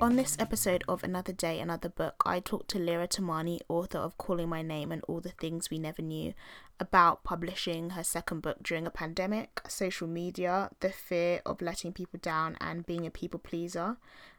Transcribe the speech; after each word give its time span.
On 0.00 0.14
this 0.14 0.36
episode 0.38 0.84
of 0.86 1.02
Another 1.02 1.32
Day, 1.32 1.58
Another 1.58 1.88
Book, 1.88 2.22
I 2.24 2.38
talked 2.38 2.70
to 2.70 2.78
Liara 2.78 3.08
Tamani, 3.08 3.58
author 3.68 3.98
of 3.98 4.16
Calling 4.16 4.48
My 4.48 4.62
Name 4.62 4.92
and 4.92 5.02
All 5.08 5.20
the 5.20 5.30
Things 5.30 5.70
We 5.70 5.78
Never 5.80 6.02
Knew, 6.02 6.34
about 6.78 7.24
publishing 7.24 7.90
her 7.90 8.04
second 8.04 8.40
book 8.40 8.62
during 8.62 8.86
a 8.86 8.92
pandemic, 8.92 9.60
social 9.66 10.06
media, 10.06 10.70
the 10.78 10.90
fear 10.90 11.40
of 11.44 11.60
letting 11.60 11.92
people 11.92 12.20
down, 12.22 12.56
and 12.60 12.86
being 12.86 13.08
a 13.08 13.10
people 13.10 13.40
pleaser, 13.40 13.96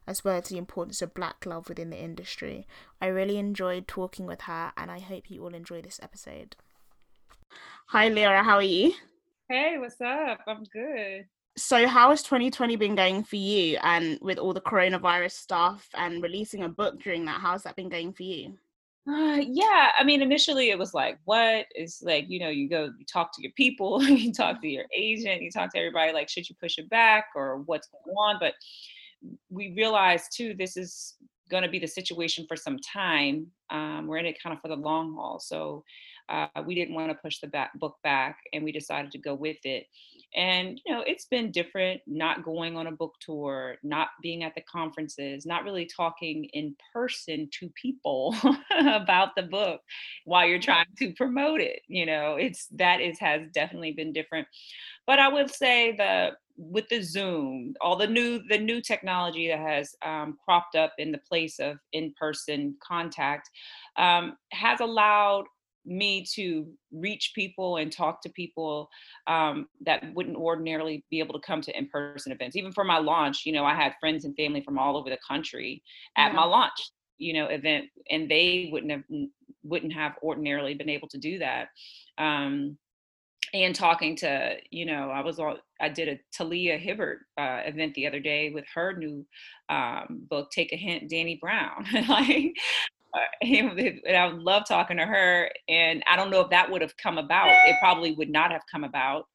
as 0.08 0.24
well 0.24 0.38
as 0.38 0.48
the 0.48 0.58
importance 0.58 1.02
of 1.02 1.14
black 1.14 1.46
love 1.46 1.68
within 1.68 1.90
the 1.90 2.02
industry. 2.02 2.66
I 3.02 3.08
really 3.08 3.38
enjoyed 3.38 3.86
talking 3.86 4.26
with 4.26 4.44
her, 4.44 4.72
and 4.78 4.90
I 4.90 5.00
hope 5.00 5.30
you 5.30 5.44
all 5.44 5.54
enjoy 5.54 5.82
this 5.82 6.00
episode. 6.02 6.56
Hi, 7.88 8.10
Liara, 8.10 8.46
how 8.46 8.56
are 8.56 8.64
you? 8.64 8.94
Hey, 9.50 9.76
what's 9.78 10.00
up? 10.00 10.40
I'm 10.48 10.64
good 10.64 11.26
so 11.60 11.88
how 11.88 12.10
has 12.10 12.24
2020 12.24 12.76
been 12.76 12.96
going 12.96 13.24
for 13.24 13.36
you? 13.36 13.78
And 13.84 14.18
with 14.22 14.38
all 14.38 14.54
the 14.54 14.62
coronavirus 14.62 15.32
stuff 15.32 15.90
and 15.96 16.24
releasing 16.24 16.64
a 16.64 16.70
book 16.70 17.02
during 17.02 17.26
that 17.26 17.42
how's 17.42 17.64
that 17.64 17.76
been 17.76 17.90
going 17.90 18.14
for 18.14 18.24
you? 18.24 18.58
Uh, 19.08 19.38
yeah 19.42 19.92
i 19.98 20.04
mean 20.04 20.22
initially 20.22 20.70
it 20.70 20.78
was 20.78 20.94
like 20.94 21.18
what? 21.26 21.66
Is 21.76 22.02
like 22.04 22.26
you 22.30 22.40
know 22.40 22.50
you 22.50 22.70
go 22.70 22.92
you 22.98 23.06
talk 23.12 23.36
to 23.36 23.42
your 23.42 23.52
people 23.54 24.04
you 24.04 24.32
talk 24.32 24.62
to 24.62 24.68
your 24.68 24.86
agent 24.96 25.42
you 25.42 25.50
talk 25.50 25.72
to 25.72 25.80
everybody 25.80 26.12
like 26.12 26.30
should 26.30 26.48
you 26.48 26.56
push 26.62 26.78
it 26.78 26.90
back 26.90 27.26
or 27.36 27.64
what's 27.66 27.88
going 28.06 28.16
on? 28.16 28.38
But 28.40 28.54
we 29.50 29.74
realized 29.76 30.28
too 30.36 30.54
this 30.54 30.78
is 30.78 31.16
going 31.50 31.64
to 31.64 31.70
be 31.70 31.80
the 31.80 31.88
situation 31.88 32.46
for 32.48 32.56
some 32.56 32.78
time. 32.80 33.48
Um, 33.72 34.06
we're 34.06 34.18
in 34.18 34.28
it 34.28 34.42
kind 34.42 34.56
of 34.56 34.62
for 34.62 34.68
the 34.68 34.76
long 34.76 35.16
haul. 35.16 35.40
So 35.40 35.84
uh, 36.30 36.48
we 36.66 36.76
didn't 36.76 36.94
want 36.94 37.10
to 37.10 37.16
push 37.16 37.40
the 37.40 37.48
back, 37.48 37.72
book 37.80 37.96
back 38.04 38.38
and 38.54 38.64
we 38.64 38.72
decided 38.72 39.12
to 39.12 39.18
go 39.18 39.34
with 39.34 39.58
it 39.64 39.88
and, 40.36 40.80
you 40.86 40.94
know, 40.94 41.04
it's 41.06 41.26
been 41.26 41.52
different 41.52 42.02
not 42.06 42.44
going 42.44 42.78
on 42.78 42.88
a 42.88 42.92
book 42.92 43.16
tour, 43.20 43.78
not 43.84 44.10
being 44.22 44.44
at 44.44 44.54
the 44.56 44.62
conferences, 44.62 45.46
not 45.46 45.64
really 45.64 45.86
talking 45.86 46.46
in 46.54 46.76
person 46.94 47.50
to 47.60 47.70
people 47.82 48.36
about 48.80 49.36
the 49.36 49.44
book 49.44 49.82
while 50.26 50.46
you're 50.48 50.60
trying 50.60 50.86
to 51.00 51.14
promote 51.14 51.62
it. 51.62 51.82
You 51.88 52.06
know, 52.06 52.36
it's 52.36 52.68
that 52.76 53.02
is 53.02 53.20
has 53.20 53.48
definitely 53.54 53.94
been 53.94 54.14
different. 54.14 54.48
But 55.08 55.20
I 55.20 55.28
would 55.30 55.50
say 55.52 55.96
the 55.96 56.32
with 56.58 56.90
the 56.90 57.02
Zoom, 57.02 57.74
all 57.82 57.96
the 57.96 58.08
new 58.08 58.42
the 58.50 58.58
new 58.58 58.82
technology 58.82 59.48
that 59.48 59.60
has 59.60 59.96
um, 60.06 60.38
cropped 60.44 60.76
up 60.76 60.94
in 60.98 61.12
the 61.12 61.18
place 61.20 61.60
of 61.60 61.78
in-person 61.94 62.76
contact 62.84 63.50
um, 63.98 64.38
has 64.52 64.80
allowed 64.82 65.46
me 65.90 66.24
to 66.36 66.68
reach 66.92 67.32
people 67.34 67.78
and 67.78 67.92
talk 67.92 68.22
to 68.22 68.30
people 68.30 68.90
um, 69.28 69.68
that 69.86 70.04
wouldn't 70.14 70.38
ordinarily 70.38 71.04
be 71.10 71.20
able 71.20 71.34
to 71.34 71.46
come 71.46 71.62
to 71.62 71.78
in-person 71.78 72.32
events. 72.32 72.56
Even 72.56 72.72
for 72.72 72.84
my 72.84 72.98
launch 72.98 73.46
you 73.46 73.52
know 73.52 73.66
i 73.66 73.74
had 73.74 73.94
friends 74.00 74.26
and 74.26 74.36
family 74.36 74.62
from 74.62 74.78
all 74.78 74.96
over 74.96 75.10
the 75.10 75.18
country 75.28 75.82
at 76.18 76.30
yeah. 76.30 76.36
my 76.36 76.44
launch 76.44 76.92
you 77.18 77.34
know 77.34 77.48
event 77.48 77.86
and 78.10 78.30
they 78.30 78.70
wouldn't 78.72 78.92
have 78.92 79.04
wouldn't 79.64 79.94
have 79.94 80.14
ordinarily 80.24 80.74
been 80.74 80.90
able 80.90 81.08
to 81.10 81.18
do 81.18 81.40
that. 81.40 81.70
Um, 82.18 82.78
and 83.54 83.74
talking 83.74 84.16
to 84.16 84.58
you 84.70 84.86
know 84.86 85.10
i 85.10 85.22
was 85.22 85.40
all 85.40 85.58
i 85.82 85.90
did 85.90 86.08
a 86.08 86.20
talia 86.32 86.78
hibbert 86.78 87.20
uh, 87.40 87.62
event 87.66 87.96
the 87.96 88.06
other 88.06 88.20
day 88.20 88.52
with 88.52 88.66
her 88.76 88.94
new 88.94 89.26
um, 89.70 90.22
book 90.30 90.52
take 90.52 90.72
a 90.72 90.76
hint 90.76 91.10
Dani 91.10 91.40
Brown. 91.40 91.86
Like 92.08 92.54
and 93.42 94.18
I 94.18 94.28
love 94.34 94.64
talking 94.68 94.98
to 94.98 95.06
her. 95.06 95.50
And 95.68 96.04
I 96.10 96.16
don't 96.16 96.32
know 96.32 96.42
if 96.42 96.50
that 96.50 96.70
would 96.70 96.82
have 96.82 96.96
come 96.98 97.18
about. 97.18 97.50
It 97.68 97.76
probably 97.80 98.14
would 98.14 98.30
not 98.30 98.52
have 98.52 98.62
come 98.72 98.84
about 98.84 99.26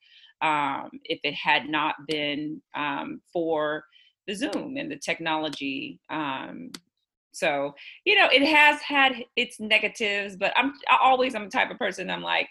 um, 0.43 0.91
if 1.05 1.21
it 1.25 1.35
had 1.35 1.69
not 1.69 1.95
been 2.07 2.61
um, 2.75 3.21
for 3.33 3.85
the 4.27 4.35
Zoom 4.35 4.77
and 4.77 4.91
the 4.91 4.97
technology. 4.97 6.01
Um, 6.11 6.71
so 7.33 7.75
you 8.05 8.17
know, 8.17 8.29
it 8.33 8.47
has 8.47 8.81
had 8.81 9.13
its 9.37 9.59
negatives, 9.59 10.37
but 10.37 10.53
I'm 10.57 10.73
I 10.89 10.99
always 11.03 11.35
I'm 11.35 11.45
the 11.45 11.51
type 11.51 11.71
of 11.71 11.79
person 11.79 12.11
I'm 12.11 12.23
like, 12.23 12.49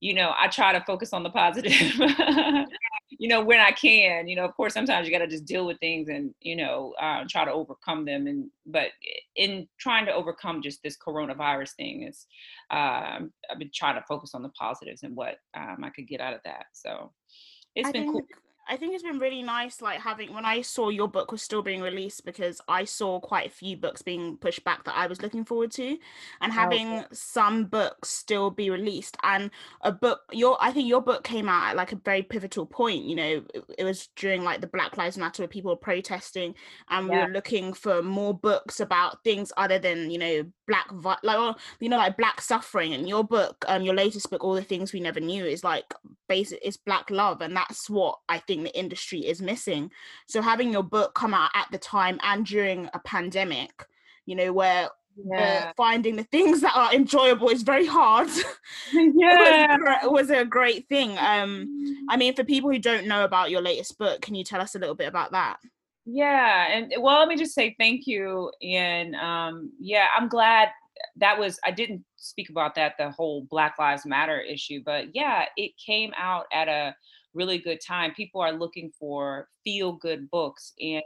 you 0.00 0.14
know, 0.14 0.32
I 0.38 0.48
try 0.48 0.72
to 0.72 0.84
focus 0.84 1.12
on 1.12 1.22
the 1.22 1.30
positive. 1.30 1.72
you 3.10 3.28
know, 3.28 3.42
when 3.42 3.60
I 3.60 3.70
can, 3.70 4.28
you 4.28 4.36
know, 4.36 4.44
of 4.44 4.54
course, 4.54 4.74
sometimes 4.74 5.06
you 5.06 5.12
got 5.12 5.24
to 5.24 5.28
just 5.28 5.44
deal 5.44 5.66
with 5.66 5.78
things 5.78 6.08
and, 6.08 6.34
you 6.40 6.56
know, 6.56 6.94
uh, 7.00 7.24
try 7.28 7.44
to 7.44 7.52
overcome 7.52 8.04
them. 8.04 8.26
And, 8.26 8.50
but 8.66 8.88
in 9.36 9.68
trying 9.78 10.06
to 10.06 10.12
overcome 10.12 10.62
just 10.62 10.82
this 10.82 10.96
coronavirus 10.96 11.72
thing 11.76 12.02
is, 12.02 12.26
um, 12.70 13.32
I've 13.50 13.58
been 13.58 13.70
trying 13.74 13.94
to 13.94 14.04
focus 14.06 14.34
on 14.34 14.42
the 14.42 14.50
positives 14.50 15.02
and 15.02 15.16
what 15.16 15.36
um, 15.54 15.78
I 15.82 15.90
could 15.90 16.08
get 16.08 16.20
out 16.20 16.34
of 16.34 16.40
that. 16.44 16.66
So 16.72 17.12
it's 17.74 17.88
I 17.88 17.92
been 17.92 18.12
cool. 18.12 18.22
I 18.68 18.76
think 18.76 18.94
it's 18.94 19.02
been 19.02 19.18
really 19.18 19.42
nice, 19.42 19.82
like 19.82 20.00
having 20.00 20.32
when 20.32 20.44
I 20.44 20.62
saw 20.62 20.88
your 20.88 21.08
book 21.08 21.32
was 21.32 21.42
still 21.42 21.62
being 21.62 21.82
released 21.82 22.24
because 22.24 22.60
I 22.66 22.84
saw 22.84 23.20
quite 23.20 23.46
a 23.46 23.50
few 23.50 23.76
books 23.76 24.00
being 24.00 24.36
pushed 24.38 24.64
back 24.64 24.84
that 24.84 24.96
I 24.96 25.06
was 25.06 25.20
looking 25.20 25.44
forward 25.44 25.70
to, 25.72 25.98
and 26.40 26.50
oh, 26.50 26.54
having 26.54 26.98
okay. 26.98 27.06
some 27.12 27.66
books 27.66 28.08
still 28.08 28.50
be 28.50 28.70
released. 28.70 29.16
And 29.22 29.50
a 29.82 29.92
book, 29.92 30.20
your 30.32 30.56
I 30.60 30.72
think 30.72 30.88
your 30.88 31.02
book 31.02 31.24
came 31.24 31.48
out 31.48 31.70
at 31.70 31.76
like 31.76 31.92
a 31.92 31.96
very 31.96 32.22
pivotal 32.22 32.64
point. 32.64 33.04
You 33.04 33.16
know, 33.16 33.44
it, 33.54 33.64
it 33.78 33.84
was 33.84 34.08
during 34.16 34.44
like 34.44 34.60
the 34.60 34.66
Black 34.66 34.96
Lives 34.96 35.18
Matter 35.18 35.42
where 35.42 35.48
people 35.48 35.70
were 35.70 35.76
protesting, 35.76 36.54
and 36.88 37.08
yeah. 37.08 37.12
we 37.12 37.26
were 37.26 37.32
looking 37.32 37.74
for 37.74 38.02
more 38.02 38.32
books 38.32 38.80
about 38.80 39.22
things 39.24 39.52
other 39.56 39.78
than 39.78 40.10
you 40.10 40.18
know 40.18 40.44
black 40.66 40.86
like 41.22 41.56
you 41.80 41.88
know 41.88 41.98
like 41.98 42.16
black 42.16 42.40
suffering. 42.40 42.94
And 42.94 43.08
your 43.08 43.24
book, 43.24 43.64
um, 43.68 43.82
your 43.82 43.94
latest 43.94 44.30
book, 44.30 44.42
all 44.42 44.54
the 44.54 44.62
things 44.62 44.92
we 44.92 45.00
never 45.00 45.20
knew, 45.20 45.44
is 45.44 45.64
like 45.64 45.92
basic, 46.28 46.60
it's 46.62 46.76
black 46.76 47.10
love, 47.10 47.40
and 47.42 47.54
that's 47.54 47.90
what 47.90 48.18
I 48.28 48.38
think 48.38 48.53
the 48.62 48.78
industry 48.78 49.20
is 49.20 49.42
missing. 49.42 49.90
So 50.26 50.42
having 50.42 50.72
your 50.72 50.82
book 50.82 51.14
come 51.14 51.34
out 51.34 51.50
at 51.54 51.68
the 51.72 51.78
time 51.78 52.18
and 52.22 52.46
during 52.46 52.88
a 52.94 52.98
pandemic, 53.00 53.86
you 54.26 54.36
know, 54.36 54.52
where 54.52 54.90
yeah. 55.16 55.66
uh, 55.68 55.72
finding 55.76 56.16
the 56.16 56.24
things 56.24 56.60
that 56.60 56.76
are 56.76 56.92
enjoyable 56.94 57.48
is 57.48 57.62
very 57.62 57.86
hard. 57.86 58.28
Yeah, 58.92 59.76
was, 59.76 60.28
was, 60.28 60.30
a 60.30 60.44
great 60.44 60.88
thing. 60.88 61.16
Um, 61.18 61.68
I 62.08 62.16
mean, 62.16 62.34
for 62.34 62.44
people 62.44 62.70
who 62.70 62.78
don't 62.78 63.06
know 63.06 63.24
about 63.24 63.50
your 63.50 63.60
latest 63.60 63.98
book, 63.98 64.20
can 64.20 64.34
you 64.34 64.44
tell 64.44 64.60
us 64.60 64.74
a 64.74 64.78
little 64.78 64.94
bit 64.94 65.08
about 65.08 65.32
that? 65.32 65.58
Yeah, 66.06 66.66
and 66.70 66.92
well, 66.98 67.18
let 67.18 67.28
me 67.28 67.36
just 67.36 67.54
say 67.54 67.74
thank 67.78 68.06
you, 68.06 68.50
and 68.62 69.14
um, 69.16 69.72
yeah, 69.80 70.06
I'm 70.16 70.28
glad 70.28 70.68
that 71.16 71.38
was 71.38 71.58
I 71.64 71.70
didn't 71.70 72.04
speak 72.16 72.50
about 72.50 72.74
that 72.74 72.94
the 72.98 73.10
whole 73.10 73.46
Black 73.50 73.78
Lives 73.78 74.04
Matter 74.04 74.40
issue, 74.40 74.82
but 74.84 75.06
yeah, 75.14 75.46
it 75.56 75.72
came 75.84 76.12
out 76.16 76.44
at 76.52 76.68
a 76.68 76.94
really 77.34 77.58
good 77.58 77.80
time. 77.80 78.14
People 78.14 78.40
are 78.40 78.52
looking 78.52 78.90
for 78.98 79.48
feel 79.64 79.92
good 79.92 80.30
books 80.30 80.72
and 80.80 81.02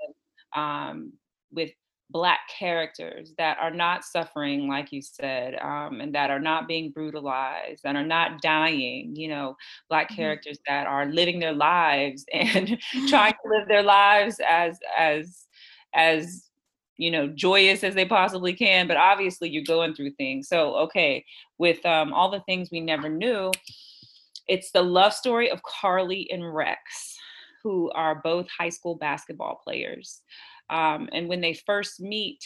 um, 0.55 1.13
with 1.53 1.71
black 2.11 2.41
characters 2.59 3.35
that 3.37 3.59
are 3.59 3.71
not 3.71 4.03
suffering 4.03 4.67
like 4.67 4.93
you 4.93 5.03
said 5.03 5.55
um, 5.57 6.01
and 6.01 6.15
that 6.15 6.31
are 6.31 6.41
not 6.41 6.67
being 6.67 6.91
brutalized 6.91 7.83
and 7.85 7.99
are 7.99 8.07
not 8.07 8.41
dying 8.41 9.15
you 9.15 9.29
know 9.29 9.55
black 9.91 10.07
mm-hmm. 10.07 10.17
characters 10.17 10.59
that 10.67 10.87
are 10.87 11.05
living 11.07 11.39
their 11.39 11.53
lives 11.53 12.25
and 12.33 12.79
trying 13.09 13.33
to 13.45 13.51
live 13.51 13.69
their 13.69 13.83
lives 13.83 14.41
as 14.49 14.79
as 14.97 15.47
as 15.95 16.49
you 16.97 17.11
know 17.11 17.29
joyous 17.29 17.85
as 17.85 17.95
they 17.95 18.07
possibly 18.07 18.55
can 18.55 18.89
but 18.89 18.97
obviously 18.97 19.49
you're 19.49 19.63
going 19.65 19.95
through 19.95 20.11
things 20.13 20.49
so 20.49 20.77
okay 20.77 21.23
with 21.59 21.85
um, 21.85 22.13
all 22.15 22.31
the 22.31 22.41
things 22.41 22.71
we 22.73 22.81
never 22.81 23.11
knew 23.11 23.51
it's 24.49 24.71
the 24.71 24.83
love 24.83 25.13
story 25.13 25.51
of 25.51 25.63
Carly 25.63 26.29
and 26.31 26.55
Rex, 26.55 27.17
who 27.63 27.91
are 27.93 28.21
both 28.23 28.47
high 28.49 28.69
school 28.69 28.97
basketball 28.97 29.61
players. 29.63 30.23
Um, 30.71 31.09
and 31.13 31.29
when 31.29 31.41
they 31.41 31.55
first 31.55 32.01
meet, 32.01 32.45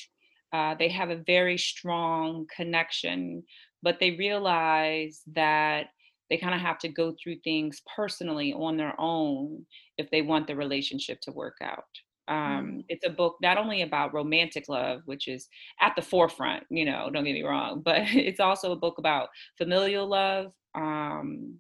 uh, 0.53 0.75
they 0.79 0.89
have 0.89 1.11
a 1.11 1.23
very 1.27 1.57
strong 1.57 2.47
connection, 2.55 3.43
but 3.83 3.99
they 3.99 4.13
realize 4.13 5.23
that 5.33 5.87
they 6.29 6.37
kind 6.37 6.55
of 6.55 6.61
have 6.61 6.79
to 6.79 6.89
go 6.89 7.15
through 7.23 7.37
things 7.45 7.83
personally 7.95 8.53
on 8.53 8.77
their 8.77 8.95
own 8.99 9.67
if 9.99 10.11
they 10.11 10.23
want 10.23 10.47
the 10.47 10.57
relationship 10.57 11.21
to 11.23 11.33
work 11.33 11.57
out. 11.63 11.85
Um, 12.29 12.37
mm. 12.37 12.85
It's 12.89 13.05
a 13.05 13.11
book 13.11 13.37
not 13.43 13.59
only 13.59 13.83
about 13.83 14.15
romantic 14.15 14.69
love, 14.69 15.03
which 15.05 15.29
is 15.29 15.49
at 15.81 15.95
the 15.97 16.03
forefront, 16.03 16.65
you 16.71 16.85
know, 16.85 17.11
don't 17.13 17.25
get 17.25 17.35
me 17.35 17.43
wrong, 17.43 17.83
but 17.85 18.03
it's 18.03 18.41
also 18.41 18.73
a 18.73 18.77
book 18.77 18.99
about 18.99 19.29
familial 19.59 20.07
love, 20.07 20.53
um, 20.75 21.59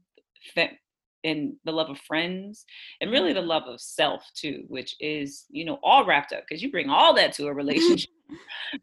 and 1.24 1.54
the 1.64 1.72
love 1.72 1.90
of 1.90 1.98
friends 2.00 2.64
and 3.00 3.10
really 3.10 3.32
the 3.32 3.40
mm-hmm. 3.40 3.48
love 3.48 3.62
of 3.66 3.80
self 3.80 4.24
too 4.34 4.64
which 4.68 4.96
is 5.00 5.44
you 5.50 5.64
know 5.64 5.78
all 5.82 6.04
wrapped 6.04 6.32
up 6.32 6.42
because 6.48 6.62
you 6.62 6.70
bring 6.70 6.90
all 6.90 7.14
that 7.14 7.32
to 7.32 7.46
a 7.46 7.54
relationship. 7.54 8.10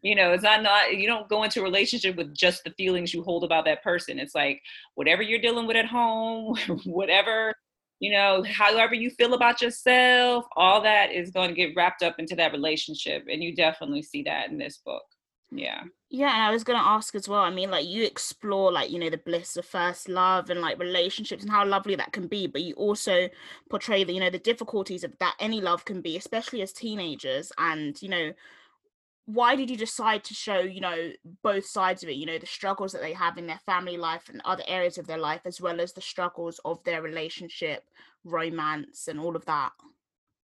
You 0.02 0.14
know 0.14 0.32
it's 0.32 0.44
not 0.44 0.62
not 0.62 0.94
you 0.96 1.08
don't 1.08 1.28
go 1.28 1.42
into 1.42 1.58
a 1.58 1.64
relationship 1.64 2.14
with 2.14 2.32
just 2.32 2.62
the 2.62 2.70
feelings 2.70 3.12
you 3.12 3.24
hold 3.24 3.42
about 3.42 3.64
that 3.64 3.82
person. 3.82 4.20
It's 4.20 4.32
like 4.32 4.62
whatever 4.94 5.22
you're 5.22 5.40
dealing 5.40 5.66
with 5.66 5.76
at 5.76 5.86
home 5.86 6.54
whatever 6.84 7.52
you 7.98 8.12
know 8.12 8.44
however 8.44 8.94
you 8.94 9.10
feel 9.10 9.34
about 9.34 9.60
yourself 9.60 10.44
all 10.56 10.80
that 10.82 11.10
is 11.10 11.32
going 11.32 11.48
to 11.48 11.54
get 11.54 11.74
wrapped 11.76 12.04
up 12.04 12.14
into 12.20 12.36
that 12.36 12.52
relationship 12.52 13.24
and 13.30 13.42
you 13.42 13.54
definitely 13.54 14.02
see 14.02 14.22
that 14.22 14.50
in 14.50 14.58
this 14.58 14.80
book 14.84 15.02
yeah. 15.52 15.82
Yeah 16.10 16.32
and 16.34 16.42
i 16.42 16.50
was 16.50 16.64
gonna 16.64 16.78
ask 16.78 17.14
as 17.14 17.28
well 17.28 17.40
i 17.40 17.50
mean 17.50 17.70
like 17.70 17.86
you 17.86 18.04
explore 18.04 18.72
like 18.72 18.90
you 18.90 18.98
know 18.98 19.10
the 19.10 19.18
bliss 19.18 19.56
of 19.56 19.64
first 19.64 20.08
love 20.08 20.50
and 20.50 20.60
like 20.60 20.78
relationships 20.78 21.42
and 21.42 21.50
how 21.52 21.64
lovely 21.64 21.94
that 21.96 22.12
can 22.12 22.26
be 22.26 22.46
but 22.46 22.62
you 22.62 22.74
also 22.74 23.28
portray 23.68 24.04
the 24.04 24.12
you 24.12 24.20
know 24.20 24.30
the 24.30 24.38
difficulties 24.38 25.04
of 25.04 25.16
that 25.18 25.34
any 25.38 25.60
love 25.60 25.84
can 25.84 26.00
be 26.00 26.16
especially 26.16 26.62
as 26.62 26.72
teenagers 26.72 27.52
and 27.58 28.00
you 28.02 28.08
know 28.08 28.32
why 29.26 29.54
did 29.54 29.70
you 29.70 29.76
decide 29.76 30.24
to 30.24 30.34
show 30.34 30.58
you 30.58 30.80
know 30.80 31.10
both 31.42 31.64
sides 31.64 32.02
of 32.02 32.08
it 32.08 32.16
you 32.16 32.26
know 32.26 32.38
the 32.38 32.46
struggles 32.46 32.90
that 32.92 33.02
they 33.02 33.12
have 33.12 33.38
in 33.38 33.46
their 33.46 33.60
family 33.64 33.96
life 33.96 34.28
and 34.28 34.42
other 34.44 34.64
areas 34.66 34.98
of 34.98 35.06
their 35.06 35.18
life 35.18 35.42
as 35.44 35.60
well 35.60 35.80
as 35.80 35.92
the 35.92 36.00
struggles 36.00 36.60
of 36.64 36.82
their 36.84 37.02
relationship 37.02 37.84
romance 38.24 39.06
and 39.08 39.20
all 39.20 39.36
of 39.36 39.44
that? 39.46 39.70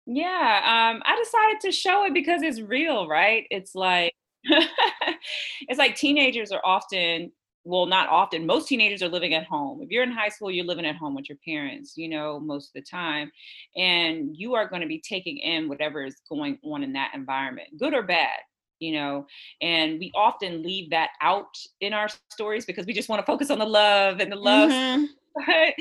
Yeah 0.05 0.91
um 0.95 1.03
i 1.07 1.17
decided 1.17 1.61
to 1.61 1.71
show 1.71 2.05
it 2.07 2.15
because 2.15 2.43
it's 2.43 2.61
real 2.61 3.07
right? 3.07 3.47
It's 3.51 3.77
like 3.77 4.15
it's 5.69 5.79
like 5.79 5.95
teenagers 5.95 6.53
are 6.53 6.61
often 6.65 7.31
well 7.65 7.87
not 7.87 8.09
often 8.09 8.45
most 8.45 8.67
teenagers 8.67 9.03
are 9.03 9.09
living 9.09 9.35
at 9.35 9.45
home 9.45 9.81
if 9.83 9.91
you're 9.91 10.03
in 10.03 10.11
high 10.11 10.29
school 10.29 10.51
you're 10.51 10.65
living 10.65 10.87
at 10.87 10.97
home 10.97 11.15
with 11.15 11.29
your 11.29 11.39
parents 11.47 11.97
you 11.97 12.09
know 12.09 12.41
most 12.41 12.69
of 12.69 12.73
the 12.75 12.83
time 12.83 13.31
and 13.77 14.37
you 14.37 14.55
are 14.55 14.69
going 14.69 14.83
to 14.83 14.89
be 14.89 15.01
taking 15.01 15.39
in 15.39 15.69
whatever 15.69 16.05
is 16.05 16.17
going 16.29 16.59
on 16.65 16.83
in 16.83 16.93
that 16.93 17.13
environment 17.15 17.69
good 17.79 17.95
or 17.95 18.03
bad 18.03 18.39
you 18.81 18.93
know 18.93 19.25
and 19.61 19.99
we 20.01 20.11
often 20.15 20.63
leave 20.63 20.91
that 20.91 21.11
out 21.21 21.57
in 21.81 21.93
our 21.93 22.09
stories 22.31 22.67
because 22.67 22.85
we 22.85 22.93
just 22.93 23.09
want 23.09 23.21
to 23.21 23.27
focus 23.27 23.51
on 23.51 23.59
the 23.59 23.67
love 23.67 24.19
and 24.19 24.31
the 24.31 24.37
love 24.37 24.71
mm-hmm. 24.71 25.05
but 25.35 25.75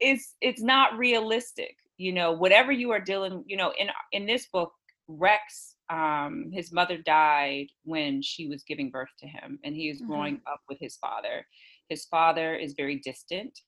it's 0.00 0.34
it's 0.40 0.62
not 0.62 0.96
realistic 0.96 1.76
you 1.98 2.12
know 2.12 2.32
whatever 2.32 2.72
you 2.72 2.90
are 2.90 3.00
dealing 3.00 3.44
you 3.46 3.56
know 3.56 3.72
in 3.78 3.88
in 4.12 4.26
this 4.26 4.46
book 4.46 4.72
rex 5.08 5.74
um, 5.90 6.50
his 6.52 6.72
mother 6.72 6.98
died 6.98 7.66
when 7.84 8.20
she 8.22 8.46
was 8.46 8.62
giving 8.64 8.90
birth 8.90 9.08
to 9.20 9.26
him 9.26 9.58
and 9.64 9.74
he 9.74 9.88
is 9.88 10.00
mm-hmm. 10.00 10.10
growing 10.10 10.40
up 10.46 10.60
with 10.68 10.78
his 10.80 10.96
father. 10.96 11.46
His 11.88 12.04
father 12.06 12.54
is 12.54 12.74
very 12.76 13.00
distant 13.00 13.58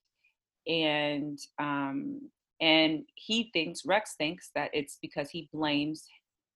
and 0.67 1.39
um, 1.59 2.29
and 2.59 3.03
he 3.15 3.49
thinks 3.53 3.85
rex 3.85 4.13
thinks 4.17 4.51
that 4.53 4.69
it's 4.73 4.99
because 5.01 5.29
he 5.29 5.49
blames 5.51 6.05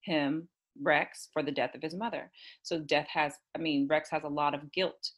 him 0.02 0.48
rex 0.84 1.30
for 1.34 1.42
the 1.42 1.52
death 1.52 1.74
of 1.74 1.82
his 1.82 1.96
mother. 1.96 2.32
So 2.62 2.80
death 2.80 3.08
has 3.10 3.34
i 3.56 3.60
mean 3.60 3.88
rex 3.90 4.10
has 4.12 4.24
a 4.24 4.30
lot 4.30 4.54
of 4.54 4.72
guilt 4.72 5.12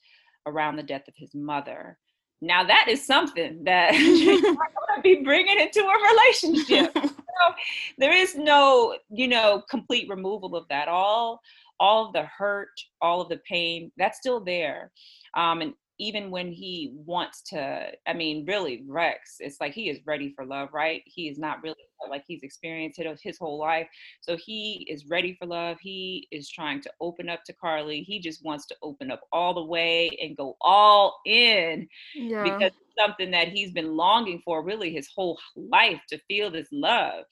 around 0.45 0.77
the 0.77 0.83
death 0.83 1.07
of 1.07 1.13
his 1.17 1.35
mother. 1.35 1.97
Now 2.41 2.63
that 2.63 2.85
is 2.87 3.05
something 3.05 3.63
that 3.65 3.97
you're 3.97 4.41
going 4.41 4.55
to 4.55 5.01
be 5.03 5.23
bringing 5.23 5.59
into 5.59 5.81
a 5.81 6.51
relationship 6.53 6.95
there 7.97 8.13
is 8.13 8.35
no, 8.35 8.97
you 9.09 9.27
know, 9.27 9.63
complete 9.69 10.09
removal 10.09 10.55
of 10.55 10.67
that. 10.69 10.87
All 10.87 11.41
all 11.79 12.07
of 12.07 12.13
the 12.13 12.23
hurt, 12.23 12.69
all 13.01 13.21
of 13.21 13.29
the 13.29 13.39
pain, 13.47 13.91
that's 13.97 14.17
still 14.17 14.39
there. 14.39 14.91
Um, 15.35 15.61
and 15.61 15.73
even 15.99 16.29
when 16.29 16.51
he 16.51 16.93
wants 16.93 17.41
to, 17.49 17.91
I 18.05 18.13
mean, 18.13 18.45
really, 18.45 18.83
Rex, 18.87 19.37
it's 19.39 19.59
like 19.59 19.73
he 19.73 19.89
is 19.89 19.99
ready 20.05 20.33
for 20.35 20.45
love, 20.45 20.69
right? 20.73 21.01
He 21.05 21.27
is 21.27 21.37
not 21.37 21.61
really 21.63 21.75
like 22.09 22.23
he's 22.27 22.43
experienced 22.43 22.99
it 22.99 23.19
his 23.21 23.37
whole 23.37 23.57
life. 23.57 23.87
So 24.21 24.37
he 24.37 24.87
is 24.89 25.07
ready 25.07 25.35
for 25.37 25.45
love. 25.45 25.77
He 25.81 26.27
is 26.31 26.49
trying 26.49 26.81
to 26.81 26.91
open 27.01 27.29
up 27.29 27.43
to 27.45 27.53
Carly. 27.53 28.01
He 28.01 28.19
just 28.19 28.45
wants 28.45 28.65
to 28.67 28.75
open 28.81 29.11
up 29.11 29.21
all 29.31 29.53
the 29.53 29.63
way 29.63 30.09
and 30.21 30.37
go 30.37 30.55
all 30.61 31.19
in 31.25 31.87
yeah. 32.15 32.43
because 32.43 32.71
something 32.97 33.31
that 33.31 33.49
he's 33.49 33.71
been 33.71 33.95
longing 33.95 34.41
for 34.43 34.63
really 34.63 34.91
his 34.91 35.07
whole 35.13 35.39
life 35.55 36.01
to 36.09 36.19
feel 36.27 36.49
this 36.49 36.67
love. 36.71 37.25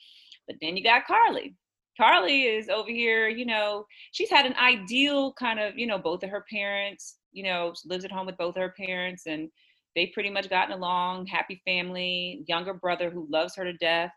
But 0.48 0.58
then 0.62 0.78
you 0.78 0.84
got 0.84 1.08
Carly. 1.08 1.56
Carly 1.98 2.44
is 2.44 2.68
over 2.68 2.90
here, 2.90 3.30
you 3.30 3.46
know, 3.46 3.86
she's 4.12 4.30
had 4.30 4.46
an 4.46 4.56
ideal 4.56 5.32
kind 5.34 5.60
of, 5.60 5.78
you 5.78 5.88
know, 5.88 5.98
both 5.98 6.24
of 6.24 6.30
her 6.30 6.46
parents, 6.52 7.16
you 7.36 7.44
know, 7.44 7.74
lives 7.86 8.06
at 8.06 8.12
home 8.12 8.26
with 8.26 8.38
both 8.38 8.56
her 8.56 8.74
parents 8.78 9.28
and 9.28 9.50
they 9.96 10.08
pretty 10.08 10.30
much 10.30 10.50
gotten 10.50 10.74
along, 10.74 11.28
happy 11.28 11.62
family, 11.66 12.44
younger 12.48 12.74
brother 12.74 13.10
who 13.10 13.28
loves 13.30 13.56
her 13.56 13.64
to 13.64 13.74
death. 13.74 14.12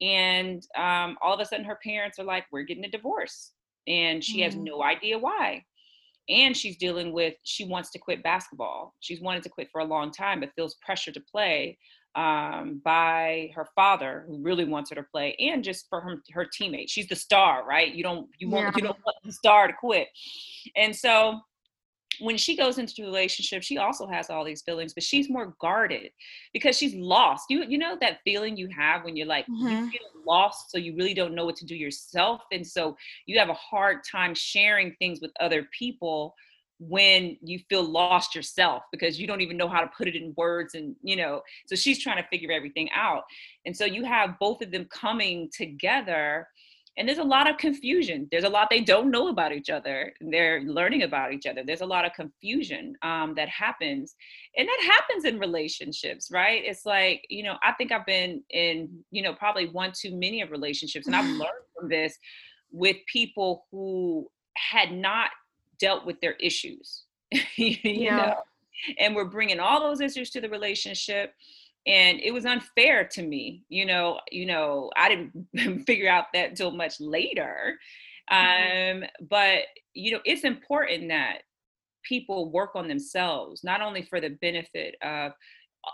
And 0.00 0.66
um, 0.76 1.16
all 1.22 1.34
of 1.34 1.40
a 1.40 1.44
sudden 1.44 1.64
her 1.64 1.78
parents 1.84 2.18
are 2.18 2.24
like, 2.24 2.46
we're 2.50 2.62
getting 2.62 2.84
a 2.84 2.90
divorce. 2.90 3.52
And 3.86 4.24
she 4.24 4.40
mm. 4.40 4.44
has 4.44 4.56
no 4.56 4.82
idea 4.82 5.18
why. 5.18 5.64
And 6.28 6.56
she's 6.56 6.76
dealing 6.76 7.12
with, 7.12 7.34
she 7.44 7.64
wants 7.64 7.90
to 7.90 7.98
quit 7.98 8.22
basketball. 8.22 8.94
She's 9.00 9.20
wanted 9.20 9.42
to 9.44 9.48
quit 9.48 9.68
for 9.70 9.80
a 9.80 9.84
long 9.84 10.10
time, 10.10 10.40
but 10.40 10.54
feels 10.54 10.76
pressure 10.84 11.12
to 11.12 11.20
play 11.20 11.76
um, 12.14 12.80
by 12.84 13.50
her 13.54 13.66
father, 13.74 14.24
who 14.26 14.42
really 14.42 14.64
wants 14.64 14.90
her 14.90 14.96
to 14.96 15.02
play, 15.02 15.36
and 15.38 15.62
just 15.62 15.88
for 15.88 16.00
her, 16.00 16.16
her 16.32 16.44
teammates. 16.44 16.92
She's 16.92 17.08
the 17.08 17.16
star, 17.16 17.64
right? 17.64 17.94
You 17.94 18.02
don't 18.02 18.28
you 18.38 18.50
want 18.50 18.66
yeah. 18.66 18.72
you 18.76 18.82
don't 18.82 18.98
want 19.04 19.16
the 19.24 19.32
star 19.32 19.68
to 19.68 19.72
quit. 19.72 20.08
And 20.76 20.94
so 20.94 21.40
when 22.20 22.36
she 22.36 22.56
goes 22.56 22.78
into 22.78 22.94
the 22.96 23.02
relationship, 23.02 23.62
she 23.62 23.78
also 23.78 24.06
has 24.06 24.30
all 24.30 24.44
these 24.44 24.62
feelings, 24.62 24.94
but 24.94 25.02
she's 25.02 25.30
more 25.30 25.54
guarded 25.60 26.10
because 26.52 26.76
she's 26.76 26.94
lost. 26.94 27.46
You 27.48 27.64
you 27.64 27.78
know 27.78 27.96
that 28.00 28.18
feeling 28.24 28.56
you 28.56 28.68
have 28.76 29.04
when 29.04 29.16
you're 29.16 29.26
like 29.26 29.46
mm-hmm. 29.46 29.66
you 29.66 29.90
feel 29.90 30.00
lost, 30.26 30.70
so 30.70 30.78
you 30.78 30.94
really 30.96 31.14
don't 31.14 31.34
know 31.34 31.44
what 31.44 31.56
to 31.56 31.66
do 31.66 31.74
yourself, 31.74 32.42
and 32.52 32.66
so 32.66 32.96
you 33.26 33.38
have 33.38 33.48
a 33.48 33.54
hard 33.54 33.98
time 34.10 34.34
sharing 34.34 34.94
things 34.98 35.20
with 35.20 35.32
other 35.40 35.66
people 35.76 36.34
when 36.80 37.36
you 37.42 37.58
feel 37.68 37.82
lost 37.82 38.34
yourself 38.34 38.82
because 38.90 39.20
you 39.20 39.26
don't 39.26 39.42
even 39.42 39.56
know 39.56 39.68
how 39.68 39.80
to 39.80 39.90
put 39.96 40.08
it 40.08 40.16
in 40.16 40.32
words 40.38 40.74
and 40.74 40.96
you 41.02 41.14
know 41.14 41.42
so 41.66 41.76
she's 41.76 42.02
trying 42.02 42.16
to 42.16 42.26
figure 42.30 42.50
everything 42.50 42.88
out 42.94 43.24
and 43.66 43.76
so 43.76 43.84
you 43.84 44.02
have 44.02 44.38
both 44.40 44.62
of 44.62 44.70
them 44.70 44.86
coming 44.90 45.50
together 45.52 46.48
and 47.00 47.08
there's 47.08 47.18
a 47.18 47.24
lot 47.24 47.48
of 47.48 47.56
confusion. 47.56 48.28
There's 48.30 48.44
a 48.44 48.48
lot 48.48 48.68
they 48.68 48.82
don't 48.82 49.10
know 49.10 49.28
about 49.28 49.52
each 49.52 49.70
other. 49.70 50.12
They're 50.20 50.60
learning 50.60 51.02
about 51.02 51.32
each 51.32 51.46
other. 51.46 51.62
There's 51.64 51.80
a 51.80 51.86
lot 51.86 52.04
of 52.04 52.12
confusion 52.12 52.94
um, 53.02 53.34
that 53.36 53.48
happens. 53.48 54.14
And 54.56 54.68
that 54.68 54.82
happens 54.84 55.24
in 55.24 55.38
relationships 55.38 56.30
right? 56.30 56.62
It's 56.64 56.84
like 56.84 57.24
you 57.30 57.42
know 57.42 57.56
i 57.62 57.72
think 57.72 57.92
i've 57.92 58.06
been 58.06 58.42
in 58.50 58.88
you 59.10 59.22
know 59.22 59.32
probably 59.32 59.68
one 59.68 59.92
too 59.98 60.14
many 60.14 60.42
of 60.42 60.50
relationships 60.50 61.06
and 61.06 61.16
i've 61.16 61.24
learned 61.42 61.64
from 61.78 61.88
this 61.88 62.18
with 62.70 62.96
people 63.10 63.66
who 63.70 64.28
had 64.56 64.92
not 64.92 65.30
dealt 65.78 66.04
with 66.04 66.20
their 66.20 66.34
issues 66.34 67.04
you 67.56 67.76
yeah. 67.82 68.16
know? 68.16 68.34
And 68.98 69.14
we're 69.14 69.26
bringing 69.26 69.60
all 69.60 69.80
those 69.80 70.00
issues 70.00 70.30
to 70.30 70.40
the 70.40 70.48
relationship 70.48 71.34
and 71.86 72.20
it 72.20 72.32
was 72.32 72.44
unfair 72.44 73.04
to 73.04 73.22
me 73.22 73.64
you 73.68 73.86
know 73.86 74.20
you 74.30 74.46
know 74.46 74.90
i 74.96 75.08
didn't 75.08 75.84
figure 75.86 76.10
out 76.10 76.26
that 76.34 76.50
until 76.50 76.70
much 76.70 77.00
later. 77.00 77.78
Mm-hmm. 78.30 79.02
um 79.02 79.08
but 79.28 79.62
you 79.94 80.12
know 80.12 80.20
it's 80.24 80.44
important 80.44 81.08
that 81.08 81.38
people 82.02 82.50
work 82.50 82.70
on 82.74 82.88
themselves 82.88 83.64
not 83.64 83.82
only 83.82 84.02
for 84.02 84.20
the 84.20 84.30
benefit 84.40 84.94
of 85.02 85.32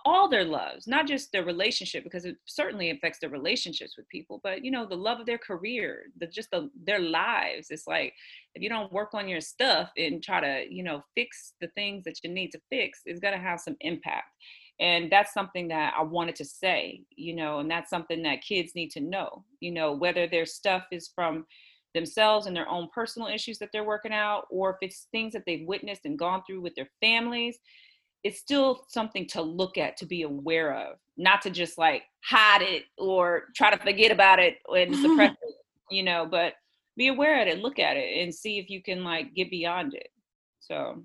all 0.04 0.28
their 0.28 0.44
loves 0.44 0.86
not 0.86 1.06
just 1.06 1.30
their 1.32 1.44
relationship 1.44 2.02
because 2.02 2.24
it 2.24 2.36
certainly 2.44 2.90
affects 2.90 3.20
their 3.20 3.30
relationships 3.30 3.96
with 3.96 4.08
people 4.08 4.40
but 4.42 4.64
you 4.64 4.70
know 4.70 4.84
the 4.84 4.94
love 4.94 5.20
of 5.20 5.26
their 5.26 5.38
career 5.38 6.06
the 6.18 6.26
just 6.26 6.50
the, 6.50 6.68
their 6.84 6.98
lives. 6.98 7.68
It's 7.70 7.86
like 7.86 8.12
if 8.54 8.62
you 8.62 8.68
don't 8.68 8.92
work 8.92 9.14
on 9.14 9.28
your 9.28 9.40
stuff 9.40 9.90
and 9.96 10.22
try 10.22 10.40
to 10.40 10.64
you 10.68 10.82
know 10.82 11.02
fix 11.14 11.54
the 11.60 11.68
things 11.68 12.04
that 12.04 12.18
you 12.22 12.30
need 12.30 12.50
to 12.50 12.60
fix 12.68 13.02
it's 13.06 13.20
going 13.20 13.34
to 13.34 13.40
have 13.40 13.60
some 13.60 13.76
impact 13.80 14.26
and 14.80 15.10
that's 15.10 15.32
something 15.32 15.68
that 15.68 15.94
i 15.98 16.02
wanted 16.02 16.36
to 16.36 16.44
say 16.44 17.02
you 17.16 17.34
know 17.34 17.58
and 17.58 17.70
that's 17.70 17.90
something 17.90 18.22
that 18.22 18.42
kids 18.42 18.74
need 18.74 18.90
to 18.90 19.00
know 19.00 19.44
you 19.60 19.70
know 19.70 19.92
whether 19.92 20.26
their 20.26 20.46
stuff 20.46 20.84
is 20.92 21.10
from 21.14 21.46
themselves 21.94 22.46
and 22.46 22.54
their 22.54 22.68
own 22.68 22.88
personal 22.94 23.28
issues 23.28 23.58
that 23.58 23.70
they're 23.72 23.84
working 23.84 24.12
out 24.12 24.44
or 24.50 24.70
if 24.70 24.76
it's 24.82 25.08
things 25.12 25.32
that 25.32 25.42
they've 25.46 25.66
witnessed 25.66 26.04
and 26.04 26.18
gone 26.18 26.42
through 26.46 26.60
with 26.60 26.74
their 26.74 26.90
families 27.00 27.58
it's 28.22 28.38
still 28.38 28.84
something 28.88 29.26
to 29.26 29.40
look 29.40 29.78
at 29.78 29.96
to 29.96 30.04
be 30.04 30.22
aware 30.22 30.74
of 30.74 30.96
not 31.16 31.40
to 31.40 31.48
just 31.48 31.78
like 31.78 32.02
hide 32.22 32.60
it 32.60 32.84
or 32.98 33.44
try 33.54 33.70
to 33.70 33.82
forget 33.82 34.10
about 34.10 34.38
it 34.38 34.56
and 34.74 34.94
suppress 35.00 35.32
it 35.32 35.54
you 35.90 36.02
know 36.02 36.26
but 36.30 36.54
be 36.96 37.08
aware 37.08 37.42
of 37.42 37.48
it 37.48 37.58
look 37.58 37.78
at 37.78 37.96
it 37.96 38.22
and 38.22 38.34
see 38.34 38.58
if 38.58 38.70
you 38.70 38.82
can 38.82 39.04
like 39.04 39.34
get 39.34 39.50
beyond 39.50 39.94
it. 39.94 40.08
So 40.60 41.02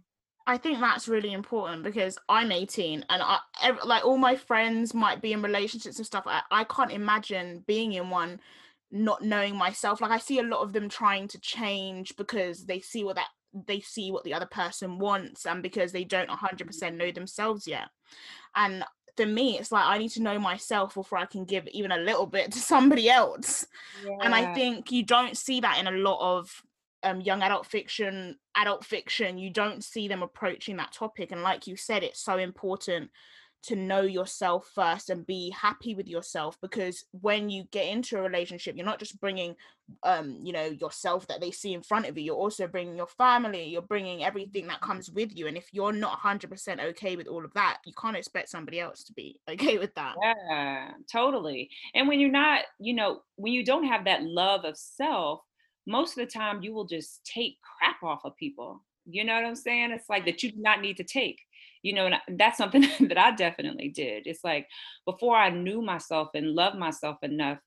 I 0.48 0.58
think 0.58 0.80
that's 0.80 1.08
really 1.08 1.34
important 1.34 1.84
because 1.84 2.18
I'm 2.28 2.52
18 2.52 3.06
and 3.10 3.22
I 3.22 3.40
like 3.86 4.06
all 4.06 4.18
my 4.18 4.36
friends 4.36 4.94
might 4.94 5.22
be 5.22 5.34
in 5.34 5.42
relationships 5.42 5.98
and 5.98 6.06
stuff. 6.06 6.24
I, 6.26 6.42
I 6.50 6.64
can't 6.64 6.92
imagine 6.92 7.64
being 7.68 7.94
in 7.94 8.10
one 8.10 8.40
not 8.92 9.24
knowing 9.24 9.56
myself. 9.56 10.02
Like 10.02 10.12
I 10.12 10.18
see 10.18 10.40
a 10.40 10.44
lot 10.44 10.62
of 10.62 10.74
them 10.74 10.90
trying 10.90 11.28
to 11.30 11.40
change 11.40 12.16
because 12.18 12.66
they 12.66 12.80
see 12.80 13.04
what 13.04 13.16
that 13.16 13.30
they 13.54 13.82
see 13.82 14.12
what 14.12 14.24
the 14.24 14.34
other 14.34 14.46
person 14.46 14.98
wants 14.98 15.46
and 15.46 15.62
because 15.62 15.92
they 15.92 16.04
don't 16.04 16.30
100% 16.30 16.58
mm. 16.58 16.96
know 16.96 17.12
themselves 17.12 17.68
yet 17.68 17.90
and 18.56 18.84
for 19.18 19.26
me 19.26 19.58
it's 19.58 19.72
like 19.72 19.86
i 19.86 19.98
need 19.98 20.10
to 20.10 20.22
know 20.22 20.40
myself 20.40 20.94
before 20.94 21.18
i 21.18 21.26
can 21.26 21.44
give 21.44 21.68
even 21.68 21.92
a 21.92 21.98
little 21.98 22.26
bit 22.26 22.52
to 22.52 22.60
somebody 22.60 23.10
else 23.10 23.66
yeah. 24.06 24.16
and 24.22 24.34
i 24.34 24.54
think 24.54 24.92
you 24.92 25.04
don't 25.04 25.38
see 25.38 25.60
that 25.60 25.78
in 25.80 25.88
a 25.88 25.92
lot 25.92 26.20
of 26.22 26.64
um, 27.04 27.22
young 27.22 27.42
adult 27.42 27.66
fiction 27.66 28.38
adult 28.56 28.86
fiction 28.86 29.38
you 29.38 29.50
don't 29.50 29.84
see 29.84 30.08
them 30.08 30.24
approaching 30.24 30.78
that 30.78 30.92
topic 30.92 31.32
and 31.32 31.44
like 31.44 31.68
you 31.68 31.76
said 31.76 32.04
it's 32.04 32.24
so 32.24 32.38
important 32.38 33.10
to 33.64 33.76
know 33.76 34.02
yourself 34.02 34.72
first 34.74 35.10
and 35.10 35.26
be 35.28 35.52
happy 35.52 35.94
with 35.94 36.08
yourself 36.08 36.58
because 36.62 37.06
when 37.12 37.50
you 37.50 37.64
get 37.72 37.88
into 37.88 38.18
a 38.18 38.22
relationship 38.22 38.76
you're 38.76 38.86
not 38.86 39.00
just 39.00 39.20
bringing 39.20 39.56
um 40.04 40.40
you 40.42 40.52
know 40.52 40.66
yourself 40.66 41.28
that 41.28 41.42
they 41.42 41.52
see 41.52 41.74
in 41.74 41.84
front 41.84 42.08
of 42.08 42.18
you 42.18 42.24
you're 42.24 42.36
also 42.36 42.66
bringing 42.66 42.96
your 42.96 43.08
family 43.08 43.66
you're 43.66 43.82
bringing 43.82 44.24
everything 44.24 44.68
that 44.68 44.82
comes 44.82 45.12
with 45.12 45.36
you 45.36 45.48
and 45.48 45.58
if 45.58 45.68
you're 45.74 45.92
not 45.92 46.20
100% 46.20 46.84
okay 46.84 47.16
with 47.16 47.28
all 47.28 47.46
of 47.46 47.54
that 47.54 47.78
you 47.86 47.94
can't 48.00 48.16
expect 48.18 48.50
somebody 48.50 48.80
else 48.80 49.04
to 49.04 49.14
be 49.14 49.40
okay 49.50 49.78
with 49.78 49.94
that. 49.96 50.16
Yeah 50.22 50.92
totally 51.12 51.70
and 51.94 52.08
when 52.08 52.20
you're 52.20 52.32
not 52.32 52.64
you 52.80 52.94
know 52.94 53.22
when 53.36 53.54
you 53.54 53.64
don't 53.64 53.86
have 53.86 54.06
that 54.06 54.24
love 54.24 54.66
of 54.66 54.78
self 54.78 55.42
most 55.88 56.18
of 56.18 56.26
the 56.26 56.32
time 56.32 56.62
you 56.62 56.74
will 56.74 56.86
just 56.86 57.26
take 57.26 57.58
crap 57.62 58.02
off 58.04 58.22
of 58.24 58.36
people. 58.38 58.84
You 59.06 59.24
know 59.24 59.34
what 59.36 59.46
I'm 59.46 59.56
saying? 59.56 59.92
It's 59.92 60.10
like 60.10 60.26
that 60.26 60.44
you 60.44 60.52
do 60.52 60.62
not 60.62 60.82
need 60.82 60.98
to 60.98 61.04
take. 61.04 61.40
You 61.84 61.94
know, 61.94 62.06
and 62.06 62.40
that's 62.40 62.58
something 62.58 62.82
that 63.08 63.18
I 63.18 63.32
definitely 63.32 63.90
did. 63.90 64.28
It's 64.28 64.44
like 64.44 64.68
before 65.06 65.36
I 65.36 65.50
knew 65.50 65.82
myself 65.82 66.30
and 66.36 66.54
loved 66.54 66.78
myself 66.78 67.18
enough 67.24 67.58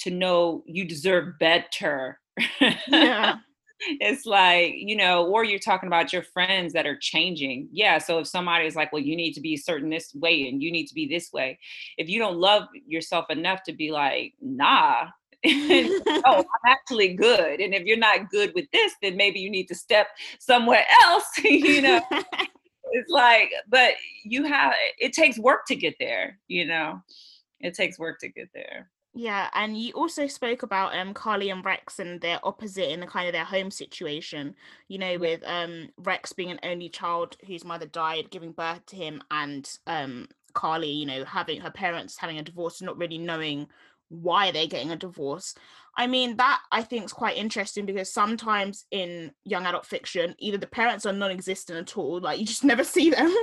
to 0.00 0.10
know 0.10 0.62
you 0.66 0.86
deserve 0.86 1.38
better. 1.38 2.18
Yeah. 2.60 3.36
it's 3.80 4.26
like, 4.26 4.74
you 4.76 4.96
know, 4.96 5.26
or 5.26 5.44
you're 5.44 5.58
talking 5.58 5.86
about 5.86 6.12
your 6.12 6.22
friends 6.22 6.72
that 6.72 6.86
are 6.86 6.98
changing. 7.00 7.68
Yeah. 7.72 7.98
So 7.98 8.18
if 8.18 8.26
somebody 8.26 8.66
is 8.66 8.74
like, 8.74 8.92
well, 8.92 9.02
you 9.02 9.16
need 9.16 9.32
to 9.34 9.40
be 9.40 9.56
certain 9.56 9.90
this 9.90 10.14
way 10.14 10.48
and 10.48 10.62
you 10.62 10.72
need 10.72 10.86
to 10.86 10.94
be 10.94 11.06
this 11.06 11.32
way, 11.32 11.58
if 11.96 12.08
you 12.08 12.18
don't 12.18 12.38
love 12.38 12.64
yourself 12.86 13.26
enough 13.30 13.62
to 13.64 13.72
be 13.72 13.90
like, 13.92 14.34
nah, 14.40 15.08
oh, 15.46 16.22
I'm 16.24 16.44
actually 16.66 17.14
good. 17.14 17.60
And 17.60 17.74
if 17.74 17.84
you're 17.84 17.96
not 17.96 18.30
good 18.30 18.52
with 18.54 18.66
this, 18.72 18.94
then 19.02 19.16
maybe 19.16 19.40
you 19.40 19.50
need 19.50 19.66
to 19.68 19.74
step 19.74 20.08
somewhere 20.40 20.84
else, 21.04 21.26
you 21.44 21.82
know. 21.82 22.00
it's 22.92 23.10
like, 23.10 23.52
but 23.68 23.92
you 24.24 24.44
have 24.44 24.74
it 24.98 25.12
takes 25.12 25.38
work 25.38 25.66
to 25.66 25.76
get 25.76 25.94
there, 26.00 26.38
you 26.48 26.66
know. 26.66 27.00
It 27.60 27.74
takes 27.74 27.98
work 27.98 28.20
to 28.20 28.28
get 28.28 28.48
there. 28.54 28.90
Yeah, 29.14 29.48
and 29.54 29.76
you 29.76 29.92
also 29.94 30.26
spoke 30.26 30.62
about 30.62 30.96
um 30.96 31.14
Carly 31.14 31.50
and 31.50 31.64
Rex 31.64 31.98
and 31.98 32.20
their 32.20 32.38
opposite 32.44 32.92
in 32.92 33.00
the 33.00 33.06
kind 33.06 33.26
of 33.26 33.32
their 33.32 33.44
home 33.44 33.70
situation, 33.70 34.54
you 34.88 34.98
know, 34.98 35.18
with 35.18 35.42
um 35.44 35.88
Rex 35.98 36.32
being 36.32 36.50
an 36.50 36.60
only 36.62 36.88
child 36.88 37.36
whose 37.46 37.64
mother 37.64 37.86
died, 37.86 38.30
giving 38.30 38.52
birth 38.52 38.86
to 38.86 38.96
him, 38.96 39.22
and 39.30 39.70
um 39.86 40.28
Carly, 40.54 40.90
you 40.90 41.06
know, 41.06 41.24
having 41.24 41.60
her 41.60 41.70
parents 41.70 42.18
having 42.18 42.38
a 42.38 42.42
divorce, 42.42 42.80
not 42.82 42.98
really 42.98 43.18
knowing 43.18 43.68
why 44.08 44.50
they're 44.50 44.66
getting 44.66 44.90
a 44.90 44.96
divorce. 44.96 45.54
I 45.96 46.06
mean, 46.06 46.36
that 46.36 46.60
I 46.70 46.82
think 46.82 47.04
is 47.04 47.12
quite 47.12 47.36
interesting 47.36 47.84
because 47.84 48.12
sometimes 48.12 48.84
in 48.92 49.32
young 49.44 49.66
adult 49.66 49.84
fiction, 49.84 50.36
either 50.38 50.56
the 50.56 50.68
parents 50.68 51.04
are 51.06 51.12
non 51.12 51.32
existent 51.32 51.76
at 51.76 51.96
all, 51.96 52.20
like 52.20 52.38
you 52.38 52.46
just 52.46 52.62
never 52.72 52.84
see 52.84 53.10
them. 53.10 53.34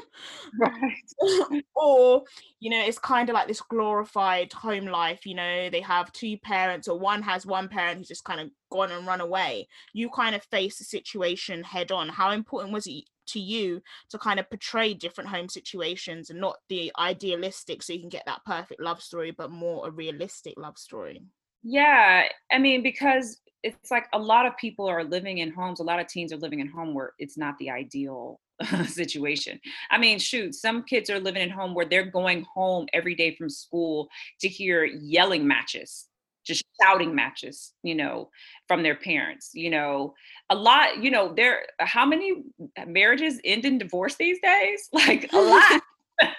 Right. 0.57 1.61
or, 1.75 2.23
you 2.61 2.69
know, 2.69 2.81
it's 2.81 2.97
kind 2.97 3.29
of 3.29 3.33
like 3.33 3.49
this 3.49 3.61
glorified 3.61 4.53
home 4.53 4.85
life. 4.85 5.25
You 5.25 5.35
know, 5.35 5.69
they 5.69 5.81
have 5.81 6.13
two 6.13 6.37
parents, 6.37 6.87
or 6.87 6.97
one 6.97 7.21
has 7.23 7.45
one 7.45 7.67
parent 7.67 7.97
who's 7.97 8.07
just 8.07 8.23
kind 8.23 8.39
of 8.39 8.49
gone 8.71 8.91
and 8.91 9.05
run 9.05 9.19
away. 9.19 9.67
You 9.93 10.09
kind 10.09 10.33
of 10.33 10.43
face 10.43 10.77
the 10.77 10.85
situation 10.85 11.61
head 11.61 11.91
on. 11.91 12.07
How 12.07 12.31
important 12.31 12.73
was 12.73 12.87
it 12.87 13.03
to 13.27 13.39
you 13.39 13.81
to 14.09 14.17
kind 14.17 14.39
of 14.39 14.49
portray 14.49 14.93
different 14.93 15.29
home 15.29 15.49
situations 15.49 16.29
and 16.29 16.39
not 16.39 16.57
the 16.69 16.91
idealistic 16.99 17.81
so 17.81 17.93
you 17.93 17.99
can 17.99 18.09
get 18.09 18.25
that 18.25 18.43
perfect 18.45 18.81
love 18.81 19.01
story 19.01 19.31
but 19.31 19.51
more 19.51 19.87
a 19.87 19.91
realistic 19.91 20.53
love 20.57 20.77
story 20.77 21.21
yeah 21.63 22.23
i 22.51 22.57
mean 22.57 22.83
because 22.83 23.41
it's 23.63 23.89
like 23.89 24.05
a 24.13 24.19
lot 24.19 24.45
of 24.45 24.55
people 24.57 24.87
are 24.87 25.03
living 25.03 25.39
in 25.39 25.51
homes 25.51 25.79
a 25.79 25.83
lot 25.83 25.99
of 25.99 26.07
teens 26.07 26.31
are 26.31 26.37
living 26.37 26.59
in 26.59 26.67
home 26.67 26.93
where 26.93 27.13
it's 27.19 27.37
not 27.37 27.57
the 27.57 27.69
ideal 27.69 28.39
situation. 28.85 29.59
I 29.91 29.97
mean, 29.97 30.19
shoot, 30.19 30.55
some 30.55 30.83
kids 30.83 31.09
are 31.09 31.19
living 31.19 31.41
at 31.41 31.51
home 31.51 31.73
where 31.73 31.85
they're 31.85 32.09
going 32.09 32.45
home 32.53 32.87
every 32.93 33.15
day 33.15 33.35
from 33.35 33.49
school 33.49 34.07
to 34.39 34.47
hear 34.47 34.85
yelling 34.85 35.45
matches 35.45 36.05
just 36.45 36.63
shouting 36.81 37.13
matches, 37.13 37.73
you 37.83 37.95
know, 37.95 38.29
from 38.67 38.83
their 38.83 38.95
parents. 38.95 39.51
You 39.53 39.69
know, 39.69 40.13
a 40.49 40.55
lot, 40.55 41.03
you 41.03 41.11
know, 41.11 41.33
there 41.33 41.65
how 41.79 42.05
many 42.05 42.43
marriages 42.87 43.39
end 43.43 43.65
in 43.65 43.77
divorce 43.77 44.15
these 44.15 44.39
days? 44.41 44.89
Like 44.93 45.31
a 45.33 45.37
lot. 45.37 45.81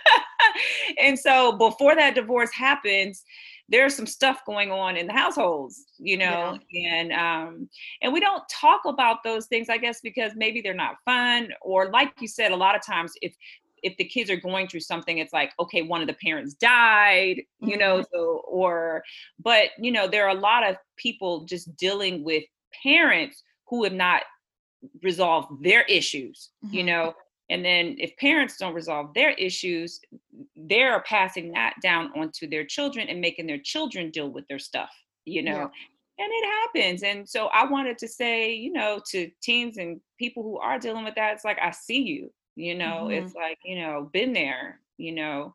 and 1.01 1.19
so 1.19 1.53
before 1.53 1.95
that 1.95 2.15
divorce 2.15 2.53
happens, 2.53 3.23
there's 3.69 3.95
some 3.95 4.07
stuff 4.07 4.45
going 4.47 4.71
on 4.71 4.97
in 4.97 5.07
the 5.07 5.13
households, 5.13 5.87
you 5.99 6.17
know, 6.17 6.59
yeah. 6.71 6.95
and 6.95 7.13
um 7.13 7.69
and 8.01 8.13
we 8.13 8.21
don't 8.21 8.43
talk 8.49 8.83
about 8.87 9.23
those 9.25 9.47
things, 9.47 9.69
I 9.69 9.79
guess, 9.79 10.01
because 10.01 10.33
maybe 10.37 10.61
they're 10.61 10.75
not 10.75 10.97
fun, 11.05 11.51
or 11.61 11.91
like 11.91 12.13
you 12.21 12.29
said, 12.29 12.53
a 12.53 12.57
lot 12.57 12.77
of 12.77 12.85
times 12.85 13.13
if 13.23 13.35
if 13.83 13.97
the 13.97 14.05
kids 14.05 14.31
are 14.31 14.37
going 14.37 14.69
through 14.69 14.81
something 14.81 15.19
it's 15.19 15.33
like 15.33 15.53
okay 15.59 15.83
one 15.83 16.01
of 16.01 16.07
the 16.07 16.15
parents 16.15 16.55
died 16.55 17.43
you 17.61 17.77
know 17.77 17.99
mm-hmm. 17.99 18.17
so 18.17 18.43
or 18.49 19.03
but 19.39 19.71
you 19.79 19.91
know 19.91 20.07
there 20.09 20.27
are 20.27 20.37
a 20.37 20.41
lot 20.41 20.69
of 20.69 20.77
people 20.97 21.45
just 21.45 21.75
dealing 21.77 22.25
with 22.25 22.45
parents 22.83 23.43
who 23.69 23.85
have 23.85 23.93
not 23.93 24.23
resolved 25.03 25.63
their 25.63 25.83
issues 25.83 26.51
mm-hmm. 26.65 26.75
you 26.75 26.85
know 26.85 27.15
and 27.49 27.65
then 27.65 27.95
if 27.99 28.17
parents 28.17 28.57
don't 28.57 28.75
resolve 28.75 29.13
their 29.15 29.31
issues 29.33 30.01
they're 30.57 31.01
passing 31.03 31.53
that 31.53 31.75
down 31.83 32.11
onto 32.17 32.49
their 32.49 32.65
children 32.65 33.09
and 33.09 33.21
making 33.21 33.47
their 33.47 33.59
children 33.59 34.11
deal 34.11 34.31
with 34.31 34.47
their 34.49 34.59
stuff 34.59 34.91
you 35.25 35.43
know 35.43 35.59
yeah 35.59 35.69
and 36.19 36.31
it 36.31 36.47
happens 36.47 37.03
and 37.03 37.29
so 37.29 37.47
i 37.49 37.65
wanted 37.65 37.99
to 37.99 38.09
say 38.09 38.53
you 38.53 38.73
know 38.73 39.01
to 39.07 39.31
teens 39.43 39.77
and 39.77 40.01
people 40.19 40.43
who 40.43 40.59
are 40.59 40.79
dealing 40.79 41.05
with 41.05 41.15
that 41.15 41.35
it's 41.35 41.45
like 41.45 41.59
i 41.61 41.71
see 41.71 42.01
you 42.01 42.33
you 42.57 42.75
know 42.75 43.05
mm-hmm. 43.05 43.25
it's 43.25 43.35
like 43.35 43.59
you 43.65 43.79
know 43.79 44.11
been 44.13 44.33
there 44.33 44.81
you 44.99 45.13
know 45.13 45.53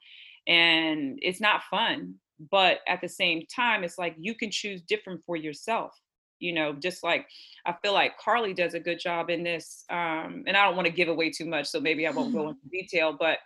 and 0.48 1.20
it's 1.22 1.42
not 1.42 1.64
fun 1.70 2.16
but 2.50 2.80
at 2.88 3.02
the 3.02 3.10
same 3.10 3.44
time 3.54 3.84
it's 3.84 3.98
like 3.98 4.16
you 4.18 4.34
can 4.34 4.50
choose 4.50 4.82
different 4.82 5.22
for 5.26 5.36
yourself 5.36 6.00
you 6.40 6.54
know 6.54 6.74
just 6.74 7.04
like 7.04 7.28
i 7.66 7.76
feel 7.82 7.94
like 7.94 8.18
carly 8.18 8.54
does 8.54 8.74
a 8.74 8.80
good 8.80 9.00
job 9.00 9.30
in 9.30 9.44
this 9.44 9.84
um 9.90 10.44
and 10.48 10.56
i 10.56 10.66
don't 10.66 10.76
want 10.76 10.86
to 10.86 10.94
give 10.94 11.08
away 11.08 11.30
too 11.30 11.46
much 11.46 11.68
so 11.68 11.80
maybe 11.80 12.08
i 12.08 12.12
won't 12.12 12.34
go 12.34 12.50
into 12.50 12.68
detail 12.72 13.16
but 13.18 13.40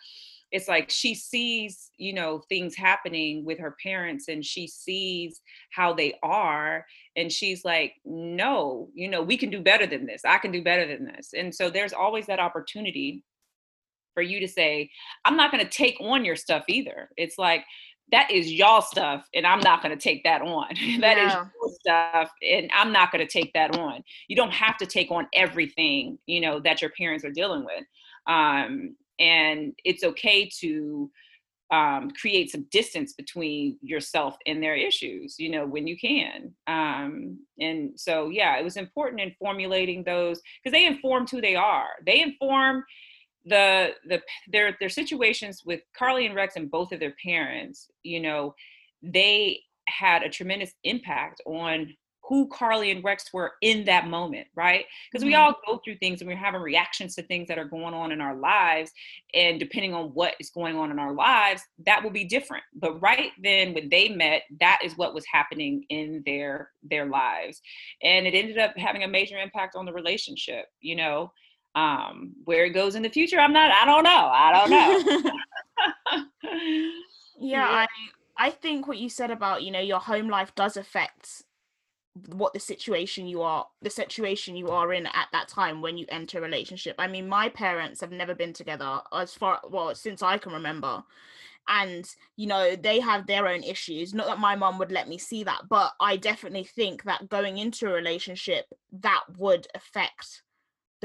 it's 0.52 0.68
like 0.68 0.90
she 0.90 1.14
sees 1.14 1.92
you 1.98 2.14
know 2.14 2.42
things 2.48 2.76
happening 2.76 3.44
with 3.44 3.60
her 3.60 3.76
parents 3.84 4.28
and 4.30 4.46
she 4.46 4.68
sees 4.68 5.42
how 5.72 5.94
they 5.94 6.14
are 6.24 6.86
and 7.16 7.32
she's 7.32 7.66
like 7.66 7.94
no 8.06 8.90
you 8.94 9.10
know 9.10 9.22
we 9.22 9.38
can 9.38 9.50
do 9.50 9.60
better 9.60 9.86
than 9.86 10.06
this 10.06 10.22
i 10.26 10.38
can 10.38 10.52
do 10.52 10.64
better 10.64 10.88
than 10.88 11.06
this 11.06 11.34
and 11.36 11.54
so 11.54 11.70
there's 11.70 11.94
always 11.94 12.26
that 12.28 12.40
opportunity 12.40 13.24
for 14.16 14.24
you 14.24 14.40
to 14.40 14.48
say, 14.48 14.90
I'm 15.24 15.38
not 15.38 15.52
going 15.52 15.64
to 15.64 15.70
take 15.70 15.98
on 16.02 16.26
your 16.26 16.36
stuff 16.36 16.64
either. 16.68 17.10
It's 17.18 17.38
like, 17.38 17.64
that 18.12 18.32
is 18.32 18.52
y'all 18.52 18.82
stuff, 18.82 19.28
and 19.34 19.46
I'm 19.46 19.60
not 19.60 19.82
going 19.82 19.96
to 19.96 20.02
take 20.02 20.24
that 20.24 20.42
on. 20.42 20.68
that 21.02 21.18
yeah. 21.18 21.28
is 21.28 21.34
your 21.34 21.74
stuff, 21.80 22.32
and 22.42 22.70
I'm 22.74 22.92
not 22.92 23.12
going 23.12 23.26
to 23.26 23.32
take 23.32 23.54
that 23.54 23.78
on. 23.78 24.04
You 24.28 24.36
don't 24.36 24.54
have 24.54 24.78
to 24.78 24.86
take 24.86 25.12
on 25.12 25.28
everything, 25.34 26.18
you 26.26 26.42
know, 26.42 26.60
that 26.62 26.82
your 26.82 26.92
parents 26.92 27.26
are 27.26 27.32
dealing 27.32 27.66
with. 27.66 27.84
Um, 28.28 28.96
and 29.20 29.74
it's 29.84 30.04
okay 30.04 30.50
to 30.60 31.10
um, 31.72 32.12
create 32.12 32.52
some 32.52 32.68
distance 32.72 33.14
between 33.14 33.78
yourself 33.82 34.38
and 34.46 34.62
their 34.62 34.76
issues, 34.76 35.36
you 35.40 35.50
know, 35.50 35.66
when 35.66 35.88
you 35.88 35.98
can. 35.98 36.54
Um, 36.68 37.40
and 37.60 38.00
so, 38.00 38.30
yeah, 38.30 38.58
it 38.58 38.64
was 38.64 38.78
important 38.78 39.22
in 39.22 39.36
formulating 39.40 40.04
those 40.04 40.42
because 40.64 40.74
they 40.74 40.86
informed 40.86 41.30
who 41.30 41.42
they 41.42 41.56
are. 41.56 41.88
They 42.06 42.22
inform 42.22 42.84
the 43.46 43.90
the 44.08 44.22
their 44.52 44.76
their 44.80 44.90
situations 44.90 45.64
with 45.66 45.82
Carly 45.98 46.26
and 46.26 46.36
Rex 46.36 46.56
and 46.56 46.70
both 46.70 46.92
of 46.92 47.00
their 47.00 47.16
parents, 47.24 47.90
you 48.04 48.20
know, 48.20 48.56
they 49.02 49.62
had 49.88 50.24
a 50.24 50.30
tremendous 50.30 50.74
impact 50.84 51.42
on 51.46 51.94
who 52.28 52.48
Carly 52.48 52.92
and 52.92 53.04
Rex 53.04 53.32
were 53.32 53.54
in 53.62 53.86
that 53.86 54.08
moment, 54.08 54.48
right? 54.56 54.86
Because 55.12 55.24
mm-hmm. 55.24 55.30
we 55.30 55.36
all 55.36 55.56
go 55.66 55.80
through 55.84 55.98
things 55.98 56.22
and 56.22 56.28
we're 56.28 56.36
having 56.36 56.62
reactions 56.62 57.16
to 57.16 57.24
things 57.24 57.48
that 57.48 57.60
are 57.60 57.66
going 57.66 57.94
on 57.94 58.12
in 58.12 58.20
our 58.20 58.36
lives. 58.36 58.92
And 59.34 59.60
depending 59.60 59.94
on 59.94 60.08
what 60.10 60.34
is 60.40 60.50
going 60.50 60.76
on 60.76 60.92
in 60.92 61.00
our 61.00 61.14
lives, 61.14 61.62
that 61.86 62.04
will 62.04 62.12
be 62.12 62.26
different. 62.26 62.64
But 62.74 63.00
right 63.02 63.32
then 63.44 63.74
when 63.74 63.90
they 63.90 64.10
met, 64.10 64.44
that 64.60 64.80
is 64.84 64.98
what 64.98 65.14
was 65.14 65.26
happening 65.32 65.86
in 65.90 66.24
their 66.26 66.72
their 66.84 67.06
lives. 67.06 67.62
And 68.02 68.26
it 68.26 68.34
ended 68.34 68.58
up 68.58 68.76
having 68.78 69.04
a 69.04 69.08
major 69.08 69.38
impact 69.38 69.76
on 69.76 69.86
the 69.86 69.94
relationship, 69.94 70.66
you 70.82 70.96
know. 70.96 71.32
Um, 71.76 72.34
where 72.46 72.66
it 72.66 72.70
goes 72.70 72.96
in 72.96 73.04
the 73.04 73.10
future, 73.10 73.38
I'm 73.38 73.52
not. 73.52 73.70
I 73.70 73.86
don't 73.86 74.04
know. 74.04 74.10
I 74.10 74.52
don't 74.54 74.70
know. 74.70 75.32
yeah, 76.44 76.90
yeah, 77.40 77.68
I 77.68 77.88
I 78.38 78.50
think 78.50 78.88
what 78.88 78.98
you 78.98 79.10
said 79.10 79.32
about 79.32 79.64
you 79.64 79.72
know 79.72 79.80
your 79.80 80.00
home 80.00 80.30
life 80.30 80.54
does 80.56 80.78
affect 80.78 81.44
what 82.28 82.54
the 82.54 82.60
situation 82.60 83.28
you 83.28 83.42
are 83.42 83.68
the 83.82 83.90
situation 83.90 84.56
you 84.56 84.70
are 84.70 84.94
in 84.94 85.06
at 85.06 85.28
that 85.34 85.50
time 85.50 85.82
when 85.82 85.98
you 85.98 86.06
enter 86.08 86.38
a 86.38 86.42
relationship 86.42 86.96
i 86.98 87.08
mean 87.08 87.28
my 87.28 87.50
parents 87.50 88.00
have 88.00 88.12
never 88.12 88.34
been 88.34 88.54
together 88.54 89.02
as 89.12 89.34
far 89.34 89.60
well 89.70 89.94
since 89.94 90.24
i 90.24 90.38
can 90.38 90.54
remember 90.54 91.04
and 91.68 92.16
you 92.38 92.48
know 92.48 92.74
they 92.74 93.02
have 93.02 93.28
their 93.28 93.50
own 93.50 93.64
issues 93.64 94.14
not 94.14 94.28
that 94.28 94.40
my 94.40 94.56
mom 94.56 94.78
would 94.78 94.94
let 94.94 95.10
me 95.10 95.18
see 95.18 95.44
that 95.44 95.64
but 95.70 95.92
i 96.00 96.16
definitely 96.16 96.64
think 96.64 97.04
that 97.04 97.28
going 97.28 97.58
into 97.58 97.90
a 97.90 97.94
relationship 97.94 98.66
that 98.94 99.24
would 99.38 99.68
affect 99.76 100.42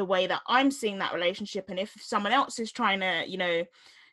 the 0.01 0.05
way 0.07 0.27
that 0.27 0.41
I'm 0.47 0.71
seeing 0.71 1.01
that 1.01 1.13
relationship. 1.13 1.67
And 1.69 1.79
if 1.79 1.95
someone 2.01 2.33
else 2.33 2.59
is 2.59 2.73
trying 2.73 3.01
to, 3.01 3.25
you 3.29 3.37
know, 3.37 3.65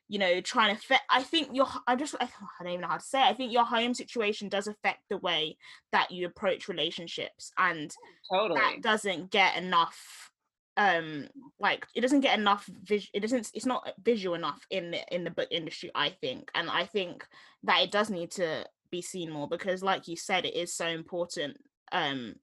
you 0.09 0.19
know, 0.19 0.41
trying 0.41 0.75
to 0.75 0.81
fit, 0.81 0.99
I 1.09 1.23
think 1.23 1.47
your, 1.53 1.65
I'm 1.87 1.97
just, 1.97 2.13
I 2.19 2.27
don't 2.59 2.73
even 2.73 2.81
know 2.81 2.89
how 2.89 2.97
to 2.97 3.05
say. 3.05 3.21
It. 3.21 3.29
I 3.29 3.33
think 3.33 3.53
your 3.53 3.63
home 3.63 3.93
situation 3.93 4.49
does 4.49 4.67
affect 4.67 5.03
the 5.09 5.17
way 5.19 5.55
that 5.93 6.11
you 6.11 6.27
approach 6.27 6.67
relationships, 6.67 7.53
and 7.57 7.89
totally 8.29 8.59
that 8.59 8.81
doesn't 8.81 9.31
get 9.31 9.55
enough 9.55 10.29
um 10.75 11.27
like 11.57 11.87
it 11.95 12.01
doesn't 12.01 12.19
get 12.19 12.37
enough 12.37 12.69
vis- 12.83 13.09
it 13.13 13.21
doesn't 13.21 13.49
it's 13.55 13.65
not 13.65 13.89
visual 14.03 14.35
enough 14.35 14.59
in 14.69 14.91
the 14.91 14.99
in 15.15 15.23
the 15.23 15.31
book 15.31 15.47
industry 15.49 15.89
i 15.95 16.09
think 16.09 16.51
and 16.53 16.69
i 16.69 16.85
think 16.85 17.25
that 17.63 17.81
it 17.81 17.89
does 17.89 18.11
need 18.11 18.29
to 18.29 18.63
be 18.91 19.01
seen 19.01 19.31
more 19.31 19.47
because 19.47 19.81
like 19.81 20.07
you 20.07 20.15
said 20.15 20.45
it 20.45 20.53
is 20.53 20.75
so 20.75 20.85
important 20.85 21.57
um 21.93 22.35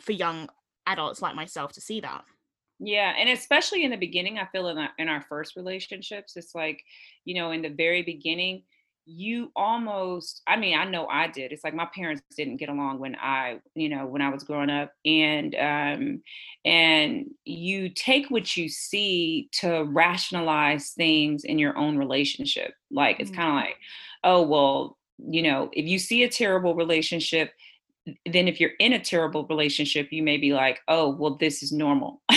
for 0.00 0.10
young 0.10 0.48
adults 0.84 1.22
like 1.22 1.36
myself 1.36 1.72
to 1.72 1.80
see 1.80 2.00
that 2.00 2.24
yeah, 2.80 3.14
and 3.18 3.28
especially 3.28 3.84
in 3.84 3.90
the 3.90 3.96
beginning, 3.96 4.38
I 4.38 4.46
feel 4.46 4.68
in 4.68 4.78
our, 4.78 4.90
in 4.98 5.08
our 5.08 5.22
first 5.28 5.54
relationships, 5.54 6.36
it's 6.36 6.54
like, 6.54 6.82
you 7.24 7.34
know, 7.34 7.50
in 7.50 7.62
the 7.62 7.68
very 7.68 8.02
beginning, 8.02 8.62
you 9.06 9.50
almost 9.56 10.42
i 10.46 10.56
mean 10.56 10.78
i 10.78 10.84
know 10.84 11.06
i 11.08 11.26
did 11.26 11.52
it's 11.52 11.64
like 11.64 11.74
my 11.74 11.88
parents 11.94 12.22
didn't 12.36 12.58
get 12.58 12.68
along 12.68 12.98
when 12.98 13.16
i 13.16 13.58
you 13.74 13.88
know 13.88 14.06
when 14.06 14.22
i 14.22 14.28
was 14.28 14.44
growing 14.44 14.70
up 14.70 14.92
and 15.04 15.54
um 15.56 16.22
and 16.64 17.26
you 17.44 17.88
take 17.88 18.30
what 18.30 18.56
you 18.56 18.68
see 18.68 19.48
to 19.52 19.84
rationalize 19.88 20.90
things 20.90 21.44
in 21.44 21.58
your 21.58 21.76
own 21.76 21.96
relationship 21.96 22.72
like 22.90 23.18
it's 23.18 23.30
kind 23.30 23.48
of 23.48 23.54
mm-hmm. 23.56 23.66
like 23.66 23.76
oh 24.22 24.42
well 24.42 24.96
you 25.18 25.42
know 25.42 25.70
if 25.72 25.86
you 25.86 25.98
see 25.98 26.22
a 26.22 26.30
terrible 26.30 26.74
relationship 26.74 27.52
then 28.26 28.48
if 28.48 28.60
you're 28.60 28.70
in 28.78 28.92
a 28.92 29.00
terrible 29.00 29.44
relationship 29.46 30.08
you 30.12 30.22
may 30.22 30.36
be 30.36 30.52
like 30.52 30.80
oh 30.88 31.08
well 31.16 31.36
this 31.36 31.62
is 31.62 31.72
normal 31.72 32.22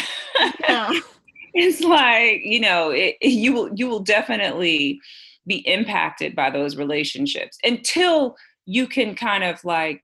yeah. 0.62 0.92
it's 1.54 1.82
like 1.82 2.42
you 2.44 2.60
know 2.60 2.90
it, 2.90 3.16
you 3.22 3.54
will 3.54 3.70
you 3.76 3.88
will 3.88 4.00
definitely 4.00 5.00
be 5.46 5.58
impacted 5.68 6.36
by 6.36 6.50
those 6.50 6.76
relationships 6.76 7.58
until 7.64 8.36
you 8.66 8.88
can 8.88 9.14
kind 9.16 9.44
of 9.44 9.64
like 9.64 10.04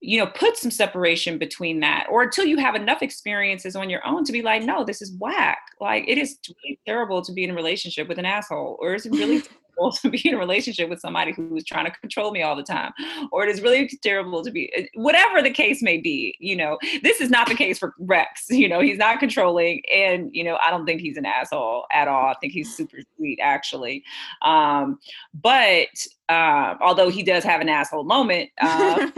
you 0.00 0.18
know 0.18 0.26
put 0.26 0.56
some 0.56 0.70
separation 0.70 1.38
between 1.38 1.80
that 1.80 2.06
or 2.10 2.22
until 2.22 2.44
you 2.44 2.58
have 2.58 2.74
enough 2.74 3.02
experiences 3.02 3.74
on 3.74 3.88
your 3.88 4.06
own 4.06 4.24
to 4.24 4.32
be 4.32 4.42
like 4.42 4.62
no 4.62 4.84
this 4.84 5.00
is 5.00 5.14
whack 5.18 5.58
like 5.80 6.04
it 6.06 6.18
is 6.18 6.38
really 6.46 6.78
terrible 6.86 7.22
to 7.22 7.32
be 7.32 7.44
in 7.44 7.50
a 7.50 7.54
relationship 7.54 8.08
with 8.08 8.18
an 8.18 8.24
asshole 8.24 8.76
or 8.80 8.94
is 8.94 9.06
it 9.06 9.12
really 9.12 9.42
to 10.02 10.10
be 10.10 10.28
in 10.28 10.34
a 10.34 10.38
relationship 10.38 10.88
with 10.88 11.00
somebody 11.00 11.32
who's 11.32 11.64
trying 11.64 11.84
to 11.84 11.90
control 11.90 12.30
me 12.30 12.42
all 12.42 12.56
the 12.56 12.62
time 12.62 12.92
or 13.32 13.44
it 13.44 13.50
is 13.50 13.60
really 13.60 13.88
terrible 14.02 14.42
to 14.42 14.50
be 14.50 14.72
eh, 14.74 14.86
whatever 14.94 15.42
the 15.42 15.50
case 15.50 15.82
may 15.82 15.98
be 15.98 16.36
you 16.40 16.56
know 16.56 16.78
this 17.02 17.20
is 17.20 17.30
not 17.30 17.48
the 17.48 17.54
case 17.54 17.78
for 17.78 17.94
rex 17.98 18.46
you 18.50 18.68
know 18.68 18.80
he's 18.80 18.98
not 18.98 19.18
controlling 19.18 19.82
and 19.92 20.30
you 20.32 20.44
know 20.44 20.58
i 20.64 20.70
don't 20.70 20.86
think 20.86 21.00
he's 21.00 21.16
an 21.16 21.26
asshole 21.26 21.86
at 21.96 22.08
all. 22.08 22.28
I 22.28 22.34
think 22.34 22.52
he's 22.52 22.74
super 22.74 22.98
sweet 23.16 23.38
actually. 23.42 24.04
Um, 24.42 24.98
but 25.34 25.88
uh, 26.28 26.74
although 26.80 27.08
he 27.08 27.22
does 27.22 27.44
have 27.44 27.60
an 27.60 27.68
asshole 27.68 28.04
moment 28.04 28.50
um, 28.60 29.12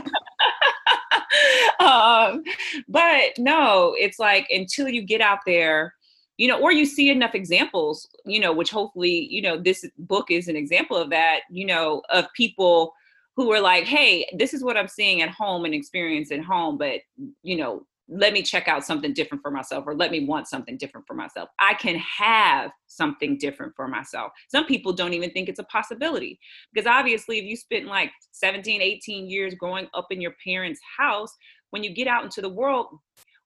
um, 1.81 2.43
but 2.89 3.39
no 3.39 3.95
it's 3.99 4.19
like 4.19 4.47
until 4.51 4.89
you 4.89 5.03
get 5.03 5.21
out 5.21 5.39
there 5.47 5.95
you 6.39 6.49
know 6.49 6.59
or 6.59 6.73
you 6.73 6.87
see 6.87 7.11
enough 7.11 7.35
examples 7.35 8.09
you 8.25 8.41
know 8.41 8.53
which 8.53 8.71
hopefully 8.71 9.29
you 9.31 9.43
know 9.43 9.59
this 9.59 9.85
book 9.99 10.31
is 10.31 10.49
an 10.49 10.57
example 10.57 10.97
of 10.97 11.11
that 11.11 11.41
you 11.51 11.67
know 11.67 12.01
of 12.09 12.27
people 12.35 12.95
who 13.37 13.53
are 13.53 13.61
like 13.61 13.85
hey 13.85 14.27
this 14.39 14.55
is 14.55 14.65
what 14.65 14.77
i'm 14.77 14.89
seeing 14.89 15.21
at 15.21 15.29
home 15.29 15.65
and 15.67 15.75
experience 15.75 16.33
at 16.33 16.43
home 16.43 16.79
but 16.79 17.01
you 17.43 17.57
know 17.57 17.85
let 18.09 18.33
me 18.33 18.43
check 18.43 18.69
out 18.69 18.85
something 18.85 19.13
different 19.13 19.43
for 19.43 19.51
myself 19.51 19.85
or 19.87 19.95
let 19.95 20.11
me 20.11 20.25
want 20.25 20.49
something 20.49 20.79
different 20.79 21.07
for 21.07 21.13
myself. 21.13 21.51
I 21.59 21.75
can 21.75 21.97
have 21.97 22.71
something 22.87 23.37
different 23.37 23.75
for 23.77 23.87
myself. 23.87 24.33
Some 24.49 24.65
people 24.65 24.95
don't 24.95 25.13
even 25.13 25.31
think 25.31 25.49
it's 25.49 25.59
a 25.59 25.65
possibility 25.65 26.41
because 26.73 26.87
obviously 26.87 27.39
if 27.39 27.45
you 27.45 27.55
spent 27.55 27.85
like 27.85 28.11
17 28.33 28.81
18 28.81 29.29
years 29.29 29.55
growing 29.55 29.89
up 29.93 30.07
in 30.11 30.23
your 30.23 30.35
parents 30.43 30.81
house 30.97 31.35
when 31.71 31.85
you 31.85 31.93
get 31.93 32.09
out 32.09 32.25
into 32.25 32.41
the 32.41 32.49
world 32.49 32.87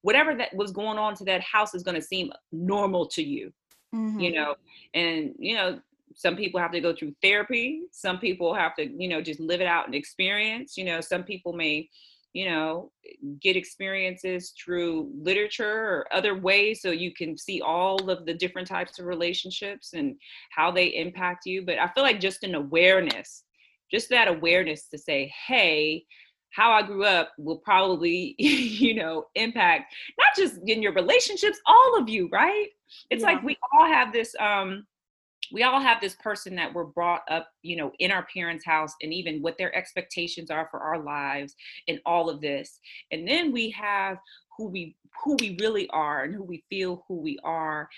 whatever 0.02 0.34
that 0.34 0.54
was 0.54 0.70
going 0.70 0.98
on 0.98 1.14
to 1.14 1.24
that 1.24 1.40
house 1.40 1.74
is 1.74 1.82
going 1.82 1.94
to 1.94 2.02
seem 2.02 2.30
normal 2.52 3.06
to 3.06 3.22
you 3.22 3.52
mm-hmm. 3.94 4.20
you 4.20 4.32
know? 4.32 4.54
And 4.94 5.34
you 5.38 5.54
know 5.54 5.80
some 6.14 6.36
people 6.36 6.60
have 6.60 6.72
to 6.72 6.80
go 6.80 6.94
through 6.94 7.14
therapy 7.22 7.84
some 7.90 8.18
people 8.18 8.52
have 8.54 8.76
to 8.76 8.86
you 8.86 9.08
know 9.08 9.22
just 9.22 9.40
live 9.40 9.62
it 9.62 9.66
out 9.66 9.86
and 9.86 9.94
experience 9.94 10.76
you 10.76 10.84
know? 10.84 11.00
Some 11.00 11.24
people 11.24 11.52
may 11.52 11.88
you 12.32 12.46
know 12.46 12.90
get 13.40 13.56
experiences 13.56 14.52
through 14.62 15.10
literature 15.14 15.70
or 15.70 16.06
other 16.12 16.38
ways 16.38 16.80
so 16.80 16.90
you 16.90 17.12
can 17.12 17.36
see 17.36 17.60
all 17.60 18.10
of 18.10 18.24
the 18.24 18.34
different 18.34 18.68
types 18.68 18.98
of 18.98 19.06
relationships 19.06 19.92
and 19.92 20.16
how 20.50 20.70
they 20.70 20.86
impact 20.86 21.46
you. 21.46 21.62
But 21.64 21.78
i 21.78 21.88
feel 21.88 22.04
like 22.04 22.20
just 22.20 22.44
an 22.44 22.54
awareness 22.54 23.44
just 23.90 24.08
that 24.08 24.28
awareness 24.28 24.88
to 24.88 24.96
say 24.96 25.30
hey 25.46 26.04
how 26.52 26.70
I 26.72 26.82
grew 26.82 27.04
up 27.04 27.32
will 27.38 27.58
probably, 27.58 28.34
you 28.38 28.94
know, 28.94 29.26
impact 29.34 29.94
not 30.18 30.36
just 30.36 30.60
in 30.66 30.82
your 30.82 30.92
relationships, 30.92 31.60
all 31.66 31.98
of 31.98 32.08
you, 32.08 32.28
right? 32.30 32.68
It's 33.10 33.22
yeah. 33.22 33.32
like 33.32 33.42
we 33.42 33.56
all 33.72 33.86
have 33.86 34.12
this 34.12 34.34
um 34.40 34.86
we 35.52 35.64
all 35.64 35.80
have 35.80 36.00
this 36.00 36.14
person 36.14 36.54
that 36.56 36.72
we're 36.72 36.84
brought 36.84 37.22
up, 37.28 37.48
you 37.62 37.76
know, 37.76 37.92
in 37.98 38.10
our 38.10 38.26
parents' 38.32 38.64
house 38.64 38.94
and 39.02 39.12
even 39.12 39.42
what 39.42 39.58
their 39.58 39.74
expectations 39.76 40.50
are 40.50 40.66
for 40.70 40.80
our 40.80 41.02
lives 41.02 41.54
and 41.88 42.00
all 42.06 42.30
of 42.30 42.40
this. 42.40 42.80
And 43.10 43.28
then 43.28 43.52
we 43.52 43.68
have 43.70 44.16
who 44.56 44.68
we 44.68 44.96
who 45.22 45.36
we 45.40 45.56
really 45.60 45.88
are 45.90 46.24
and 46.24 46.34
who 46.34 46.42
we 46.42 46.64
feel 46.70 47.04
who 47.08 47.20
we 47.20 47.38
are 47.44 47.88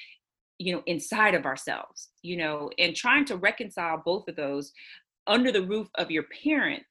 you 0.59 0.75
know 0.75 0.83
inside 0.87 1.35
of 1.35 1.47
ourselves 1.47 2.11
you 2.23 2.37
know 2.37 2.71
and 2.79 2.95
trying 2.95 3.25
to 3.25 3.37
reconcile 3.37 4.01
both 4.05 4.29
of 4.29 4.37
those 4.37 4.73
under 5.27 5.51
the 5.51 5.63
roof 5.63 5.89
of 5.97 6.11
your 6.11 6.25
parent 6.43 6.83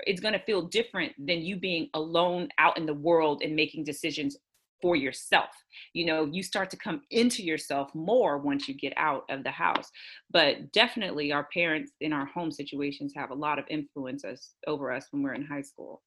it's 0.00 0.20
going 0.20 0.34
to 0.34 0.44
feel 0.44 0.62
different 0.62 1.12
than 1.18 1.42
you 1.42 1.56
being 1.56 1.88
alone 1.94 2.48
out 2.58 2.76
in 2.76 2.86
the 2.86 2.94
world 2.94 3.42
and 3.42 3.54
making 3.54 3.84
decisions 3.84 4.36
for 4.82 4.96
yourself. 4.96 5.50
You 5.92 6.06
know 6.06 6.28
you 6.30 6.42
start 6.42 6.70
to 6.70 6.76
come 6.76 7.02
into 7.10 7.42
yourself 7.42 7.94
more 7.94 8.38
once 8.38 8.68
you 8.68 8.74
get 8.74 8.92
out 8.96 9.24
of 9.30 9.44
the 9.44 9.50
house. 9.50 9.90
But 10.30 10.72
definitely 10.72 11.32
our 11.32 11.48
parents 11.52 11.92
in 12.00 12.12
our 12.12 12.26
home 12.26 12.50
situations 12.50 13.12
have 13.16 13.30
a 13.30 13.34
lot 13.34 13.58
of 13.58 13.64
influence 13.70 14.24
us, 14.24 14.54
over 14.66 14.92
us 14.92 15.06
when 15.10 15.22
we're 15.22 15.34
in 15.34 15.44
high 15.44 15.62
school. 15.62 16.02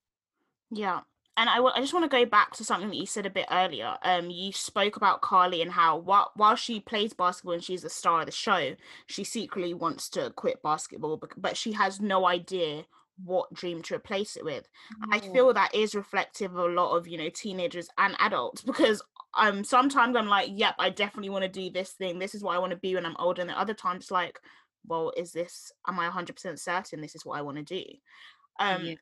Yeah 0.72 1.02
and 1.38 1.50
I, 1.50 1.58
w- 1.58 1.74
I 1.74 1.80
just 1.80 1.94
want 1.94 2.04
to 2.04 2.18
go 2.18 2.26
back 2.26 2.54
to 2.56 2.64
something 2.64 2.90
that 2.90 2.96
you 2.96 3.06
said 3.06 3.28
a 3.28 3.30
bit 3.30 3.46
earlier. 3.52 3.96
Um, 4.02 4.32
you 4.32 4.52
spoke 4.52 4.98
about 4.98 5.22
Carly 5.22 5.62
and 5.62 5.72
how 5.72 5.96
while, 5.96 6.32
while 6.36 6.56
she 6.56 6.80
plays 6.80 7.14
basketball 7.14 7.54
and 7.54 7.64
she's 7.64 7.84
the 7.84 7.92
star 7.92 8.22
of 8.22 8.26
the 8.26 8.32
show, 8.32 8.76
she 9.06 9.24
secretly 9.24 9.74
wants 9.74 10.10
to 10.10 10.32
quit 10.32 10.64
basketball, 10.64 11.22
but 11.38 11.56
she 11.56 11.74
has 11.74 12.02
no 12.02 12.26
idea 12.26 12.86
what 13.24 13.54
dream 13.54 13.82
to 13.84 13.96
replace 13.96 14.38
it 14.38 14.46
with. 14.46 14.68
I 15.12 15.20
feel 15.20 15.54
that 15.54 15.74
is 15.74 15.96
reflective 15.96 16.56
of 16.56 16.70
a 16.70 16.74
lot 16.74 16.96
of, 16.96 17.08
you 17.08 17.18
know, 17.18 17.30
teenagers 17.30 17.90
and 17.98 18.16
adults 18.20 18.62
because 18.64 19.02
um 19.38 19.64
sometimes 19.64 20.16
I'm 20.16 20.28
like, 20.28 20.50
yep, 20.54 20.76
I 20.80 20.90
definitely 20.90 21.30
want 21.30 21.44
to 21.44 21.50
do 21.50 21.70
this 21.70 21.92
thing. 21.92 22.20
This 22.20 22.36
is 22.36 22.44
what 22.44 22.56
I 22.56 22.60
want 22.60 22.72
to 22.72 22.78
be 22.78 22.96
when 22.96 23.06
I'm 23.06 23.18
older. 23.18 23.42
And 23.42 23.50
the 23.50 23.60
other 23.60 23.74
times 23.74 24.12
like, 24.12 24.40
well, 24.86 25.12
is 25.18 25.32
this 25.32 25.72
am 25.88 26.00
I 26.00 26.10
100% 26.10 26.60
certain 26.60 27.02
this 27.02 27.16
is 27.16 27.26
what 27.26 27.38
I 27.38 27.42
want 27.42 27.58
to 27.58 27.64
do? 27.64 27.84
Um 28.60 28.86
yeah. 28.86 28.96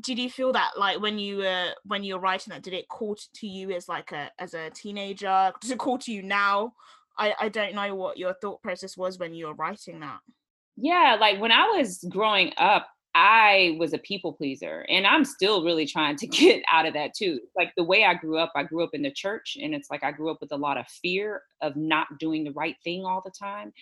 did 0.00 0.18
you 0.18 0.30
feel 0.30 0.52
that 0.52 0.72
like 0.76 1.00
when 1.00 1.18
you 1.18 1.38
were 1.38 1.70
when 1.84 2.04
you 2.04 2.14
were 2.14 2.20
writing 2.20 2.52
that 2.52 2.62
did 2.62 2.74
it 2.74 2.88
call 2.88 3.16
to 3.34 3.46
you 3.46 3.70
as 3.72 3.88
like 3.88 4.12
a 4.12 4.30
as 4.38 4.54
a 4.54 4.70
teenager? 4.70 5.52
Does 5.60 5.70
it 5.70 5.78
call 5.78 5.98
to 5.98 6.12
you 6.12 6.22
now? 6.22 6.74
I 7.18 7.34
I 7.38 7.48
don't 7.48 7.74
know 7.74 7.94
what 7.94 8.16
your 8.16 8.34
thought 8.34 8.62
process 8.62 8.96
was 8.96 9.18
when 9.18 9.34
you 9.34 9.46
were 9.46 9.54
writing 9.54 10.00
that. 10.00 10.20
Yeah, 10.76 11.16
like 11.20 11.40
when 11.40 11.52
I 11.52 11.66
was 11.76 12.04
growing 12.08 12.52
up, 12.56 12.88
I 13.14 13.76
was 13.78 13.92
a 13.92 13.98
people 13.98 14.32
pleaser 14.32 14.86
and 14.88 15.06
I'm 15.06 15.24
still 15.24 15.64
really 15.64 15.86
trying 15.86 16.16
to 16.16 16.26
get 16.28 16.62
out 16.70 16.86
of 16.86 16.94
that 16.94 17.14
too. 17.14 17.40
Like 17.56 17.72
the 17.76 17.84
way 17.84 18.04
I 18.04 18.14
grew 18.14 18.38
up, 18.38 18.52
I 18.54 18.62
grew 18.62 18.82
up 18.82 18.94
in 18.94 19.02
the 19.02 19.10
church 19.10 19.56
and 19.60 19.74
it's 19.74 19.90
like 19.90 20.02
I 20.02 20.12
grew 20.12 20.30
up 20.30 20.40
with 20.40 20.52
a 20.52 20.56
lot 20.56 20.78
of 20.78 20.86
fear 20.86 21.42
of 21.60 21.76
not 21.76 22.18
doing 22.18 22.44
the 22.44 22.52
right 22.52 22.76
thing 22.82 23.04
all 23.04 23.22
the 23.24 23.30
time. 23.30 23.72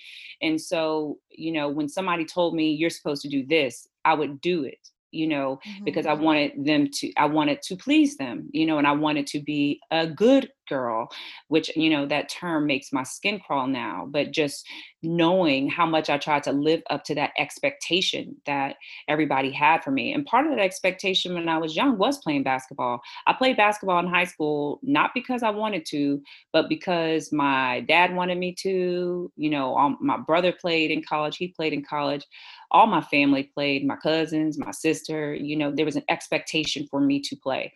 And 0.43 0.61
so, 0.61 1.19
you 1.31 1.53
know, 1.53 1.69
when 1.69 1.89
somebody 1.89 2.25
told 2.25 2.55
me 2.55 2.73
you're 2.73 2.91
supposed 2.91 3.23
to 3.23 3.29
do 3.29 3.47
this, 3.47 3.89
I 4.05 4.15
would 4.15 4.41
do 4.41 4.65
it 4.65 4.91
you 5.11 5.27
know 5.27 5.59
mm-hmm. 5.67 5.85
because 5.85 6.07
i 6.07 6.13
wanted 6.13 6.53
them 6.65 6.89
to 6.93 7.13
i 7.17 7.25
wanted 7.25 7.61
to 7.63 7.77
please 7.77 8.17
them 8.17 8.49
you 8.53 8.67
know 8.67 8.79
and 8.79 8.87
i 8.87 8.93
wanted 8.93 9.27
to 9.27 9.41
be 9.41 9.81
a 9.91 10.07
good 10.07 10.51
girl 10.69 11.09
which 11.49 11.75
you 11.77 11.91
know 11.91 12.07
that 12.07 12.29
term 12.29 12.67
makes 12.67 12.93
my 12.93 13.03
skin 13.03 13.41
crawl 13.41 13.67
now 13.67 14.07
but 14.11 14.31
just 14.31 14.65
knowing 15.03 15.69
how 15.69 15.87
much 15.87 16.11
I 16.11 16.19
tried 16.19 16.43
to 16.45 16.53
live 16.53 16.83
up 16.91 17.05
to 17.05 17.15
that 17.15 17.33
expectation 17.39 18.37
that 18.47 18.77
everybody 19.09 19.51
had 19.51 19.83
for 19.83 19.91
me. 19.91 20.13
And 20.13 20.27
part 20.27 20.47
of 20.47 20.53
that 20.53 20.63
expectation 20.63 21.35
when 21.35 21.49
I 21.49 21.59
was 21.59 21.75
young 21.75 21.97
was 21.97 22.19
playing 22.19 22.43
basketball. 22.43 23.01
I 23.27 23.33
played 23.33 23.57
basketball 23.57 23.99
in 24.01 24.09
high 24.09 24.25
school, 24.25 24.79
not 24.83 25.13
because 25.15 25.43
I 25.43 25.51
wanted 25.51 25.87
to, 25.87 26.21
but 26.53 26.69
because 26.69 27.33
my 27.33 27.81
dad 27.89 28.15
wanted 28.15 28.39
me 28.39 28.55
to. 28.61 29.33
You 29.37 29.51
know, 29.51 29.97
my 30.01 30.19
brother 30.19 30.53
played 30.53 30.91
in 30.91 31.03
college, 31.03 31.37
he 31.37 31.49
played 31.49 31.73
in 31.73 31.83
college. 31.83 32.27
All 32.71 32.87
my 32.87 33.01
family 33.01 33.45
played, 33.55 33.87
my 33.87 33.97
cousins, 33.97 34.59
my 34.59 34.71
sister, 34.71 35.35
you 35.35 35.57
know, 35.57 35.71
there 35.71 35.85
was 35.85 35.97
an 35.97 36.05
expectation 36.09 36.87
for 36.91 37.01
me 37.01 37.21
to 37.21 37.37
play. 37.37 37.73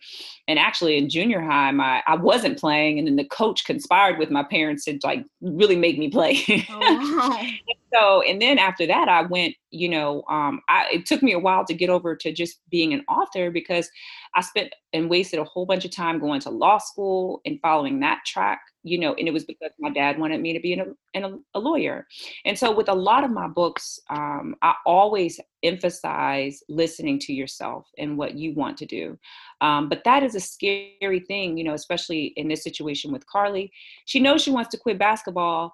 And 0.47 0.59
actually 0.59 0.97
in 0.97 1.09
junior 1.09 1.41
high, 1.41 1.71
my 1.71 2.01
I 2.07 2.15
wasn't 2.15 2.59
playing 2.59 2.99
and 2.99 3.07
then 3.07 3.15
the 3.15 3.25
coach 3.25 3.65
conspired 3.65 4.17
with 4.17 4.31
my 4.31 4.43
parents 4.43 4.85
to 4.85 4.97
like 5.03 5.25
really 5.41 5.75
make 5.75 5.97
me 5.97 6.09
play. 6.09 6.43
Oh, 6.69 6.99
so 7.31 7.73
so 7.95 8.21
and 8.21 8.41
then 8.41 8.57
after 8.57 8.85
that 8.85 9.07
i 9.07 9.21
went 9.21 9.55
you 9.71 9.89
know 9.89 10.23
um 10.29 10.61
i 10.69 10.87
it 10.91 11.05
took 11.05 11.21
me 11.21 11.33
a 11.33 11.39
while 11.39 11.65
to 11.65 11.73
get 11.73 11.89
over 11.89 12.15
to 12.15 12.31
just 12.31 12.59
being 12.69 12.93
an 12.93 13.03
author 13.07 13.51
because 13.51 13.89
i 14.35 14.41
spent 14.41 14.73
and 14.93 15.09
wasted 15.09 15.39
a 15.39 15.43
whole 15.43 15.65
bunch 15.65 15.85
of 15.85 15.91
time 15.91 16.19
going 16.19 16.39
to 16.39 16.49
law 16.49 16.77
school 16.77 17.41
and 17.45 17.59
following 17.61 17.99
that 17.99 18.19
track 18.25 18.61
you 18.83 18.99
know 18.99 19.13
and 19.15 19.27
it 19.27 19.33
was 19.33 19.43
because 19.43 19.71
my 19.79 19.89
dad 19.89 20.17
wanted 20.17 20.39
me 20.39 20.53
to 20.53 20.59
be 20.59 20.73
an, 20.73 20.95
an, 21.15 21.43
a 21.55 21.59
lawyer. 21.59 22.07
And 22.45 22.57
so 22.57 22.73
with 22.73 22.87
a 22.87 22.93
lot 22.93 23.23
of 23.23 23.31
my 23.31 23.47
books 23.47 23.99
um, 24.09 24.55
i 24.61 24.73
always 24.85 25.39
emphasize 25.63 26.63
listening 26.69 27.19
to 27.19 27.33
yourself 27.33 27.87
and 27.97 28.17
what 28.17 28.35
you 28.35 28.53
want 28.53 28.77
to 28.77 28.85
do. 28.85 29.17
Um, 29.61 29.89
but 29.89 30.03
that 30.05 30.21
is 30.21 30.35
a 30.35 30.39
scary 30.39 31.19
thing 31.27 31.57
you 31.57 31.63
know 31.63 31.73
especially 31.73 32.33
in 32.37 32.47
this 32.47 32.63
situation 32.63 33.11
with 33.11 33.27
carly. 33.27 33.71
She 34.05 34.19
knows 34.19 34.41
she 34.41 34.51
wants 34.51 34.69
to 34.69 34.77
quit 34.77 34.99
basketball 34.99 35.73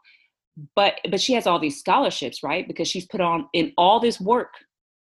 but 0.75 0.95
but 1.09 1.21
she 1.21 1.33
has 1.33 1.47
all 1.47 1.59
these 1.59 1.79
scholarships 1.79 2.43
right? 2.43 2.67
Because 2.67 2.87
she's 2.87 3.05
put 3.05 3.21
on 3.21 3.47
in 3.53 3.73
all 3.77 3.99
this 3.99 4.19
work 4.19 4.53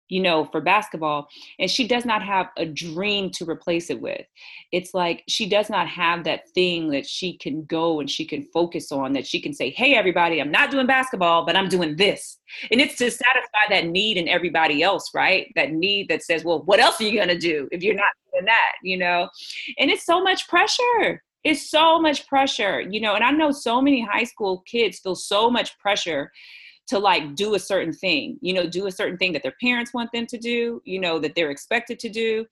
you 0.09 0.21
know 0.21 0.45
for 0.45 0.61
basketball 0.61 1.27
and 1.59 1.69
she 1.69 1.87
does 1.87 2.05
not 2.05 2.23
have 2.23 2.47
a 2.57 2.65
dream 2.65 3.29
to 3.31 3.45
replace 3.45 3.89
it 3.89 4.01
with. 4.01 4.25
It's 4.71 4.93
like 4.93 5.23
she 5.27 5.49
does 5.49 5.69
not 5.69 5.87
have 5.87 6.23
that 6.23 6.49
thing 6.53 6.89
that 6.91 7.05
she 7.05 7.37
can 7.37 7.65
go 7.65 7.99
and 7.99 8.09
she 8.09 8.25
can 8.25 8.47
focus 8.53 8.91
on 8.91 9.13
that 9.13 9.27
she 9.27 9.41
can 9.41 9.53
say 9.53 9.69
hey 9.71 9.95
everybody 9.95 10.39
i'm 10.39 10.51
not 10.51 10.71
doing 10.71 10.87
basketball 10.87 11.45
but 11.45 11.55
i'm 11.55 11.69
doing 11.69 11.95
this. 11.95 12.37
And 12.71 12.79
it's 12.79 12.95
to 12.95 13.11
satisfy 13.11 13.67
that 13.69 13.87
need 13.87 14.17
in 14.17 14.27
everybody 14.27 14.81
else 14.81 15.11
right? 15.13 15.51
That 15.55 15.71
need 15.71 16.09
that 16.09 16.23
says 16.23 16.43
well 16.43 16.63
what 16.63 16.79
else 16.79 16.99
are 17.01 17.03
you 17.03 17.13
going 17.13 17.27
to 17.29 17.37
do 17.37 17.67
if 17.71 17.83
you're 17.83 17.95
not 17.95 18.05
doing 18.33 18.45
that? 18.45 18.73
You 18.83 18.97
know? 18.97 19.29
And 19.77 19.89
it's 19.89 20.05
so 20.05 20.23
much 20.23 20.47
pressure 20.47 21.21
it's 21.47 21.69
so 21.69 21.99
much 21.99 22.27
pressure, 22.27 22.81
you 22.81 22.99
know, 22.99 23.15
and 23.15 23.23
I 23.23 23.31
know 23.31 23.51
so 23.51 23.81
many 23.81 24.05
high 24.05 24.25
school 24.25 24.63
kids 24.65 24.99
feel 24.99 25.15
so 25.15 25.49
much 25.49 25.79
pressure 25.79 26.31
to 26.87 26.99
like 26.99 27.35
do 27.35 27.55
a 27.55 27.59
certain 27.59 27.93
thing, 27.93 28.37
you 28.41 28.53
know, 28.53 28.67
do 28.67 28.87
a 28.87 28.91
certain 28.91 29.17
thing 29.17 29.31
that 29.33 29.43
their 29.43 29.55
parents 29.61 29.93
want 29.93 30.11
them 30.11 30.25
to 30.27 30.37
do, 30.37 30.81
you 30.85 30.99
know, 30.99 31.19
that 31.19 31.35
they're 31.35 31.51
expected 31.51 31.99
to 31.99 32.09
do. 32.09 32.45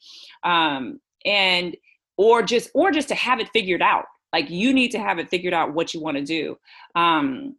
Um, 0.44 1.02
and 1.26 1.76
or 2.18 2.42
just 2.42 2.70
or 2.74 2.92
just 2.92 3.10
to 3.10 3.16
have 3.16 3.40
it 3.40 3.50
figured 3.52 3.82
out. 3.82 4.06
Like 4.32 4.50
you 4.50 4.74
need 4.74 4.92
to 4.92 5.00
have 5.00 5.20
it 5.20 5.30
figured 5.30 5.54
out 5.54 5.74
what 5.74 5.94
you 5.94 6.02
want 6.02 6.18
to 6.18 6.24
do. 6.24 6.58
Um, 6.96 7.56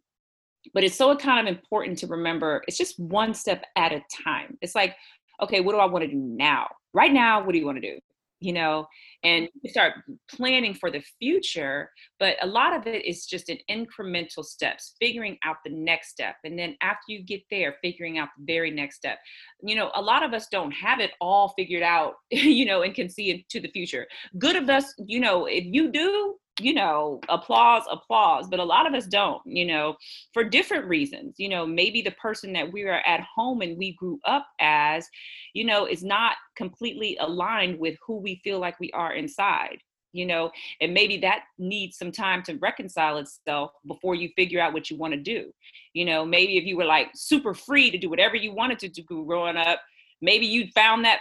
but 0.73 0.83
it's 0.83 0.95
so 0.95 1.15
kind 1.15 1.47
of 1.47 1.55
important 1.55 1.99
to 1.99 2.07
remember 2.07 2.63
it's 2.67 2.77
just 2.77 2.99
one 2.99 3.35
step 3.35 3.63
at 3.75 3.91
a 3.91 4.01
time. 4.23 4.57
It's 4.61 4.75
like, 4.75 4.95
okay, 5.41 5.61
what 5.61 5.73
do 5.73 5.77
I 5.77 5.85
want 5.85 6.03
to 6.03 6.11
do 6.11 6.17
now? 6.17 6.67
Right 6.93 7.13
now, 7.13 7.43
what 7.43 7.51
do 7.51 7.59
you 7.59 7.65
want 7.65 7.81
to 7.81 7.93
do? 7.93 7.99
You 8.39 8.53
know, 8.53 8.87
and 9.23 9.45
mm-hmm. 9.45 9.59
you 9.63 9.69
start 9.69 9.93
planning 10.29 10.73
for 10.73 10.91
the 10.91 11.03
future. 11.19 11.91
But 12.19 12.37
a 12.41 12.47
lot 12.47 12.75
of 12.75 12.87
it 12.87 13.05
is 13.05 13.25
just 13.25 13.49
an 13.49 13.57
incremental 13.69 14.43
steps, 14.43 14.95
figuring 14.99 15.37
out 15.43 15.57
the 15.65 15.71
next 15.71 16.09
step. 16.09 16.35
And 16.43 16.57
then 16.57 16.75
after 16.81 17.03
you 17.07 17.23
get 17.23 17.41
there, 17.49 17.75
figuring 17.81 18.17
out 18.17 18.29
the 18.37 18.45
very 18.45 18.71
next 18.71 18.97
step. 18.97 19.19
You 19.61 19.75
know, 19.75 19.91
a 19.95 20.01
lot 20.01 20.23
of 20.23 20.33
us 20.33 20.47
don't 20.51 20.71
have 20.71 20.99
it 20.99 21.11
all 21.19 21.53
figured 21.57 21.83
out, 21.83 22.15
you 22.31 22.65
know, 22.65 22.83
and 22.83 22.93
can 22.93 23.09
see 23.09 23.31
into 23.31 23.65
the 23.65 23.71
future. 23.71 24.07
Good 24.37 24.55
of 24.55 24.69
us, 24.69 24.93
you 24.97 25.19
know, 25.19 25.45
if 25.45 25.65
you 25.65 25.91
do, 25.91 26.35
you 26.59 26.73
know, 26.73 27.19
applause, 27.29 27.83
applause, 27.89 28.47
but 28.47 28.59
a 28.59 28.63
lot 28.63 28.87
of 28.87 28.93
us 28.93 29.05
don't, 29.05 29.41
you 29.45 29.65
know, 29.65 29.95
for 30.33 30.43
different 30.43 30.85
reasons. 30.85 31.35
You 31.37 31.49
know, 31.49 31.65
maybe 31.65 32.01
the 32.01 32.11
person 32.11 32.53
that 32.53 32.71
we 32.71 32.83
are 32.83 33.01
at 33.05 33.21
home 33.21 33.61
and 33.61 33.77
we 33.77 33.93
grew 33.93 34.19
up 34.25 34.47
as, 34.59 35.07
you 35.53 35.65
know, 35.65 35.85
is 35.85 36.03
not 36.03 36.35
completely 36.55 37.17
aligned 37.19 37.79
with 37.79 37.95
who 38.05 38.17
we 38.17 38.41
feel 38.43 38.59
like 38.59 38.79
we 38.79 38.91
are 38.91 39.13
inside, 39.13 39.77
you 40.13 40.25
know, 40.25 40.51
and 40.81 40.93
maybe 40.93 41.17
that 41.17 41.43
needs 41.59 41.97
some 41.97 42.11
time 42.11 42.41
to 42.43 42.55
reconcile 42.55 43.17
itself 43.17 43.71
before 43.85 44.15
you 44.15 44.29
figure 44.35 44.59
out 44.59 44.73
what 44.73 44.89
you 44.89 44.97
want 44.97 45.13
to 45.13 45.19
do. 45.19 45.51
You 45.93 46.05
know, 46.05 46.25
maybe 46.25 46.57
if 46.57 46.65
you 46.65 46.75
were 46.75 46.85
like 46.85 47.09
super 47.13 47.53
free 47.53 47.91
to 47.91 47.97
do 47.97 48.09
whatever 48.09 48.35
you 48.35 48.51
wanted 48.51 48.79
to 48.79 48.89
do 48.89 49.03
growing 49.25 49.57
up, 49.57 49.79
maybe 50.21 50.47
you 50.47 50.67
found 50.73 51.05
that 51.05 51.19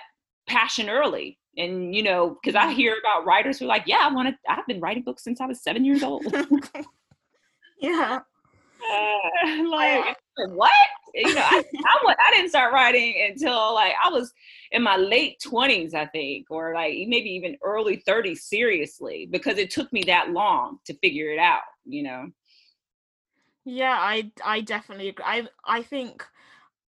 passion 0.49 0.89
early 0.89 1.39
and 1.57 1.95
you 1.95 2.03
know 2.03 2.37
because 2.43 2.55
i 2.55 2.73
hear 2.73 2.97
about 2.99 3.25
writers 3.25 3.59
who 3.59 3.65
are 3.65 3.69
like 3.69 3.85
yeah 3.87 4.01
i 4.03 4.13
want 4.13 4.29
to 4.29 4.35
i've 4.51 4.67
been 4.67 4.81
writing 4.81 5.03
books 5.03 5.25
since 5.25 5.41
i 5.41 5.47
was 5.47 5.63
seven 5.63 5.85
years 5.85 6.03
old. 6.03 6.25
Yeah. 7.81 8.21
Uh, 8.93 9.65
like 9.71 10.17
what? 10.49 10.73
You 11.15 11.35
know 11.35 11.41
I, 11.41 11.63
I, 11.75 12.15
I 12.29 12.35
didn't 12.35 12.51
start 12.51 12.73
writing 12.75 13.15
until 13.31 13.75
like 13.75 13.95
i 14.03 14.11
was 14.11 14.33
in 14.73 14.83
my 14.83 14.97
late 14.97 15.39
20s 15.47 15.95
i 15.95 16.05
think 16.07 16.47
or 16.51 16.75
like 16.75 16.93
maybe 17.07 17.31
even 17.31 17.57
early 17.65 18.03
30s 18.07 18.39
seriously 18.39 19.27
because 19.31 19.57
it 19.57 19.71
took 19.71 19.91
me 19.93 20.03
that 20.07 20.31
long 20.33 20.79
to 20.85 20.95
figure 20.99 21.31
it 21.31 21.39
out 21.39 21.63
you 21.87 22.03
know? 22.03 22.29
Yeah 23.65 23.97
i 23.99 24.31
i 24.45 24.61
definitely 24.61 25.09
agree. 25.09 25.25
I 25.27 25.49
i 25.65 25.83
think 25.83 26.23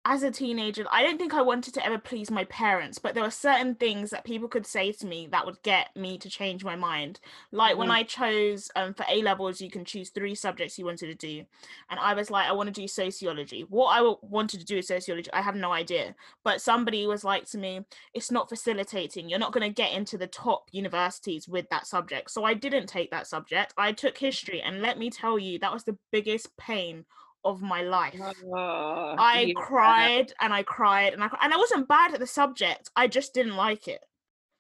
as 0.05 0.25
a 0.25 0.33
teenager, 0.33 0.85
I 0.91 1.03
don't 1.03 1.19
think 1.19 1.33
I 1.33 1.43
wanted 1.43 1.75
to 1.75 1.87
ever 1.87 1.97
please 1.97 2.29
my 2.29 2.45
parents, 2.47 2.99
but 2.99 3.15
there 3.15 3.23
were 3.23 3.31
certain 3.31 3.77
things 3.77 4.11
that 4.11 4.25
people 4.25 4.49
could 4.49 4.67
say 4.67 4.91
to 4.91 5.07
me 5.07 5.29
that 5.31 5.47
would 5.47 5.63
get 5.63 5.95
me 5.95 6.19
to 6.19 6.29
change 6.29 6.65
my 6.65 6.75
mind. 6.75 7.21
Like 7.53 7.73
mm-hmm. 7.73 7.79
when 7.79 7.91
I 7.93 8.03
chose 8.03 8.69
um, 8.75 8.95
for 8.95 9.07
A 9.09 9.23
levels, 9.23 9.61
you 9.61 9.71
can 9.71 9.85
choose 9.85 10.11
three 10.11 10.35
subjects 10.35 10.77
you 10.77 10.87
wanted 10.87 11.07
to 11.07 11.15
do. 11.15 11.45
And 11.89 12.01
I 12.01 12.15
was 12.15 12.31
like, 12.31 12.49
I 12.49 12.53
want 12.53 12.67
to 12.67 12.81
do 12.81 12.89
sociology. 12.89 13.65
What 13.69 13.97
I 13.97 14.15
wanted 14.23 14.59
to 14.59 14.67
do 14.67 14.77
with 14.77 14.87
sociology, 14.87 15.33
I 15.33 15.41
have 15.41 15.55
no 15.55 15.73
idea. 15.73 16.17
But 16.43 16.61
somebody 16.61 17.07
was 17.07 17.23
like 17.23 17.49
to 17.51 17.59
me, 17.59 17.85
it's 18.13 18.33
not 18.33 18.49
facilitating. 18.49 19.29
You're 19.29 19.39
not 19.39 19.53
going 19.53 19.69
to 19.69 19.83
get 19.83 19.93
into 19.93 20.19
the 20.19 20.27
top 20.27 20.69
universities 20.73 21.47
with 21.47 21.71
that 21.71 21.87
subject. 21.87 22.33
So 22.33 22.45
I 22.45 22.55
didn't 22.55 22.89
take 22.89 23.13
that 23.13 23.29
subject. 23.29 23.73
I 23.77 23.93
took 23.93 24.19
history. 24.19 24.63
And 24.63 24.83
let 24.83 24.99
me 24.99 25.11
tell 25.11 25.39
you, 25.39 25.61
that 25.61 25.73
was 25.73 25.85
the 25.85 25.99
biggest 26.11 26.57
pain 26.57 27.05
of 27.45 27.63
my 27.63 27.83
life. 27.83 28.21
Uh, 28.21 29.15
I 29.19 29.53
cried 29.57 30.33
and 30.41 30.53
I 30.53 30.63
cried 30.63 31.13
and 31.13 31.23
I 31.23 31.29
and 31.43 31.53
I 31.53 31.57
wasn't 31.57 31.89
bad 31.89 32.15
at 32.15 32.21
the 32.21 32.27
subject. 32.27 32.91
I 32.97 33.09
just 33.09 33.35
didn't 33.35 33.57
like 33.57 33.89
it. 33.89 34.01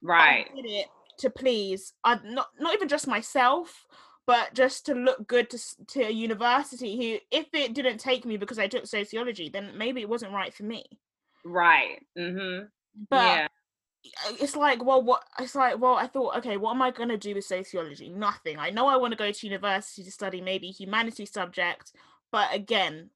Right. 0.02 0.46
I 0.50 0.56
did 0.56 0.66
it 0.66 0.86
to 1.18 1.30
please. 1.30 1.92
I 2.04 2.18
not 2.24 2.48
not 2.58 2.74
even 2.74 2.88
just 2.88 3.06
myself, 3.06 3.86
but 4.26 4.54
just 4.54 4.86
to 4.86 4.94
look 4.94 5.26
good 5.26 5.50
to 5.50 5.58
to 5.88 6.02
a 6.02 6.10
university 6.10 6.96
who, 6.96 7.18
if 7.36 7.46
it 7.52 7.74
didn't 7.74 7.98
take 7.98 8.24
me 8.24 8.36
because 8.36 8.58
I 8.58 8.68
took 8.68 8.86
sociology, 8.86 9.48
then 9.48 9.72
maybe 9.76 10.00
it 10.00 10.08
wasn't 10.08 10.32
right 10.32 10.52
for 10.52 10.64
me. 10.64 10.84
Right. 11.44 12.00
Mm-hmm. 12.18 12.66
But. 13.08 13.16
Yeah 13.24 13.48
it's 14.40 14.56
like 14.56 14.84
well 14.84 15.02
what 15.02 15.22
it's 15.38 15.54
like 15.54 15.78
well 15.78 15.94
i 15.94 16.06
thought 16.06 16.36
okay 16.36 16.56
what 16.56 16.72
am 16.72 16.82
i 16.82 16.90
going 16.90 17.08
to 17.08 17.16
do 17.16 17.34
with 17.34 17.44
sociology 17.44 18.08
nothing 18.08 18.58
i 18.58 18.68
know 18.68 18.88
i 18.88 18.96
want 18.96 19.12
to 19.12 19.16
go 19.16 19.30
to 19.30 19.46
university 19.46 20.02
to 20.02 20.10
study 20.10 20.40
maybe 20.40 20.68
humanity 20.68 21.24
subject 21.24 21.92
but 22.32 22.52
again 22.52 23.10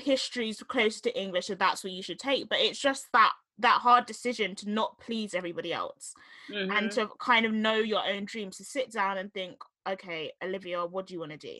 history's 0.00 0.60
close 0.62 1.00
to 1.00 1.16
english 1.20 1.46
so 1.46 1.54
that's 1.54 1.84
what 1.84 1.92
you 1.92 2.02
should 2.02 2.18
take 2.18 2.48
but 2.48 2.58
it's 2.58 2.78
just 2.78 3.06
that 3.12 3.32
that 3.58 3.80
hard 3.80 4.06
decision 4.06 4.54
to 4.56 4.68
not 4.68 4.98
please 4.98 5.34
everybody 5.34 5.72
else 5.72 6.14
mm-hmm. 6.52 6.70
and 6.72 6.90
to 6.90 7.08
kind 7.20 7.46
of 7.46 7.52
know 7.52 7.76
your 7.76 8.04
own 8.06 8.24
dreams 8.24 8.56
to 8.56 8.64
sit 8.64 8.90
down 8.90 9.18
and 9.18 9.32
think 9.32 9.56
okay 9.88 10.32
olivia 10.42 10.84
what 10.84 11.06
do 11.06 11.14
you 11.14 11.20
want 11.20 11.32
to 11.32 11.38
do? 11.38 11.58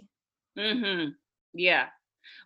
Mm-hmm. 0.59 1.11
yeah. 1.53 1.87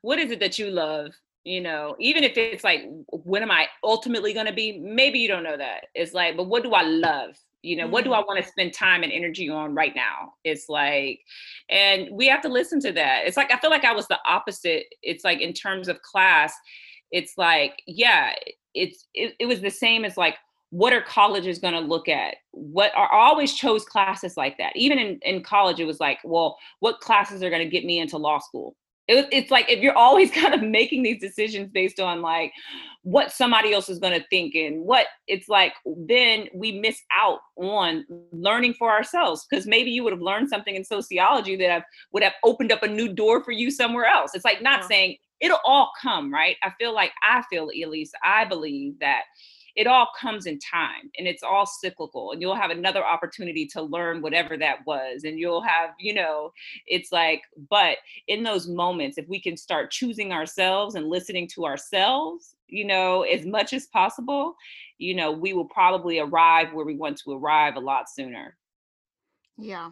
What 0.03 0.19
is 0.19 0.31
it 0.31 0.41
that 0.41 0.59
you 0.59 0.71
love 0.71 1.13
you 1.45 1.61
know 1.61 1.97
even 1.99 2.25
if 2.25 2.37
it's 2.37 2.65
like 2.65 2.83
when 3.11 3.43
am 3.43 3.51
i 3.51 3.69
ultimately 3.83 4.35
going 4.35 4.47
to 4.47 4.53
be? 4.53 4.79
Maybe 4.79 5.19
you 5.19 5.29
don't 5.29 5.45
know 5.45 5.57
that. 5.57 5.87
It's 5.95 6.13
like 6.13 6.37
but 6.37 6.45
what 6.45 6.63
do 6.63 6.73
i 6.73 6.83
love 6.83 7.37
you 7.63 7.77
know 7.77 7.85
mm-hmm. 7.85 7.93
what 7.93 8.05
do 8.05 8.13
i 8.13 8.19
mm-hmm. 8.19 8.27
want 8.27 8.45
to 8.45 8.51
spend 8.51 8.73
time 8.73 9.03
and 9.03 9.13
energy 9.13 9.49
on 9.49 9.75
right 9.75 9.95
now? 9.95 10.33
It's 10.45 10.69
like 10.69 11.21
and 11.71 12.09
we 12.13 12.27
have 12.29 12.43
to 12.43 12.49
listen 12.49 12.81
to 12.81 12.93
that. 12.93 13.23
It's 13.27 13.37
like 13.37 13.53
i 13.53 13.59
feel 13.59 13.71
like 13.71 13.85
i 13.85 13.93
was 13.93 14.09
the 14.09 14.19
opposite. 14.27 14.87
It's 15.03 15.25
like 15.25 15.41
in 15.41 15.53
terms 15.53 15.89
of 15.89 16.01
class 16.03 16.53
it's 17.11 17.35
like 17.39 17.73
yeah 17.87 18.33
it's 18.75 19.07
it, 19.15 19.35
it 19.41 19.47
was 19.47 19.61
the 19.61 19.71
same 19.71 20.05
as 20.05 20.17
like 20.17 20.37
what 20.71 20.93
are 20.93 21.01
colleges 21.01 21.59
going 21.59 21.73
to 21.73 21.81
look 21.81 22.09
at? 22.09 22.37
What 22.53 22.93
are 22.95 23.11
I 23.11 23.29
always 23.29 23.55
chose 23.55 23.87
classes 23.87 24.37
like 24.37 24.59
that. 24.59 24.75
Even 24.77 24.99
in, 24.99 25.19
in 25.23 25.43
college 25.43 25.81
it 25.81 25.87
was 25.87 26.01
like 26.01 26.19
well 26.25 26.57
what 26.81 27.01
classes 27.01 27.43
are 27.43 27.51
going 27.51 27.65
to 27.65 27.71
get 27.71 27.85
me 27.85 27.99
into 27.99 28.19
law 28.19 28.39
school 28.39 28.77
it, 29.09 29.27
it's 29.33 29.51
like 29.51 29.69
if 29.69 29.81
you're 29.81 29.97
always 29.97 30.31
kind 30.41 30.55
of 30.55 30.63
making 30.63 31.03
these 31.03 31.21
decisions 31.21 31.71
based 31.73 31.99
on 31.99 32.23
like 32.23 32.53
what 33.03 33.33
somebody 33.33 33.73
else 33.73 33.89
is 33.89 33.99
going 33.99 34.19
to 34.19 34.27
think 34.29 34.55
and 34.55 34.83
what 34.83 35.07
it's 35.27 35.49
like 35.49 35.73
then 36.07 36.47
we 36.55 36.79
miss 36.79 37.01
out 37.17 37.41
on 37.57 38.05
learning 38.33 38.75
for 38.75 38.91
ourselves 38.91 39.47
because 39.49 39.67
maybe 39.67 39.91
you 39.91 40.05
would 40.05 40.13
have 40.13 40.21
learned 40.21 40.49
something 40.49 40.75
in 40.75 40.85
sociology 40.85 41.57
that 41.57 41.71
have, 41.71 41.85
would 42.13 42.23
have 42.23 42.35
opened 42.45 42.71
up 42.71 42.83
a 42.83 42.89
new 42.89 43.09
door 43.13 43.43
for 43.43 43.53
you 43.53 43.71
somewhere 43.71 44.05
else 44.05 44.33
it's 44.35 44.45
like 44.45 44.63
not 44.63 44.81
yeah. 44.83 44.89
saying 44.89 45.17
it'll 45.41 45.61
all 45.65 45.91
come 46.01 46.33
right 46.33 46.57
i 46.63 46.71
feel 46.79 46.95
like 46.95 47.13
i 47.23 47.43
feel 47.49 47.71
at 47.71 47.89
least 47.89 48.15
i 48.25 48.45
believe 48.45 48.99
that 48.99 49.23
it 49.79 49.87
all 49.87 50.09
comes 50.21 50.47
in 50.47 50.59
time 50.59 51.09
and 51.17 51.29
it's 51.29 51.45
all 51.45 51.65
cyclical 51.65 52.33
and 52.33 52.43
you'll 52.43 52.55
have 52.55 52.73
another 52.73 53.05
opportunity 53.05 53.65
to 53.65 53.81
learn 53.81 54.21
whatever 54.21 54.57
that 54.57 54.85
was 54.85 55.23
and 55.23 55.39
you'll 55.39 55.63
have 55.63 55.91
you 56.01 56.13
know 56.13 56.53
it's 56.87 57.13
like 57.13 57.43
but 57.71 57.99
in 58.27 58.43
those 58.43 58.67
moments 58.67 59.19
if 59.19 59.29
we 59.29 59.41
can 59.41 59.57
start 59.57 59.93
choosing 59.93 60.33
ourselves 60.33 60.97
and 60.97 61.09
listening 61.09 61.47
to 61.47 61.65
ourselves 61.65 62.57
you 62.67 62.85
know 62.85 63.23
as 63.23 63.47
much 63.47 63.73
as 63.73 63.87
possible 63.87 64.57
you 64.99 65.15
know 65.15 65.31
we 65.31 65.53
will 65.53 65.65
probably 65.65 66.19
arrive 66.19 66.73
where 66.73 66.85
we 66.85 66.97
want 66.97 67.17
to 67.17 67.33
arrive 67.33 67.77
a 67.77 67.81
lot 67.81 68.11
sooner 68.11 68.57
yeah 69.57 69.91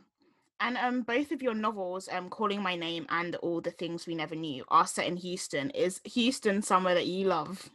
And 0.60 0.76
um, 0.78 1.02
both 1.02 1.32
of 1.32 1.42
your 1.42 1.54
novels, 1.54 2.08
um, 2.10 2.30
"Calling 2.30 2.62
My 2.62 2.76
Name" 2.76 3.06
and 3.10 3.36
"All 3.36 3.60
the 3.60 3.70
Things 3.70 4.06
We 4.06 4.14
Never 4.14 4.34
Knew," 4.34 4.64
are 4.68 4.86
set 4.86 5.06
in 5.06 5.16
Houston. 5.18 5.70
Is 5.70 6.00
Houston 6.04 6.62
somewhere 6.62 6.94
that 6.94 7.06
you 7.06 7.26
love? 7.28 7.70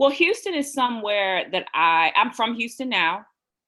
Well, 0.00 0.10
Houston 0.10 0.54
is 0.54 0.72
somewhere 0.72 1.46
that 1.52 1.66
I 1.74 2.10
I'm 2.16 2.32
from 2.32 2.54
Houston 2.54 2.88
now, 2.88 3.24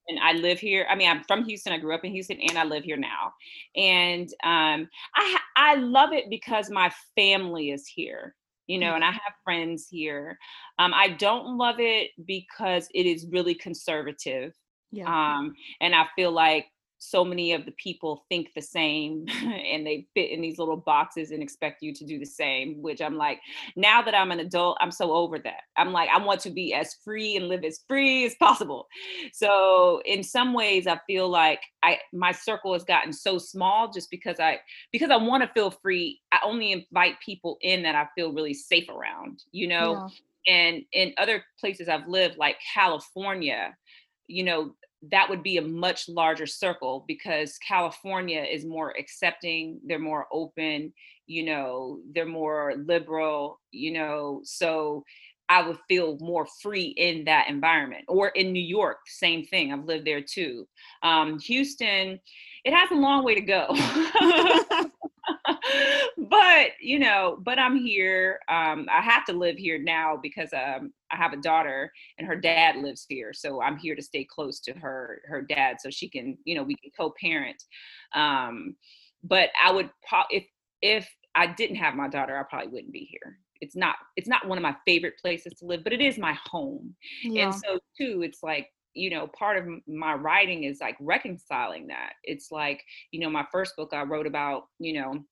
and 0.08 0.18
I 0.18 0.32
live 0.32 0.58
here. 0.58 0.86
I 0.90 0.96
mean, 0.96 1.08
I'm 1.08 1.22
from 1.24 1.44
Houston. 1.44 1.72
I 1.72 1.78
grew 1.78 1.94
up 1.94 2.04
in 2.04 2.12
Houston, 2.12 2.40
and 2.40 2.58
I 2.58 2.64
live 2.64 2.82
here 2.82 2.96
now. 2.96 3.32
And 3.76 4.28
um, 4.42 4.88
I 5.14 5.38
I 5.56 5.74
love 5.76 6.12
it 6.12 6.30
because 6.30 6.70
my 6.70 6.90
family 7.14 7.70
is 7.70 7.86
here 7.86 8.34
you 8.68 8.78
know, 8.78 8.94
and 8.94 9.04
I 9.04 9.10
have 9.10 9.34
friends 9.44 9.88
here. 9.90 10.38
Um, 10.78 10.94
I 10.94 11.08
don't 11.08 11.58
love 11.58 11.76
it 11.78 12.10
because 12.24 12.88
it 12.94 13.06
is 13.06 13.26
really 13.30 13.54
conservative. 13.54 14.54
Yeah. 14.92 15.08
Um, 15.08 15.54
and 15.80 15.94
I 15.94 16.06
feel 16.14 16.30
like 16.30 16.66
so 17.02 17.24
many 17.24 17.52
of 17.52 17.64
the 17.64 17.72
people 17.72 18.24
think 18.28 18.48
the 18.54 18.62
same 18.62 19.26
and 19.42 19.84
they 19.84 20.06
fit 20.14 20.30
in 20.30 20.40
these 20.40 20.58
little 20.58 20.76
boxes 20.76 21.32
and 21.32 21.42
expect 21.42 21.82
you 21.82 21.92
to 21.92 22.04
do 22.04 22.18
the 22.18 22.24
same 22.24 22.80
which 22.80 23.02
i'm 23.02 23.16
like 23.16 23.40
now 23.74 24.00
that 24.00 24.14
i'm 24.14 24.30
an 24.30 24.38
adult 24.38 24.76
i'm 24.80 24.92
so 24.92 25.12
over 25.12 25.38
that. 25.38 25.62
I'm 25.76 25.92
like 25.92 26.08
i 26.14 26.24
want 26.24 26.40
to 26.42 26.50
be 26.50 26.74
as 26.74 26.94
free 27.04 27.36
and 27.36 27.48
live 27.48 27.64
as 27.64 27.80
free 27.88 28.24
as 28.24 28.34
possible. 28.36 28.86
So 29.32 30.00
in 30.04 30.22
some 30.22 30.52
ways 30.52 30.86
i 30.86 31.00
feel 31.06 31.28
like 31.28 31.60
i 31.82 31.98
my 32.12 32.30
circle 32.30 32.72
has 32.72 32.84
gotten 32.84 33.12
so 33.12 33.36
small 33.36 33.90
just 33.90 34.10
because 34.10 34.38
i 34.38 34.60
because 34.92 35.10
i 35.10 35.16
want 35.16 35.42
to 35.42 35.50
feel 35.54 35.70
free 35.70 36.20
i 36.30 36.38
only 36.44 36.72
invite 36.72 37.14
people 37.24 37.58
in 37.62 37.82
that 37.82 37.94
i 37.94 38.06
feel 38.14 38.32
really 38.32 38.54
safe 38.54 38.88
around 38.88 39.42
you 39.50 39.66
know? 39.66 40.08
Yeah. 40.46 40.54
and 40.54 40.82
in 40.92 41.14
other 41.18 41.44
places 41.58 41.88
i've 41.88 42.06
lived 42.06 42.36
like 42.36 42.56
california 42.74 43.74
you 44.28 44.44
know 44.44 44.74
that 45.10 45.28
would 45.28 45.42
be 45.42 45.56
a 45.56 45.62
much 45.62 46.08
larger 46.08 46.46
circle 46.46 47.04
because 47.08 47.58
California 47.58 48.42
is 48.42 48.64
more 48.64 48.94
accepting, 48.98 49.80
they're 49.84 49.98
more 49.98 50.26
open, 50.32 50.92
you 51.26 51.44
know, 51.44 51.98
they're 52.14 52.24
more 52.24 52.74
liberal, 52.76 53.60
you 53.72 53.92
know, 53.92 54.40
so 54.44 55.02
I 55.48 55.66
would 55.66 55.78
feel 55.88 56.16
more 56.20 56.46
free 56.62 56.94
in 56.96 57.24
that 57.24 57.48
environment. 57.48 58.04
Or 58.08 58.28
in 58.28 58.52
New 58.52 58.62
York, 58.62 58.98
same 59.06 59.44
thing. 59.44 59.72
I've 59.72 59.84
lived 59.84 60.06
there 60.06 60.22
too. 60.22 60.66
Um, 61.02 61.38
Houston, 61.40 62.20
it 62.64 62.72
has 62.72 62.90
a 62.90 62.94
long 62.94 63.24
way 63.24 63.34
to 63.34 63.40
go. 63.40 63.66
but 66.16 66.68
you 66.81 66.98
know, 66.98 67.38
but 67.42 67.59
I'm 67.59 67.76
here. 67.76 68.38
Um, 68.48 68.87
I 68.90 69.00
have 69.00 69.24
to 69.26 69.33
live 69.33 69.57
here 69.57 69.78
now 69.78 70.18
because 70.22 70.52
um, 70.52 70.92
I 71.11 71.16
have 71.16 71.33
a 71.33 71.37
daughter 71.37 71.92
and 72.18 72.26
her 72.26 72.37
dad 72.37 72.76
lives 72.76 73.07
here, 73.09 73.33
so 73.33 73.61
I'm 73.61 73.76
here 73.76 73.94
to 73.94 74.02
stay 74.02 74.24
close 74.24 74.61
to 74.61 74.72
her 74.74 75.22
her 75.26 75.42
dad 75.42 75.76
so 75.81 75.90
she 75.90 76.09
can, 76.09 76.38
you 76.44 76.55
know, 76.55 76.62
we 76.62 76.76
can 76.76 76.90
co-parent. 76.96 77.62
Um, 78.14 78.76
but 79.24 79.50
I 79.62 79.72
would 79.72 79.90
pro- 80.09 80.22
if 80.31 80.44
if 80.81 81.09
I 81.35 81.46
didn't 81.46 81.76
have 81.76 81.94
my 81.94 82.09
daughter, 82.09 82.37
I 82.37 82.42
probably 82.44 82.68
wouldn't 82.68 82.92
be 82.92 83.09
here. 83.11 83.38
It's 83.61 83.76
not 83.76 83.96
it's 84.16 84.28
not 84.28 84.46
one 84.46 84.59
of 84.59 84.62
my 84.62 84.76
favorite 84.87 85.18
places 85.20 85.55
to 85.59 85.66
live, 85.66 85.83
but 85.85 85.92
it 85.92 86.00
is 86.00 86.18
my 86.18 86.37
home. 86.44 86.94
Yeah. 87.22 87.46
And 87.46 87.55
so 87.55 87.78
too, 87.98 88.22
it's 88.22 88.42
like 88.42 88.68
you 88.94 89.11
know 89.11 89.26
part 89.38 89.57
of 89.57 89.66
my 89.87 90.14
writing 90.14 90.64
is 90.64 90.81
like 90.81 90.96
reconciling 91.00 91.87
that 91.87 92.12
it's 92.24 92.50
like 92.50 92.83
you 93.11 93.20
know 93.20 93.31
my 93.31 93.46
first 93.50 93.74
book 93.76 93.90
i 93.92 94.02
wrote 94.02 94.26
about 94.26 94.64
you 94.78 94.92
know 94.92 95.24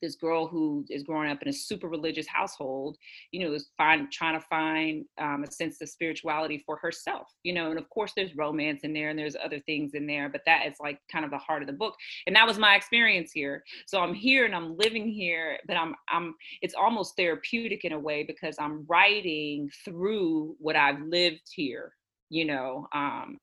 this 0.00 0.16
girl 0.16 0.46
who 0.46 0.84
is 0.88 1.02
growing 1.02 1.30
up 1.30 1.42
in 1.42 1.48
a 1.48 1.52
super 1.52 1.88
religious 1.88 2.26
household, 2.26 2.96
you 3.32 3.44
know, 3.44 3.54
is 3.54 3.70
find, 3.76 4.10
trying 4.10 4.38
to 4.38 4.46
find 4.46 5.04
um, 5.18 5.44
a 5.44 5.50
sense 5.50 5.80
of 5.80 5.88
spirituality 5.88 6.62
for 6.64 6.76
herself, 6.76 7.28
you 7.42 7.52
know, 7.52 7.70
and 7.70 7.78
of 7.78 7.88
course 7.90 8.12
there's 8.16 8.36
romance 8.36 8.80
in 8.82 8.92
there 8.92 9.10
and 9.10 9.18
there's 9.18 9.36
other 9.42 9.60
things 9.60 9.94
in 9.94 10.06
there, 10.06 10.28
but 10.28 10.42
that 10.46 10.66
is 10.66 10.74
like 10.80 10.98
kind 11.10 11.24
of 11.24 11.30
the 11.30 11.38
heart 11.38 11.62
of 11.62 11.66
the 11.66 11.72
book. 11.72 11.94
And 12.26 12.34
that 12.36 12.46
was 12.46 12.58
my 12.58 12.74
experience 12.74 13.32
here. 13.32 13.62
So 13.86 14.00
I'm 14.00 14.14
here 14.14 14.44
and 14.44 14.54
I'm 14.54 14.76
living 14.76 15.08
here, 15.08 15.58
but 15.66 15.76
I'm, 15.76 15.94
I'm, 16.08 16.34
it's 16.62 16.74
almost 16.74 17.16
therapeutic 17.16 17.84
in 17.84 17.92
a 17.92 17.98
way 17.98 18.24
because 18.24 18.56
I'm 18.58 18.84
writing 18.88 19.70
through 19.84 20.56
what 20.58 20.76
I've 20.76 21.00
lived 21.02 21.50
here, 21.54 21.92
you 22.28 22.44
know. 22.44 22.86
Um, 22.94 23.38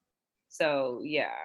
so 0.50 1.02
yeah. 1.04 1.36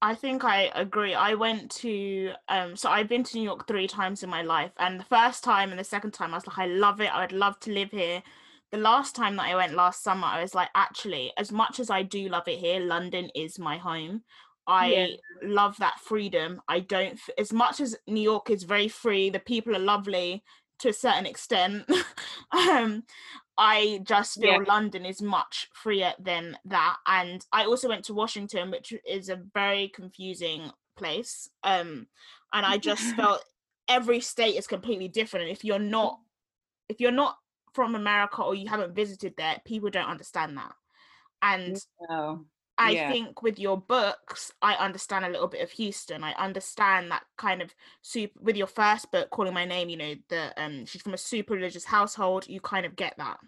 I 0.00 0.14
think 0.14 0.44
I 0.44 0.70
agree. 0.74 1.14
I 1.14 1.34
went 1.34 1.70
to 1.82 2.32
um 2.48 2.76
so 2.76 2.88
I've 2.88 3.08
been 3.08 3.24
to 3.24 3.36
New 3.36 3.42
York 3.42 3.66
three 3.66 3.88
times 3.88 4.22
in 4.22 4.30
my 4.30 4.42
life 4.42 4.70
and 4.78 5.00
the 5.00 5.04
first 5.04 5.42
time 5.42 5.70
and 5.70 5.78
the 5.78 5.84
second 5.84 6.12
time 6.12 6.32
I 6.32 6.36
was 6.36 6.46
like 6.46 6.58
I 6.58 6.66
love 6.66 7.00
it. 7.00 7.12
I 7.14 7.22
would 7.22 7.32
love 7.32 7.58
to 7.60 7.72
live 7.72 7.90
here. 7.90 8.22
The 8.70 8.78
last 8.78 9.16
time 9.16 9.36
that 9.36 9.46
I 9.46 9.56
went 9.56 9.74
last 9.74 10.04
summer 10.04 10.26
I 10.26 10.42
was 10.42 10.54
like 10.54 10.68
actually 10.74 11.32
as 11.36 11.50
much 11.50 11.80
as 11.80 11.90
I 11.90 12.02
do 12.02 12.28
love 12.28 12.46
it 12.46 12.58
here 12.58 12.80
London 12.80 13.28
is 13.34 13.58
my 13.58 13.76
home. 13.76 14.22
I 14.68 14.92
yeah. 14.92 15.06
love 15.42 15.76
that 15.78 15.98
freedom. 15.98 16.60
I 16.68 16.80
don't 16.80 17.18
as 17.36 17.52
much 17.52 17.80
as 17.80 17.96
New 18.06 18.20
York 18.22 18.50
is 18.50 18.62
very 18.62 18.88
free, 18.88 19.30
the 19.30 19.40
people 19.40 19.74
are 19.74 19.80
lovely 19.80 20.44
to 20.78 20.90
a 20.90 20.92
certain 20.92 21.26
extent. 21.26 21.90
um 22.52 23.02
I 23.58 24.00
just 24.04 24.40
feel 24.40 24.52
yeah. 24.52 24.64
London 24.66 25.04
is 25.04 25.20
much 25.20 25.68
freer 25.74 26.14
than 26.20 26.56
that. 26.66 26.96
And 27.06 27.44
I 27.52 27.64
also 27.64 27.88
went 27.88 28.04
to 28.04 28.14
Washington, 28.14 28.70
which 28.70 28.94
is 29.04 29.28
a 29.28 29.42
very 29.52 29.88
confusing 29.88 30.70
place. 30.96 31.50
Um, 31.64 32.06
and 32.52 32.64
I 32.64 32.78
just 32.78 33.02
felt 33.16 33.44
every 33.88 34.20
state 34.20 34.56
is 34.56 34.68
completely 34.68 35.08
different. 35.08 35.46
And 35.46 35.52
if 35.52 35.64
you're 35.64 35.80
not, 35.80 36.20
if 36.88 37.00
you're 37.00 37.10
not 37.10 37.36
from 37.72 37.96
America 37.96 38.42
or 38.42 38.54
you 38.54 38.68
haven't 38.68 38.94
visited 38.94 39.34
there, 39.36 39.60
people 39.64 39.90
don't 39.90 40.08
understand 40.08 40.56
that. 40.56 40.74
And 41.42 41.84
no. 42.08 42.44
I 42.78 42.92
yeah. 42.92 43.10
think 43.10 43.42
with 43.42 43.58
your 43.58 43.76
books, 43.76 44.52
I 44.62 44.74
understand 44.74 45.24
a 45.24 45.28
little 45.28 45.48
bit 45.48 45.62
of 45.62 45.70
Houston. 45.72 46.22
I 46.22 46.32
understand 46.34 47.10
that 47.10 47.24
kind 47.36 47.60
of 47.60 47.74
super 48.02 48.38
with 48.40 48.56
your 48.56 48.68
first 48.68 49.10
book, 49.10 49.30
Calling 49.30 49.52
My 49.52 49.64
Name, 49.64 49.88
you 49.88 49.96
know, 49.96 50.14
the 50.28 50.52
um 50.62 50.86
she's 50.86 51.02
from 51.02 51.14
a 51.14 51.18
super 51.18 51.54
religious 51.54 51.84
household, 51.84 52.46
you 52.46 52.60
kind 52.60 52.86
of 52.86 52.94
get 52.94 53.14
that. 53.18 53.38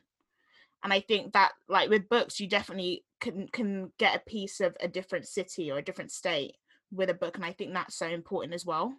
And 0.83 0.93
I 0.93 1.01
think 1.01 1.33
that 1.35 1.53
like 1.69 1.91
with 1.91 2.09
books, 2.09 2.41
you 2.41 2.49
definitely 2.49 3.05
can 3.21 3.47
can 3.53 3.93
get 3.99 4.17
a 4.17 4.31
piece 4.31 4.61
of 4.61 4.77
a 4.81 4.89
different 4.89 5.29
city 5.29 5.71
or 5.71 5.79
a 5.79 5.85
different 5.85 6.11
state 6.11 6.57
with 6.91 7.09
a 7.09 7.15
book. 7.15 7.37
And 7.37 7.45
I 7.45 7.53
think 7.53 7.73
that's 7.73 7.95
so 7.95 8.09
important 8.09 8.53
as 8.53 8.67
well. 8.67 8.95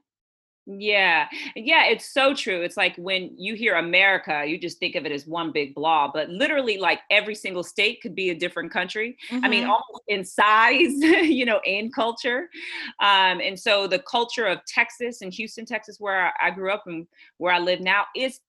Yeah. 0.68 1.28
Yeah, 1.56 1.86
it's 1.86 2.14
so 2.14 2.36
true. 2.36 2.62
It's 2.62 2.78
like 2.78 2.96
when 2.98 3.32
you 3.36 3.56
hear 3.56 3.76
America, 3.76 4.44
you 4.46 4.60
just 4.60 4.78
think 4.80 4.96
of 4.96 5.06
it 5.06 5.12
as 5.12 5.26
one 5.26 5.52
big 5.52 5.74
blob, 5.74 6.12
but 6.14 6.30
literally 6.30 6.78
like 6.78 7.00
every 7.10 7.34
single 7.34 7.64
state 7.64 8.02
could 8.02 8.14
be 8.14 8.30
a 8.30 8.36
different 8.36 8.72
country. 8.72 9.18
Mm-hmm. 9.30 9.46
I 9.46 9.50
mean, 9.50 9.64
mm-hmm. 9.64 9.72
almost 9.72 10.04
in 10.08 10.24
size, 10.24 10.94
you 11.02 11.46
know, 11.46 11.60
and 11.60 11.94
culture. 11.94 12.50
Um, 13.00 13.42
and 13.42 13.60
so 13.60 13.88
the 13.88 14.00
culture 14.00 14.46
of 14.46 14.64
Texas 14.66 15.22
and 15.22 15.34
Houston, 15.34 15.66
Texas, 15.66 16.00
where 16.00 16.32
I 16.42 16.52
grew 16.52 16.72
up 16.72 16.84
and 16.86 17.08
where 17.38 17.54
I 17.54 17.60
live 17.60 17.80
now 17.80 18.06
is 18.16 18.40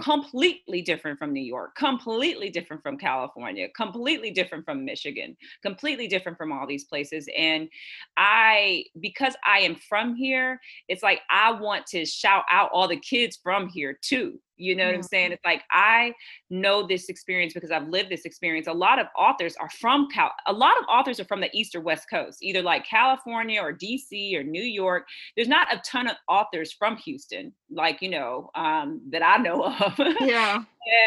completely 0.00 0.82
different 0.82 1.18
from 1.18 1.32
New 1.32 1.42
York, 1.42 1.74
completely 1.76 2.50
different 2.50 2.82
from 2.82 2.98
California, 2.98 3.68
completely 3.76 4.30
different 4.30 4.64
from 4.64 4.84
Michigan, 4.84 5.36
completely 5.62 6.08
different 6.08 6.36
from 6.36 6.52
all 6.52 6.66
these 6.66 6.84
places. 6.84 7.28
And 7.36 7.68
I, 8.16 8.84
because 9.00 9.36
I 9.46 9.60
am 9.60 9.76
from 9.76 10.14
here, 10.16 10.60
it's 10.88 11.02
like 11.02 11.20
I 11.30 11.52
want 11.52 11.86
to 11.88 12.04
shout 12.04 12.44
out 12.50 12.70
all 12.72 12.88
the 12.88 12.96
kids 12.96 13.38
from 13.42 13.68
here 13.68 13.98
too. 14.00 14.40
You 14.56 14.76
know 14.76 14.86
what 14.86 14.94
I'm 14.94 15.02
saying? 15.02 15.32
It's 15.32 15.44
like 15.44 15.62
I 15.70 16.12
know 16.50 16.86
this 16.86 17.08
experience 17.08 17.54
because 17.54 17.70
I've 17.70 17.88
lived 17.88 18.10
this 18.10 18.24
experience. 18.24 18.66
A 18.66 18.72
lot 18.72 18.98
of 18.98 19.06
authors 19.18 19.56
are 19.60 19.70
from 19.70 20.08
Cal. 20.10 20.30
A 20.46 20.52
lot 20.52 20.78
of 20.78 20.84
authors 20.88 21.18
are 21.18 21.24
from 21.24 21.40
the 21.40 21.50
East 21.52 21.74
or 21.74 21.80
West 21.80 22.06
Coast, 22.08 22.38
either 22.42 22.62
like 22.62 22.86
California 22.86 23.60
or 23.60 23.72
DC 23.72 24.36
or 24.36 24.42
New 24.42 24.62
York. 24.62 25.06
There's 25.36 25.48
not 25.48 25.72
a 25.74 25.80
ton 25.84 26.08
of 26.08 26.16
authors 26.28 26.72
from 26.72 26.96
Houston, 26.98 27.52
like 27.70 28.00
you 28.02 28.10
know, 28.10 28.50
um, 28.54 29.00
that 29.10 29.22
I 29.22 29.38
know 29.38 29.64
of. 29.64 29.98
Yeah. 30.20 30.62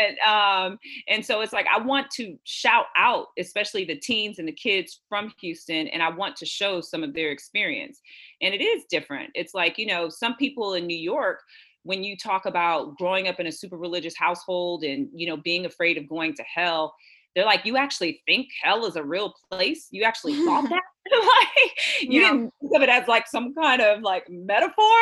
and 0.05 0.19
um, 0.19 0.79
and 1.07 1.25
so 1.25 1.41
it's 1.41 1.53
like 1.53 1.67
I 1.73 1.79
want 1.79 2.09
to 2.11 2.37
shout 2.43 2.85
out, 2.95 3.27
especially 3.39 3.85
the 3.85 3.95
teens 3.95 4.39
and 4.39 4.47
the 4.47 4.51
kids 4.51 5.01
from 5.07 5.33
Houston, 5.41 5.87
and 5.87 6.01
I 6.03 6.09
want 6.09 6.35
to 6.37 6.45
show 6.45 6.81
some 6.81 7.03
of 7.03 7.13
their 7.13 7.31
experience. 7.31 8.01
And 8.41 8.53
it 8.53 8.61
is 8.61 8.85
different. 8.89 9.31
It's 9.35 9.53
like 9.53 9.77
you 9.77 9.85
know, 9.85 10.09
some 10.09 10.35
people 10.35 10.73
in 10.73 10.87
New 10.87 10.97
York 10.97 11.41
when 11.87 12.03
you 12.03 12.17
talk 12.17 12.45
about 12.45 12.97
growing 12.97 13.27
up 13.27 13.39
in 13.39 13.47
a 13.47 13.51
super 13.51 13.77
religious 13.77 14.15
household 14.17 14.83
and 14.83 15.07
you 15.13 15.25
know 15.25 15.37
being 15.37 15.65
afraid 15.65 15.97
of 15.97 16.07
going 16.07 16.33
to 16.35 16.43
hell 16.43 16.93
they're 17.37 17.45
like 17.45 17.65
you 17.65 17.77
actually 17.77 18.23
think 18.25 18.47
hell 18.63 18.87
is 18.87 18.95
a 18.95 19.03
real 19.03 19.31
place? 19.51 19.89
You 19.91 20.03
actually 20.03 20.33
thought 20.43 20.67
that? 20.69 20.81
Like 21.09 21.71
you 22.01 22.21
yeah. 22.21 22.31
didn't 22.31 22.53
think 22.59 22.75
of 22.75 22.81
it 22.81 22.89
as 22.89 23.07
like 23.07 23.27
some 23.27 23.53
kind 23.53 23.81
of 23.81 24.01
like 24.01 24.25
metaphor? 24.29 24.99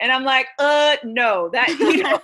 And 0.00 0.10
i'm 0.10 0.24
like 0.24 0.46
uh 0.58 0.96
no 1.04 1.50
that 1.52 1.68
you 1.78 2.02
know 2.02 2.18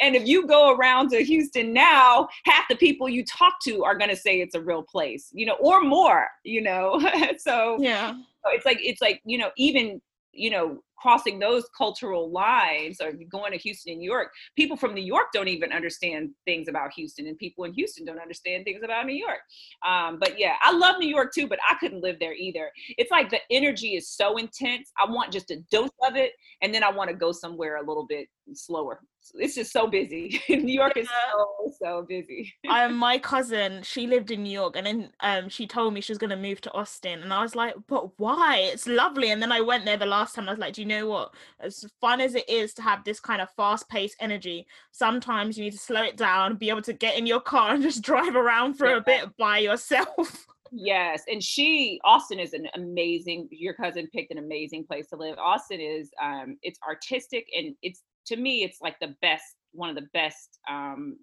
and 0.00 0.14
if 0.14 0.26
you 0.26 0.46
go 0.46 0.76
around 0.76 1.08
to 1.10 1.24
houston 1.24 1.72
now 1.72 2.28
half 2.44 2.68
the 2.68 2.76
people 2.76 3.08
you 3.08 3.24
talk 3.24 3.54
to 3.62 3.82
are 3.82 3.96
going 3.96 4.10
to 4.10 4.16
say 4.16 4.40
it's 4.40 4.54
a 4.54 4.60
real 4.60 4.82
place 4.82 5.30
you 5.32 5.46
know 5.46 5.56
or 5.60 5.82
more 5.82 6.26
you 6.44 6.60
know? 6.60 7.00
So 7.38 7.78
yeah. 7.80 8.14
it's 8.48 8.66
like 8.66 8.78
it's 8.82 9.00
like 9.00 9.22
you 9.24 9.38
know 9.38 9.50
even 9.56 10.02
you 10.32 10.50
know 10.50 10.80
crossing 10.96 11.38
those 11.38 11.64
cultural 11.76 12.30
lines 12.30 13.00
or 13.00 13.12
going 13.30 13.52
to 13.52 13.58
Houston, 13.58 13.92
and 13.92 14.00
New 14.00 14.10
York, 14.10 14.32
people 14.56 14.76
from 14.76 14.94
New 14.94 15.04
York 15.04 15.26
don't 15.32 15.48
even 15.48 15.72
understand 15.72 16.30
things 16.44 16.68
about 16.68 16.92
Houston, 16.94 17.26
and 17.26 17.38
people 17.38 17.64
in 17.64 17.72
Houston 17.72 18.04
don't 18.04 18.18
understand 18.18 18.64
things 18.64 18.82
about 18.82 19.06
New 19.06 19.14
York. 19.14 19.38
Um, 19.86 20.18
but 20.18 20.38
yeah, 20.38 20.54
I 20.62 20.72
love 20.72 20.96
New 20.98 21.08
York 21.08 21.32
too, 21.34 21.46
but 21.46 21.58
I 21.68 21.74
couldn't 21.76 22.02
live 22.02 22.18
there 22.18 22.34
either. 22.34 22.70
It's 22.96 23.10
like 23.10 23.30
the 23.30 23.40
energy 23.50 23.94
is 23.94 24.08
so 24.10 24.36
intense. 24.36 24.90
I 24.98 25.10
want 25.10 25.32
just 25.32 25.50
a 25.50 25.58
dose 25.70 25.90
of 26.06 26.16
it, 26.16 26.32
and 26.62 26.74
then 26.74 26.82
I 26.82 26.90
want 26.90 27.10
to 27.10 27.16
go 27.16 27.32
somewhere 27.32 27.76
a 27.76 27.86
little 27.86 28.06
bit 28.06 28.28
slower. 28.54 29.00
It's 29.34 29.54
just 29.54 29.72
so 29.72 29.86
busy. 29.86 30.40
New 30.48 30.72
York 30.72 30.96
is 30.96 31.08
so 31.08 31.72
so 31.78 32.06
busy. 32.08 32.54
um, 32.70 32.96
my 32.96 33.18
cousin, 33.18 33.82
she 33.82 34.06
lived 34.06 34.30
in 34.30 34.42
New 34.42 34.52
York, 34.52 34.76
and 34.76 34.86
then 34.86 35.10
um, 35.20 35.48
she 35.48 35.66
told 35.66 35.94
me 35.94 36.00
she 36.00 36.12
was 36.12 36.18
going 36.18 36.30
to 36.30 36.36
move 36.36 36.60
to 36.62 36.72
Austin, 36.72 37.22
and 37.22 37.32
I 37.32 37.42
was 37.42 37.54
like, 37.54 37.74
"But 37.86 38.18
why? 38.18 38.58
It's 38.58 38.86
lovely." 38.86 39.30
And 39.30 39.42
then 39.42 39.52
I 39.52 39.60
went 39.60 39.84
there 39.84 39.96
the 39.96 40.06
last 40.06 40.34
time. 40.34 40.48
I 40.48 40.52
was 40.52 40.58
like, 40.58 40.74
"Do 40.74 40.82
you 40.82 40.88
know 40.88 41.06
what? 41.06 41.34
As 41.60 41.84
fun 42.00 42.20
as 42.20 42.34
it 42.34 42.48
is 42.48 42.74
to 42.74 42.82
have 42.82 43.04
this 43.04 43.20
kind 43.20 43.40
of 43.40 43.50
fast-paced 43.52 44.16
energy, 44.20 44.66
sometimes 44.92 45.56
you 45.56 45.64
need 45.64 45.72
to 45.72 45.78
slow 45.78 46.02
it 46.02 46.16
down, 46.16 46.56
be 46.56 46.70
able 46.70 46.82
to 46.82 46.92
get 46.92 47.16
in 47.18 47.26
your 47.26 47.40
car 47.40 47.74
and 47.74 47.82
just 47.88 48.02
drive 48.02 48.36
around 48.36 48.74
for 48.74 48.88
yeah. 48.88 48.96
a 48.96 49.00
bit 49.00 49.36
by 49.36 49.58
yourself." 49.58 50.46
Yes, 50.70 51.22
and 51.28 51.42
she 51.42 52.00
Austin 52.04 52.38
is 52.38 52.52
an 52.52 52.68
amazing. 52.74 53.48
Your 53.50 53.74
cousin 53.74 54.08
picked 54.12 54.30
an 54.30 54.38
amazing 54.38 54.84
place 54.84 55.08
to 55.08 55.16
live. 55.16 55.38
Austin 55.38 55.80
is 55.80 56.10
um, 56.22 56.58
it's 56.62 56.78
artistic 56.86 57.46
and 57.56 57.74
it's 57.82 58.02
to 58.28 58.36
me, 58.36 58.62
it's 58.62 58.80
like 58.80 58.98
the 59.00 59.14
best, 59.20 59.56
one 59.72 59.90
of 59.90 59.96
the 59.96 60.08
best 60.14 60.58
um, 60.68 61.18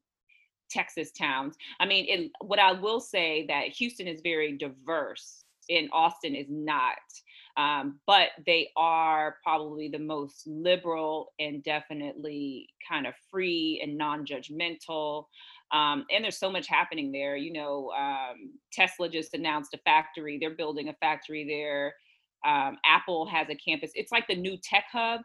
Texas 0.70 1.12
towns. 1.12 1.56
I 1.80 1.86
mean, 1.86 2.06
it, 2.08 2.32
what 2.42 2.60
I 2.60 2.72
will 2.74 3.00
say 3.00 3.46
that 3.48 3.70
Houston 3.70 4.08
is 4.08 4.22
very 4.22 4.58
diverse, 4.58 5.46
and 5.70 5.90
Austin 5.94 6.36
is 6.36 6.48
not. 6.50 6.98
Um, 7.58 8.00
but 8.06 8.30
they 8.46 8.70
are 8.76 9.38
probably 9.42 9.88
the 9.88 10.00
most 10.00 10.46
liberal 10.46 11.32
and 11.40 11.64
definitely 11.64 12.68
kind 12.88 13.08
of 13.08 13.14
free 13.32 13.80
and 13.82 13.98
non-judgmental. 13.98 15.26
Um, 15.72 16.06
and 16.12 16.24
there's 16.24 16.38
so 16.38 16.52
much 16.52 16.68
happening 16.68 17.14
there. 17.14 17.38
You 17.38 17.54
know, 17.54 17.92
um, 17.98 18.52
Tesla 18.74 19.08
just 19.08 19.34
announced 19.34 19.74
a 19.74 19.78
factory. 19.80 20.38
They're 20.38 20.56
building 20.56 20.90
a 20.90 20.94
factory 20.96 21.48
there. 21.48 21.96
Um, 22.46 22.78
Apple 22.86 23.26
has 23.26 23.48
a 23.50 23.56
campus. 23.56 23.92
It's 23.96 24.12
like 24.12 24.28
the 24.28 24.36
new 24.36 24.58
tech 24.58 24.86
hub 24.92 25.22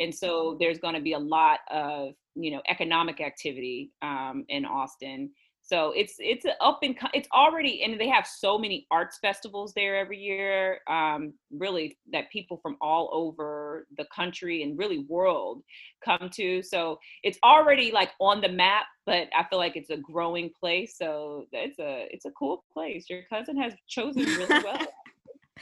and 0.00 0.14
so 0.14 0.56
there's 0.58 0.78
going 0.78 0.94
to 0.94 1.00
be 1.00 1.12
a 1.12 1.18
lot 1.18 1.60
of 1.70 2.14
you 2.34 2.50
know 2.50 2.62
economic 2.68 3.20
activity 3.20 3.92
um, 4.02 4.44
in 4.48 4.64
austin. 4.64 5.30
So 5.62 5.92
it's 5.94 6.16
it's 6.18 6.44
up 6.60 6.80
and 6.82 6.96
it's 7.14 7.28
already 7.32 7.84
and 7.84 8.00
they 8.00 8.08
have 8.08 8.26
so 8.26 8.58
many 8.58 8.88
arts 8.90 9.18
festivals 9.22 9.72
there 9.74 9.96
every 9.96 10.18
year 10.18 10.80
um, 10.88 11.32
really 11.52 11.96
that 12.12 12.30
people 12.32 12.58
from 12.60 12.76
all 12.80 13.08
over 13.12 13.86
the 13.96 14.06
country 14.14 14.64
and 14.64 14.76
really 14.76 15.06
world 15.08 15.62
come 16.04 16.28
to. 16.32 16.62
So 16.62 16.98
it's 17.22 17.38
already 17.44 17.92
like 17.92 18.10
on 18.20 18.40
the 18.40 18.48
map 18.48 18.86
but 19.06 19.28
i 19.36 19.44
feel 19.48 19.58
like 19.58 19.76
it's 19.76 19.90
a 19.90 19.96
growing 19.96 20.50
place. 20.58 20.96
So 20.96 21.46
it's 21.52 21.78
a 21.78 22.08
it's 22.10 22.24
a 22.24 22.30
cool 22.32 22.64
place. 22.72 23.08
Your 23.08 23.22
cousin 23.32 23.56
has 23.60 23.74
chosen 23.86 24.24
really 24.24 24.46
well 24.64 24.86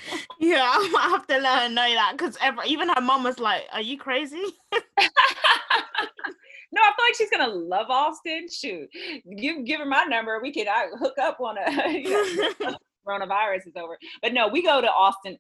yeah, 0.40 0.62
I 0.72 0.88
might 0.92 1.10
have 1.10 1.26
to 1.26 1.38
let 1.38 1.62
her 1.62 1.68
know 1.68 1.94
that 1.94 2.14
because 2.16 2.38
even 2.66 2.88
her 2.88 3.00
mom 3.00 3.24
was 3.24 3.38
like, 3.38 3.64
"Are 3.72 3.82
you 3.82 3.98
crazy?" 3.98 4.36
no, 4.72 4.80
I 6.82 6.92
feel 6.96 7.04
like 7.04 7.14
she's 7.16 7.30
gonna 7.30 7.48
love 7.48 7.86
Austin. 7.90 8.48
Shoot, 8.50 8.88
you 9.24 9.62
give 9.64 9.80
her 9.80 9.86
my 9.86 10.04
number, 10.04 10.40
we 10.42 10.52
can 10.52 10.68
I 10.68 10.88
hook 10.98 11.18
up 11.20 11.40
on 11.40 11.56
a 11.58 11.90
you 11.90 12.10
know, 12.60 12.76
coronavirus 13.06 13.68
is 13.68 13.76
over. 13.76 13.98
But 14.22 14.32
no, 14.34 14.48
we 14.48 14.62
go 14.62 14.80
to 14.80 14.88
Austin 14.88 15.38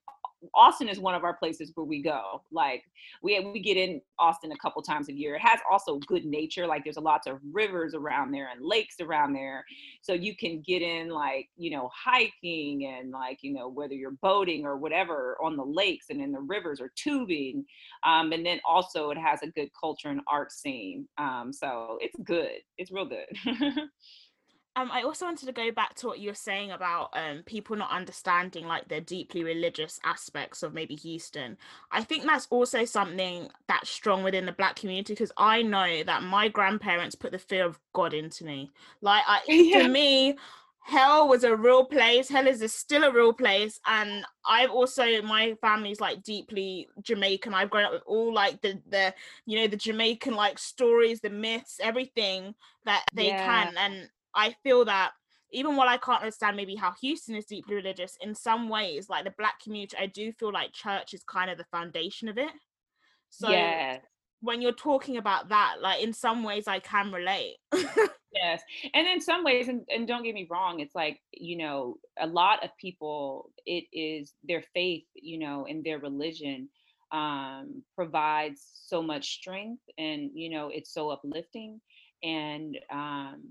Austin 0.54 0.88
is 0.88 0.98
one 0.98 1.14
of 1.14 1.24
our 1.24 1.34
places 1.34 1.72
where 1.74 1.84
we 1.84 2.02
go. 2.02 2.42
Like 2.52 2.84
we 3.22 3.40
we 3.40 3.60
get 3.60 3.76
in 3.76 4.00
Austin 4.18 4.52
a 4.52 4.56
couple 4.56 4.82
times 4.82 5.08
a 5.08 5.12
year. 5.12 5.34
It 5.34 5.42
has 5.42 5.60
also 5.70 5.98
good 6.06 6.24
nature. 6.24 6.66
Like 6.66 6.84
there's 6.84 6.96
a 6.96 7.00
lots 7.00 7.26
of 7.26 7.38
rivers 7.52 7.94
around 7.94 8.32
there 8.32 8.48
and 8.50 8.64
lakes 8.64 8.96
around 9.00 9.32
there, 9.32 9.64
so 10.02 10.12
you 10.12 10.36
can 10.36 10.60
get 10.60 10.82
in 10.82 11.08
like 11.08 11.48
you 11.56 11.70
know 11.70 11.90
hiking 11.94 12.86
and 12.86 13.10
like 13.10 13.38
you 13.42 13.52
know 13.52 13.68
whether 13.68 13.94
you're 13.94 14.16
boating 14.22 14.64
or 14.64 14.76
whatever 14.76 15.36
on 15.42 15.56
the 15.56 15.64
lakes 15.64 16.06
and 16.10 16.20
in 16.20 16.32
the 16.32 16.40
rivers 16.40 16.80
or 16.80 16.92
tubing. 16.96 17.64
Um, 18.04 18.32
and 18.32 18.44
then 18.44 18.60
also 18.68 19.10
it 19.10 19.18
has 19.18 19.42
a 19.42 19.48
good 19.48 19.70
culture 19.78 20.08
and 20.08 20.20
art 20.30 20.52
scene. 20.52 21.08
Um, 21.18 21.52
so 21.52 21.98
it's 22.00 22.16
good. 22.24 22.58
It's 22.76 22.90
real 22.90 23.06
good. 23.06 23.26
Um, 24.78 24.92
I 24.92 25.02
also 25.02 25.24
wanted 25.24 25.46
to 25.46 25.52
go 25.52 25.72
back 25.72 25.94
to 25.96 26.06
what 26.06 26.20
you 26.20 26.30
were 26.30 26.34
saying 26.34 26.70
about 26.70 27.10
um, 27.14 27.42
people 27.44 27.74
not 27.74 27.90
understanding 27.90 28.64
like 28.64 28.86
the 28.86 29.00
deeply 29.00 29.42
religious 29.42 29.98
aspects 30.04 30.62
of 30.62 30.72
maybe 30.72 30.94
Houston. 30.94 31.56
I 31.90 32.04
think 32.04 32.22
that's 32.22 32.46
also 32.50 32.84
something 32.84 33.48
that's 33.66 33.90
strong 33.90 34.22
within 34.22 34.46
the 34.46 34.52
Black 34.52 34.76
community 34.76 35.14
because 35.14 35.32
I 35.36 35.62
know 35.62 36.04
that 36.04 36.22
my 36.22 36.46
grandparents 36.46 37.16
put 37.16 37.32
the 37.32 37.40
fear 37.40 37.64
of 37.64 37.80
God 37.92 38.14
into 38.14 38.44
me. 38.44 38.70
Like, 39.00 39.24
I, 39.26 39.40
yeah. 39.48 39.82
to 39.82 39.88
me, 39.88 40.36
hell 40.80 41.26
was 41.26 41.42
a 41.42 41.56
real 41.56 41.84
place. 41.84 42.28
Hell 42.28 42.46
is 42.46 42.62
a, 42.62 42.68
still 42.68 43.02
a 43.02 43.12
real 43.12 43.32
place, 43.32 43.80
and 43.84 44.24
I've 44.46 44.70
also 44.70 45.20
my 45.22 45.56
family's 45.60 46.00
like 46.00 46.22
deeply 46.22 46.88
Jamaican. 47.02 47.52
I've 47.52 47.70
grown 47.70 47.86
up 47.86 47.92
with 47.92 48.02
all 48.06 48.32
like 48.32 48.60
the 48.62 48.80
the 48.88 49.12
you 49.44 49.58
know 49.58 49.66
the 49.66 49.76
Jamaican 49.76 50.34
like 50.34 50.56
stories, 50.56 51.20
the 51.20 51.30
myths, 51.30 51.80
everything 51.82 52.54
that 52.84 53.04
they 53.12 53.26
yeah. 53.28 53.44
can, 53.44 53.76
and 53.76 54.08
I 54.34 54.54
feel 54.62 54.84
that 54.86 55.12
even 55.52 55.76
while 55.76 55.88
I 55.88 55.96
can't 55.96 56.20
understand 56.20 56.56
maybe 56.56 56.74
how 56.74 56.92
Houston 57.00 57.34
is 57.34 57.46
deeply 57.46 57.76
religious, 57.76 58.16
in 58.20 58.34
some 58.34 58.68
ways, 58.68 59.08
like 59.08 59.24
the 59.24 59.34
black 59.38 59.60
community, 59.60 59.96
I 59.98 60.06
do 60.06 60.32
feel 60.32 60.52
like 60.52 60.72
church 60.72 61.14
is 61.14 61.22
kind 61.24 61.50
of 61.50 61.58
the 61.58 61.64
foundation 61.70 62.28
of 62.28 62.38
it. 62.38 62.50
So 63.30 63.50
yeah. 63.50 63.98
when 64.40 64.60
you're 64.60 64.72
talking 64.72 65.16
about 65.16 65.48
that, 65.48 65.76
like 65.80 66.02
in 66.02 66.12
some 66.12 66.42
ways 66.42 66.68
I 66.68 66.80
can 66.80 67.12
relate. 67.12 67.56
yes. 68.32 68.62
And 68.92 69.06
in 69.06 69.20
some 69.20 69.42
ways, 69.42 69.68
and, 69.68 69.82
and 69.88 70.06
don't 70.06 70.22
get 70.22 70.34
me 70.34 70.46
wrong, 70.50 70.80
it's 70.80 70.94
like, 70.94 71.20
you 71.32 71.56
know, 71.56 71.96
a 72.18 72.26
lot 72.26 72.62
of 72.62 72.70
people, 72.78 73.50
it 73.64 73.84
is 73.92 74.34
their 74.44 74.62
faith, 74.74 75.04
you 75.14 75.38
know, 75.38 75.66
and 75.68 75.82
their 75.84 75.98
religion 75.98 76.68
um 77.10 77.82
provides 77.94 78.68
so 78.84 79.02
much 79.02 79.32
strength 79.36 79.80
and 79.96 80.30
you 80.34 80.50
know 80.50 80.68
it's 80.68 80.92
so 80.92 81.08
uplifting 81.08 81.80
and 82.22 82.76
um 82.92 83.42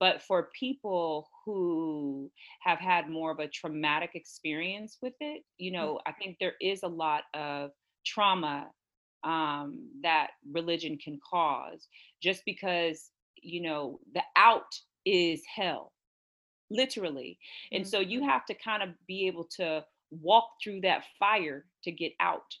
but 0.00 0.22
for 0.22 0.50
people 0.58 1.28
who 1.44 2.30
have 2.60 2.78
had 2.78 3.08
more 3.08 3.30
of 3.30 3.38
a 3.38 3.48
traumatic 3.48 4.10
experience 4.14 4.98
with 5.02 5.14
it 5.20 5.42
you 5.58 5.70
mm. 5.70 5.74
know 5.74 6.00
i 6.06 6.12
think 6.12 6.36
there 6.40 6.54
is 6.60 6.82
a 6.82 6.88
lot 6.88 7.22
of 7.34 7.70
trauma 8.04 8.66
um, 9.24 9.88
that 10.02 10.28
religion 10.52 10.96
can 11.02 11.18
cause 11.28 11.88
just 12.22 12.42
because 12.44 13.10
you 13.42 13.60
know 13.60 13.98
the 14.14 14.22
out 14.36 14.72
is 15.04 15.42
hell 15.54 15.92
literally 16.70 17.38
and 17.72 17.84
mm-hmm. 17.84 17.90
so 17.90 18.00
you 18.00 18.24
have 18.24 18.44
to 18.46 18.54
kind 18.54 18.82
of 18.82 18.90
be 19.06 19.26
able 19.26 19.48
to 19.56 19.84
walk 20.10 20.48
through 20.62 20.80
that 20.80 21.02
fire 21.18 21.64
to 21.82 21.90
get 21.90 22.12
out 22.20 22.54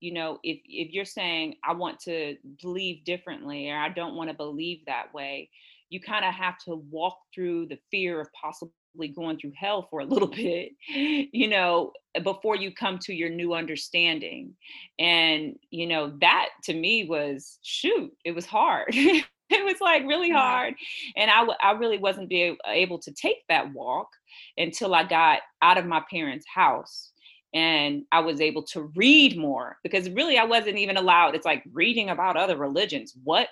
you 0.00 0.12
know 0.12 0.38
if 0.42 0.58
if 0.64 0.92
you're 0.92 1.04
saying 1.04 1.54
i 1.64 1.72
want 1.72 1.98
to 1.98 2.36
believe 2.62 3.04
differently 3.04 3.70
or 3.70 3.76
i 3.76 3.88
don't 3.88 4.14
want 4.14 4.28
to 4.28 4.36
believe 4.36 4.80
that 4.86 5.12
way 5.14 5.48
you 5.88 6.00
kind 6.00 6.24
of 6.24 6.34
have 6.34 6.58
to 6.58 6.76
walk 6.90 7.16
through 7.34 7.66
the 7.66 7.78
fear 7.90 8.20
of 8.20 8.28
possibly 8.32 9.08
going 9.14 9.38
through 9.38 9.52
hell 9.56 9.86
for 9.90 10.00
a 10.00 10.04
little 10.04 10.28
bit, 10.36 10.72
you 10.88 11.48
know, 11.48 11.92
eh, 12.14 12.20
before 12.20 12.56
you 12.56 12.72
come 12.72 12.98
to 13.00 13.14
your 13.14 13.28
new 13.28 13.54
understanding. 13.54 14.54
And, 14.98 15.56
you 15.70 15.86
know, 15.86 16.12
that 16.20 16.48
to 16.64 16.74
me 16.74 17.04
was 17.04 17.58
shoot, 17.62 18.12
it 18.24 18.32
was 18.32 18.46
hard. 18.46 18.88
it 19.50 19.64
was 19.64 19.80
like 19.80 20.02
really 20.06 20.30
hard. 20.30 20.74
And 21.16 21.30
I, 21.30 21.46
I 21.62 21.72
really 21.72 21.98
wasn't 21.98 22.28
be 22.28 22.56
able 22.66 22.98
to 23.00 23.12
take 23.12 23.44
that 23.48 23.72
walk 23.72 24.08
until 24.56 24.94
I 24.94 25.04
got 25.04 25.40
out 25.62 25.78
of 25.78 25.86
my 25.86 26.02
parents' 26.10 26.46
house 26.52 27.12
and 27.54 28.02
I 28.12 28.20
was 28.20 28.40
able 28.40 28.62
to 28.64 28.90
read 28.96 29.38
more 29.38 29.78
because 29.82 30.10
really 30.10 30.36
I 30.36 30.44
wasn't 30.44 30.78
even 30.78 30.96
allowed. 30.96 31.34
It's 31.34 31.46
like 31.46 31.62
reading 31.72 32.10
about 32.10 32.36
other 32.36 32.56
religions. 32.56 33.14
What? 33.24 33.48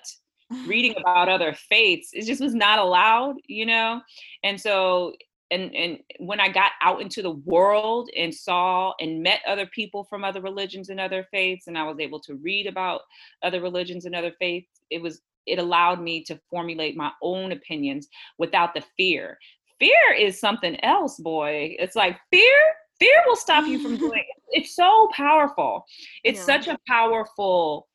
Reading 0.65 0.95
about 0.97 1.29
other 1.29 1.53
faiths 1.53 2.09
it 2.13 2.25
just 2.25 2.41
was 2.41 2.55
not 2.55 2.79
allowed 2.79 3.35
you 3.47 3.65
know 3.65 4.01
and 4.43 4.59
so 4.59 5.13
and 5.51 5.73
and 5.75 5.99
when 6.19 6.39
i 6.39 6.49
got 6.49 6.71
out 6.81 7.01
into 7.01 7.21
the 7.21 7.31
world 7.31 8.09
and 8.17 8.33
saw 8.33 8.93
and 8.99 9.21
met 9.21 9.41
other 9.47 9.67
people 9.67 10.03
from 10.03 10.23
other 10.23 10.41
religions 10.41 10.89
and 10.89 10.99
other 10.99 11.25
faiths 11.31 11.67
and 11.67 11.77
i 11.77 11.83
was 11.83 11.99
able 11.99 12.19
to 12.19 12.35
read 12.35 12.67
about 12.67 13.01
other 13.43 13.61
religions 13.61 14.05
and 14.05 14.15
other 14.15 14.31
faiths 14.39 14.81
it 14.89 15.01
was 15.01 15.21
it 15.45 15.59
allowed 15.59 16.01
me 16.01 16.23
to 16.23 16.39
formulate 16.49 16.97
my 16.97 17.11
own 17.21 17.51
opinions 17.51 18.07
without 18.37 18.73
the 18.73 18.83
fear 18.97 19.37
fear 19.79 20.13
is 20.17 20.39
something 20.39 20.83
else 20.83 21.19
boy 21.19 21.75
it's 21.79 21.95
like 21.95 22.17
fear 22.31 22.57
fear 22.99 23.23
will 23.27 23.35
stop 23.35 23.67
you 23.67 23.79
from 23.79 23.97
doing 23.97 24.19
it. 24.19 24.61
it's 24.61 24.75
so 24.75 25.09
powerful 25.13 25.85
it's 26.23 26.39
yeah. 26.39 26.45
such 26.45 26.67
a 26.67 26.77
powerful 26.87 27.87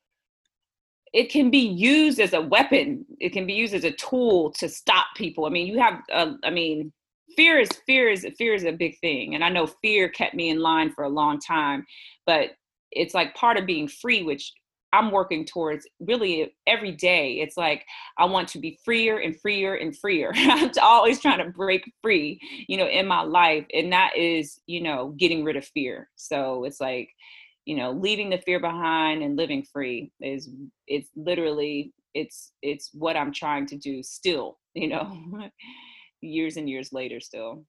it 1.13 1.29
can 1.29 1.51
be 1.51 1.59
used 1.59 2.19
as 2.19 2.33
a 2.33 2.41
weapon. 2.41 3.05
It 3.19 3.31
can 3.33 3.45
be 3.45 3.53
used 3.53 3.73
as 3.73 3.83
a 3.83 3.91
tool 3.91 4.51
to 4.53 4.69
stop 4.69 5.07
people. 5.15 5.45
I 5.45 5.49
mean 5.49 5.67
you 5.67 5.79
have 5.79 5.99
uh, 6.11 6.33
i 6.43 6.49
mean 6.49 6.91
fear 7.35 7.59
is 7.59 7.69
fear 7.85 8.09
is 8.09 8.25
fear 8.37 8.53
is 8.53 8.65
a 8.65 8.71
big 8.71 8.97
thing. 8.99 9.35
And 9.35 9.43
i 9.43 9.49
know 9.49 9.67
fear 9.67 10.09
kept 10.09 10.35
me 10.35 10.49
in 10.49 10.59
line 10.59 10.91
for 10.91 11.03
a 11.03 11.09
long 11.09 11.39
time 11.39 11.85
but 12.25 12.51
it's 12.91 13.13
like 13.13 13.33
part 13.35 13.57
of 13.57 13.65
being 13.65 13.87
free 13.87 14.21
which 14.23 14.51
i'm 14.93 15.11
working 15.11 15.45
towards 15.45 15.87
really 16.01 16.53
every 16.67 16.91
day. 16.91 17.39
It's 17.39 17.57
like 17.57 17.85
i 18.17 18.25
want 18.25 18.47
to 18.49 18.59
be 18.59 18.79
freer 18.85 19.17
and 19.19 19.39
freer 19.39 19.75
and 19.75 19.97
freer. 19.97 20.31
I'm 20.35 20.71
always 20.81 21.19
trying 21.19 21.43
to 21.43 21.51
break 21.51 21.83
free 22.01 22.39
you 22.67 22.77
know 22.77 22.87
in 22.87 23.05
my 23.07 23.21
life. 23.21 23.65
And 23.73 23.91
that 23.91 24.15
is 24.17 24.59
you 24.65 24.81
know 24.81 25.13
getting 25.17 25.43
rid 25.43 25.57
of 25.57 25.65
fear. 25.65 26.09
So 26.15 26.63
it's 26.65 26.79
like 26.79 27.09
you 27.71 27.77
know 27.77 27.91
leaving 27.91 28.29
the 28.29 28.37
fear 28.37 28.59
behind 28.59 29.23
and 29.23 29.37
living 29.37 29.63
free 29.63 30.11
is 30.19 30.49
it's 30.87 31.09
literally 31.15 31.93
it's 32.13 32.51
it's 32.61 32.89
what 32.91 33.15
i'm 33.15 33.31
trying 33.31 33.65
to 33.65 33.77
do 33.77 34.03
still 34.03 34.59
you 34.73 34.89
know 34.89 35.17
years 36.19 36.57
and 36.57 36.69
years 36.69 36.91
later 36.91 37.19
still. 37.19 37.65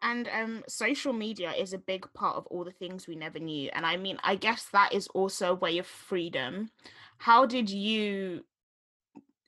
And 0.00 0.28
um 0.28 0.62
social 0.68 1.12
media 1.12 1.50
is 1.50 1.72
a 1.72 1.78
big 1.78 2.06
part 2.14 2.36
of 2.36 2.46
all 2.46 2.64
the 2.64 2.70
things 2.70 3.08
we 3.08 3.16
never 3.16 3.40
knew 3.40 3.68
and 3.72 3.84
i 3.84 3.96
mean 3.96 4.18
i 4.22 4.36
guess 4.36 4.68
that 4.72 4.94
is 4.94 5.08
also 5.08 5.50
a 5.50 5.54
way 5.56 5.78
of 5.78 5.86
freedom. 5.86 6.70
How 7.18 7.44
did 7.44 7.68
you 7.68 8.44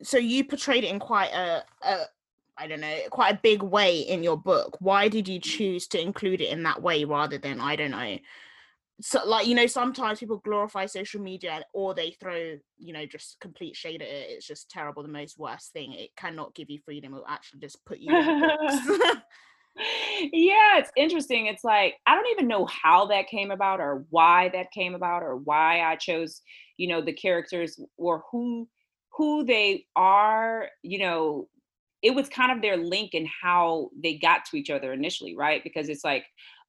so 0.02 0.18
you 0.18 0.42
portrayed 0.42 0.82
it 0.82 0.90
in 0.90 0.98
quite 0.98 1.30
a, 1.30 1.62
a 1.82 1.96
I 2.58 2.66
don't 2.66 2.80
know, 2.80 2.98
quite 3.10 3.34
a 3.36 3.40
big 3.42 3.62
way 3.62 4.00
in 4.00 4.24
your 4.24 4.36
book. 4.36 4.76
Why 4.80 5.08
did 5.08 5.28
you 5.28 5.38
choose 5.38 5.86
to 5.88 6.00
include 6.00 6.40
it 6.40 6.50
in 6.50 6.64
that 6.64 6.82
way 6.82 7.04
rather 7.04 7.38
than, 7.38 7.58
I 7.58 7.74
don't 7.76 7.92
know, 7.92 8.18
so 9.00 9.26
like 9.26 9.46
you 9.46 9.54
know 9.54 9.66
sometimes 9.66 10.20
people 10.20 10.38
glorify 10.38 10.86
social 10.86 11.20
media 11.20 11.62
or 11.72 11.94
they 11.94 12.10
throw 12.12 12.56
you 12.78 12.92
know 12.92 13.06
just 13.06 13.38
complete 13.40 13.76
shade 13.76 14.02
at 14.02 14.08
it 14.08 14.28
it's 14.30 14.46
just 14.46 14.70
terrible 14.70 15.02
the 15.02 15.08
most 15.08 15.38
worst 15.38 15.72
thing 15.72 15.92
it 15.92 16.10
cannot 16.16 16.54
give 16.54 16.70
you 16.70 16.78
freedom 16.84 17.12
it 17.12 17.16
will 17.16 17.26
actually 17.28 17.60
just 17.60 17.84
put 17.84 17.98
you 17.98 18.12
yeah 20.32 20.78
it's 20.78 20.90
interesting 20.96 21.46
it's 21.46 21.64
like 21.64 21.94
i 22.06 22.14
don't 22.14 22.30
even 22.32 22.48
know 22.48 22.66
how 22.66 23.06
that 23.06 23.28
came 23.28 23.50
about 23.50 23.80
or 23.80 24.04
why 24.10 24.48
that 24.50 24.70
came 24.72 24.94
about 24.94 25.22
or 25.22 25.36
why 25.36 25.80
i 25.80 25.96
chose 25.96 26.42
you 26.76 26.88
know 26.88 27.00
the 27.00 27.12
characters 27.12 27.80
or 27.96 28.22
who 28.30 28.68
who 29.12 29.44
they 29.44 29.86
are 29.96 30.68
you 30.82 30.98
know 30.98 31.48
it 32.02 32.14
was 32.14 32.28
kind 32.28 32.50
of 32.50 32.62
their 32.62 32.76
link 32.76 33.10
and 33.14 33.28
how 33.42 33.90
they 34.02 34.16
got 34.16 34.44
to 34.46 34.56
each 34.56 34.70
other 34.70 34.92
initially 34.92 35.36
right? 35.36 35.62
Because 35.62 35.88
it's 35.88 36.04
like 36.04 36.24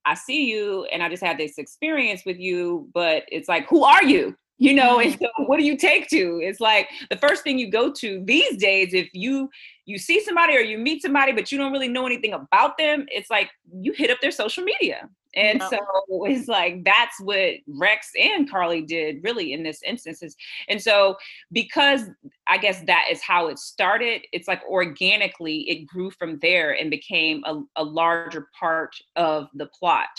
I 0.05 0.15
see 0.15 0.45
you 0.45 0.85
and 0.91 1.03
I 1.03 1.09
just 1.09 1.23
had 1.23 1.37
this 1.37 1.57
experience 1.57 2.23
with 2.25 2.39
you, 2.39 2.89
but 2.93 3.23
it's 3.31 3.47
like, 3.47 3.67
who 3.67 3.83
are 3.83 4.03
you? 4.03 4.35
You 4.57 4.75
know, 4.75 4.99
and 4.99 5.13
mm-hmm. 5.13 5.23
so 5.23 5.45
what 5.45 5.57
do 5.57 5.63
you 5.63 5.75
take 5.75 6.07
to? 6.09 6.39
It's 6.43 6.59
like 6.59 6.87
the 7.09 7.17
first 7.17 7.43
thing 7.43 7.57
you 7.57 7.71
go 7.71 7.91
to 7.93 8.23
these 8.25 8.57
days, 8.57 8.93
if 8.93 9.09
you 9.11 9.49
you 9.85 9.97
see 9.97 10.23
somebody 10.23 10.55
or 10.55 10.59
you 10.59 10.77
meet 10.77 11.01
somebody, 11.01 11.31
but 11.31 11.51
you 11.51 11.57
don't 11.57 11.71
really 11.71 11.87
know 11.87 12.05
anything 12.05 12.33
about 12.33 12.77
them, 12.77 13.07
it's 13.09 13.31
like 13.31 13.49
you 13.73 13.91
hit 13.91 14.11
up 14.11 14.19
their 14.21 14.29
social 14.29 14.63
media. 14.63 15.09
And 15.35 15.61
so 15.63 15.79
it's 16.25 16.47
like 16.47 16.83
that's 16.83 17.19
what 17.21 17.55
Rex 17.67 18.11
and 18.19 18.49
Carli 18.49 18.85
did 18.85 19.23
really 19.23 19.53
in 19.53 19.63
this 19.63 19.81
instances. 19.83 20.35
And 20.67 20.81
so 20.81 21.17
because 21.51 22.09
I 22.47 22.57
guess 22.57 22.81
that 22.85 23.05
is 23.11 23.21
how 23.21 23.47
it 23.47 23.59
started, 23.59 24.23
it's 24.31 24.47
like 24.47 24.61
organically 24.69 25.69
it 25.69 25.87
grew 25.87 26.11
from 26.11 26.39
there 26.39 26.71
and 26.71 26.89
became 26.89 27.43
a, 27.45 27.61
a 27.75 27.83
larger 27.83 28.49
part 28.59 28.95
of 29.15 29.47
the 29.53 29.67
plot. 29.67 30.09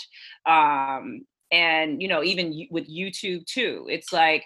Um, 0.45 1.25
and 1.51 2.01
you 2.01 2.07
know, 2.07 2.23
even 2.23 2.67
with 2.71 2.89
YouTube 2.89 3.45
too, 3.45 3.85
it's 3.89 4.11
like 4.11 4.43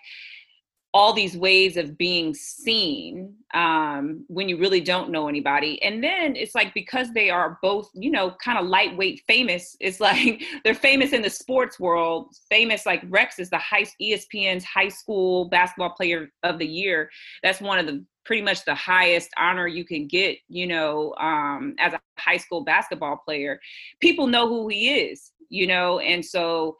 all 0.98 1.14
these 1.14 1.38
ways 1.38 1.78
of 1.78 1.96
being 1.96 2.34
seen 2.34 3.32
um, 3.54 4.26
when 4.30 4.50
you 4.50 4.58
really 4.58 4.82
don't 4.82 5.12
know 5.12 5.28
anybody. 5.28 5.80
And 5.84 6.04
then 6.04 6.36
it's 6.36 6.56
like 6.56 6.74
because 6.74 7.14
they 7.14 7.30
are 7.30 7.60
both, 7.62 7.92
you 7.94 8.10
know, 8.10 8.32
kind 8.44 8.58
of 8.58 8.66
lightweight 8.66 9.22
famous, 9.28 9.78
it's 9.80 10.00
like 10.10 10.42
they're 10.64 10.74
famous 10.74 11.14
in 11.14 11.22
the 11.22 11.30
sports 11.30 11.80
world. 11.80 12.34
Famous 12.50 12.88
like 12.88 13.04
Rex 13.10 13.38
is 13.38 13.52
the 13.52 13.60
high 13.60 13.86
ESPN's 14.02 14.64
high 14.64 14.90
school 14.90 15.50
basketball 15.50 15.92
player 15.92 16.30
of 16.42 16.58
the 16.58 16.66
year. 16.66 17.12
That's 17.44 17.62
one 17.62 17.78
of 17.78 17.86
the 17.86 18.04
pretty 18.26 18.42
much 18.42 18.66
the 18.66 18.74
highest 18.74 19.30
honor 19.38 19.68
you 19.68 19.86
can 19.86 20.08
get, 20.08 20.40
you 20.50 20.66
know, 20.66 21.14
um, 21.20 21.76
as 21.78 21.94
a 21.94 22.00
high 22.18 22.38
school 22.38 22.64
basketball 22.64 23.18
player. 23.18 23.60
People 24.02 24.26
know 24.26 24.48
who 24.48 24.68
he 24.68 24.90
is, 24.90 25.32
you 25.50 25.68
know, 25.68 26.00
and 26.00 26.26
so 26.26 26.76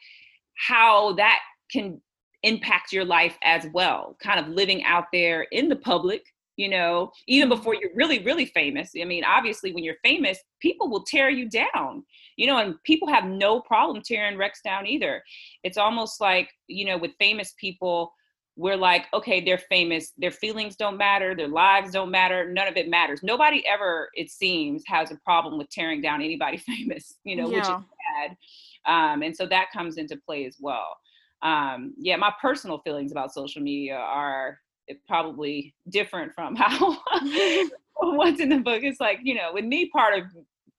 how 0.56 1.14
that 1.14 1.38
can 1.72 2.02
impact 2.44 2.92
your 2.92 3.06
life 3.06 3.38
as 3.44 3.66
well 3.74 4.16
kind 4.22 4.40
of 4.40 4.48
living 4.48 4.84
out 4.84 5.06
there 5.12 5.48
in 5.52 5.70
the 5.70 5.76
public 5.76 6.24
you 6.58 6.68
know 6.68 7.12
even 7.28 7.48
before 7.48 7.76
you're 7.76 7.92
really 7.96 8.20
really 8.24 8.48
famous. 8.48 8.92
I 9.00 9.06
mean 9.06 9.24
obviously 9.24 9.74
when 9.74 9.84
you're 9.84 9.96
famous 10.04 10.38
people 10.62 10.90
will 10.90 11.04
tear 11.04 11.30
you 11.30 11.50
down 11.50 12.04
you 12.36 12.48
know 12.48 12.58
and 12.58 12.76
people 12.84 13.08
have 13.08 13.26
no 13.26 13.62
problem 13.62 14.04
tearing 14.04 14.38
rex 14.38 14.60
down 14.64 14.86
either. 14.86 15.24
It's 15.64 15.78
almost 15.78 16.20
like 16.20 16.50
you 16.68 16.86
know 16.86 16.98
with 16.98 17.12
famous 17.20 17.54
people 17.60 18.12
we're 18.56 18.76
like 18.76 19.06
okay 19.14 19.40
they're 19.40 19.60
famous 19.60 20.14
their 20.18 20.32
feelings 20.32 20.76
don't 20.76 20.98
matter 20.98 21.36
their 21.36 21.48
lives 21.48 21.92
don't 21.92 22.10
matter 22.10 22.52
none 22.52 22.68
of 22.68 22.76
it 22.76 22.90
matters. 22.90 23.22
Nobody 23.24 23.66
ever 23.68 24.10
it 24.16 24.30
seems 24.30 24.84
has 24.88 25.12
a 25.12 25.18
problem 25.24 25.58
with 25.58 25.70
tearing 25.70 26.02
down 26.02 26.22
anybody 26.22 26.58
famous 26.76 27.20
you 27.24 27.36
know 27.36 27.50
yeah. 27.50 27.56
which 27.56 27.64
is 27.64 27.86
bad 28.18 28.38
um, 28.86 29.22
and 29.22 29.36
so 29.36 29.46
that 29.46 29.68
comes 29.72 29.98
into 29.98 30.18
play 30.26 30.46
as 30.46 30.58
well 30.60 30.98
um, 31.42 31.94
yeah, 31.98 32.16
my 32.16 32.34
personal 32.42 32.80
feelings 32.80 33.12
about 33.12 33.34
social 33.34 33.62
media 33.62 33.96
are 33.96 34.60
eh, 34.90 34.96
probably 35.08 35.74
different 35.90 36.34
from 36.34 36.56
how 36.58 36.98
what's 37.96 38.40
in 38.40 38.50
the 38.50 38.60
book. 38.60 38.84
It's 38.84 39.00
like 39.00 39.20
you 39.24 39.36
know, 39.36 39.52
with 39.54 39.66
me, 39.66 39.90
part 39.90 40.18
of 40.18 40.26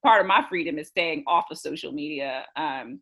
part 0.04 0.20
of 0.20 0.26
my 0.26 0.44
freedom 0.48 0.78
is 0.78 0.88
staying 0.88 1.24
off 1.26 1.46
of 1.50 1.58
social 1.58 1.92
media. 1.92 2.44
Um, 2.56 3.00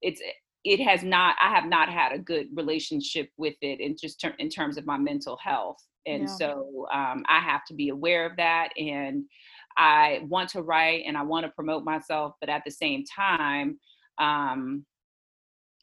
it's 0.00 0.20
it 0.64 0.80
has 0.80 1.02
not 1.02 1.34
i 1.40 1.48
have 1.52 1.66
not 1.66 1.88
had 1.88 2.12
a 2.12 2.18
good 2.18 2.46
relationship 2.54 3.28
with 3.36 3.54
it 3.62 3.80
in 3.80 3.96
just 4.00 4.20
ter- 4.20 4.34
in 4.38 4.48
terms 4.48 4.76
of 4.76 4.86
my 4.86 4.96
mental 4.96 5.36
health 5.42 5.78
and 6.06 6.22
yeah. 6.22 6.34
so 6.36 6.86
um, 6.92 7.24
i 7.28 7.40
have 7.40 7.64
to 7.64 7.74
be 7.74 7.88
aware 7.88 8.26
of 8.26 8.36
that 8.36 8.68
and 8.76 9.24
i 9.76 10.20
want 10.28 10.48
to 10.48 10.62
write 10.62 11.02
and 11.06 11.16
i 11.16 11.22
want 11.22 11.44
to 11.44 11.52
promote 11.52 11.84
myself 11.84 12.34
but 12.40 12.48
at 12.48 12.62
the 12.64 12.70
same 12.70 13.04
time 13.04 13.78
um, 14.18 14.84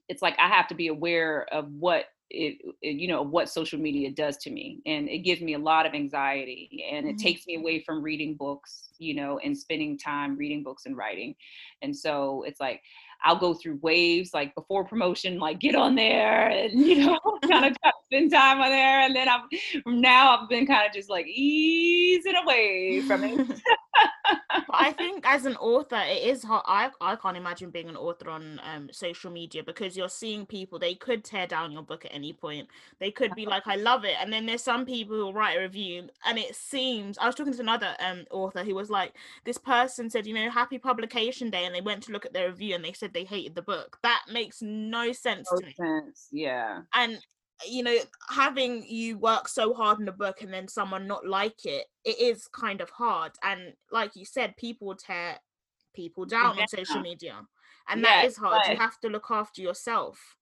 it's 0.10 0.22
like 0.22 0.36
I 0.40 0.50
have 0.50 0.68
to 0.68 0.76
be 0.76 0.88
aware 0.88 1.48
of 1.54 1.72
what 1.72 2.06
it, 2.32 2.58
it, 2.82 2.98
you 2.98 3.08
know 3.08 3.24
what 3.24 3.50
social 3.50 3.80
media 3.80 4.12
does 4.12 4.38
to 4.38 4.52
me 4.52 4.82
and 4.86 5.10
it 5.10 5.20
gives 5.20 5.42
me 5.42 5.56
a 5.56 5.60
lot 5.60 5.88
of 5.88 5.96
anxiety 5.96 6.86
and 6.92 7.08
it 7.08 7.16
mm-hmm. 7.16 7.18
takes 7.18 7.48
me 7.48 7.56
away 7.56 7.82
from 7.84 8.04
reading 8.04 8.36
books 8.36 8.90
you 9.00 9.16
know 9.16 9.40
and 9.40 9.58
spending 9.58 9.98
time 9.98 10.38
reading 10.38 10.62
books 10.62 10.86
and 10.86 10.96
writing 10.96 11.34
and 11.82 11.96
so 11.96 12.44
it's 12.46 12.60
like 12.60 12.82
I'll 13.24 13.38
go 13.38 13.54
through 13.54 13.80
waves 13.82 14.34
like 14.34 14.56
before 14.56 14.86
promotion, 14.86 15.40
like 15.40 15.60
get 15.60 15.76
on 15.76 15.96
there 15.96 16.50
and 16.50 16.80
you 16.86 17.06
know, 17.06 17.20
kind 17.48 17.66
of 17.66 17.76
spend 18.12 18.32
time 18.32 18.60
on 18.60 18.70
there. 18.70 19.02
And 19.02 19.16
then 19.16 19.28
I'm 19.30 19.42
from 19.84 20.02
now 20.02 20.38
I've 20.38 20.50
been 20.50 20.66
kind 20.66 20.88
of 20.88 20.94
just 20.94 21.10
like 21.10 21.28
easing 21.28 22.36
away 22.36 23.02
from 23.02 23.24
it. 23.24 23.62
I 24.72 24.92
think 24.94 25.24
as 25.28 25.46
an 25.46 25.56
author, 25.58 26.02
it 26.06 26.24
is 26.24 26.44
hard. 26.44 26.64
I, 26.68 26.90
I 27.02 27.16
can't 27.16 27.38
imagine 27.38 27.70
being 27.70 27.90
an 27.90 27.96
author 27.96 28.30
on 28.30 28.62
um, 28.64 28.90
social 28.92 29.32
media 29.32 29.64
because 29.64 29.98
you're 29.98 30.10
seeing 30.10 30.46
people, 30.46 30.80
they 30.80 30.96
could 30.96 31.24
tear 31.24 31.48
down 31.48 31.72
your 31.72 31.82
book 31.82 32.06
at 32.06 32.14
any 32.14 32.34
point. 32.34 32.68
They 33.00 33.12
could 33.12 33.34
be 33.36 33.46
like, 33.46 33.64
I 33.68 33.76
love 33.76 34.06
it. 34.06 34.16
And 34.20 34.32
then 34.32 34.46
there's 34.46 34.64
some 34.64 34.86
people 34.86 35.16
who 35.16 35.32
write 35.32 35.58
a 35.58 35.62
review 35.62 36.10
and 36.26 36.38
it 36.38 36.56
seems, 36.56 37.18
I 37.18 37.26
was 37.26 37.36
talking 37.36 37.54
to 37.54 37.60
another 37.60 37.96
um, 38.00 38.26
author 38.32 38.64
who 38.64 38.76
was 38.76 38.90
like, 38.90 39.14
this 39.46 39.58
person 39.58 40.10
said, 40.10 40.26
you 40.26 40.34
know, 40.34 40.50
happy 40.50 40.78
publication 40.78 41.50
day. 41.50 41.66
And 41.66 41.74
they 41.74 41.82
went 41.82 42.04
to 42.04 42.12
look 42.12 42.26
at 42.26 42.34
their 42.34 42.50
review 42.50 42.76
and 42.76 42.84
they 42.84 42.94
said 42.94 43.09
they 43.14 43.24
hated 43.24 43.56
the 43.56 43.62
book. 43.62 43.98
That 44.04 44.24
makes 44.32 44.62
no 44.62 45.12
sense 45.12 45.50
no 45.52 45.60
to 45.60 45.66
me. 45.66 45.74
Sense. 45.74 46.28
Yeah. 46.32 46.82
And 46.94 47.20
you 47.68 47.84
know 47.84 47.98
having 48.30 48.86
you 48.88 49.18
work 49.18 49.48
so 49.48 49.74
hard 49.74 50.00
in 50.00 50.08
a 50.08 50.14
book 50.14 50.42
and 50.42 50.54
then 50.54 50.68
someone 50.68 51.08
not 51.08 51.28
like 51.28 51.66
it 51.66 51.86
it 52.06 52.20
is 52.20 52.48
kind 52.48 52.82
of 52.82 52.90
hard 52.90 53.32
and 53.44 53.74
like 53.92 54.16
you 54.16 54.26
said 54.26 54.56
people 54.58 54.96
tear 54.96 55.38
people 55.94 56.26
down 56.26 56.56
yeah. 56.56 56.62
on 56.62 56.68
social 56.68 57.02
media 57.02 57.36
and 57.90 58.02
yeah, 58.02 58.22
that 58.22 58.26
is 58.26 58.38
hard 58.38 58.62
you 58.70 58.78
have 58.78 58.98
to 59.00 59.10
look 59.10 59.26
after 59.30 59.62
yourself 59.62 60.38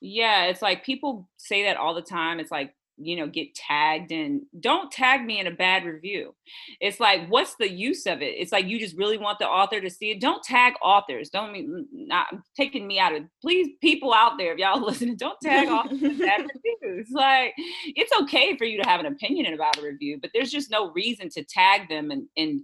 yeah 0.00 0.44
it's 0.44 0.62
like 0.62 0.84
people 0.84 1.28
say 1.36 1.64
that 1.64 1.76
all 1.76 1.94
the 1.94 2.02
time 2.02 2.40
it's 2.40 2.50
like 2.50 2.74
you 3.00 3.16
know 3.16 3.26
get 3.26 3.54
tagged 3.54 4.12
and 4.12 4.42
don't 4.58 4.90
tag 4.90 5.24
me 5.24 5.40
in 5.40 5.46
a 5.46 5.50
bad 5.50 5.84
review. 5.84 6.34
It's 6.80 7.00
like 7.00 7.28
what's 7.28 7.56
the 7.56 7.70
use 7.70 8.06
of 8.06 8.22
it? 8.22 8.34
It's 8.38 8.52
like 8.52 8.66
you 8.66 8.78
just 8.78 8.96
really 8.96 9.18
want 9.18 9.38
the 9.38 9.48
author 9.48 9.80
to 9.80 9.90
see 9.90 10.10
it. 10.10 10.20
Don't 10.20 10.42
tag 10.42 10.74
authors. 10.82 11.30
Don't 11.30 11.52
mean 11.52 11.86
not 11.92 12.26
taking 12.56 12.86
me 12.86 12.98
out 12.98 13.14
of 13.14 13.24
please 13.42 13.68
people 13.80 14.12
out 14.12 14.38
there 14.38 14.52
if 14.52 14.58
y'all 14.58 14.80
listening 14.86 15.16
don't 15.16 15.38
tag 15.42 15.68
authors 15.68 16.02
in 16.02 16.18
bad 16.18 16.46
reviews. 16.82 17.08
Like 17.12 17.54
it's 17.84 18.12
okay 18.22 18.56
for 18.56 18.64
you 18.64 18.82
to 18.82 18.88
have 18.88 19.00
an 19.00 19.06
opinion 19.06 19.52
about 19.54 19.78
a 19.78 19.82
review 19.82 20.18
but 20.20 20.30
there's 20.34 20.50
just 20.50 20.70
no 20.70 20.90
reason 20.92 21.28
to 21.30 21.44
tag 21.44 21.88
them 21.88 22.10
and 22.10 22.26
and 22.36 22.62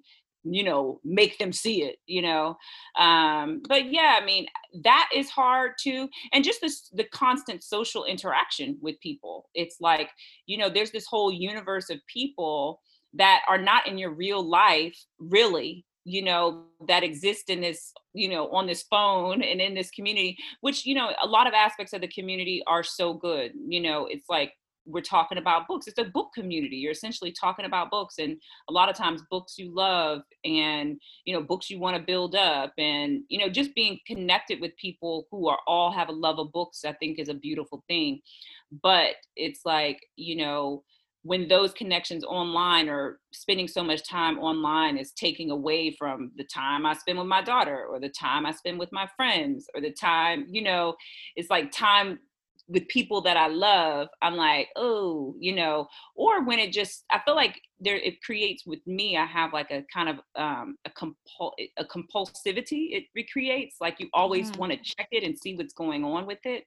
you 0.48 0.62
know 0.62 1.00
make 1.04 1.38
them 1.38 1.52
see 1.52 1.82
it 1.82 1.96
you 2.06 2.22
know? 2.22 2.56
Um 2.98 3.62
but 3.68 3.92
yeah 3.92 4.18
i 4.20 4.24
mean 4.24 4.46
that 4.82 5.08
is 5.14 5.30
hard 5.30 5.72
too 5.80 6.08
and 6.32 6.44
just 6.44 6.60
this 6.60 6.88
the 6.92 7.04
constant 7.04 7.62
social 7.62 8.04
interaction 8.04 8.78
with 8.80 9.00
people. 9.00 9.48
It's 9.54 9.76
like 9.80 10.10
you 10.46 10.58
know 10.58 10.68
there's 10.68 10.90
this 10.90 11.06
whole 11.06 11.32
universe 11.32 11.90
of 11.90 11.98
people 12.06 12.80
that 13.14 13.42
are 13.48 13.58
not 13.58 13.86
in 13.86 13.98
your 13.98 14.12
real 14.12 14.46
life 14.46 14.96
really 15.18 15.84
you 16.04 16.22
know 16.22 16.64
that 16.86 17.02
exist 17.02 17.50
in 17.50 17.60
this 17.60 17.92
you 18.12 18.28
know 18.28 18.48
on 18.50 18.66
this 18.66 18.82
phone 18.84 19.42
and 19.42 19.60
in 19.60 19.74
this 19.74 19.90
community 19.90 20.36
which 20.60 20.86
you 20.86 20.94
know 20.94 21.10
a 21.22 21.26
lot 21.26 21.46
of 21.46 21.54
aspects 21.54 21.92
of 21.92 22.00
the 22.00 22.08
community 22.08 22.62
are 22.66 22.84
so 22.84 23.14
good 23.14 23.52
you 23.66 23.80
know? 23.80 24.06
It's 24.06 24.28
like 24.28 24.52
we're 24.86 25.00
talking 25.00 25.38
about 25.38 25.66
books 25.66 25.86
it's 25.86 25.98
a 25.98 26.04
book 26.04 26.30
community 26.34 26.76
you're 26.76 26.92
essentially 26.92 27.32
talking 27.32 27.64
about 27.64 27.90
books 27.90 28.16
and 28.18 28.36
a 28.68 28.72
lot 28.72 28.88
of 28.88 28.96
times 28.96 29.22
books 29.30 29.58
you 29.58 29.74
love 29.74 30.22
and 30.44 31.00
you 31.24 31.34
know 31.34 31.42
books 31.42 31.68
you 31.68 31.78
want 31.78 31.96
to 31.96 32.02
build 32.02 32.34
up 32.34 32.72
and 32.78 33.22
you 33.28 33.38
know 33.38 33.48
just 33.48 33.74
being 33.74 33.98
connected 34.06 34.60
with 34.60 34.76
people 34.76 35.26
who 35.30 35.48
are 35.48 35.58
all 35.66 35.92
have 35.92 36.08
a 36.08 36.12
love 36.12 36.38
of 36.38 36.52
books 36.52 36.84
i 36.84 36.92
think 36.92 37.18
is 37.18 37.28
a 37.28 37.34
beautiful 37.34 37.84
thing. 37.88 38.20
But 38.82 39.16
it's 39.36 39.60
like 39.64 40.00
you 40.16 40.36
know 40.36 40.82
when 41.22 41.48
those 41.48 41.72
connections 41.72 42.22
online 42.22 42.88
or 42.88 43.18
spending 43.32 43.66
so 43.66 43.82
much 43.82 44.08
time 44.08 44.38
online 44.38 44.96
is 44.96 45.10
taking 45.10 45.50
away 45.50 45.90
from 45.90 46.30
the 46.36 46.44
time 46.44 46.86
I 46.86 46.94
spend 46.94 47.18
with 47.18 47.26
my 47.26 47.42
daughter 47.42 47.84
or 47.84 47.98
the 47.98 48.08
time 48.08 48.46
I 48.46 48.52
spend 48.52 48.78
with 48.78 48.92
my 48.92 49.08
friends 49.16 49.68
or 49.74 49.80
the 49.80 49.90
time, 49.90 50.46
you 50.48 50.62
know, 50.62 50.94
it's 51.34 51.50
like 51.50 51.72
time 51.72 52.20
with 52.68 52.88
people 52.88 53.20
that 53.22 53.36
I 53.36 53.46
love, 53.46 54.08
I'm 54.22 54.34
like, 54.34 54.68
oh, 54.76 55.34
you 55.38 55.54
know, 55.54 55.86
or 56.14 56.44
when 56.44 56.58
it 56.58 56.72
just, 56.72 57.04
I 57.10 57.20
feel 57.24 57.36
like 57.36 57.60
there, 57.80 57.96
it 57.96 58.22
creates 58.22 58.66
with 58.66 58.84
me, 58.86 59.16
I 59.16 59.24
have 59.24 59.52
like 59.52 59.70
a 59.70 59.84
kind 59.92 60.08
of 60.08 60.16
um, 60.34 60.76
a, 60.84 60.90
compul- 60.90 61.52
a 61.76 61.84
compulsivity 61.84 62.96
it 62.96 63.04
recreates. 63.14 63.76
Like 63.80 64.00
you 64.00 64.08
always 64.12 64.50
mm. 64.50 64.58
want 64.58 64.72
to 64.72 64.78
check 64.78 65.08
it 65.12 65.22
and 65.22 65.38
see 65.38 65.54
what's 65.54 65.74
going 65.74 66.04
on 66.04 66.26
with 66.26 66.40
it. 66.44 66.64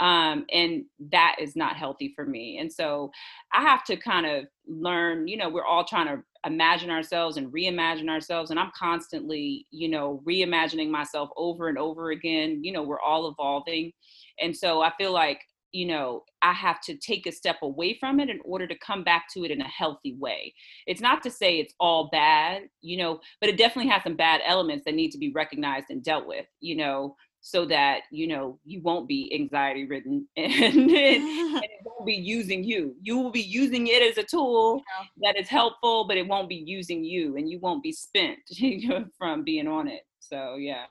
Um, 0.00 0.44
and 0.52 0.84
that 1.10 1.36
is 1.40 1.56
not 1.56 1.76
healthy 1.76 2.12
for 2.14 2.26
me. 2.26 2.58
And 2.58 2.72
so 2.72 3.10
I 3.52 3.62
have 3.62 3.84
to 3.84 3.96
kind 3.96 4.26
of 4.26 4.44
learn, 4.66 5.26
you 5.26 5.36
know, 5.36 5.48
we're 5.48 5.64
all 5.64 5.84
trying 5.84 6.06
to 6.08 6.22
imagine 6.44 6.90
ourselves 6.90 7.36
and 7.36 7.52
reimagine 7.52 8.08
ourselves. 8.08 8.50
And 8.50 8.60
I'm 8.60 8.72
constantly, 8.78 9.66
you 9.70 9.88
know, 9.88 10.22
reimagining 10.26 10.90
myself 10.90 11.30
over 11.36 11.68
and 11.68 11.78
over 11.78 12.10
again. 12.10 12.62
You 12.62 12.72
know, 12.72 12.82
we're 12.82 13.00
all 13.00 13.28
evolving. 13.28 13.92
And 14.38 14.56
so 14.56 14.82
I 14.82 14.92
feel 14.98 15.12
like, 15.12 15.40
you 15.72 15.86
know, 15.86 16.22
I 16.42 16.52
have 16.52 16.80
to 16.82 16.96
take 16.96 17.26
a 17.26 17.32
step 17.32 17.56
away 17.62 17.96
from 17.98 18.20
it 18.20 18.30
in 18.30 18.40
order 18.44 18.66
to 18.66 18.78
come 18.78 19.02
back 19.02 19.26
to 19.34 19.44
it 19.44 19.50
in 19.50 19.60
a 19.60 19.68
healthy 19.68 20.14
way. 20.14 20.54
It's 20.86 21.00
not 21.00 21.22
to 21.24 21.30
say 21.30 21.58
it's 21.58 21.74
all 21.80 22.08
bad, 22.10 22.62
you 22.80 22.96
know, 22.96 23.20
but 23.40 23.50
it 23.50 23.58
definitely 23.58 23.90
has 23.90 24.02
some 24.02 24.16
bad 24.16 24.40
elements 24.46 24.84
that 24.84 24.94
need 24.94 25.10
to 25.10 25.18
be 25.18 25.32
recognized 25.32 25.86
and 25.90 26.02
dealt 26.02 26.26
with, 26.26 26.46
you 26.60 26.76
know, 26.76 27.16
so 27.46 27.64
that 27.64 28.00
you 28.10 28.26
know 28.26 28.58
you 28.64 28.82
won't 28.82 29.06
be 29.06 29.32
anxiety 29.32 29.86
ridden 29.86 30.26
and, 30.36 30.52
and, 30.52 30.90
and, 30.90 31.62
it 31.62 31.70
won't 31.84 32.04
be 32.04 32.14
using 32.14 32.64
you 32.64 32.96
you 33.00 33.16
will 33.16 33.30
be 33.30 33.40
using 33.40 33.86
it 33.86 34.02
as 34.02 34.18
a 34.18 34.24
tool 34.24 34.82
yeah. 34.98 35.06
that 35.32 35.40
is 35.40 35.48
helpful 35.48 36.08
but 36.08 36.16
it 36.16 36.26
won't 36.26 36.48
be 36.48 36.56
using 36.66 37.04
you 37.04 37.36
and 37.36 37.48
you 37.48 37.60
won't 37.60 37.84
be 37.84 37.92
spent 37.92 38.38
from 39.18 39.44
being 39.44 39.68
on 39.68 39.86
it 39.86 40.02
so 40.18 40.56
yeah 40.56 40.86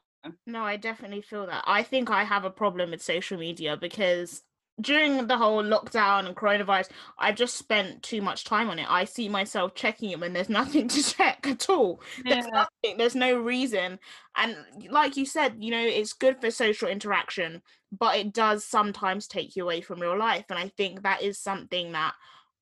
no, 0.47 0.63
I 0.63 0.75
definitely 0.75 1.21
feel 1.21 1.45
that. 1.45 1.63
I 1.67 1.83
think 1.83 2.09
I 2.09 2.23
have 2.23 2.45
a 2.45 2.49
problem 2.49 2.89
with 2.89 3.03
social 3.03 3.37
media 3.37 3.77
because 3.77 4.41
during 4.81 5.27
the 5.27 5.37
whole 5.37 5.63
lockdown 5.63 6.25
and 6.25 6.35
coronavirus, 6.35 6.89
I've 7.17 7.35
just 7.35 7.55
spent 7.55 8.03
too 8.03 8.21
much 8.21 8.43
time 8.43 8.69
on 8.69 8.79
it. 8.79 8.87
I 8.89 9.05
see 9.05 9.29
myself 9.29 9.73
checking 9.73 10.11
it 10.11 10.19
when 10.19 10.33
there's 10.33 10.49
nothing 10.61 10.87
to 10.89 11.03
check 11.03 11.47
at 11.47 11.69
all. 11.69 12.01
Yeah. 12.23 12.35
There's 12.35 12.47
nothing, 12.47 12.97
there's 12.97 13.15
no 13.15 13.37
reason. 13.39 13.99
And 14.35 14.57
like 14.89 15.15
you 15.17 15.25
said, 15.25 15.55
you 15.59 15.71
know, 15.71 15.81
it's 15.81 16.13
good 16.13 16.41
for 16.41 16.51
social 16.51 16.89
interaction, 16.89 17.61
but 17.97 18.17
it 18.17 18.33
does 18.33 18.65
sometimes 18.65 19.27
take 19.27 19.55
you 19.55 19.63
away 19.63 19.81
from 19.81 20.01
real 20.01 20.17
life. 20.17 20.45
And 20.49 20.59
I 20.59 20.69
think 20.69 21.03
that 21.03 21.21
is 21.21 21.39
something 21.39 21.93
that 21.93 22.13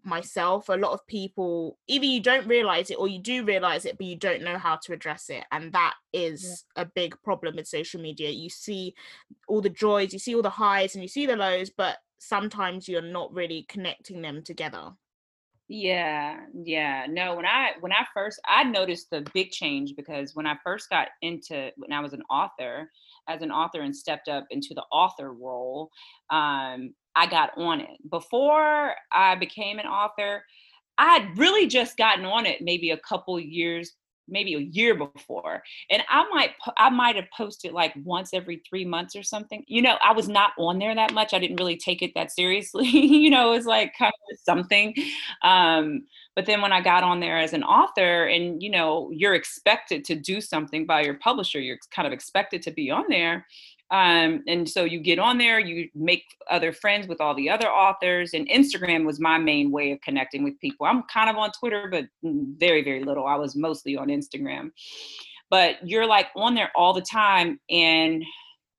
myself 0.03 0.69
a 0.69 0.73
lot 0.73 0.91
of 0.91 1.05
people 1.07 1.77
either 1.87 2.05
you 2.05 2.19
don't 2.19 2.47
realize 2.47 2.89
it 2.89 2.95
or 2.99 3.07
you 3.07 3.19
do 3.19 3.43
realize 3.43 3.85
it 3.85 3.97
but 3.97 4.05
you 4.05 4.15
don't 4.15 4.43
know 4.43 4.57
how 4.57 4.75
to 4.75 4.93
address 4.93 5.29
it 5.29 5.43
and 5.51 5.71
that 5.71 5.93
is 6.11 6.65
yeah. 6.75 6.83
a 6.83 6.85
big 6.93 7.15
problem 7.23 7.55
with 7.55 7.67
social 7.67 8.01
media 8.01 8.29
you 8.29 8.49
see 8.49 8.93
all 9.47 9.61
the 9.61 9.69
joys 9.69 10.11
you 10.13 10.19
see 10.19 10.35
all 10.35 10.41
the 10.41 10.49
highs 10.49 10.95
and 10.95 11.01
you 11.01 11.07
see 11.07 11.25
the 11.25 11.35
lows 11.35 11.69
but 11.69 11.97
sometimes 12.19 12.87
you're 12.87 13.01
not 13.01 13.33
really 13.33 13.65
connecting 13.69 14.21
them 14.21 14.43
together 14.43 14.91
yeah 15.69 16.41
yeah 16.53 17.05
no 17.09 17.35
when 17.35 17.45
i 17.45 17.71
when 17.79 17.93
i 17.93 18.05
first 18.13 18.39
i 18.47 18.63
noticed 18.63 19.09
the 19.09 19.25
big 19.33 19.49
change 19.49 19.95
because 19.95 20.35
when 20.35 20.45
i 20.45 20.55
first 20.63 20.89
got 20.89 21.07
into 21.21 21.71
when 21.77 21.93
i 21.93 22.01
was 22.01 22.13
an 22.13 22.21
author 22.29 22.91
as 23.29 23.41
an 23.41 23.51
author 23.51 23.81
and 23.81 23.95
stepped 23.95 24.27
up 24.27 24.45
into 24.49 24.73
the 24.73 24.83
author 24.91 25.31
role 25.31 25.89
um, 26.29 26.93
I 27.15 27.27
got 27.27 27.57
on 27.57 27.81
it. 27.81 28.09
Before 28.09 28.93
I 29.11 29.35
became 29.35 29.79
an 29.79 29.85
author, 29.85 30.43
I 30.97 31.17
had 31.17 31.37
really 31.37 31.67
just 31.67 31.97
gotten 31.97 32.25
on 32.25 32.45
it 32.45 32.61
maybe 32.61 32.91
a 32.91 32.97
couple 32.97 33.39
years 33.39 33.93
maybe 34.27 34.53
a 34.53 34.59
year 34.59 34.95
before 34.95 35.61
and 35.89 36.01
i 36.09 36.23
might 36.29 36.51
i 36.77 36.89
might 36.89 37.15
have 37.15 37.27
posted 37.35 37.73
like 37.73 37.93
once 38.03 38.33
every 38.33 38.61
three 38.67 38.85
months 38.85 39.15
or 39.15 39.23
something. 39.23 39.63
You 39.67 39.81
know 39.81 39.97
i 40.03 40.13
was 40.13 40.27
not 40.27 40.51
on 40.57 40.79
there 40.79 40.95
that 40.95 41.13
much. 41.13 41.33
I 41.33 41.39
didn't 41.39 41.57
really 41.57 41.77
take 41.77 42.01
it 42.01 42.11
that 42.15 42.31
seriously. 42.31 42.87
You 43.23 43.29
know 43.29 43.51
it 43.53 43.57
was 43.57 43.65
like 43.65 43.93
kind 43.97 44.13
of 44.31 44.39
something. 44.39 44.95
Um 45.43 46.03
but 46.35 46.45
then 46.45 46.61
when 46.61 46.71
i 46.71 46.81
got 46.81 47.03
on 47.03 47.19
there 47.19 47.37
as 47.37 47.53
an 47.53 47.63
author 47.63 48.25
and 48.25 48.61
you 48.61 48.69
know 48.69 49.11
you're 49.11 49.35
expected 49.35 50.03
to 50.05 50.15
do 50.15 50.41
something 50.41 50.85
by 50.85 51.01
your 51.01 51.15
publisher 51.15 51.59
you're 51.59 51.77
kind 51.91 52.07
of 52.07 52.13
expected 52.13 52.61
to 52.63 52.71
be 52.71 52.89
on 52.89 53.05
there 53.09 53.45
um, 53.93 54.43
and 54.47 54.67
so 54.67 54.85
you 54.85 54.99
get 54.99 55.19
on 55.19 55.37
there, 55.37 55.59
you 55.59 55.87
make 55.93 56.23
other 56.49 56.73
friends 56.73 57.07
with 57.07 57.21
all 57.21 57.35
the 57.35 57.47
other 57.47 57.67
authors, 57.67 58.33
and 58.33 58.49
Instagram 58.49 59.05
was 59.05 59.19
my 59.19 59.37
main 59.37 59.69
way 59.69 59.91
of 59.91 60.01
connecting 60.01 60.43
with 60.43 60.59
people. 60.59 60.87
I'm 60.87 61.03
kind 61.03 61.29
of 61.29 61.35
on 61.35 61.51
Twitter, 61.51 61.87
but 61.91 62.05
very, 62.23 62.83
very 62.83 63.03
little. 63.03 63.27
I 63.27 63.35
was 63.35 63.55
mostly 63.55 63.95
on 63.95 64.07
Instagram. 64.07 64.71
But 65.51 65.87
you're 65.87 66.07
like 66.07 66.29
on 66.35 66.55
there 66.55 66.71
all 66.75 66.93
the 66.93 67.03
time 67.03 67.59
and 67.69 68.23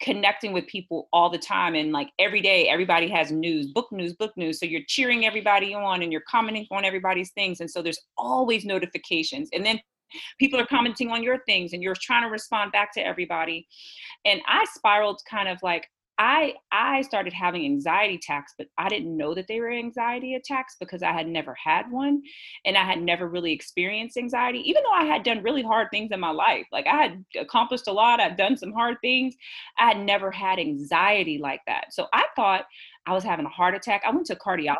connecting 0.03 0.53
with 0.53 0.67
people 0.67 1.09
all 1.13 1.31
the 1.31 1.39
time 1.39 1.77
and 1.77 1.93
like 1.93 2.11
every 2.19 2.43
day 2.43 2.69
everybody 2.69 3.09
has 3.09 3.31
news 3.31 3.69
book 3.69 3.87
news 3.93 4.13
book 4.13 4.33
news 4.37 4.59
so 4.59 4.67
you're 4.67 4.83
cheering 4.89 5.25
everybody 5.25 5.73
on 5.73 6.03
and 6.03 6.11
you're 6.11 6.25
commenting 6.29 6.67
on 6.73 6.85
everybody's 6.85 7.31
things 7.31 7.61
and 7.61 7.71
so 7.71 7.81
there's 7.81 8.01
always 8.19 8.65
notifications 8.65 9.49
and 9.53 9.65
then 9.65 9.81
people 10.39 10.59
are 10.61 10.67
commenting 10.67 11.11
on 11.11 11.23
your 11.23 11.39
things 11.47 11.73
and 11.73 11.83
you're 11.83 11.97
trying 12.01 12.23
to 12.23 12.29
respond 12.29 12.73
back 12.73 12.93
to 12.93 13.01
everybody 13.01 13.67
and 14.25 14.41
i 14.47 14.65
spiraled 14.75 15.21
kind 15.31 15.49
of 15.49 15.59
like 15.63 15.89
I 16.19 16.55
I 16.71 17.03
started 17.03 17.33
having 17.33 17.65
anxiety 17.65 18.17
attacks, 18.17 18.55
but 18.57 18.69
I 18.79 18.89
didn't 18.89 19.17
know 19.17 19.35
that 19.35 19.49
they 19.49 19.59
were 19.59 19.71
anxiety 19.71 20.35
attacks 20.35 20.77
because 20.79 21.03
I 21.03 21.13
had 21.13 21.27
never 21.27 21.55
had 21.55 21.91
one 21.91 22.23
and 22.65 22.77
I 22.77 22.85
had 22.85 23.03
never 23.03 23.29
really 23.29 23.53
experienced 23.53 24.17
anxiety, 24.17 24.59
even 24.69 24.83
though 24.85 24.93
I 24.93 25.05
had 25.05 25.25
done 25.25 25.43
really 25.43 25.63
hard 25.63 25.89
things 25.91 26.13
in 26.13 26.21
my 26.21 26.31
life. 26.31 26.67
Like 26.71 26.87
I 26.87 27.03
had 27.03 27.25
accomplished 27.37 27.89
a 27.89 27.93
lot, 27.93 28.21
I'd 28.21 28.37
done 28.37 28.57
some 28.57 28.73
hard 28.73 28.99
things. 29.01 29.35
I 29.79 29.89
had 29.89 29.99
never 29.99 30.31
had 30.31 30.59
anxiety 30.61 31.39
like 31.39 31.63
that. 31.67 31.93
So 31.93 32.07
I 32.13 32.27
thought 32.37 32.67
I 33.07 33.13
was 33.13 33.25
having 33.25 33.47
a 33.47 33.51
heart 33.51 33.75
attack. 33.75 34.03
I 34.07 34.11
went 34.11 34.27
to 34.27 34.35
a 34.35 34.39
cardiologist 34.39 34.77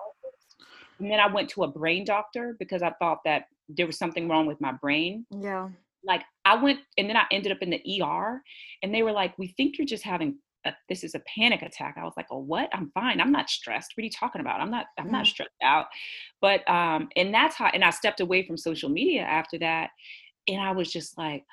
and 1.01 1.11
then 1.11 1.19
I 1.19 1.27
went 1.27 1.49
to 1.51 1.65
a 1.65 1.69
brain 1.69 2.05
doctor 2.05 2.55
because 2.61 2.83
I 2.83 2.93
thought 3.01 3.19
that 3.25 3.47
there 3.69 3.87
was 3.87 3.99
something 3.99 4.29
wrong 4.29 4.47
with 4.47 4.61
my 4.61 4.73
brain. 4.73 5.27
Yeah. 5.31 5.71
Like 6.07 6.23
I 6.45 6.63
went 6.63 6.81
and 6.99 7.09
then 7.09 7.17
I 7.17 7.25
ended 7.31 7.53
up 7.53 7.59
in 7.61 7.71
the 7.71 8.03
ER 8.03 8.43
and 8.83 8.95
they 8.95 9.03
were 9.03 9.13
like, 9.13 9.37
we 9.39 9.49
think 9.49 9.79
you're 9.79 9.87
just 9.87 10.05
having 10.05 10.39
a, 10.65 10.73
this 10.89 11.05
is 11.05 11.15
a 11.15 11.23
panic 11.35 11.63
attack. 11.63 11.97
I 11.99 12.05
was 12.05 12.15
like, 12.17 12.27
oh, 12.31 12.39
what? 12.39 12.69
I'm 12.73 12.91
fine. 12.95 13.21
I'm 13.21 13.33
not 13.33 13.51
stressed. 13.51 13.93
What 13.95 14.03
are 14.03 14.05
you 14.05 14.11
talking 14.11 14.41
about? 14.41 14.61
I'm 14.61 14.71
not, 14.71 14.87
I'm 14.99 15.09
mm 15.09 15.13
not 15.13 15.27
stressed 15.27 15.51
out. 15.63 15.87
But, 16.41 16.69
um, 16.69 17.09
and 17.17 17.33
that's 17.33 17.57
how, 17.57 17.67
and 17.67 17.85
I 17.85 17.91
stepped 17.91 18.21
away 18.21 18.47
from 18.47 18.57
social 18.57 18.89
media 18.89 19.23
after 19.23 19.59
that. 19.59 19.91
And 20.49 20.61
I 20.61 20.73
was 20.73 20.93
just 20.93 21.17
like, 21.17 21.45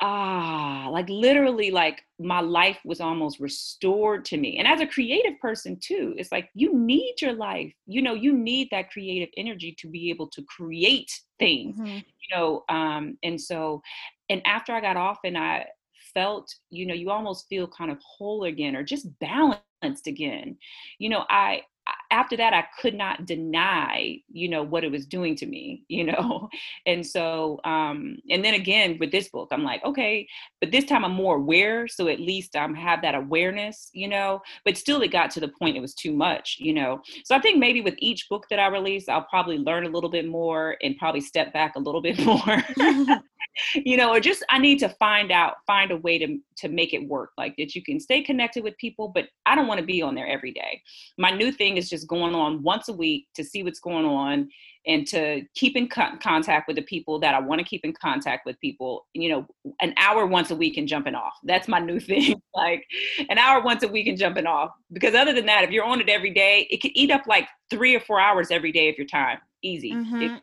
ah, 0.00 0.88
like 0.90 1.08
literally, 1.08 1.70
like 1.70 2.02
my 2.18 2.40
life 2.40 2.78
was 2.84 3.00
almost 3.00 3.40
restored 3.40 4.24
to 4.26 4.36
me. 4.36 4.58
And 4.58 4.66
as 4.66 4.80
a 4.80 4.86
creative 4.86 5.38
person, 5.40 5.78
too, 5.80 6.14
it's 6.16 6.32
like 6.32 6.48
you 6.54 6.76
need 6.76 7.16
your 7.20 7.32
life. 7.32 7.72
You 7.86 8.02
know, 8.02 8.14
you 8.14 8.32
need 8.32 8.68
that 8.70 8.90
creative 8.90 9.28
energy 9.36 9.74
to 9.78 9.88
be 9.88 10.10
able 10.10 10.28
to 10.28 10.42
create 10.44 11.10
things, 11.38 11.76
mm-hmm. 11.76 11.98
you 11.98 12.36
know. 12.36 12.64
Um, 12.68 13.18
and 13.22 13.40
so, 13.40 13.82
and 14.28 14.40
after 14.46 14.72
I 14.72 14.80
got 14.80 14.96
off 14.96 15.18
and 15.24 15.36
I 15.36 15.66
felt, 16.14 16.52
you 16.70 16.86
know, 16.86 16.94
you 16.94 17.10
almost 17.10 17.46
feel 17.48 17.68
kind 17.68 17.90
of 17.90 17.98
whole 18.02 18.44
again 18.44 18.76
or 18.76 18.82
just 18.82 19.06
balanced 19.18 20.06
again. 20.06 20.56
You 20.98 21.10
know, 21.10 21.24
I, 21.30 21.62
after 22.10 22.36
that 22.36 22.52
i 22.52 22.64
could 22.80 22.94
not 22.94 23.26
deny 23.26 24.16
you 24.28 24.48
know 24.48 24.62
what 24.62 24.84
it 24.84 24.90
was 24.90 25.06
doing 25.06 25.34
to 25.36 25.46
me 25.46 25.84
you 25.88 26.04
know? 26.04 26.48
And 26.86 27.06
so 27.06 27.60
um 27.64 28.16
and 28.30 28.44
then 28.44 28.54
again 28.54 28.96
with 28.98 29.12
this 29.12 29.28
book 29.28 29.48
i'm 29.52 29.62
like 29.62 29.84
okay 29.84 30.26
but 30.60 30.70
this 30.70 30.84
time 30.84 31.04
i'm 31.04 31.12
more 31.12 31.36
aware 31.36 31.86
so 31.88 32.08
at 32.08 32.20
least 32.20 32.56
i'm 32.56 32.74
have 32.74 33.02
that 33.02 33.14
awareness 33.14 33.90
you 33.92 34.08
know? 34.08 34.40
But 34.64 34.76
still 34.76 35.02
it 35.02 35.12
got 35.12 35.30
to 35.32 35.40
the 35.40 35.48
point 35.48 35.76
it 35.76 35.80
was 35.80 35.94
too 35.94 36.12
much 36.12 36.56
you 36.58 36.72
know? 36.74 37.00
So 37.24 37.34
i 37.36 37.40
think 37.40 37.58
maybe 37.58 37.80
with 37.80 37.94
each 37.98 38.28
book 38.28 38.46
that 38.50 38.58
i 38.58 38.66
release 38.68 39.08
i'll 39.08 39.26
probably 39.30 39.58
learn 39.58 39.84
a 39.86 39.90
little 39.90 40.10
bit 40.10 40.26
more 40.26 40.76
and 40.82 40.96
probably 40.96 41.20
step 41.20 41.52
back 41.52 41.76
a 41.76 41.80
little 41.80 42.02
bit 42.02 42.18
more 42.24 42.62
you 43.74 43.96
know, 43.96 44.10
or 44.10 44.20
just 44.20 44.44
I 44.50 44.58
need 44.58 44.78
to 44.80 44.88
find 44.88 45.30
out, 45.30 45.54
find 45.66 45.90
a 45.90 45.96
way 45.96 46.18
to 46.18 46.38
to 46.58 46.68
make 46.68 46.92
it 46.92 47.08
work, 47.08 47.30
like 47.38 47.54
that 47.56 47.74
you 47.74 47.82
can 47.82 47.98
stay 47.98 48.22
connected 48.22 48.62
with 48.62 48.76
people, 48.76 49.08
but 49.08 49.26
I 49.46 49.54
don't 49.54 49.66
want 49.66 49.80
to 49.80 49.86
be 49.86 50.02
on 50.02 50.14
there 50.14 50.26
every 50.26 50.52
day. 50.52 50.82
My 51.18 51.30
new 51.30 51.50
thing 51.52 51.76
is 51.76 51.88
just 51.88 52.06
going 52.06 52.34
on 52.34 52.62
once 52.62 52.88
a 52.88 52.92
week 52.92 53.28
to 53.34 53.44
see 53.44 53.62
what's 53.62 53.80
going 53.80 54.04
on 54.04 54.48
and 54.86 55.06
to 55.06 55.42
keep 55.54 55.76
in 55.76 55.88
co- 55.88 56.16
contact 56.22 56.66
with 56.66 56.76
the 56.76 56.82
people 56.82 57.18
that 57.20 57.34
I 57.34 57.40
want 57.40 57.58
to 57.58 57.64
keep 57.64 57.84
in 57.84 57.92
contact 57.92 58.46
with 58.46 58.58
people, 58.60 59.06
you 59.12 59.28
know, 59.28 59.46
an 59.80 59.94
hour 59.98 60.26
once 60.26 60.50
a 60.50 60.56
week 60.56 60.78
and 60.78 60.88
jumping 60.88 61.14
off. 61.14 61.34
That's 61.44 61.68
my 61.68 61.78
new 61.78 62.00
thing. 62.00 62.40
like 62.54 62.84
an 63.28 63.38
hour 63.38 63.62
once 63.62 63.82
a 63.82 63.88
week 63.88 64.06
and 64.06 64.18
jumping 64.18 64.46
off. 64.46 64.70
Because 64.92 65.14
other 65.14 65.32
than 65.32 65.46
that, 65.46 65.64
if 65.64 65.70
you're 65.70 65.84
on 65.84 66.00
it 66.00 66.08
every 66.08 66.32
day, 66.32 66.66
it 66.70 66.80
could 66.80 66.92
eat 66.94 67.10
up 67.10 67.22
like 67.26 67.46
three 67.68 67.94
or 67.94 68.00
four 68.00 68.20
hours 68.20 68.50
every 68.50 68.72
day 68.72 68.88
of 68.88 68.96
your 68.96 69.06
time. 69.06 69.38
Easy. 69.62 69.92
Mm-hmm. 69.92 70.36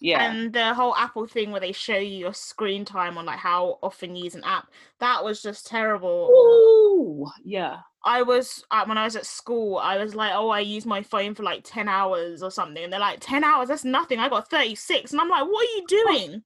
Yeah. 0.00 0.30
And 0.30 0.52
the 0.52 0.72
whole 0.72 0.96
Apple 0.96 1.26
thing 1.26 1.50
where 1.50 1.60
they 1.60 1.72
show 1.72 1.96
you 1.96 2.16
your 2.16 2.34
screen 2.34 2.86
time 2.86 3.18
on 3.18 3.26
like 3.26 3.38
how 3.38 3.78
often 3.82 4.16
you 4.16 4.24
use 4.24 4.34
an 4.34 4.44
app, 4.44 4.68
that 4.98 5.22
was 5.22 5.42
just 5.42 5.66
terrible. 5.66 6.30
Ooh, 6.32 7.26
yeah. 7.44 7.80
I 8.02 8.22
was 8.22 8.64
uh, 8.70 8.84
when 8.86 8.96
I 8.96 9.04
was 9.04 9.14
at 9.14 9.26
school, 9.26 9.76
I 9.76 9.98
was 10.02 10.14
like, 10.14 10.32
oh, 10.34 10.48
I 10.48 10.60
use 10.60 10.86
my 10.86 11.02
phone 11.02 11.34
for 11.34 11.42
like 11.42 11.60
10 11.64 11.86
hours 11.86 12.42
or 12.42 12.50
something. 12.50 12.82
And 12.82 12.90
they're 12.90 12.98
like, 12.98 13.18
10 13.20 13.44
hours, 13.44 13.68
that's 13.68 13.84
nothing. 13.84 14.18
I 14.18 14.30
got 14.30 14.48
36. 14.48 15.12
And 15.12 15.20
I'm 15.20 15.28
like, 15.28 15.44
what 15.44 15.68
are 15.68 15.76
you 15.76 15.84
doing? 15.86 16.42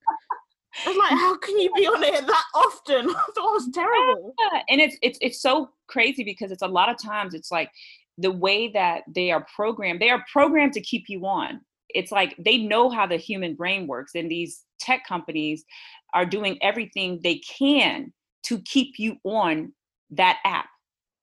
I 0.85 0.89
was 0.89 0.97
like, 0.97 1.11
how 1.21 1.37
can 1.37 1.57
you 1.61 1.73
be 1.75 1.87
on 1.87 2.03
it 2.03 2.27
that 2.27 2.45
often? 2.57 3.09
I 3.11 3.13
thought 3.13 3.51
it 3.51 3.55
was 3.55 3.71
terrible. 3.73 4.35
Yeah. 4.53 4.63
And 4.69 4.81
it's 4.81 4.97
it's 5.01 5.19
it's 5.23 5.41
so 5.41 5.71
crazy 5.87 6.25
because 6.25 6.51
it's 6.51 6.63
a 6.63 6.69
lot 6.69 6.89
of 6.89 7.01
times 7.01 7.35
it's 7.35 7.53
like 7.53 7.71
the 8.19 8.33
way 8.33 8.69
that 8.69 9.05
they 9.15 9.31
are 9.31 9.47
programmed, 9.55 10.01
they 10.01 10.11
are 10.11 10.25
programmed 10.33 10.73
to 10.73 10.81
keep 10.81 11.05
you 11.09 11.25
on 11.25 11.61
it's 11.95 12.13
like 12.13 12.35
they 12.39 12.59
know 12.59 12.91
how 12.91 13.07
the 13.07 13.17
human 13.17 13.55
brain 13.55 13.87
works 13.87 14.13
and 14.15 14.31
these 14.31 14.65
tech 14.79 15.07
companies 15.07 15.65
are 16.13 16.27
doing 16.27 16.59
everything 16.63 17.21
they 17.23 17.39
can 17.39 18.13
to 18.43 18.59
keep 18.61 18.99
you 18.99 19.17
on 19.25 19.73
that 20.11 20.39
app 20.45 20.67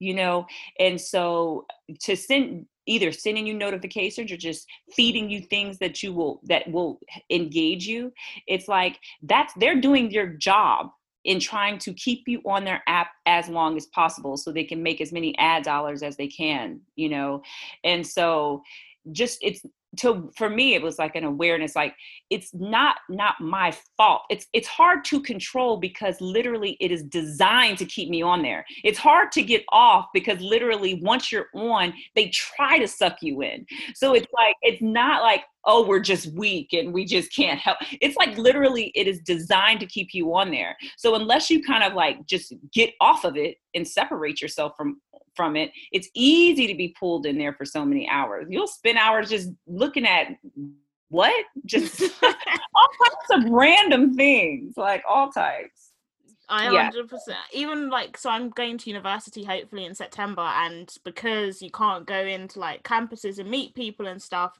you 0.02 0.14
know? 0.14 0.46
And 0.80 1.00
so 1.00 1.64
to 2.00 2.16
send 2.16 2.66
either 2.86 3.12
sending 3.12 3.46
you 3.46 3.54
notifications 3.54 4.32
or 4.32 4.36
just 4.36 4.66
feeding 4.92 5.30
you 5.30 5.40
things 5.40 5.78
that 5.78 6.02
you 6.02 6.12
will 6.12 6.40
that 6.42 6.68
will 6.72 6.98
engage 7.30 7.86
you 7.86 8.12
it's 8.48 8.66
like 8.66 8.98
that's 9.22 9.52
they're 9.54 9.80
doing 9.80 10.10
your 10.10 10.26
job 10.26 10.88
in 11.24 11.38
trying 11.38 11.78
to 11.78 11.94
keep 11.94 12.24
you 12.26 12.42
on 12.44 12.64
their 12.64 12.82
app 12.88 13.10
as 13.26 13.48
long 13.48 13.76
as 13.76 13.86
possible 13.86 14.36
so 14.36 14.50
they 14.50 14.64
can 14.64 14.82
make 14.82 15.00
as 15.00 15.12
many 15.12 15.38
ad 15.38 15.62
dollars 15.62 16.02
as 16.02 16.16
they 16.16 16.26
can 16.26 16.80
you 16.96 17.08
know? 17.08 17.40
And 17.84 18.04
so 18.04 18.62
just 19.12 19.38
it's 19.42 19.64
to 19.98 20.30
for 20.36 20.48
me 20.48 20.74
it 20.74 20.82
was 20.82 20.98
like 20.98 21.16
an 21.16 21.24
awareness 21.24 21.76
like 21.76 21.94
it's 22.30 22.52
not 22.54 22.96
not 23.10 23.34
my 23.40 23.76
fault. 23.96 24.22
It's 24.30 24.46
it's 24.52 24.68
hard 24.68 25.04
to 25.06 25.20
control 25.20 25.76
because 25.76 26.18
literally 26.20 26.78
it 26.80 26.90
is 26.90 27.02
designed 27.02 27.76
to 27.78 27.84
keep 27.84 28.08
me 28.08 28.22
on 28.22 28.42
there. 28.42 28.64
It's 28.84 28.98
hard 28.98 29.30
to 29.32 29.42
get 29.42 29.64
off 29.70 30.06
because 30.14 30.40
literally 30.40 31.00
once 31.02 31.30
you're 31.30 31.48
on 31.54 31.92
they 32.14 32.28
try 32.28 32.78
to 32.78 32.88
suck 32.88 33.18
you 33.20 33.42
in. 33.42 33.66
So 33.94 34.14
it's 34.14 34.32
like 34.32 34.56
it's 34.62 34.80
not 34.80 35.22
like 35.22 35.42
oh 35.66 35.86
we're 35.86 36.00
just 36.00 36.32
weak 36.32 36.72
and 36.72 36.92
we 36.92 37.04
just 37.04 37.34
can't 37.34 37.60
help. 37.60 37.76
It's 38.00 38.16
like 38.16 38.36
literally 38.38 38.92
it 38.94 39.06
is 39.06 39.20
designed 39.20 39.80
to 39.80 39.86
keep 39.86 40.14
you 40.14 40.34
on 40.34 40.50
there. 40.50 40.76
So 40.96 41.14
unless 41.14 41.50
you 41.50 41.62
kind 41.62 41.84
of 41.84 41.92
like 41.92 42.26
just 42.26 42.54
get 42.72 42.94
off 43.00 43.24
of 43.24 43.36
it 43.36 43.56
and 43.74 43.86
separate 43.86 44.40
yourself 44.40 44.72
from 44.76 45.00
from 45.34 45.56
it, 45.56 45.72
it's 45.92 46.08
easy 46.14 46.66
to 46.66 46.74
be 46.74 46.94
pulled 46.98 47.26
in 47.26 47.38
there 47.38 47.52
for 47.52 47.64
so 47.64 47.84
many 47.84 48.08
hours. 48.08 48.46
You'll 48.48 48.66
spend 48.66 48.98
hours 48.98 49.28
just 49.28 49.50
looking 49.66 50.06
at 50.06 50.36
what? 51.08 51.44
Just 51.66 52.00
all 52.22 52.30
types 52.30 53.44
of 53.44 53.50
random 53.50 54.14
things, 54.14 54.78
like 54.78 55.04
all 55.06 55.30
types. 55.30 55.92
I 56.48 56.70
yeah. 56.70 56.90
100%. 56.90 57.08
Even 57.52 57.88
like, 57.90 58.16
so 58.16 58.30
I'm 58.30 58.50
going 58.50 58.78
to 58.78 58.90
university 58.90 59.44
hopefully 59.44 59.84
in 59.84 59.94
September, 59.94 60.42
and 60.42 60.92
because 61.04 61.62
you 61.62 61.70
can't 61.70 62.06
go 62.06 62.18
into 62.18 62.58
like 62.58 62.82
campuses 62.82 63.38
and 63.38 63.50
meet 63.50 63.74
people 63.74 64.06
and 64.06 64.20
stuff, 64.20 64.58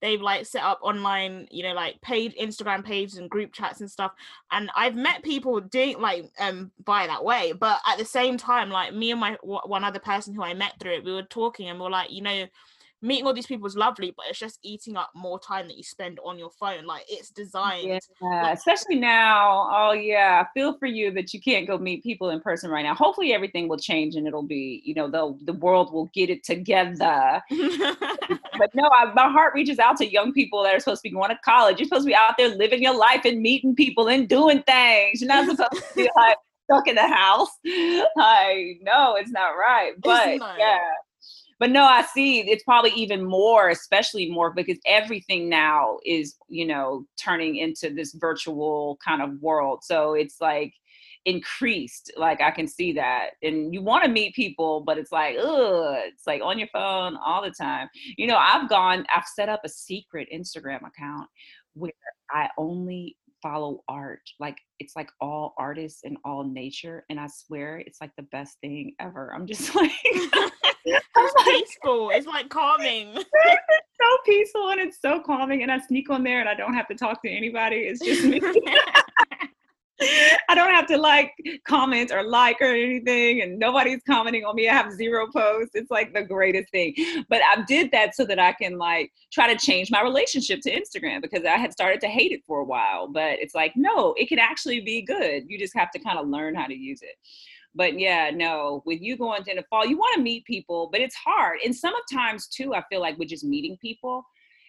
they've 0.00 0.20
like 0.20 0.46
set 0.46 0.62
up 0.62 0.78
online 0.82 1.46
you 1.50 1.62
know 1.62 1.72
like 1.72 2.00
paid 2.00 2.34
instagram 2.36 2.84
pages 2.84 3.18
and 3.18 3.30
group 3.30 3.52
chats 3.52 3.80
and 3.80 3.90
stuff 3.90 4.12
and 4.50 4.70
i've 4.76 4.94
met 4.94 5.22
people 5.22 5.60
doing 5.60 6.00
like 6.00 6.30
um 6.38 6.70
by 6.84 7.06
that 7.06 7.24
way 7.24 7.52
but 7.52 7.80
at 7.86 7.98
the 7.98 8.04
same 8.04 8.36
time 8.36 8.70
like 8.70 8.94
me 8.94 9.10
and 9.10 9.20
my 9.20 9.36
one 9.42 9.84
other 9.84 9.98
person 9.98 10.34
who 10.34 10.42
i 10.42 10.54
met 10.54 10.74
through 10.80 10.94
it 10.94 11.04
we 11.04 11.12
were 11.12 11.22
talking 11.22 11.68
and 11.68 11.78
we 11.78 11.86
are 11.86 11.90
like 11.90 12.10
you 12.10 12.22
know 12.22 12.46
meeting 13.00 13.26
all 13.26 13.32
these 13.32 13.46
people 13.46 13.66
is 13.66 13.76
lovely, 13.76 14.12
but 14.16 14.26
it's 14.28 14.38
just 14.38 14.58
eating 14.62 14.96
up 14.96 15.10
more 15.14 15.38
time 15.38 15.68
that 15.68 15.76
you 15.76 15.82
spend 15.82 16.18
on 16.24 16.38
your 16.38 16.50
phone. 16.50 16.84
Like 16.84 17.04
it's 17.08 17.30
designed. 17.30 17.86
Yeah, 18.20 18.42
like, 18.42 18.58
especially 18.58 18.96
now. 18.96 19.68
Oh 19.72 19.92
yeah, 19.92 20.42
I 20.44 20.52
feel 20.52 20.76
for 20.78 20.86
you 20.86 21.10
that 21.12 21.32
you 21.32 21.40
can't 21.40 21.66
go 21.66 21.78
meet 21.78 22.02
people 22.02 22.30
in 22.30 22.40
person 22.40 22.70
right 22.70 22.82
now. 22.82 22.94
Hopefully 22.94 23.32
everything 23.32 23.68
will 23.68 23.78
change 23.78 24.16
and 24.16 24.26
it'll 24.26 24.42
be, 24.42 24.82
you 24.84 24.94
know, 24.94 25.08
the 25.08 25.36
the 25.44 25.52
world 25.58 25.92
will 25.92 26.10
get 26.14 26.30
it 26.30 26.44
together. 26.44 27.40
but 27.50 28.70
no, 28.74 28.88
I, 28.92 29.12
my 29.14 29.30
heart 29.30 29.54
reaches 29.54 29.78
out 29.78 29.96
to 29.98 30.10
young 30.10 30.32
people 30.32 30.62
that 30.64 30.74
are 30.74 30.80
supposed 30.80 31.02
to 31.02 31.08
be 31.08 31.14
going 31.14 31.30
to 31.30 31.38
college. 31.44 31.78
You're 31.78 31.88
supposed 31.88 32.04
to 32.04 32.10
be 32.10 32.14
out 32.14 32.34
there 32.36 32.48
living 32.48 32.82
your 32.82 32.96
life 32.96 33.24
and 33.24 33.40
meeting 33.40 33.74
people 33.74 34.08
and 34.08 34.28
doing 34.28 34.62
things. 34.62 35.20
You're 35.20 35.28
not 35.28 35.48
supposed 35.56 35.84
to 35.88 35.94
be 35.94 36.10
like 36.16 36.36
stuck 36.64 36.88
in 36.88 36.96
the 36.96 37.06
house. 37.06 37.50
I 37.66 38.74
know 38.82 39.16
it's 39.16 39.30
not 39.30 39.50
right, 39.50 39.92
but 40.00 40.36
not. 40.36 40.58
yeah 40.58 40.78
but 41.58 41.70
no, 41.70 41.84
I 41.84 42.02
see 42.02 42.40
it's 42.40 42.64
probably 42.64 42.92
even 42.92 43.24
more, 43.24 43.68
especially 43.70 44.30
more 44.30 44.52
because 44.52 44.78
everything 44.86 45.48
now 45.48 45.98
is, 46.04 46.36
you 46.48 46.66
know, 46.66 47.04
turning 47.16 47.56
into 47.56 47.90
this 47.90 48.14
virtual 48.14 48.98
kind 49.04 49.22
of 49.22 49.40
world. 49.40 49.80
So 49.82 50.14
it's 50.14 50.40
like 50.40 50.72
increased. 51.24 52.12
Like 52.16 52.40
I 52.40 52.50
can 52.50 52.68
see 52.68 52.92
that. 52.92 53.30
And 53.42 53.74
you 53.74 53.82
want 53.82 54.04
to 54.04 54.10
meet 54.10 54.34
people, 54.34 54.82
but 54.86 54.98
it's 54.98 55.12
like, 55.12 55.36
ugh, 55.38 55.96
it's 56.06 56.26
like 56.26 56.42
on 56.42 56.58
your 56.58 56.68
phone 56.68 57.16
all 57.16 57.42
the 57.42 57.50
time. 57.50 57.88
You 58.16 58.28
know, 58.28 58.36
I've 58.36 58.68
gone, 58.68 59.04
I've 59.14 59.26
set 59.26 59.48
up 59.48 59.60
a 59.64 59.68
secret 59.68 60.28
Instagram 60.34 60.86
account 60.86 61.28
where 61.74 61.92
I 62.30 62.48
only 62.56 63.16
follow 63.42 63.82
art. 63.88 64.22
Like 64.40 64.58
it's 64.78 64.94
like 64.96 65.10
all 65.20 65.54
artists 65.58 66.00
and 66.04 66.16
all 66.24 66.44
nature. 66.44 67.04
And 67.10 67.18
I 67.18 67.26
swear 67.28 67.78
it's 67.78 68.00
like 68.00 68.12
the 68.16 68.24
best 68.24 68.58
thing 68.60 68.94
ever. 69.00 69.32
I'm 69.34 69.46
just 69.46 69.74
like 69.74 69.90
it's 70.04 71.44
peaceful. 71.44 72.10
It's 72.10 72.26
like 72.26 72.48
calming. 72.48 73.08
it's 73.16 73.26
so 74.00 74.16
peaceful 74.24 74.70
and 74.70 74.80
it's 74.80 75.00
so 75.00 75.20
calming. 75.20 75.62
And 75.62 75.72
I 75.72 75.78
sneak 75.78 76.10
on 76.10 76.22
there 76.22 76.40
and 76.40 76.48
I 76.48 76.54
don't 76.54 76.74
have 76.74 76.88
to 76.88 76.94
talk 76.94 77.22
to 77.22 77.30
anybody. 77.30 77.76
It's 77.76 78.04
just 78.04 78.24
me. 78.24 78.40
I 80.00 80.54
don't 80.54 80.72
have 80.72 80.86
to 80.86 80.96
like 80.96 81.32
comment 81.66 82.12
or 82.12 82.22
like 82.22 82.58
or 82.60 82.72
anything, 82.72 83.42
and 83.42 83.58
nobody's 83.58 84.00
commenting 84.06 84.44
on 84.44 84.54
me. 84.54 84.68
I 84.68 84.74
have 84.74 84.92
zero 84.92 85.26
posts. 85.30 85.72
It's 85.74 85.90
like 85.90 86.14
the 86.14 86.22
greatest 86.22 86.70
thing. 86.70 86.94
But 87.28 87.42
I 87.42 87.62
did 87.66 87.90
that 87.92 88.14
so 88.14 88.24
that 88.26 88.38
I 88.38 88.52
can 88.52 88.78
like 88.78 89.12
try 89.32 89.52
to 89.52 89.58
change 89.58 89.90
my 89.90 90.02
relationship 90.02 90.60
to 90.62 90.70
Instagram 90.70 91.22
because 91.22 91.44
I 91.44 91.56
had 91.56 91.72
started 91.72 92.00
to 92.02 92.08
hate 92.08 92.32
it 92.32 92.42
for 92.46 92.60
a 92.60 92.64
while. 92.64 93.08
But 93.08 93.38
it's 93.40 93.54
like, 93.54 93.72
no, 93.76 94.14
it 94.16 94.28
can 94.28 94.38
actually 94.38 94.80
be 94.80 95.02
good. 95.02 95.44
You 95.48 95.58
just 95.58 95.76
have 95.76 95.90
to 95.92 95.98
kind 95.98 96.18
of 96.18 96.28
learn 96.28 96.54
how 96.54 96.66
to 96.66 96.74
use 96.74 97.02
it. 97.02 97.16
But 97.74 97.98
yeah, 97.98 98.30
no, 98.34 98.82
with 98.86 99.00
you 99.00 99.16
going 99.16 99.44
to 99.44 99.54
the 99.54 99.62
fall, 99.70 99.86
you 99.86 99.96
want 99.96 100.16
to 100.16 100.22
meet 100.22 100.44
people, 100.44 100.88
but 100.90 101.00
it's 101.00 101.14
hard. 101.14 101.58
And 101.64 101.74
sometimes 101.74 102.48
too, 102.48 102.74
I 102.74 102.82
feel 102.90 103.00
like 103.00 103.18
with 103.18 103.28
just 103.28 103.44
meeting 103.44 103.76
people, 103.80 104.24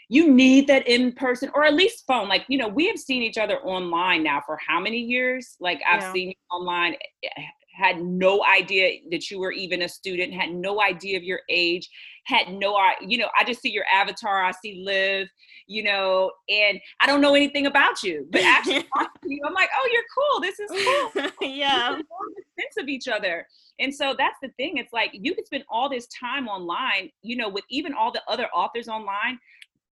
you 0.10 0.34
need 0.34 0.68
that 0.68 0.88
in 0.88 1.14
person 1.14 1.50
or 1.54 1.64
at 1.64 1.76
least 1.76 2.06
phone. 2.08 2.28
Like, 2.28 2.44
you 2.48 2.58
know, 2.58 2.68
we 2.68 2.88
have 2.88 2.98
seen 2.98 3.22
each 3.22 3.38
other 3.38 3.60
online 3.60 4.24
now 4.24 4.42
for 4.44 4.58
how 4.66 4.80
many 4.80 4.98
years? 4.98 5.56
Like, 5.60 5.80
I've 5.88 6.02
yeah. 6.02 6.14
seen 6.14 6.28
you 6.30 6.36
online, 6.52 6.96
eh, 7.24 7.44
had 7.80 8.02
no 8.02 8.44
idea 8.44 9.00
that 9.12 9.32
you 9.32 9.40
were 9.40 9.52
even 9.52 9.84
a 9.84 9.90
student, 9.90 10.34
had 10.34 10.52
no 10.52 10.82
idea 10.82 11.16
of 11.16 11.24
your 11.24 11.42
age, 11.50 11.88
had 12.26 12.52
no, 12.52 12.78
you 13.02 13.18
know, 13.20 13.30
I 13.40 13.44
just 13.44 13.62
see 13.62 13.72
your 13.72 13.86
avatar, 13.94 14.44
I 14.44 14.52
see 14.52 14.84
live, 14.84 15.30
you 15.68 15.84
know, 15.84 16.32
and 16.50 16.80
I 17.00 17.06
don't 17.06 17.22
know 17.22 17.36
anything 17.36 17.68
about 17.68 18.04
you, 18.04 18.28
but 18.32 18.42
actually, 18.44 18.86
you, 19.24 19.42
I'm 19.46 19.54
like, 19.54 19.70
oh, 19.78 19.90
you're 19.94 20.04
cool. 20.18 20.42
This 20.42 20.60
is 20.60 20.72
cool. 20.72 21.48
yeah. 21.56 21.94
sense 21.94 22.78
of 22.78 22.90
each 22.90 23.08
other. 23.08 23.48
And 23.80 23.94
so 23.94 24.14
that's 24.18 24.38
the 24.42 24.50
thing. 24.58 24.78
It's 24.78 24.92
like 24.92 25.12
you 25.14 25.34
can 25.34 25.46
spend 25.46 25.64
all 25.70 25.90
this 25.90 26.08
time 26.08 26.48
online, 26.48 27.12
you 27.22 27.38
know, 27.38 27.48
with 27.48 27.64
even 27.70 27.94
all 27.94 28.12
the 28.12 28.22
other 28.28 28.48
authors 28.48 28.90
online. 28.90 29.40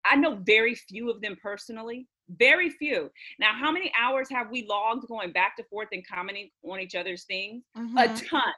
I 0.05 0.17
know 0.17 0.37
very 0.37 0.75
few 0.75 1.11
of 1.11 1.21
them 1.21 1.37
personally, 1.43 2.07
very 2.29 2.71
few. 2.71 3.11
Now, 3.39 3.53
how 3.59 3.71
many 3.71 3.93
hours 4.01 4.29
have 4.31 4.51
we 4.51 4.67
logged 4.69 5.07
going 5.09 5.33
back 5.33 5.57
to 5.57 5.65
forth 5.65 5.89
and 5.93 6.07
commenting 6.07 6.51
on 6.65 6.81
each 6.81 6.95
other's 6.95 7.25
things? 7.25 7.65
Mm-hmm. 7.77 7.99
A 7.99 8.09
ton. 8.17 8.55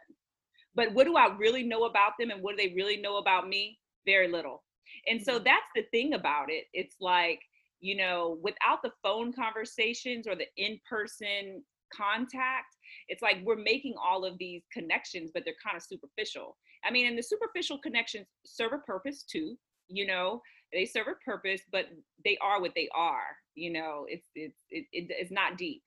But 0.75 0.93
what 0.93 1.05
do 1.05 1.17
I 1.17 1.35
really 1.37 1.63
know 1.63 1.85
about 1.85 2.13
them 2.19 2.31
and 2.31 2.43
what 2.43 2.57
do 2.57 2.69
they 2.69 2.75
really 2.75 2.99
know 2.99 3.17
about 3.17 3.49
me? 3.49 3.79
Very 4.05 4.29
little. 4.29 4.63
And 5.09 5.21
so 5.23 5.35
mm-hmm. 5.35 5.45
that's 5.45 5.71
the 5.75 5.83
thing 5.91 6.15
about 6.15 6.51
it. 6.51 6.65
It's 6.73 6.97
like, 7.01 7.41
you 7.81 7.97
know, 7.97 8.39
without 8.43 8.83
the 8.83 8.93
phone 9.03 9.33
conversations 9.33 10.27
or 10.27 10.35
the 10.35 10.47
in 10.57 10.79
person 10.89 11.63
contact, 11.93 12.77
it's 13.09 13.23
like 13.23 13.39
we're 13.45 13.57
making 13.57 13.95
all 14.03 14.25
of 14.25 14.39
these 14.39 14.63
connections, 14.73 15.31
but 15.33 15.45
they're 15.45 15.55
kind 15.65 15.77
of 15.77 15.83
superficial. 15.83 16.57
I 16.85 16.91
mean, 16.91 17.07
and 17.07 17.19
the 17.19 17.23
superficial 17.23 17.79
connections 17.79 18.27
serve 18.45 18.73
a 18.73 18.79
purpose 18.79 19.23
too. 19.23 19.57
you 19.89 20.07
know 20.07 20.41
they 20.73 20.85
serve 20.85 21.07
a 21.09 21.15
purpose 21.25 21.61
but 21.73 21.87
they 22.25 22.37
are 22.41 22.61
what 22.61 22.75
they 22.75 22.89
are 22.95 23.37
you 23.57 23.73
know 23.73 24.07
it's 24.09 24.27
it's 24.35 24.55
it, 24.71 24.87
it, 24.93 25.07
it's 25.09 25.33
not 25.33 25.59
deep. 25.59 25.83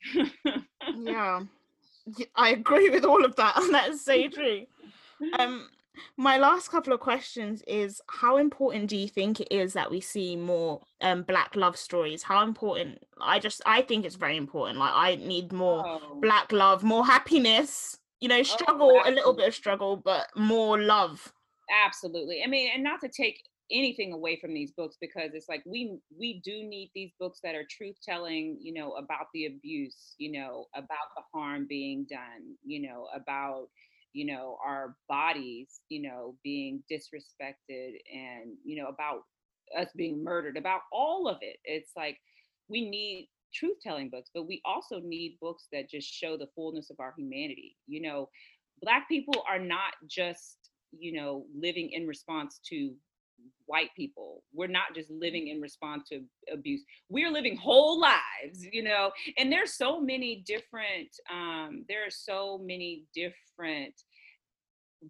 Yeah. 0.95 1.41
I 2.35 2.49
agree 2.49 2.89
with 2.89 3.05
all 3.05 3.23
of 3.23 3.35
that 3.35 3.57
and 3.57 3.73
that's 3.73 4.03
so 4.03 4.27
true. 4.27 4.65
Um 5.37 5.69
my 6.17 6.37
last 6.37 6.69
couple 6.69 6.93
of 6.93 6.99
questions 7.01 7.61
is 7.67 8.01
how 8.07 8.37
important 8.37 8.89
do 8.89 8.95
you 8.95 9.07
think 9.07 9.41
it 9.41 9.53
is 9.53 9.73
that 9.73 9.91
we 9.91 10.01
see 10.01 10.35
more 10.35 10.81
um 11.01 11.21
black 11.23 11.55
love 11.55 11.77
stories? 11.77 12.23
How 12.23 12.43
important 12.43 12.99
i 13.21 13.37
just 13.39 13.61
i 13.65 13.81
think 13.81 14.05
it's 14.05 14.15
very 14.15 14.37
important 14.37 14.79
like 14.79 14.93
i 14.93 15.15
need 15.15 15.51
more 15.51 15.83
oh. 15.85 16.17
black 16.21 16.51
love 16.53 16.83
more 16.83 17.05
happiness 17.05 17.97
you 18.21 18.29
know 18.29 18.39
oh, 18.39 18.43
struggle 18.43 19.01
oh, 19.03 19.09
a 19.09 19.11
little 19.11 19.33
bit 19.33 19.49
of 19.49 19.53
struggle 19.53 19.97
but 19.97 20.27
more 20.35 20.79
love. 20.81 21.33
Absolutely 21.85 22.41
i 22.43 22.47
mean 22.47 22.69
and 22.73 22.83
not 22.83 23.01
to 23.01 23.09
take 23.09 23.43
anything 23.71 24.13
away 24.13 24.39
from 24.39 24.53
these 24.53 24.71
books 24.71 24.97
because 24.99 25.31
it's 25.33 25.49
like 25.49 25.63
we 25.65 25.97
we 26.17 26.41
do 26.43 26.63
need 26.63 26.91
these 26.95 27.11
books 27.19 27.39
that 27.43 27.55
are 27.55 27.65
truth 27.69 27.95
telling 28.03 28.57
you 28.61 28.73
know 28.73 28.91
about 28.93 29.27
the 29.33 29.45
abuse 29.45 30.15
you 30.17 30.31
know 30.31 30.65
about 30.75 31.09
the 31.15 31.23
harm 31.33 31.65
being 31.69 32.05
done 32.09 32.55
you 32.65 32.81
know 32.81 33.07
about 33.15 33.67
you 34.13 34.25
know 34.25 34.57
our 34.65 34.95
bodies 35.07 35.81
you 35.89 36.01
know 36.01 36.35
being 36.43 36.83
disrespected 36.91 37.93
and 38.11 38.51
you 38.63 38.81
know 38.81 38.87
about 38.87 39.21
us 39.77 39.89
being 39.95 40.23
murdered 40.23 40.57
about 40.57 40.81
all 40.91 41.27
of 41.27 41.37
it. 41.41 41.57
It's 41.63 41.91
like 41.95 42.17
we 42.69 42.89
need 42.89 43.29
truth 43.53 43.77
telling 43.81 44.09
books 44.09 44.29
but 44.33 44.47
we 44.47 44.61
also 44.63 44.99
need 44.99 45.37
books 45.41 45.67
that 45.71 45.89
just 45.89 46.07
show 46.07 46.37
the 46.37 46.49
fullness 46.55 46.89
of 46.89 46.99
our 46.99 47.13
humanity. 47.17 47.75
You 47.87 48.01
know 48.01 48.29
black 48.81 49.07
people 49.09 49.43
are 49.49 49.59
not 49.59 49.93
just 50.07 50.71
you 50.97 51.13
know 51.13 51.45
living 51.57 51.89
in 51.91 52.07
response 52.07 52.59
to 52.69 52.93
white 53.65 53.89
people. 53.95 54.43
We're 54.53 54.67
not 54.67 54.95
just 54.95 55.11
living 55.11 55.47
in 55.47 55.61
response 55.61 56.09
to 56.09 56.21
abuse. 56.51 56.83
We're 57.09 57.31
living 57.31 57.55
whole 57.55 57.99
lives, 57.99 58.65
you 58.71 58.83
know. 58.83 59.11
And 59.37 59.51
there's 59.51 59.73
so 59.73 60.01
many 60.01 60.43
different 60.45 61.09
um 61.31 61.85
there 61.87 62.05
are 62.05 62.11
so 62.11 62.57
many 62.57 63.05
different 63.13 63.93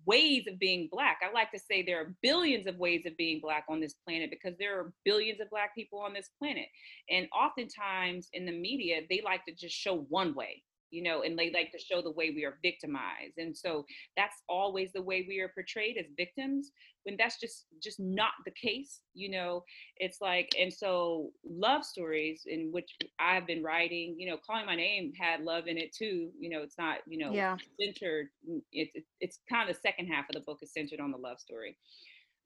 ways 0.06 0.46
of 0.48 0.60
being 0.60 0.88
black. 0.92 1.20
I 1.28 1.34
like 1.34 1.52
to 1.52 1.60
say 1.60 1.82
there 1.82 2.00
are 2.00 2.14
billions 2.22 2.68
of 2.68 2.78
ways 2.78 3.04
of 3.06 3.18
being 3.18 3.40
black 3.42 3.66
on 3.70 3.80
this 3.80 3.96
planet 4.06 4.30
because 4.30 4.58
there 4.60 4.80
are 4.80 4.94
billions 5.04 5.40
of 5.42 5.50
black 5.50 5.74
people 5.74 6.00
on 6.00 6.14
this 6.14 6.30
planet. 6.38 6.68
And 7.10 7.28
oftentimes 7.36 8.28
in 8.34 8.46
the 8.46 8.52
media, 8.52 9.02
they 9.10 9.22
like 9.24 9.46
to 9.46 9.54
just 9.54 9.76
show 9.76 10.06
one 10.10 10.36
way 10.36 10.64
you 10.92 11.04
know, 11.04 11.24
and 11.24 11.38
they 11.38 11.52
like 11.52 11.72
to 11.72 11.80
show 11.80 12.02
the 12.02 12.12
way 12.12 12.32
we 12.32 12.46
are 12.46 12.58
victimized. 12.62 13.38
And 13.38 13.56
so 13.56 13.86
that's 14.18 14.36
always 14.48 14.92
the 14.92 15.02
way 15.02 15.26
we 15.28 15.40
are 15.40 15.50
portrayed 15.50 15.98
as 15.98 16.06
victims 16.18 16.72
when 17.04 17.16
that's 17.18 17.40
just 17.40 17.66
just 17.82 18.00
not 18.00 18.32
the 18.46 18.52
case, 18.52 19.02
you 19.14 19.30
know. 19.30 19.64
It's 19.98 20.22
like 20.22 20.50
and 20.60 20.74
so 20.74 21.32
love 21.50 21.84
stories 21.86 22.44
in 22.46 22.72
which 22.72 22.92
I've 23.20 23.48
been 23.48 23.64
writing, 23.64 24.16
you 24.18 24.30
know, 24.30 24.38
calling 24.46 24.66
my 24.66 24.76
name 24.76 25.14
had 25.20 25.42
love 25.42 25.68
in 25.68 25.78
it 25.78 25.94
too. 25.94 26.32
You 26.40 26.50
know, 26.50 26.62
it's 26.62 26.78
not, 26.78 26.98
you 27.08 27.18
know, 27.18 27.32
yeah. 27.32 27.58
centered 27.80 28.30
mm, 28.50 28.62
it's 28.72 29.08
it's 29.20 29.40
kind 29.50 29.70
of 29.70 29.76
the 29.76 29.82
second 29.82 30.08
half 30.08 30.30
of 30.30 30.36
the 30.36 30.42
book 30.42 30.60
is 30.62 30.74
centered 30.74 31.00
on 31.00 31.12
the 31.12 31.18
love 31.18 31.40
story 31.40 31.78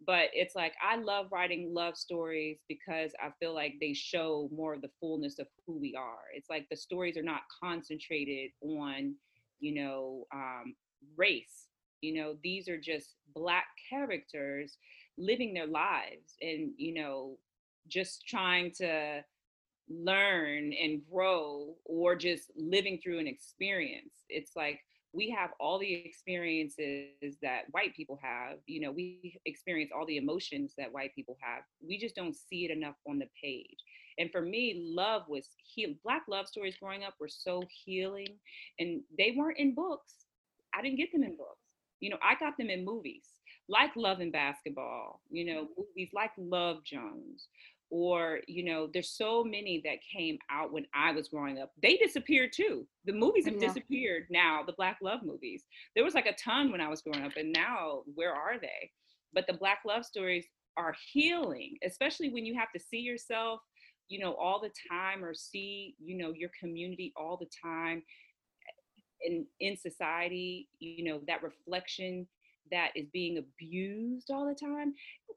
but 0.06 0.30
it's 0.34 0.56
like 0.56 0.74
I 0.82 0.97
love 0.97 1.28
writing 1.32 1.74
love 1.74 1.97
stories 1.97 2.60
because 2.68 3.12
I 3.24 3.30
feel 3.39 3.54
like 3.54 3.76
they 3.80 3.93
show 3.93 4.49
more 4.56 4.74
of 4.74 4.82
the 4.82 4.91
fullness 4.99 5.39
of 5.39 5.47
who 5.66 5.80
we 5.80 5.95
are. 5.95 6.22
It's 6.36 6.49
like 6.49 6.68
the 6.70 6.76
stories 6.78 7.18
are 7.18 7.24
not 7.24 7.41
concentrated 7.64 8.51
on, 8.62 9.16
you 9.60 9.76
know, 9.76 10.26
um, 10.34 10.76
race. 11.18 11.68
You 12.01 12.16
know, 12.16 12.36
these 12.43 12.68
are 12.68 12.80
just 12.80 13.16
black 13.34 13.66
characters 13.89 14.78
living 15.18 15.54
their 15.54 15.68
lives 15.68 16.36
and, 16.41 16.72
you 16.78 16.93
know, 16.93 17.38
just 17.88 18.28
trying 18.28 18.72
to 18.78 19.24
learn 19.89 20.74
and 20.74 21.01
grow 21.12 21.76
or 21.86 22.16
just 22.16 22.51
living 22.56 22.99
through 23.04 23.20
an 23.20 23.28
experience. 23.28 24.24
It's 24.30 24.56
like 24.56 24.80
we 25.14 25.30
have 25.30 25.51
all 25.59 25.80
the 25.80 25.93
experiences 25.93 27.38
that 27.41 27.64
white 27.72 27.95
people 27.95 28.20
have. 28.22 28.57
You 28.66 28.82
know, 28.82 28.91
we 28.91 29.39
experience 29.45 29.91
all 29.95 30.05
the 30.05 30.18
emotions 30.18 30.74
that 30.78 30.91
white 30.91 31.14
people 31.16 31.38
have. 31.41 31.64
We 31.88 31.97
just 31.97 32.16
don't 32.16 32.36
see 32.36 32.66
it 32.66 32.72
enough 32.72 32.95
on 33.07 33.20
the 33.20 33.28
page. 33.41 33.78
And 34.18 34.32
for 34.32 34.41
me, 34.41 34.91
love 34.95 35.24
was 35.28 35.47
heal. 35.57 35.93
Black 36.03 36.24
love 36.28 36.47
stories 36.47 36.76
growing 36.82 37.03
up 37.03 37.14
were 37.20 37.30
so 37.30 37.64
healing, 37.86 38.39
and 38.80 39.01
they 39.18 39.34
weren't 39.36 39.59
in 39.59 39.76
books. 39.76 40.14
I 40.74 40.82
didn't 40.82 40.97
get 40.97 41.11
them 41.11 41.24
in 41.24 41.38
books. 41.38 41.59
You 41.99 42.09
know, 42.09 42.18
I 42.22 42.36
got 42.39 42.57
them 42.57 42.70
in 42.70 42.84
movies 42.84 43.26
like 43.70 43.91
Love 43.95 44.20
and 44.20 44.32
Basketball. 44.32 45.22
You 45.30 45.45
know, 45.45 45.61
mm-hmm. 45.64 45.82
movies 45.82 46.09
like 46.14 46.32
Love 46.38 46.84
Jones, 46.84 47.47
or 47.94 48.39
you 48.48 48.66
know 48.66 48.89
there's 48.91 49.12
so 49.16 49.44
many 49.44 49.80
that 49.86 50.00
came 50.02 50.39
out 50.50 50.74
when 50.74 50.86
i 50.96 51.12
was 51.12 51.28
growing 51.28 51.60
up. 51.60 51.72
They 51.80 51.96
disappeared 51.96 52.50
too. 52.52 52.88
The 53.06 53.14
movies 53.14 53.46
have 53.46 53.62
yeah. 53.62 53.68
disappeared 53.68 54.24
now 54.32 54.64
the 54.66 54.74
black 54.74 54.98
love 55.04 55.20
movies. 55.24 55.64
There 55.96 56.04
was 56.04 56.16
like 56.16 56.26
a 56.26 56.34
ton 56.34 56.72
when 56.72 56.82
i 56.82 56.89
was 56.89 57.04
growing 57.04 57.24
up 57.24 57.38
and 57.38 57.54
now 57.54 58.02
where 58.16 58.34
are 58.34 58.60
they? 58.60 58.89
But 59.32 59.46
the 59.46 59.54
black 59.54 59.82
love 59.86 60.06
stories 60.06 60.46
are 60.76 60.96
healing 61.12 61.78
especially 61.86 62.30
when 62.30 62.48
you 62.48 62.56
have 62.58 62.72
to 62.72 62.80
see 62.80 62.98
yourself 62.98 63.60
you 64.10 64.18
know 64.18 64.34
all 64.34 64.60
the 64.60 64.72
time 64.89 65.24
or 65.24 65.36
see 65.36 65.96
you 66.04 66.18
know 66.18 66.34
your 66.34 66.50
community 66.60 67.14
all 67.16 67.38
the 67.38 67.50
time 67.64 68.02
eh, 68.68 69.28
in 69.28 69.46
in 69.60 69.78
society 69.78 70.68
you 70.80 71.04
know 71.04 71.22
that 71.28 71.44
reflection 71.44 72.28
that 72.74 72.90
is 72.96 73.08
being 73.14 73.38
abused 73.38 74.30
all 74.32 74.48
the 74.48 74.56
time 74.56 74.94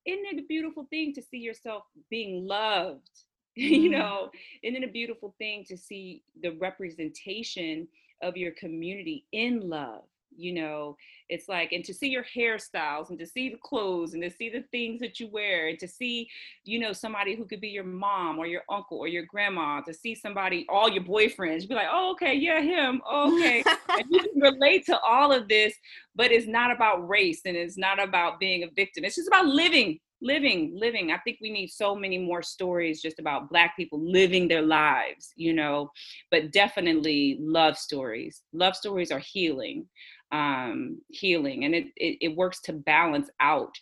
isn't 0.06 0.26
it 0.32 0.40
a 0.40 0.46
beautiful 0.46 0.86
thing 0.90 1.12
to 1.12 1.22
see 1.22 1.38
yourself 1.38 1.84
being 2.10 2.46
loved 2.46 3.10
mm. 3.58 3.68
you 3.82 3.90
know 3.90 4.30
isn't 4.62 4.82
it 4.82 4.88
a 4.88 4.92
beautiful 4.92 5.34
thing 5.38 5.64
to 5.64 5.76
see 5.76 6.22
the 6.42 6.50
representation 6.52 7.86
of 8.22 8.36
your 8.36 8.52
community 8.52 9.26
in 9.32 9.68
love 9.68 10.04
you 10.36 10.52
know 10.52 10.96
it's 11.28 11.48
like 11.48 11.72
and 11.72 11.84
to 11.84 11.92
see 11.92 12.08
your 12.08 12.24
hairstyles 12.24 13.10
and 13.10 13.18
to 13.18 13.26
see 13.26 13.48
the 13.48 13.58
clothes 13.58 14.14
and 14.14 14.22
to 14.22 14.30
see 14.30 14.48
the 14.48 14.62
things 14.70 15.00
that 15.00 15.18
you 15.18 15.28
wear 15.28 15.68
and 15.68 15.78
to 15.78 15.88
see 15.88 16.28
you 16.64 16.78
know 16.78 16.92
somebody 16.92 17.34
who 17.34 17.44
could 17.44 17.60
be 17.60 17.68
your 17.68 17.84
mom 17.84 18.38
or 18.38 18.46
your 18.46 18.62
uncle 18.70 18.98
or 18.98 19.08
your 19.08 19.24
grandma 19.24 19.80
to 19.80 19.92
see 19.92 20.14
somebody 20.14 20.64
all 20.68 20.88
your 20.88 21.02
boyfriends 21.02 21.68
be 21.68 21.74
like 21.74 21.88
oh 21.90 22.12
okay 22.12 22.34
yeah 22.34 22.60
him 22.60 23.00
oh, 23.06 23.34
okay 23.34 23.64
and 23.88 24.04
you 24.10 24.20
can 24.20 24.40
relate 24.40 24.84
to 24.86 24.98
all 25.00 25.32
of 25.32 25.48
this 25.48 25.74
but 26.14 26.30
it's 26.30 26.46
not 26.46 26.70
about 26.70 27.06
race 27.08 27.40
and 27.44 27.56
it's 27.56 27.78
not 27.78 28.02
about 28.02 28.38
being 28.38 28.62
a 28.62 28.70
victim 28.76 29.04
it's 29.04 29.16
just 29.16 29.28
about 29.28 29.46
living 29.46 29.98
living 30.22 30.72
living. 30.74 31.12
I 31.12 31.18
think 31.18 31.38
we 31.40 31.50
need 31.50 31.68
so 31.68 31.94
many 31.94 32.18
more 32.18 32.42
stories 32.42 33.02
just 33.02 33.18
about 33.18 33.50
black 33.50 33.76
people 33.76 34.00
living 34.00 34.48
their 34.48 34.62
lives 34.62 35.32
you 35.36 35.52
know 35.52 35.90
but 36.30 36.52
definitely 36.52 37.38
love 37.40 37.76
stories. 37.76 38.42
Love 38.52 38.76
stories 38.76 39.10
are 39.10 39.18
healing 39.18 39.86
um, 40.32 41.00
healing 41.08 41.64
and 41.64 41.74
it, 41.74 41.86
it, 41.96 42.18
it 42.20 42.36
works 42.36 42.60
to 42.62 42.72
balance 42.72 43.30
out 43.40 43.74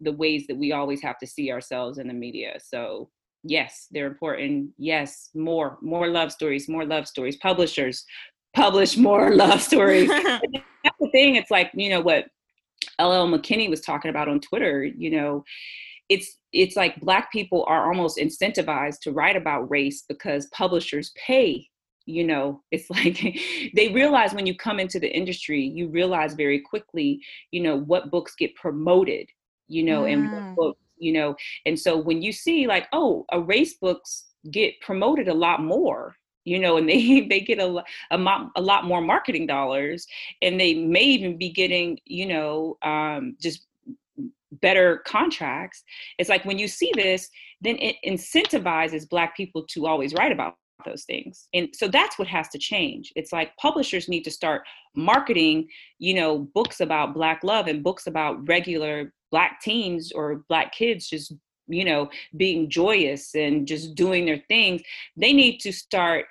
the 0.00 0.12
ways 0.12 0.46
that 0.48 0.56
we 0.56 0.72
always 0.72 1.02
have 1.02 1.18
to 1.18 1.26
see 1.26 1.52
ourselves 1.52 1.98
in 1.98 2.08
the 2.08 2.14
media. 2.14 2.58
So 2.62 3.10
yes 3.44 3.86
they're 3.90 4.06
important. 4.06 4.70
Yes 4.78 5.30
more 5.34 5.78
more 5.82 6.08
love 6.08 6.32
stories 6.32 6.68
more 6.68 6.84
love 6.84 7.06
stories. 7.06 7.36
Publishers 7.36 8.04
publish 8.54 8.96
more 8.96 9.34
love 9.34 9.60
stories. 9.60 10.08
That's 10.84 10.96
the 10.98 11.10
thing 11.12 11.36
it's 11.36 11.50
like 11.50 11.70
you 11.74 11.90
know 11.90 12.00
what 12.00 12.26
ll 12.98 13.28
mckinney 13.28 13.68
was 13.68 13.80
talking 13.80 14.10
about 14.10 14.28
on 14.28 14.40
twitter 14.40 14.84
you 14.84 15.10
know 15.10 15.44
it's 16.08 16.38
it's 16.52 16.76
like 16.76 17.00
black 17.00 17.30
people 17.30 17.64
are 17.68 17.86
almost 17.86 18.18
incentivized 18.18 19.00
to 19.00 19.12
write 19.12 19.36
about 19.36 19.70
race 19.70 20.04
because 20.08 20.46
publishers 20.46 21.12
pay 21.26 21.66
you 22.06 22.24
know 22.24 22.62
it's 22.70 22.90
like 22.90 23.20
they 23.74 23.88
realize 23.92 24.32
when 24.34 24.46
you 24.46 24.56
come 24.56 24.80
into 24.80 24.98
the 24.98 25.10
industry 25.14 25.62
you 25.62 25.88
realize 25.88 26.34
very 26.34 26.60
quickly 26.60 27.20
you 27.50 27.62
know 27.62 27.76
what 27.76 28.10
books 28.10 28.34
get 28.36 28.54
promoted 28.54 29.28
you 29.68 29.82
know 29.82 30.02
mm. 30.02 30.12
and 30.12 30.32
what 30.32 30.42
mm. 30.42 30.56
books 30.56 30.80
you 30.98 31.12
know 31.12 31.34
and 31.66 31.78
so 31.78 31.96
when 31.96 32.22
you 32.22 32.32
see 32.32 32.66
like 32.66 32.86
oh 32.92 33.24
a 33.32 33.40
race 33.40 33.74
books 33.74 34.26
get 34.50 34.78
promoted 34.80 35.28
a 35.28 35.34
lot 35.34 35.62
more 35.62 36.14
you 36.44 36.58
know 36.58 36.76
and 36.76 36.88
they 36.88 37.20
they 37.28 37.40
get 37.40 37.58
a, 37.58 37.82
a, 38.10 38.50
a 38.56 38.60
lot 38.60 38.84
more 38.84 39.00
marketing 39.00 39.46
dollars 39.46 40.06
and 40.42 40.60
they 40.60 40.74
may 40.74 41.02
even 41.02 41.36
be 41.36 41.50
getting 41.50 41.98
you 42.04 42.26
know 42.26 42.76
um, 42.82 43.36
just 43.40 43.66
better 44.60 44.98
contracts 45.06 45.84
it's 46.18 46.28
like 46.28 46.44
when 46.44 46.58
you 46.58 46.66
see 46.66 46.90
this 46.96 47.28
then 47.60 47.76
it 47.78 47.96
incentivizes 48.04 49.08
black 49.08 49.36
people 49.36 49.64
to 49.64 49.86
always 49.86 50.12
write 50.14 50.32
about 50.32 50.54
those 50.84 51.04
things 51.04 51.48
and 51.54 51.68
so 51.74 51.88
that's 51.88 52.18
what 52.18 52.28
has 52.28 52.48
to 52.48 52.58
change 52.58 53.12
it's 53.16 53.32
like 53.32 53.56
publishers 53.56 54.08
need 54.08 54.22
to 54.22 54.30
start 54.30 54.62
marketing 54.94 55.68
you 55.98 56.14
know 56.14 56.38
books 56.54 56.80
about 56.80 57.14
black 57.14 57.42
love 57.42 57.66
and 57.66 57.82
books 57.82 58.06
about 58.06 58.46
regular 58.48 59.12
black 59.30 59.60
teens 59.60 60.12
or 60.12 60.44
black 60.48 60.72
kids 60.72 61.08
just 61.08 61.32
you 61.66 61.84
know 61.84 62.08
being 62.36 62.68
joyous 62.68 63.34
and 63.34 63.66
just 63.66 63.94
doing 63.94 64.24
their 64.26 64.42
things 64.48 64.82
they 65.16 65.32
need 65.32 65.58
to 65.58 65.72
start 65.72 66.26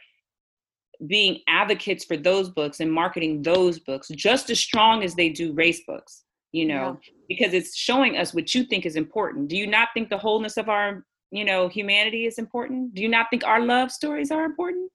being 1.08 1.39
advocates 1.47 2.04
for 2.04 2.18
those 2.18 2.50
books 2.50 2.82
and 2.82 2.91
marketing 2.91 3.41
those 3.41 3.80
books 3.80 4.10
just 4.10 4.50
as 4.50 4.60
strong 4.60 5.04
as 5.04 5.16
they 5.16 5.30
do 5.30 5.54
race 5.54 5.82
books 5.88 6.24
you 6.52 6.66
know, 6.66 7.00
yeah. 7.04 7.14
because 7.28 7.54
it's 7.54 7.76
showing 7.76 8.18
us 8.18 8.34
what 8.34 8.56
you 8.56 8.64
think 8.64 8.86
is 8.86 8.95
important. 8.95 9.50
Do 9.50 9.58
you 9.58 9.68
not 9.68 9.89
think 9.93 10.10
the 10.10 10.18
wholeness 10.18 10.58
of 10.58 10.70
our, 10.70 11.06
you 11.32 11.46
know, 11.46 11.68
humanity 11.68 12.26
is 12.26 12.38
important? 12.38 12.96
Do 12.96 13.02
you 13.02 13.10
not 13.10 13.28
think 13.30 13.46
our 13.46 13.62
love 13.62 13.92
stories 13.92 14.32
are 14.32 14.46
important? 14.46 14.92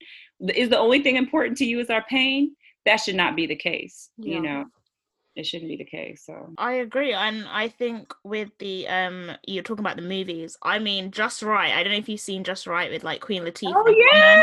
Is 0.55 0.69
the 0.69 0.79
only 0.79 1.03
thing 1.03 1.17
important 1.17 1.59
to 1.59 1.65
you 1.65 1.81
is 1.81 1.91
our 1.91 2.05
pain? 2.05 2.57
That 2.87 2.97
should 2.97 3.15
not 3.15 3.37
be 3.37 3.47
the 3.47 3.57
case, 3.57 4.11
yeah. 4.19 4.35
you 4.35 4.43
know 4.43 4.65
it 5.37 5.45
shouldn't 5.45 5.69
be 5.69 5.77
the 5.77 5.85
case 5.85 6.23
so 6.25 6.53
i 6.59 6.75
agree 6.75 7.13
and 7.13 7.45
i 7.51 7.67
think 7.69 8.15
with 8.23 8.51
the 8.59 8.87
um 8.89 9.31
you're 9.47 9.63
talking 9.63 9.85
about 9.85 9.97
the 9.97 10.03
movies 10.03 10.57
i 10.63 10.79
mean 10.79 11.11
just 11.11 11.43
right 11.43 11.73
i 11.75 11.83
don't 11.83 11.93
know 11.93 11.99
if 11.99 12.09
you've 12.09 12.21
seen 12.21 12.45
just 12.45 12.67
right 12.67 12.91
with 12.91 13.03
like 13.03 13.21
queen 13.21 13.43
latifah 13.43 13.73
oh 13.75 13.95
yeah 14.13 14.43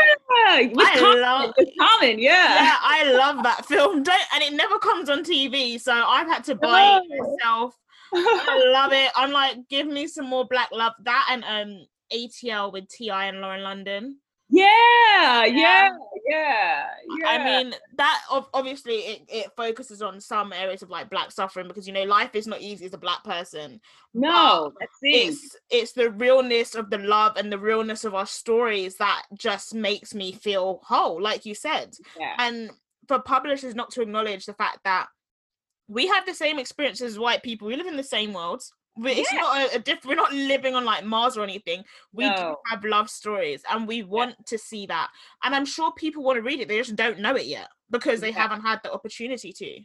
with 0.68 0.88
I 0.88 0.98
common, 0.98 1.20
love 1.20 1.54
common 1.78 2.18
yeah 2.18 2.54
yeah 2.54 2.76
i 2.82 3.12
love 3.12 3.42
that 3.42 3.64
film 3.66 4.02
don't 4.02 4.22
and 4.34 4.42
it 4.42 4.52
never 4.52 4.78
comes 4.78 5.08
on 5.08 5.24
tv 5.24 5.80
so 5.80 5.92
i've 5.92 6.26
had 6.26 6.44
to 6.44 6.54
buy 6.54 7.00
oh. 7.00 7.02
it 7.02 7.20
myself 7.20 7.78
i 8.14 8.70
love 8.72 8.92
it 8.92 9.10
i'm 9.16 9.32
like 9.32 9.56
give 9.68 9.86
me 9.86 10.06
some 10.06 10.26
more 10.26 10.46
black 10.46 10.68
love 10.72 10.92
that 11.02 11.28
and 11.30 11.44
um 11.44 11.86
atl 12.12 12.72
with 12.72 12.88
ti 12.88 13.10
and 13.10 13.40
lauren 13.40 13.62
london 13.62 14.16
yeah, 14.54 15.46
yeah, 15.46 15.88
yeah, 16.28 16.84
yeah. 17.18 17.26
I 17.26 17.42
mean, 17.42 17.74
that 17.96 18.20
obviously 18.52 18.96
it, 18.96 19.22
it 19.26 19.46
focuses 19.56 20.02
on 20.02 20.20
some 20.20 20.52
areas 20.52 20.82
of 20.82 20.90
like 20.90 21.08
black 21.08 21.32
suffering 21.32 21.68
because 21.68 21.86
you 21.86 21.94
know 21.94 22.02
life 22.02 22.34
is 22.34 22.46
not 22.46 22.60
easy 22.60 22.84
as 22.84 22.92
a 22.92 22.98
black 22.98 23.24
person. 23.24 23.80
No, 24.12 24.74
it's 25.00 25.56
it's 25.70 25.92
the 25.92 26.10
realness 26.10 26.74
of 26.74 26.90
the 26.90 26.98
love 26.98 27.38
and 27.38 27.50
the 27.50 27.58
realness 27.58 28.04
of 28.04 28.14
our 28.14 28.26
stories 28.26 28.96
that 28.98 29.22
just 29.38 29.74
makes 29.74 30.14
me 30.14 30.32
feel 30.32 30.80
whole, 30.84 31.20
like 31.20 31.46
you 31.46 31.54
said. 31.54 31.94
Yeah. 32.20 32.34
And 32.38 32.70
for 33.08 33.20
publishers 33.20 33.74
not 33.74 33.90
to 33.92 34.02
acknowledge 34.02 34.44
the 34.44 34.52
fact 34.52 34.80
that 34.84 35.06
we 35.92 36.06
have 36.06 36.24
the 36.24 36.34
same 36.34 36.58
experiences 36.58 37.12
as 37.12 37.18
white 37.18 37.42
people, 37.42 37.68
we 37.68 37.76
live 37.76 37.86
in 37.86 37.96
the 37.96 38.02
same 38.02 38.32
worlds 38.32 38.72
it's 39.04 39.32
yeah. 39.32 39.38
not 39.40 39.56
a, 39.72 39.76
a 39.76 39.78
different 39.78 40.06
we're 40.06 40.14
not 40.14 40.32
living 40.32 40.74
on 40.74 40.84
like 40.84 41.04
mars 41.04 41.36
or 41.36 41.42
anything 41.42 41.82
we 42.12 42.28
no. 42.28 42.36
do 42.36 42.56
have 42.66 42.84
love 42.84 43.08
stories 43.08 43.62
and 43.70 43.88
we 43.88 44.02
want 44.02 44.30
yeah. 44.30 44.44
to 44.46 44.58
see 44.58 44.86
that 44.86 45.08
and 45.44 45.54
i'm 45.54 45.64
sure 45.64 45.92
people 45.92 46.22
want 46.22 46.36
to 46.36 46.42
read 46.42 46.60
it 46.60 46.68
they 46.68 46.76
just 46.76 46.96
don't 46.96 47.18
know 47.18 47.34
it 47.34 47.46
yet 47.46 47.68
because 47.90 48.20
they 48.20 48.30
yeah. 48.30 48.38
haven't 48.38 48.60
had 48.60 48.80
the 48.82 48.92
opportunity 48.92 49.52
to 49.52 49.80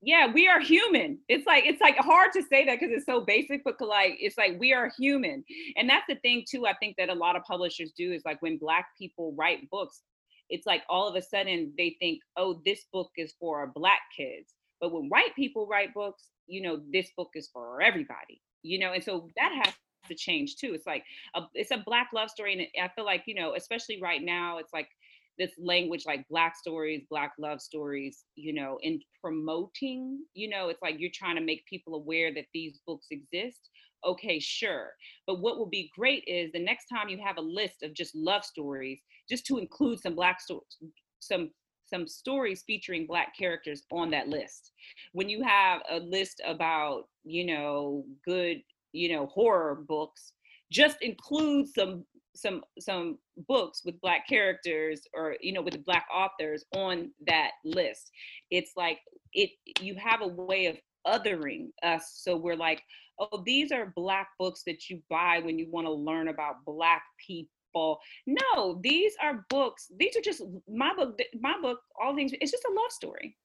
yeah 0.00 0.32
we 0.32 0.48
are 0.48 0.60
human 0.60 1.18
it's 1.28 1.46
like 1.46 1.66
it's 1.66 1.80
like 1.80 1.96
hard 1.98 2.32
to 2.32 2.42
say 2.42 2.64
that 2.64 2.80
because 2.80 2.94
it's 2.94 3.04
so 3.04 3.20
basic 3.20 3.62
but 3.62 3.78
like 3.80 4.16
it's 4.18 4.38
like 4.38 4.58
we 4.58 4.72
are 4.72 4.90
human 4.96 5.44
and 5.76 5.88
that's 5.88 6.06
the 6.08 6.16
thing 6.16 6.42
too 6.50 6.66
i 6.66 6.72
think 6.74 6.96
that 6.96 7.10
a 7.10 7.14
lot 7.14 7.36
of 7.36 7.42
publishers 7.44 7.92
do 7.96 8.12
is 8.12 8.22
like 8.24 8.40
when 8.40 8.56
black 8.56 8.86
people 8.98 9.34
write 9.36 9.68
books 9.70 10.00
it's 10.48 10.66
like 10.66 10.82
all 10.88 11.06
of 11.06 11.14
a 11.14 11.22
sudden 11.22 11.72
they 11.76 11.94
think 12.00 12.20
oh 12.38 12.62
this 12.64 12.86
book 12.90 13.10
is 13.18 13.34
for 13.38 13.70
black 13.74 14.00
kids 14.16 14.54
but 14.80 14.92
when 14.92 15.08
white 15.08 15.34
people 15.36 15.66
write 15.66 15.94
books 15.94 16.30
you 16.50 16.60
know, 16.60 16.80
this 16.92 17.10
book 17.16 17.30
is 17.34 17.48
for 17.52 17.80
everybody, 17.80 18.42
you 18.62 18.78
know, 18.78 18.92
and 18.92 19.02
so 19.02 19.28
that 19.36 19.52
has 19.64 19.74
to 20.08 20.14
change 20.14 20.56
too. 20.56 20.72
It's 20.74 20.86
like 20.86 21.04
a, 21.34 21.42
it's 21.54 21.70
a 21.70 21.82
black 21.86 22.10
love 22.12 22.28
story, 22.28 22.52
and 22.52 22.84
I 22.84 22.90
feel 22.94 23.04
like 23.04 23.22
you 23.26 23.34
know, 23.34 23.54
especially 23.54 24.00
right 24.02 24.22
now, 24.22 24.58
it's 24.58 24.72
like 24.72 24.88
this 25.38 25.52
language 25.58 26.02
like 26.06 26.26
black 26.28 26.54
stories 26.54 27.02
black 27.08 27.32
love 27.38 27.62
stories 27.62 28.24
you 28.34 28.52
know 28.52 28.78
in 28.82 29.00
promoting 29.22 30.18
you 30.34 30.50
know 30.50 30.68
it's 30.68 30.82
like 30.82 30.96
you're 30.98 31.08
trying 31.14 31.36
to 31.36 31.40
make 31.40 31.64
people 31.64 31.94
aware 31.94 32.34
that 32.34 32.44
these 32.52 32.78
books 32.86 33.06
exist 33.10 33.70
okay 34.04 34.38
sure 34.38 34.90
but 35.26 35.40
what 35.40 35.56
will 35.56 35.68
be 35.68 35.90
great 35.96 36.22
is 36.26 36.52
the 36.52 36.62
next 36.62 36.86
time 36.92 37.08
you 37.08 37.16
have 37.24 37.38
a 37.38 37.40
list 37.40 37.82
of 37.82 37.94
just 37.94 38.14
love 38.14 38.44
stories 38.44 39.00
just 39.30 39.46
to 39.46 39.56
include 39.56 39.98
some 39.98 40.14
black 40.14 40.42
stories 40.42 40.66
some 41.20 41.48
some 41.90 42.06
stories 42.06 42.62
featuring 42.66 43.06
black 43.06 43.36
characters 43.36 43.82
on 43.90 44.10
that 44.10 44.28
list. 44.28 44.72
When 45.12 45.28
you 45.28 45.42
have 45.42 45.82
a 45.90 45.98
list 45.98 46.40
about 46.46 47.04
you 47.24 47.44
know 47.44 48.04
good 48.24 48.62
you 48.92 49.12
know 49.12 49.26
horror 49.26 49.84
books 49.86 50.32
just 50.72 51.02
include 51.02 51.68
some 51.68 52.04
some 52.34 52.62
some 52.78 53.18
books 53.48 53.82
with 53.84 54.00
black 54.00 54.26
characters 54.28 55.02
or 55.14 55.36
you 55.40 55.52
know 55.52 55.62
with 55.62 55.84
black 55.84 56.06
authors 56.14 56.64
on 56.74 57.10
that 57.26 57.50
list. 57.64 58.10
It's 58.50 58.72
like 58.76 58.98
it 59.32 59.50
you 59.80 59.94
have 59.96 60.22
a 60.22 60.28
way 60.28 60.66
of 60.66 60.76
othering 61.06 61.68
us 61.82 62.20
so 62.22 62.36
we're 62.36 62.56
like 62.56 62.82
oh 63.18 63.42
these 63.46 63.72
are 63.72 63.92
black 63.96 64.28
books 64.38 64.62
that 64.66 64.90
you 64.90 65.00
buy 65.08 65.40
when 65.42 65.58
you 65.58 65.66
want 65.70 65.86
to 65.86 65.92
learn 65.92 66.28
about 66.28 66.56
black 66.66 67.02
people 67.26 67.50
no, 68.26 68.80
these 68.82 69.12
are 69.22 69.44
books. 69.48 69.90
These 69.96 70.16
are 70.16 70.22
just 70.22 70.42
my 70.68 70.94
book. 70.94 71.18
My 71.40 71.54
book, 71.60 71.80
all 72.00 72.14
things. 72.14 72.32
It's 72.40 72.50
just 72.50 72.64
a 72.64 72.72
love 72.72 72.90
story. 72.90 73.36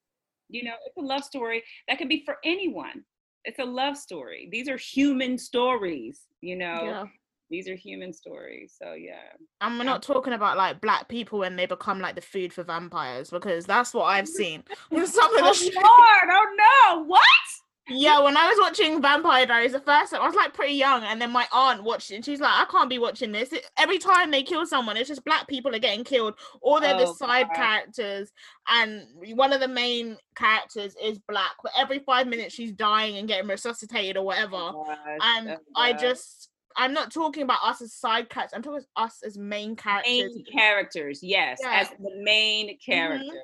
You 0.49 0.63
know, 0.63 0.73
it's 0.86 0.97
a 0.97 1.01
love 1.01 1.23
story 1.23 1.63
that 1.88 1.97
could 1.97 2.09
be 2.09 2.23
for 2.26 2.38
anyone. 2.43 3.03
It's 3.45 3.59
a 3.59 3.65
love 3.65 3.97
story. 3.97 4.49
These 4.51 4.69
are 4.69 4.78
human 4.78 5.38
stories. 5.38 6.21
You 6.41 6.57
know. 6.57 6.80
Yeah. 6.84 7.03
These 7.51 7.69
are 7.69 7.76
human 7.76 8.11
stories. 8.11 8.76
So 8.82 8.93
yeah. 8.93 9.21
And 9.61 9.78
we're 9.78 9.86
not 9.86 10.01
talking 10.01 10.34
about 10.34 10.57
like 10.57 10.82
black 10.82 11.07
people 11.07 11.39
when 11.39 11.55
they 11.55 11.67
become 11.67 11.99
like 11.99 12.15
the 12.15 12.21
food 12.21 12.51
for 12.51 12.63
vampires 12.63 13.30
because 13.30 13.65
that's 13.65 13.93
what 13.93 14.05
I've 14.05 14.28
seen. 14.41 14.63
some 14.89 14.99
of 14.99 15.11
the 15.11 15.73
oh 15.78 15.82
Lord, 15.82 16.34
oh 16.34 16.55
no, 16.57 17.03
what? 17.03 17.21
Yeah, 17.88 18.19
when 18.21 18.36
I 18.36 18.47
was 18.49 18.57
watching 18.59 18.99
Vampire 18.99 19.45
Diaries 19.45 19.73
the 19.73 19.79
first 19.79 20.11
time, 20.11 20.21
I 20.21 20.25
was 20.25 20.36
like 20.36 20.55
pretty 20.55 20.73
young, 20.73 21.03
and 21.03 21.21
then 21.21 21.31
my 21.31 21.47
aunt 21.51 21.83
watched 21.83 22.09
it, 22.09 22.15
and 22.15 22.25
she's 22.25 22.39
like, 22.39 22.51
"I 22.51 22.65
can't 22.65 22.89
be 22.89 22.97
watching 22.97 23.31
this." 23.31 23.53
It, 23.53 23.69
every 23.77 23.99
time 23.99 24.31
they 24.31 24.41
kill 24.41 24.65
someone, 24.65 24.97
it's 24.97 25.07
just 25.07 25.23
black 25.23 25.47
people 25.47 25.73
are 25.75 25.79
getting 25.79 26.03
killed, 26.03 26.33
or 26.61 26.81
they're 26.81 26.95
oh, 26.95 26.99
the 26.99 27.13
side 27.13 27.47
God. 27.47 27.55
characters, 27.55 28.31
and 28.67 29.03
one 29.36 29.53
of 29.53 29.59
the 29.59 29.67
main 29.67 30.17
characters 30.36 30.95
is 31.01 31.19
black. 31.27 31.51
But 31.61 31.73
every 31.77 31.99
five 31.99 32.27
minutes, 32.27 32.55
she's 32.55 32.71
dying 32.71 33.17
and 33.17 33.27
getting 33.27 33.47
resuscitated 33.47 34.17
or 34.17 34.25
whatever. 34.25 34.55
Oh, 34.55 34.95
and 35.21 35.49
oh, 35.51 35.57
I 35.75 35.93
just, 35.93 36.49
I'm 36.75 36.93
not 36.93 37.13
talking 37.13 37.43
about 37.43 37.59
us 37.63 37.83
as 37.83 37.93
side 37.93 38.29
characters. 38.29 38.55
I'm 38.55 38.63
talking 38.63 38.86
us 38.95 39.19
as 39.23 39.38
main 39.38 39.75
characters. 39.75 40.33
Main 40.33 40.45
characters, 40.51 41.19
yes, 41.21 41.59
yeah. 41.61 41.81
as 41.81 41.89
the 41.99 42.19
main 42.23 42.79
character. 42.79 43.25
Mm-hmm. 43.25 43.38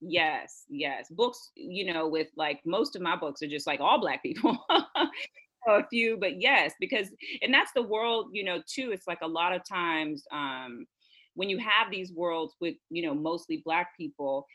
Yes, 0.00 0.64
yes. 0.68 1.08
Books, 1.10 1.50
you 1.56 1.92
know, 1.92 2.08
with 2.08 2.28
like 2.36 2.60
most 2.64 2.94
of 2.94 3.02
my 3.02 3.16
books 3.16 3.42
are 3.42 3.48
just 3.48 3.66
like 3.66 3.80
all 3.80 4.00
black 4.00 4.22
people. 4.22 4.56
a 5.68 5.86
few, 5.88 6.16
but 6.18 6.40
yes, 6.40 6.72
because 6.80 7.08
and 7.42 7.52
that's 7.52 7.72
the 7.74 7.82
world, 7.82 8.30
you 8.32 8.44
know, 8.44 8.62
too. 8.66 8.90
It's 8.92 9.06
like 9.06 9.20
a 9.22 9.28
lot 9.28 9.54
of 9.54 9.62
times 9.68 10.24
um 10.32 10.86
when 11.34 11.48
you 11.50 11.58
have 11.58 11.90
these 11.90 12.12
worlds 12.12 12.54
with, 12.60 12.76
you 12.90 13.02
know, 13.06 13.14
mostly 13.14 13.62
black 13.64 13.96
people, 13.96 14.46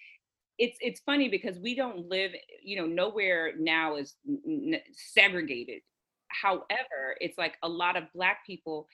it's 0.60 0.78
it's 0.82 1.02
funny 1.02 1.30
because 1.30 1.60
we 1.60 1.76
don't 1.76 2.10
live, 2.10 2.32
you 2.64 2.78
know, 2.78 2.86
nowhere 2.88 3.54
now 3.60 3.96
is 3.98 4.16
n- 4.28 4.76
segregated. 4.94 5.82
However, 6.30 7.18
it's 7.22 7.38
like 7.38 7.56
a 7.64 7.70
lot 7.70 7.98
of 7.98 8.06
black 8.16 8.46
people 8.46 8.88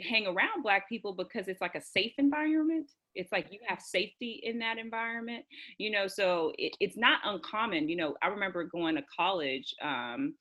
hang 0.00 0.26
around 0.26 0.62
black 0.62 0.88
people 0.88 1.14
because 1.14 1.48
it's 1.48 1.60
like 1.60 1.74
a 1.74 1.80
safe 1.82 2.12
environment 2.18 2.90
it's 3.16 3.32
like 3.32 3.48
you 3.50 3.58
have 3.66 3.80
safety 3.80 4.40
in 4.44 4.58
that 4.58 4.78
environment 4.78 5.44
you 5.78 5.90
know 5.90 6.06
so 6.06 6.52
it, 6.58 6.76
it's 6.80 6.96
not 6.96 7.18
uncommon 7.24 7.88
you 7.88 7.96
know 7.96 8.14
i 8.22 8.28
remember 8.28 8.64
going 8.64 8.94
to 8.94 9.02
college 9.16 9.74
um, 9.82 10.34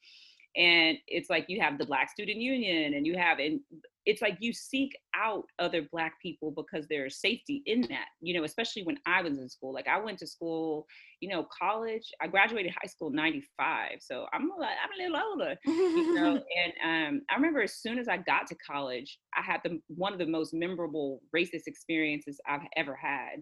and 0.56 0.98
it's 1.08 1.30
like 1.30 1.46
you 1.48 1.60
have 1.62 1.78
the 1.78 1.86
black 1.86 2.10
student 2.10 2.38
union 2.38 2.94
and 2.94 3.06
you 3.06 3.18
have 3.18 3.40
and 3.40 3.60
it's 4.06 4.22
like 4.22 4.38
you 4.40 4.54
seek 4.54 4.96
out 5.16 5.46
other 5.58 5.88
black 5.92 6.14
people 6.22 6.52
because 6.52 6.86
there's 6.88 7.20
safety 7.20 7.64
in 7.66 7.82
that 7.82 8.06
you 8.22 8.38
know 8.38 8.44
especially 8.44 8.84
when 8.84 8.98
i 9.06 9.22
was 9.22 9.38
in 9.38 9.50
school 9.50 9.74
like 9.74 9.88
i 9.88 10.00
went 10.00 10.18
to 10.20 10.28
school 10.28 10.86
you 11.22 11.30
know 11.30 11.46
college 11.58 12.12
i 12.22 12.28
graduated 12.28 12.72
high 12.72 12.88
school 12.88 13.10
95 13.10 13.92
so 14.00 14.26
i'm 14.34 14.44
a, 14.44 14.64
i'm 14.64 15.00
a 15.00 15.04
little 15.04 15.30
older 15.30 15.56
you 15.66 16.14
know 16.14 16.32
and 16.84 17.16
um, 17.18 17.22
i 17.30 17.36
remember 17.36 17.62
as 17.62 17.76
soon 17.76 17.98
as 17.98 18.08
i 18.08 18.18
got 18.18 18.48
to 18.48 18.56
college 18.56 19.18
i 19.36 19.42
had 19.42 19.60
the 19.64 19.80
one 19.88 20.14
of 20.14 20.20
the 20.20 20.26
most 20.26 20.54
memorable 20.54 21.22
racist 21.36 21.68
experiences 21.68 22.40
i've 22.48 22.62
ever 22.76 22.96
had 22.96 23.40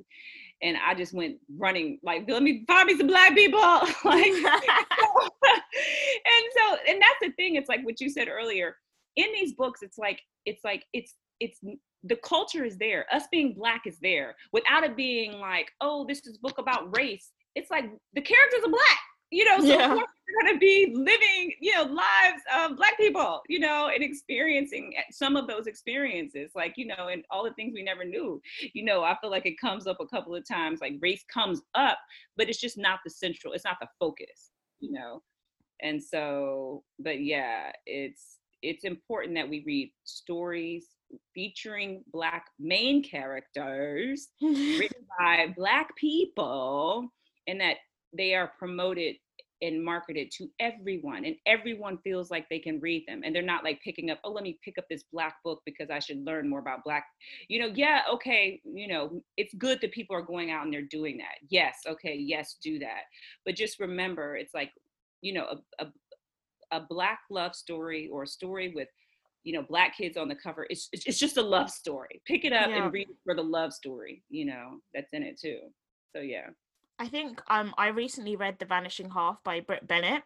and 0.62 0.78
i 0.86 0.94
just 0.94 1.14
went 1.14 1.38
running 1.58 2.00
like 2.04 2.24
let 2.30 2.44
me 2.44 2.64
find 2.68 2.88
me 2.88 2.98
some 2.98 3.08
black 3.08 3.34
people. 3.36 3.60
Like 4.06 4.26
and 6.26 6.46
so 6.56 6.78
and 6.88 7.02
that's 7.02 7.20
the 7.22 7.32
thing 7.36 7.56
it's 7.56 7.70
like 7.70 7.84
what 7.86 8.00
you 8.00 8.10
said 8.10 8.28
earlier. 8.28 8.76
In 9.16 9.28
these 9.34 9.54
books 9.54 9.82
it's 9.82 9.98
like 9.98 10.22
it's 10.46 10.64
like 10.64 10.84
it's 10.94 11.16
it's 11.40 11.60
the 12.04 12.16
culture 12.18 12.66
is 12.66 12.78
there. 12.78 13.06
Us 13.14 13.24
being 13.32 13.54
black 13.54 13.84
is 13.86 13.98
there. 14.02 14.36
Without 14.52 14.84
it 14.84 14.96
being 14.98 15.34
like 15.40 15.72
oh 15.82 16.06
this 16.08 16.26
is 16.26 16.38
book 16.38 16.58
about 16.58 16.96
race 16.98 17.32
it's 17.56 17.70
like 17.70 17.86
the 18.14 18.22
characters 18.22 18.62
are 18.66 18.70
black 18.70 19.00
you 19.34 19.44
know 19.46 19.58
so 19.60 19.66
yeah. 19.66 19.90
we're 19.90 20.44
going 20.44 20.54
to 20.54 20.60
be 20.60 20.94
living 20.96 21.52
you 21.60 21.74
know 21.74 21.84
lives 21.84 22.42
of 22.56 22.78
black 22.78 22.96
people 22.98 23.42
you 23.50 23.60
know 23.60 23.90
and 23.94 24.04
experiencing 24.04 24.94
some 25.12 25.36
of 25.36 25.48
those 25.48 25.66
experiences 25.66 26.52
like 26.56 26.74
you 26.78 26.86
know 26.86 27.08
and 27.12 27.24
all 27.32 27.44
the 27.44 27.54
things 27.54 27.74
we 27.74 27.84
never 27.84 28.06
knew 28.06 28.42
you 28.74 28.86
know 28.86 29.04
i 29.04 29.18
feel 29.20 29.32
like 29.32 29.46
it 29.46 29.60
comes 29.60 29.88
up 29.88 29.98
a 30.00 30.08
couple 30.08 30.36
of 30.36 30.48
times 30.48 30.82
like 30.82 30.94
race 31.02 31.24
comes 31.34 31.62
up 31.74 31.98
but 32.38 32.48
it's 32.48 32.60
just 32.60 32.78
not 32.78 33.00
the 33.04 33.10
central 33.10 33.54
it's 33.54 33.66
not 33.66 33.78
the 33.82 33.88
focus 34.00 34.52
you 34.80 34.92
know 34.92 35.22
and 35.82 36.02
so 36.02 36.84
but 37.00 37.22
yeah 37.22 37.72
it's 37.88 38.38
it's 38.62 38.86
important 38.86 39.36
that 39.36 39.50
we 39.50 39.64
read 39.66 39.92
stories 40.04 40.88
featuring 41.34 42.04
black 42.12 42.46
main 42.60 43.04
characters 43.04 44.30
written 44.42 45.06
by 45.20 45.54
black 45.58 45.96
people 45.96 47.08
and 47.48 47.60
that 47.60 47.78
they 48.16 48.34
are 48.34 48.52
promoted 48.58 49.16
and 49.64 49.84
marketed 49.84 50.30
to 50.32 50.48
everyone 50.60 51.26
and 51.26 51.36
everyone 51.48 51.98
feels 52.04 52.30
like 52.30 52.48
they 52.50 52.60
can 52.60 52.80
read 52.80 53.04
them 53.08 53.22
and 53.24 53.36
they're 53.36 53.42
not 53.42 53.64
like 53.64 53.82
picking 53.84 54.12
up 54.12 54.20
oh 54.24 54.32
let 54.32 54.44
me 54.44 54.60
pick 54.64 54.78
up 54.78 54.86
this 54.90 55.04
black 55.12 55.38
book 55.44 55.62
because 55.66 55.90
i 55.90 56.00
should 56.00 56.24
learn 56.26 56.50
more 56.50 56.60
about 56.60 56.84
black 56.84 57.06
you 57.48 57.60
know 57.60 57.72
yeah 57.76 58.02
okay 58.12 58.62
you 58.66 58.88
know 58.88 59.22
it's 59.38 59.54
good 59.56 59.80
that 59.82 59.92
people 59.92 60.16
are 60.16 60.22
going 60.22 60.52
out 60.52 60.64
and 60.64 60.74
they're 60.74 60.82
doing 60.82 61.18
that. 61.18 61.36
Yes 61.50 61.80
okay 61.88 62.16
yes 62.16 62.58
do 62.64 62.80
that. 62.80 63.04
But 63.46 63.56
just 63.56 63.80
remember 63.80 64.36
it's 64.36 64.54
like 64.54 64.72
you 65.22 65.34
know 65.34 65.46
a, 65.80 65.86
a, 65.86 66.78
a 66.78 66.86
black 66.90 67.20
love 67.30 67.56
story 67.56 68.10
or 68.12 68.24
a 68.24 68.28
story 68.28 68.72
with 68.76 68.88
you 69.44 69.54
know 69.54 69.64
black 69.64 69.96
kids 69.98 70.18
on 70.18 70.28
the 70.28 70.36
cover 70.36 70.66
it's 70.70 70.90
it's 70.92 71.20
just 71.20 71.38
a 71.38 71.42
love 71.42 71.70
story. 71.70 72.22
Pick 72.26 72.46
it 72.46 72.54
up 72.54 72.70
yeah. 72.70 72.84
and 72.84 72.94
read 72.94 73.10
it 73.10 73.18
for 73.24 73.36
the 73.36 73.44
love 73.44 73.74
story 73.74 74.24
you 74.30 74.46
know 74.46 74.80
that's 74.94 75.14
in 75.14 75.24
it 75.24 75.40
too. 75.40 75.60
So 76.16 76.22
yeah 76.22 76.50
I 77.00 77.08
think 77.08 77.42
um 77.50 77.74
I 77.78 77.88
recently 77.88 78.36
read 78.36 78.60
The 78.60 78.66
Vanishing 78.66 79.10
Half 79.10 79.44
by 79.44 79.60
Brit 79.60 79.88
Bennett. 79.88 80.24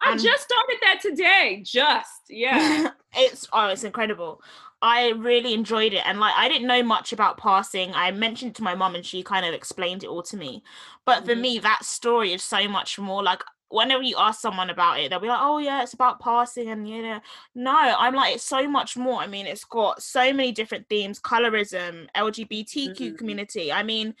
I 0.00 0.16
just 0.16 0.44
started 0.44 0.78
that 0.82 1.00
today. 1.00 1.62
Just 1.64 2.22
yeah. 2.28 2.90
it's 3.14 3.46
oh 3.52 3.68
it's 3.68 3.84
incredible. 3.84 4.42
I 4.82 5.10
really 5.10 5.54
enjoyed 5.54 5.92
it 5.92 6.06
and 6.06 6.20
like 6.20 6.34
I 6.36 6.48
didn't 6.48 6.68
know 6.68 6.82
much 6.82 7.12
about 7.12 7.38
passing. 7.38 7.92
I 7.94 8.10
mentioned 8.12 8.54
to 8.56 8.62
my 8.62 8.74
mom 8.74 8.94
and 8.94 9.04
she 9.04 9.22
kind 9.22 9.46
of 9.46 9.54
explained 9.54 10.04
it 10.04 10.08
all 10.08 10.22
to 10.24 10.36
me. 10.36 10.62
But 11.04 11.24
for 11.24 11.32
mm-hmm. 11.32 11.40
me 11.40 11.58
that 11.60 11.84
story 11.84 12.32
is 12.32 12.42
so 12.42 12.66
much 12.68 12.98
more 12.98 13.22
like 13.22 13.42
whenever 13.68 14.02
you 14.02 14.16
ask 14.18 14.40
someone 14.40 14.70
about 14.70 15.00
it, 15.00 15.10
they'll 15.10 15.20
be 15.20 15.28
like, 15.28 15.40
"Oh 15.40 15.58
yeah, 15.58 15.82
it's 15.82 15.94
about 15.94 16.20
passing," 16.20 16.70
and 16.70 16.88
you 16.88 17.02
know, 17.02 17.20
no, 17.54 17.76
I'm 17.76 18.14
like, 18.14 18.34
it's 18.34 18.44
so 18.44 18.68
much 18.68 18.96
more. 18.96 19.20
I 19.20 19.26
mean, 19.26 19.46
it's 19.46 19.64
got 19.64 20.02
so 20.02 20.32
many 20.32 20.52
different 20.52 20.88
themes: 20.88 21.20
colorism, 21.20 22.06
LGBTQ 22.16 22.96
mm-hmm. 22.96 23.16
community. 23.16 23.72
I 23.72 23.82
mean, 23.82 24.14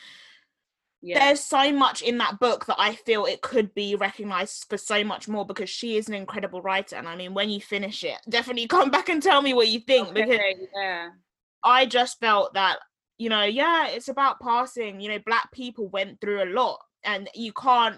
yeah. 1.06 1.26
there's 1.26 1.40
so 1.40 1.72
much 1.72 2.02
in 2.02 2.18
that 2.18 2.38
book 2.40 2.66
that 2.66 2.76
I 2.78 2.94
feel 2.94 3.26
it 3.26 3.40
could 3.42 3.74
be 3.74 3.94
recognized 3.94 4.66
for 4.68 4.76
so 4.76 5.04
much 5.04 5.28
more 5.28 5.46
because 5.46 5.70
she 5.70 5.96
is 5.96 6.08
an 6.08 6.14
incredible 6.14 6.60
writer. 6.60 6.96
And 6.96 7.08
I 7.08 7.16
mean, 7.16 7.32
when 7.32 7.48
you 7.48 7.60
finish 7.60 8.02
it, 8.02 8.18
definitely 8.28 8.66
come 8.66 8.90
back 8.90 9.08
and 9.08 9.22
tell 9.22 9.40
me 9.40 9.54
what 9.54 9.68
you 9.68 9.80
think 9.80 10.08
okay, 10.08 10.22
because 10.24 10.68
yeah. 10.74 11.10
I 11.62 11.86
just 11.86 12.18
felt 12.20 12.54
that 12.54 12.78
you 13.18 13.30
know, 13.30 13.44
yeah, 13.44 13.88
it's 13.88 14.08
about 14.08 14.40
passing. 14.40 15.00
You 15.00 15.08
know, 15.08 15.18
black 15.24 15.50
people 15.50 15.88
went 15.88 16.20
through 16.20 16.42
a 16.42 16.52
lot, 16.52 16.80
and 17.04 17.30
you 17.34 17.52
can't 17.52 17.96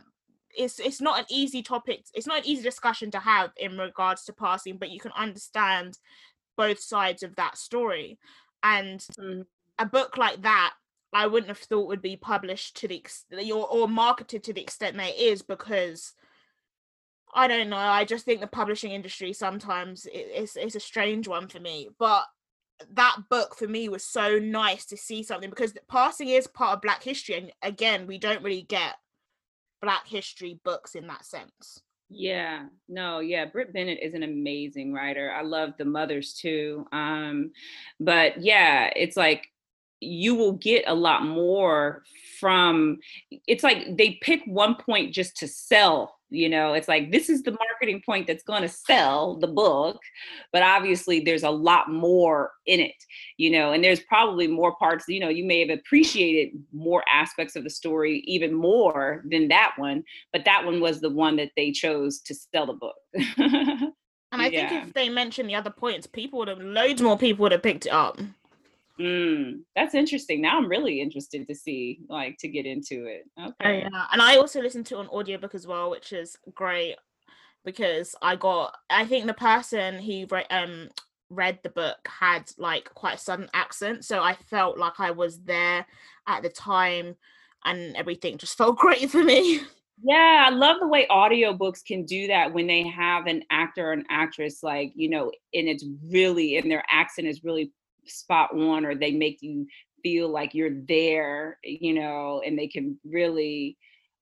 it's 0.56 0.78
it's 0.78 1.00
not 1.00 1.20
an 1.20 1.26
easy 1.30 1.62
topic 1.62 2.04
it's 2.14 2.26
not 2.26 2.38
an 2.38 2.46
easy 2.46 2.62
discussion 2.62 3.10
to 3.10 3.18
have 3.18 3.50
in 3.56 3.76
regards 3.76 4.24
to 4.24 4.32
passing 4.32 4.76
but 4.76 4.90
you 4.90 4.98
can 4.98 5.12
understand 5.12 5.98
both 6.56 6.80
sides 6.80 7.22
of 7.22 7.36
that 7.36 7.56
story 7.56 8.18
and 8.62 9.06
mm. 9.18 9.44
a 9.78 9.86
book 9.86 10.16
like 10.16 10.42
that 10.42 10.72
i 11.12 11.26
wouldn't 11.26 11.48
have 11.48 11.58
thought 11.58 11.88
would 11.88 12.02
be 12.02 12.16
published 12.16 12.76
to 12.76 12.88
the 12.88 12.96
extent 12.96 13.50
or, 13.50 13.66
or 13.68 13.88
marketed 13.88 14.42
to 14.42 14.52
the 14.52 14.62
extent 14.62 14.96
that 14.96 15.10
it 15.10 15.18
is 15.18 15.42
because 15.42 16.12
i 17.34 17.46
don't 17.46 17.68
know 17.68 17.76
i 17.76 18.04
just 18.04 18.24
think 18.24 18.40
the 18.40 18.46
publishing 18.46 18.92
industry 18.92 19.32
sometimes 19.32 20.06
it, 20.06 20.26
it's 20.34 20.56
it's 20.56 20.74
a 20.74 20.80
strange 20.80 21.28
one 21.28 21.48
for 21.48 21.60
me 21.60 21.88
but 21.98 22.24
that 22.92 23.16
book 23.28 23.56
for 23.56 23.66
me 23.66 23.88
was 23.88 24.04
so 24.04 24.38
nice 24.38 24.84
to 24.86 24.96
see 24.96 25.22
something 25.22 25.50
because 25.50 25.74
passing 25.88 26.28
is 26.28 26.46
part 26.46 26.76
of 26.76 26.82
black 26.82 27.02
history 27.02 27.34
and 27.34 27.52
again 27.62 28.06
we 28.06 28.18
don't 28.18 28.42
really 28.42 28.62
get 28.62 28.94
black 29.80 30.06
history 30.06 30.60
books 30.64 30.94
in 30.94 31.06
that 31.06 31.24
sense. 31.24 31.82
Yeah 32.10 32.66
no 32.88 33.20
yeah 33.20 33.44
Brit 33.46 33.72
Bennett 33.72 33.98
is 34.02 34.14
an 34.14 34.22
amazing 34.22 34.92
writer. 34.92 35.30
I 35.30 35.42
love 35.42 35.72
the 35.78 35.84
mothers 35.84 36.34
too 36.34 36.86
um 36.92 37.50
but 38.00 38.42
yeah 38.42 38.90
it's 38.94 39.16
like 39.16 39.48
you 40.00 40.34
will 40.34 40.52
get 40.52 40.84
a 40.86 40.94
lot 40.94 41.24
more 41.24 42.02
from 42.38 42.98
it's 43.30 43.64
like 43.64 43.96
they 43.96 44.18
pick 44.22 44.40
one 44.46 44.76
point 44.76 45.12
just 45.12 45.36
to 45.36 45.48
sell 45.48 46.14
you 46.30 46.50
know? 46.50 46.74
It's 46.74 46.88
like 46.88 47.10
this 47.10 47.30
is 47.30 47.42
the 47.42 47.52
marketing 47.52 48.02
point 48.04 48.26
that's 48.26 48.42
going 48.42 48.60
to 48.60 48.68
sell 48.68 49.36
the 49.36 49.46
book 49.46 49.98
but 50.52 50.62
obviously 50.62 51.20
there's 51.20 51.42
a 51.42 51.50
lot 51.50 51.90
more 51.90 52.52
in 52.66 52.80
it 52.80 52.94
you 53.38 53.50
know? 53.50 53.72
And 53.72 53.82
there's 53.82 54.00
probably 54.00 54.46
more 54.46 54.76
parts 54.76 55.04
you 55.08 55.20
know 55.20 55.28
you 55.28 55.44
may 55.44 55.66
have 55.66 55.76
appreciated 55.76 56.58
more 56.72 57.02
aspects 57.12 57.56
of 57.56 57.64
the 57.64 57.70
story 57.70 58.22
even 58.26 58.52
more 58.52 59.24
than 59.28 59.48
that 59.48 59.72
one 59.76 60.04
but 60.32 60.44
that 60.44 60.64
one 60.64 60.80
was 60.80 61.00
the 61.00 61.10
one 61.10 61.36
that 61.36 61.50
they 61.56 61.72
chose 61.72 62.20
to 62.20 62.34
sell 62.34 62.66
the 62.66 62.74
book. 62.74 62.96
And 63.14 64.42
i 64.42 64.46
yeah. 64.48 64.68
think 64.68 64.88
if 64.88 64.94
they 64.94 65.08
mentioned 65.08 65.48
the 65.48 65.54
other 65.54 65.70
points 65.70 66.06
people 66.06 66.38
would 66.40 66.48
have 66.48 66.60
loads 66.60 67.02
more 67.02 67.18
people 67.18 67.44
would 67.44 67.52
have 67.52 67.62
picked 67.62 67.86
it 67.86 67.92
up 67.92 68.18
Mm, 69.00 69.60
that's 69.76 69.94
interesting. 69.94 70.40
Now 70.42 70.58
I'm 70.58 70.68
really 70.68 71.00
interested 71.00 71.46
to 71.46 71.54
see, 71.54 72.00
like, 72.08 72.36
to 72.40 72.48
get 72.48 72.66
into 72.66 73.06
it. 73.06 73.24
Oh, 73.38 73.52
okay. 73.60 73.80
yeah. 73.80 74.06
And 74.12 74.20
I 74.20 74.36
also 74.36 74.60
listened 74.60 74.86
to 74.86 74.98
an 74.98 75.08
audiobook 75.08 75.54
as 75.54 75.66
well, 75.66 75.90
which 75.90 76.12
is 76.12 76.36
great 76.54 76.96
because 77.64 78.14
I 78.22 78.36
got, 78.36 78.76
I 78.90 79.04
think 79.04 79.26
the 79.26 79.34
person 79.34 80.00
who 80.00 80.26
read, 80.30 80.46
um, 80.50 80.88
read 81.30 81.60
the 81.62 81.68
book 81.68 81.98
had 82.06 82.50
like 82.58 82.92
quite 82.94 83.16
a 83.16 83.18
sudden 83.18 83.48
accent. 83.54 84.04
So 84.04 84.20
I 84.22 84.34
felt 84.34 84.78
like 84.78 84.98
I 84.98 85.12
was 85.12 85.40
there 85.40 85.86
at 86.26 86.42
the 86.42 86.48
time 86.48 87.14
and 87.64 87.94
everything 87.96 88.38
just 88.38 88.58
felt 88.58 88.78
great 88.78 89.10
for 89.10 89.22
me. 89.22 89.60
Yeah, 90.02 90.46
I 90.46 90.50
love 90.50 90.76
the 90.80 90.86
way 90.86 91.06
audiobooks 91.10 91.84
can 91.84 92.04
do 92.04 92.28
that 92.28 92.52
when 92.52 92.68
they 92.68 92.86
have 92.86 93.26
an 93.26 93.42
actor 93.50 93.88
or 93.88 93.92
an 93.92 94.04
actress, 94.08 94.62
like, 94.62 94.92
you 94.94 95.10
know, 95.10 95.32
and 95.52 95.68
it's 95.68 95.84
really, 96.08 96.56
and 96.56 96.70
their 96.70 96.84
accent 96.88 97.26
is 97.26 97.42
really 97.42 97.72
spot 98.10 98.54
on 98.54 98.84
or 98.84 98.94
they 98.94 99.12
make 99.12 99.38
you 99.40 99.66
feel 100.02 100.28
like 100.28 100.54
you're 100.54 100.82
there 100.88 101.58
you 101.64 101.94
know 101.94 102.42
and 102.44 102.58
they 102.58 102.68
can 102.68 102.98
really 103.04 103.76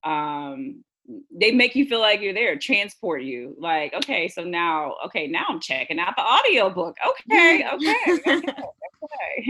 um 0.04 0.82
they 1.30 1.52
make 1.52 1.74
you 1.74 1.86
feel 1.86 2.00
like 2.00 2.20
you're 2.20 2.34
there 2.34 2.58
transport 2.58 3.22
you 3.22 3.54
like 3.58 3.92
okay 3.94 4.28
so 4.28 4.42
now 4.42 4.94
okay 5.04 5.26
now 5.26 5.44
i'm 5.48 5.60
checking 5.60 5.98
out 5.98 6.14
the 6.16 6.22
audiobook 6.22 6.96
okay 7.06 7.64
okay, 7.72 7.94
okay. 8.08 8.42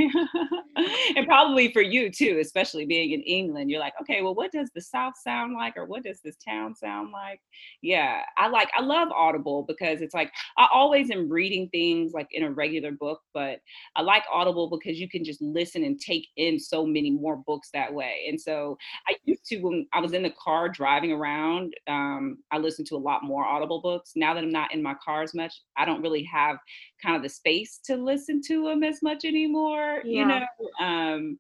and 1.17 1.27
probably 1.27 1.73
for 1.73 1.83
you 1.83 2.11
too, 2.11 2.39
especially 2.41 2.85
being 2.85 3.13
in 3.13 3.23
England, 3.23 3.71
you're 3.71 3.81
like, 3.81 3.95
okay, 4.01 4.23
well, 4.23 4.35
what 4.35 4.53
does 4.53 4.71
the 4.75 4.81
South 4.81 5.15
sound 5.23 5.55
like, 5.55 5.77
or 5.77 5.85
what 5.85 6.03
does 6.03 6.21
this 6.21 6.37
town 6.37 6.75
sound 6.75 7.11
like? 7.13 7.41
Yeah, 7.83 8.23
I 8.37 8.49
like, 8.49 8.71
I 8.77 8.83
love 8.83 9.09
Audible 9.11 9.65
because 9.67 10.01
it's 10.01 10.15
like 10.15 10.33
I 10.59 10.69
always 10.73 11.11
am 11.11 11.29
reading 11.29 11.69
things 11.71 12.13
like 12.13 12.29
in 12.33 12.43
a 12.45 12.51
regular 12.51 12.93
book, 12.93 13.21
but 13.33 13.61
I 13.95 14.03
like 14.03 14.25
Audible 14.33 14.71
because 14.71 14.99
you 14.99 15.09
can 15.09 15.25
just 15.25 15.41
listen 15.41 15.85
and 15.85 15.99
take 16.01 16.29
in 16.37 16.59
so 16.59 16.87
many 16.87 17.11
more 17.11 17.37
books 17.37 17.71
that 17.73 17.93
way. 17.93 18.27
And 18.29 18.41
so 18.41 18.77
I 19.09 19.15
used 19.25 19.47
to 19.47 19.59
when 19.59 19.87
I 19.93 20.01
was 20.01 20.13
in 20.13 20.23
the 20.23 20.35
car 20.43 20.69
driving 20.69 21.13
around, 21.13 21.46
um, 21.89 22.39
I 22.51 22.59
listen 22.59 22.85
to 22.87 22.97
a 22.97 22.99
lot 22.99 23.25
more 23.25 23.45
Audible 23.45 23.81
books. 23.81 24.13
Now 24.17 24.35
that 24.35 24.45
I'm 24.45 24.51
not 24.51 24.75
in 24.75 24.83
my 24.83 24.95
car 25.05 25.23
as 25.23 25.35
much, 25.35 25.53
I 25.77 25.85
don't 25.85 26.03
really 26.03 26.25
have 26.25 26.59
kind 27.03 27.17
of 27.17 27.23
the 27.23 27.29
space 27.29 27.81
to 27.87 27.97
listen 27.97 28.41
to 28.49 28.65
them 28.65 28.83
as 28.83 29.03
much 29.03 29.25
anymore, 29.25 30.01
yeah. 30.05 30.21
you 30.21 30.27
know. 30.27 30.87
Um, 30.87 31.39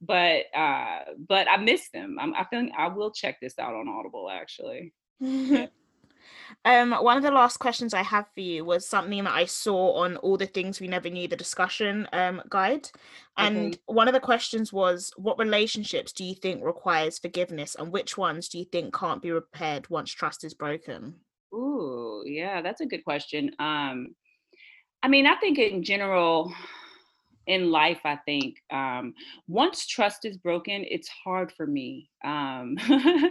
but 0.00 0.44
uh, 0.54 1.00
but 1.28 1.48
I 1.50 1.56
miss 1.56 1.88
them. 1.90 2.16
I'm, 2.20 2.34
I 2.34 2.44
think 2.44 2.72
I 2.76 2.88
will 2.88 3.10
check 3.10 3.38
this 3.40 3.58
out 3.58 3.74
on 3.74 3.88
Audible 3.88 4.30
actually. 4.30 4.92
Yeah. 5.18 5.66
Um, 6.64 6.92
one 6.92 7.16
of 7.16 7.22
the 7.22 7.30
last 7.30 7.58
questions 7.58 7.94
I 7.94 8.02
have 8.02 8.26
for 8.34 8.40
you 8.40 8.64
was 8.64 8.86
something 8.86 9.24
that 9.24 9.34
I 9.34 9.44
saw 9.44 9.92
on 10.02 10.16
all 10.18 10.36
the 10.36 10.46
things 10.46 10.80
we 10.80 10.88
never 10.88 11.08
knew 11.08 11.28
the 11.28 11.36
discussion 11.36 12.08
um 12.12 12.42
guide. 12.48 12.88
And 13.36 13.74
okay. 13.74 13.78
one 13.86 14.08
of 14.08 14.14
the 14.14 14.20
questions 14.20 14.72
was 14.72 15.12
what 15.16 15.38
relationships 15.38 16.12
do 16.12 16.24
you 16.24 16.34
think 16.34 16.64
requires 16.64 17.18
forgiveness 17.18 17.76
and 17.78 17.92
which 17.92 18.16
ones 18.16 18.48
do 18.48 18.58
you 18.58 18.64
think 18.64 18.94
can't 18.94 19.22
be 19.22 19.30
repaired 19.30 19.88
once 19.90 20.10
trust 20.12 20.44
is 20.44 20.54
broken? 20.54 21.16
Ooh, 21.54 22.22
yeah, 22.26 22.62
that's 22.62 22.80
a 22.80 22.86
good 22.86 23.04
question. 23.04 23.50
Um 23.58 24.14
I 25.02 25.08
mean, 25.08 25.26
I 25.26 25.36
think 25.36 25.58
in 25.58 25.84
general, 25.84 26.52
in 27.46 27.70
life, 27.70 28.00
I 28.04 28.16
think 28.16 28.56
um, 28.72 29.14
once 29.46 29.86
trust 29.86 30.24
is 30.24 30.36
broken, 30.36 30.84
it's 30.88 31.08
hard 31.08 31.52
for 31.52 31.66
me 31.66 32.10
um, 32.24 32.76
to 32.86 33.30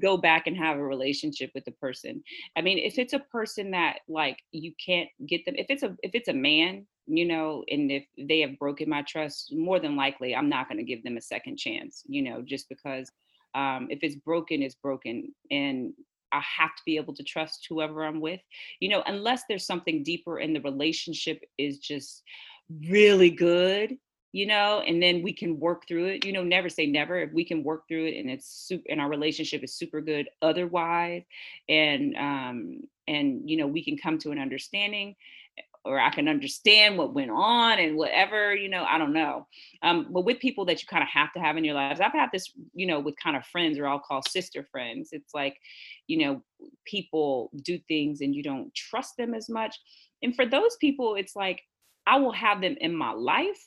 go 0.00 0.16
back 0.16 0.46
and 0.46 0.56
have 0.56 0.76
a 0.76 0.84
relationship 0.84 1.50
with 1.54 1.64
the 1.64 1.72
person. 1.72 2.22
I 2.56 2.62
mean, 2.62 2.78
if 2.78 2.98
it's 2.98 3.12
a 3.12 3.18
person 3.18 3.72
that 3.72 4.00
like 4.08 4.38
you 4.52 4.72
can't 4.84 5.08
get 5.26 5.44
them, 5.44 5.54
if 5.58 5.66
it's 5.68 5.82
a 5.82 5.96
if 6.02 6.14
it's 6.14 6.28
a 6.28 6.32
man, 6.32 6.86
you 7.06 7.24
know, 7.24 7.64
and 7.68 7.90
if 7.90 8.04
they 8.16 8.40
have 8.40 8.58
broken 8.58 8.88
my 8.88 9.02
trust, 9.02 9.52
more 9.52 9.80
than 9.80 9.96
likely, 9.96 10.34
I'm 10.34 10.48
not 10.48 10.68
going 10.68 10.78
to 10.78 10.84
give 10.84 11.02
them 11.02 11.16
a 11.16 11.22
second 11.22 11.56
chance. 11.58 12.04
You 12.06 12.22
know, 12.22 12.42
just 12.42 12.68
because 12.68 13.10
um, 13.54 13.88
if 13.90 13.98
it's 14.02 14.16
broken, 14.16 14.62
it's 14.62 14.76
broken, 14.76 15.34
and 15.50 15.92
I 16.34 16.42
have 16.58 16.74
to 16.74 16.82
be 16.84 16.96
able 16.96 17.14
to 17.14 17.22
trust 17.22 17.66
whoever 17.68 18.04
I'm 18.04 18.20
with, 18.20 18.40
you 18.80 18.88
know, 18.88 19.04
unless 19.06 19.42
there's 19.48 19.64
something 19.64 20.02
deeper 20.02 20.38
and 20.38 20.54
the 20.54 20.60
relationship 20.60 21.40
is 21.58 21.78
just 21.78 22.24
really 22.88 23.30
good, 23.30 23.96
you 24.32 24.46
know, 24.46 24.82
and 24.86 25.02
then 25.02 25.22
we 25.22 25.32
can 25.32 25.58
work 25.60 25.86
through 25.86 26.06
it. 26.06 26.24
You 26.24 26.32
know, 26.32 26.42
never 26.42 26.68
say 26.68 26.86
never. 26.86 27.18
If 27.20 27.32
we 27.32 27.44
can 27.44 27.62
work 27.62 27.86
through 27.88 28.06
it 28.06 28.18
and 28.18 28.30
it's 28.30 28.48
super 28.48 28.84
and 28.90 29.00
our 29.00 29.08
relationship 29.08 29.62
is 29.62 29.74
super 29.74 30.00
good 30.00 30.28
otherwise, 30.42 31.22
and 31.68 32.16
um, 32.16 32.80
and 33.06 33.48
you 33.48 33.56
know, 33.56 33.66
we 33.66 33.84
can 33.84 33.96
come 33.96 34.18
to 34.18 34.30
an 34.30 34.38
understanding 34.38 35.16
or 35.84 36.00
I 36.00 36.10
can 36.10 36.28
understand 36.28 36.96
what 36.96 37.12
went 37.12 37.30
on 37.30 37.78
and 37.78 37.96
whatever, 37.96 38.54
you 38.54 38.68
know, 38.70 38.84
I 38.84 38.96
don't 38.96 39.12
know. 39.12 39.46
Um, 39.82 40.06
but 40.10 40.24
with 40.24 40.38
people 40.38 40.64
that 40.66 40.80
you 40.80 40.88
kind 40.88 41.02
of 41.02 41.10
have 41.10 41.32
to 41.34 41.40
have 41.40 41.58
in 41.58 41.64
your 41.64 41.74
lives, 41.74 42.00
I've 42.00 42.12
had 42.12 42.30
this, 42.32 42.50
you 42.72 42.86
know, 42.86 43.00
with 43.00 43.16
kind 43.22 43.36
of 43.36 43.44
friends 43.46 43.78
or 43.78 43.86
I'll 43.86 43.98
call 44.00 44.22
sister 44.22 44.66
friends. 44.72 45.10
It's 45.12 45.34
like, 45.34 45.58
you 46.06 46.18
know, 46.18 46.42
people 46.86 47.50
do 47.62 47.78
things 47.86 48.22
and 48.22 48.34
you 48.34 48.42
don't 48.42 48.74
trust 48.74 49.18
them 49.18 49.34
as 49.34 49.50
much. 49.50 49.78
And 50.22 50.34
for 50.34 50.46
those 50.46 50.76
people, 50.80 51.16
it's 51.16 51.36
like, 51.36 51.60
I 52.06 52.18
will 52.18 52.32
have 52.32 52.60
them 52.60 52.76
in 52.80 52.94
my 52.94 53.12
life, 53.12 53.66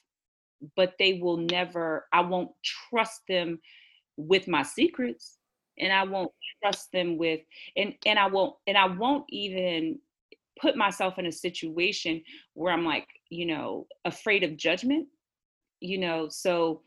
but 0.76 0.94
they 1.00 1.20
will 1.22 1.38
never, 1.38 2.06
I 2.14 2.22
won't 2.22 2.52
trust 2.64 3.22
them 3.28 3.60
with 4.18 4.48
my 4.48 4.64
secrets 4.64 5.38
and 5.80 5.94
I 5.94 6.04
won't 6.04 6.32
trust 6.62 6.92
them 6.92 7.18
with 7.18 7.42
and 7.76 7.94
and 8.06 8.18
I 8.18 8.28
won't 8.28 8.56
and 8.66 8.78
I 8.78 8.88
won't 8.88 9.26
even 9.30 10.00
put 10.60 10.76
myself 10.76 11.20
in 11.20 11.28
a 11.28 11.32
situation 11.32 12.24
where 12.56 12.74
I'm 12.74 12.84
like, 12.84 13.08
you 13.30 13.46
know, 13.46 13.86
afraid 14.06 14.44
of 14.44 14.58
judgment, 14.58 15.08
you 15.80 16.00
know. 16.00 16.30
So 16.30 16.82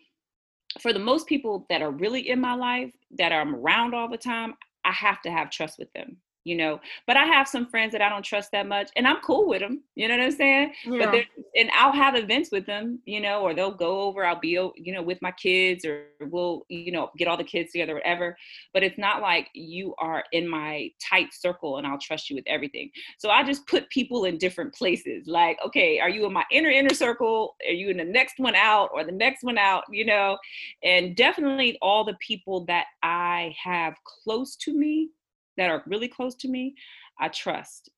for 0.80 0.92
the 0.92 0.98
most 0.98 1.28
people 1.28 1.66
that 1.70 1.82
are 1.82 1.92
really 1.92 2.28
in 2.28 2.40
my 2.40 2.55
life, 2.55 2.92
that 3.12 3.32
I'm 3.32 3.55
around 3.55 3.94
all 3.94 4.09
the 4.09 4.18
time, 4.18 4.55
I 4.84 4.92
have 4.92 5.22
to 5.22 5.30
have 5.30 5.51
trust 5.51 5.78
with 5.78 5.92
them 5.92 6.16
you 6.45 6.57
know. 6.57 6.80
But 7.07 7.16
I 7.16 7.24
have 7.24 7.49
some 7.49 7.66
friends 7.66 7.93
that 7.93 8.03
I 8.03 8.09
don't 8.09 8.24
trust 8.24 8.51
that 8.53 8.66
much, 8.66 8.91
and 8.97 9.07
I'm 9.07 9.20
cool 9.22 9.49
with 9.49 9.61
them. 9.61 9.82
You 9.95 10.09
know 10.09 10.16
what 10.16 10.24
I'm 10.24 10.32
saying? 10.32 10.72
Yeah. 10.84 11.11
But 11.11 11.24
and 11.57 11.70
I'll 11.74 11.93
have 11.93 12.14
events 12.14 12.51
with 12.51 12.66
them, 12.66 13.01
you 13.05 13.20
know, 13.20 13.43
or 13.43 13.55
they'll 13.55 13.70
go 13.70 14.01
over. 14.03 14.24
I'll 14.24 14.41
be, 14.41 14.49
you 14.49 14.93
know, 14.93 15.03
with 15.03 15.20
my 15.22 15.32
kids, 15.32 15.84
or 15.84 16.07
we'll, 16.20 16.64
you 16.68 16.93
know, 16.93 17.11
get 17.18 17.28
all 17.28 17.36
the 17.36 17.45
kids 17.45 17.72
together, 17.72 17.95
whatever. 17.95 18.36
But 18.72 18.82
it's 18.82 18.99
not 18.99 19.22
like 19.22 19.49
you 19.55 19.95
are 19.99 20.24
in 20.32 20.49
my 20.49 20.91
tight 21.03 21.32
circle, 21.32 21.78
and 21.78 21.86
I'll 21.86 21.99
trust 21.99 22.30
you 22.30 22.36
with 22.36 22.45
everything. 22.47 22.91
So 23.18 23.30
I 23.30 23.43
just 23.43 23.66
put 23.66 23.88
people 23.91 24.24
in 24.24 24.38
different 24.38 24.74
places. 24.74 25.26
Like, 25.26 25.59
okay, 25.66 26.01
are 26.01 26.09
you 26.09 26.26
in 26.26 26.32
my 26.32 26.45
inner 26.51 26.70
inner 26.70 26.95
circle? 26.95 27.57
Are 27.66 27.72
you 27.72 27.91
in 27.91 27.97
the 27.97 28.05
next 28.05 28.34
one 28.38 28.55
out, 28.55 28.91
or 28.93 29.05
the 29.05 29.12
next 29.12 29.43
one 29.43 29.59
out? 29.59 29.84
You 29.91 30.07
know, 30.07 30.38
and 30.82 31.14
definitely 31.16 31.78
all 31.82 32.05
the 32.05 32.16
people 32.20 32.64
that 32.66 32.86
I 33.03 33.55
have 33.62 33.95
close 34.05 34.57
to 34.57 34.72
me 34.72 35.11
that 35.57 35.70
are 35.70 35.82
really 35.86 36.09
close 36.09 36.34
to 36.36 36.48
me, 36.48 36.74
I 37.18 37.28
trust. 37.28 37.90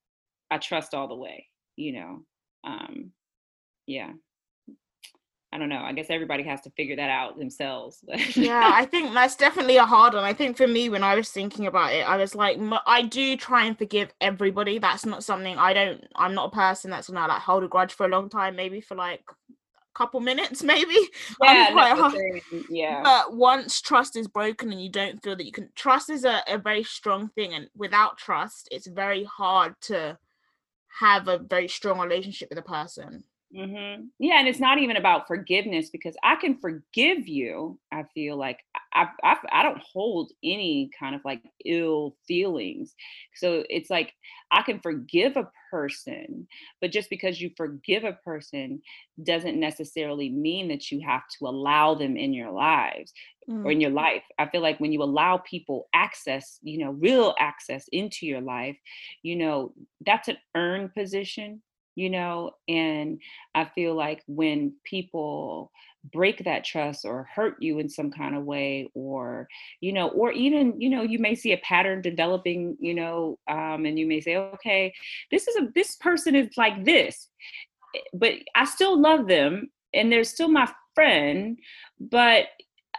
I 0.51 0.59
trust 0.59 0.95
all 0.95 1.09
the 1.09 1.17
way, 1.17 1.47
you 1.77 1.93
know. 1.93 2.19
Um, 2.65 3.13
yeah. 3.87 4.13
I 5.55 5.59
don't 5.59 5.69
know. 5.69 5.83
I 5.83 5.93
guess 5.93 6.07
everybody 6.09 6.43
has 6.45 6.63
to 6.63 6.71
figure 6.71 6.97
that 6.97 7.11
out 7.11 7.39
themselves. 7.39 8.03
yeah, 8.35 8.71
I 8.73 8.87
think 8.91 9.13
that's 9.13 9.37
definitely 9.37 9.77
a 9.77 9.85
hard 9.85 10.15
one. 10.15 10.25
I 10.25 10.33
think 10.33 10.57
for 10.57 10.67
me, 10.67 10.89
when 10.89 11.05
I 11.05 11.15
was 11.15 11.29
thinking 11.29 11.67
about 11.67 11.93
it, 11.93 12.09
I 12.09 12.17
was 12.17 12.35
like, 12.35 12.59
I 12.87 13.03
do 13.03 13.37
try 13.37 13.67
and 13.67 13.77
forgive 13.77 14.15
everybody. 14.23 14.79
That's 14.79 15.05
not 15.05 15.25
something 15.25 15.59
I 15.59 15.75
don't. 15.75 16.07
I'm 16.17 16.33
not 16.35 16.53
a 16.53 16.57
person 16.57 16.91
that's 16.91 17.11
gonna 17.11 17.29
like 17.29 17.43
hold 17.43 17.65
a 17.65 17.69
grudge 17.69 17.93
for 17.93 18.07
a 18.07 18.09
long 18.09 18.31
time. 18.31 18.57
Maybe 18.57 18.81
for 18.81 18.95
like 18.95 19.25
couple 19.95 20.21
minutes 20.21 20.63
maybe. 20.63 20.95
Yeah, 21.43 21.71
yeah. 22.71 23.03
But 23.03 23.37
once 23.37 23.81
trust 23.81 24.17
is 24.17 24.29
broken 24.29 24.73
and 24.73 24.83
you 24.83 24.91
don't 24.91 25.23
feel 25.23 25.37
that 25.37 25.47
you 25.47 25.53
can 25.53 25.71
trust 25.75 26.11
is 26.11 26.25
a, 26.25 26.43
a 26.49 26.59
very 26.59 26.85
strong 26.85 27.29
thing 27.29 27.55
and 27.55 27.69
without 27.77 28.17
trust 28.17 28.69
it's 28.71 28.87
very 28.87 29.25
hard 29.25 29.75
to 29.83 30.19
have 31.01 31.29
a 31.29 31.39
very 31.39 31.69
strong 31.69 31.99
relationship 31.99 32.49
with 32.51 32.59
a 32.59 32.63
person 32.63 33.25
Mm-hmm. 33.55 34.05
Yeah, 34.19 34.39
and 34.39 34.49
it's 34.49 34.61
not 34.61 34.79
even 34.79 34.97
about 34.97 35.27
forgiveness 35.27 35.91
because 35.91 36.17
I 36.23 36.37
can 36.37 36.57
forgive 36.57 37.29
you. 37.29 37.79
I 37.93 38.05
feel 38.15 38.37
like 38.37 38.61
I, 38.95 39.09
I 39.23 39.37
I 39.53 39.63
don't 39.63 39.83
hold 39.83 40.33
any 40.43 40.91
kind 40.99 41.15
of 41.15 41.21
like 41.25 41.43
ill 41.67 42.17
feelings, 42.27 42.95
so 43.35 43.63
it's 43.69 43.91
like 43.91 44.15
I 44.51 44.63
can 44.63 44.81
forgive 44.81 45.37
a 45.37 45.51
person, 45.71 46.47
but 46.81 46.93
just 46.93 47.11
because 47.11 47.43
you 47.43 47.51
forgive 47.57 48.05
a 48.05 48.19
person 48.25 48.81
doesn't 49.23 49.61
necessarily 49.61 50.31
mean 50.31 50.69
that 50.69 50.91
you 50.91 51.03
have 51.07 51.23
to 51.39 51.47
allow 51.47 51.95
them 51.95 52.17
in 52.17 52.33
your 52.33 52.51
lives 52.51 53.13
mm. 53.49 53.65
or 53.65 53.71
in 53.71 53.83
your 53.83 53.91
life. 53.91 54.23
I 54.39 54.49
feel 54.49 54.63
like 54.63 54.81
when 54.81 54.93
you 54.93 55.03
allow 55.03 55.39
people 55.39 55.89
access, 55.95 56.59
you 56.63 56.79
know, 56.79 56.93
real 56.93 57.35
access 57.39 57.87
into 57.93 58.27
your 58.27 58.41
life, 58.41 58.77
you 59.23 59.37
know, 59.37 59.73
that's 60.05 60.29
an 60.29 60.39
earned 60.55 60.95
position 60.95 61.61
you 61.95 62.11
know 62.11 62.53
and 62.69 63.21
i 63.55 63.65
feel 63.65 63.95
like 63.95 64.23
when 64.27 64.73
people 64.85 65.71
break 66.13 66.45
that 66.45 66.65
trust 66.65 67.05
or 67.05 67.29
hurt 67.33 67.57
you 67.61 67.79
in 67.79 67.89
some 67.89 68.11
kind 68.11 68.35
of 68.35 68.45
way 68.45 68.91
or 68.95 69.47
you 69.81 69.93
know 69.93 70.09
or 70.09 70.33
even 70.33 70.81
you 70.81 70.89
know 70.89 71.03
you 71.03 71.19
may 71.19 71.35
see 71.35 71.53
a 71.53 71.59
pattern 71.59 72.03
developing 72.03 72.77
you 72.81 72.95
know 72.95 73.39
um, 73.49 73.85
and 73.85 73.99
you 73.99 74.07
may 74.07 74.21
say 74.21 74.37
okay 74.37 74.93
this 75.31 75.47
is 75.47 75.57
a 75.57 75.69
this 75.75 75.97
person 75.97 76.35
is 76.35 76.49
like 76.57 76.85
this 76.85 77.29
eh, 77.95 78.01
but 78.15 78.33
i 78.57 78.65
still 78.65 79.01
love 79.01 79.29
them 79.29 79.71
and 79.95 80.11
they're 80.11 80.25
still 80.25 80.49
my 80.49 80.71
friend 80.95 81.59
but 82.01 82.47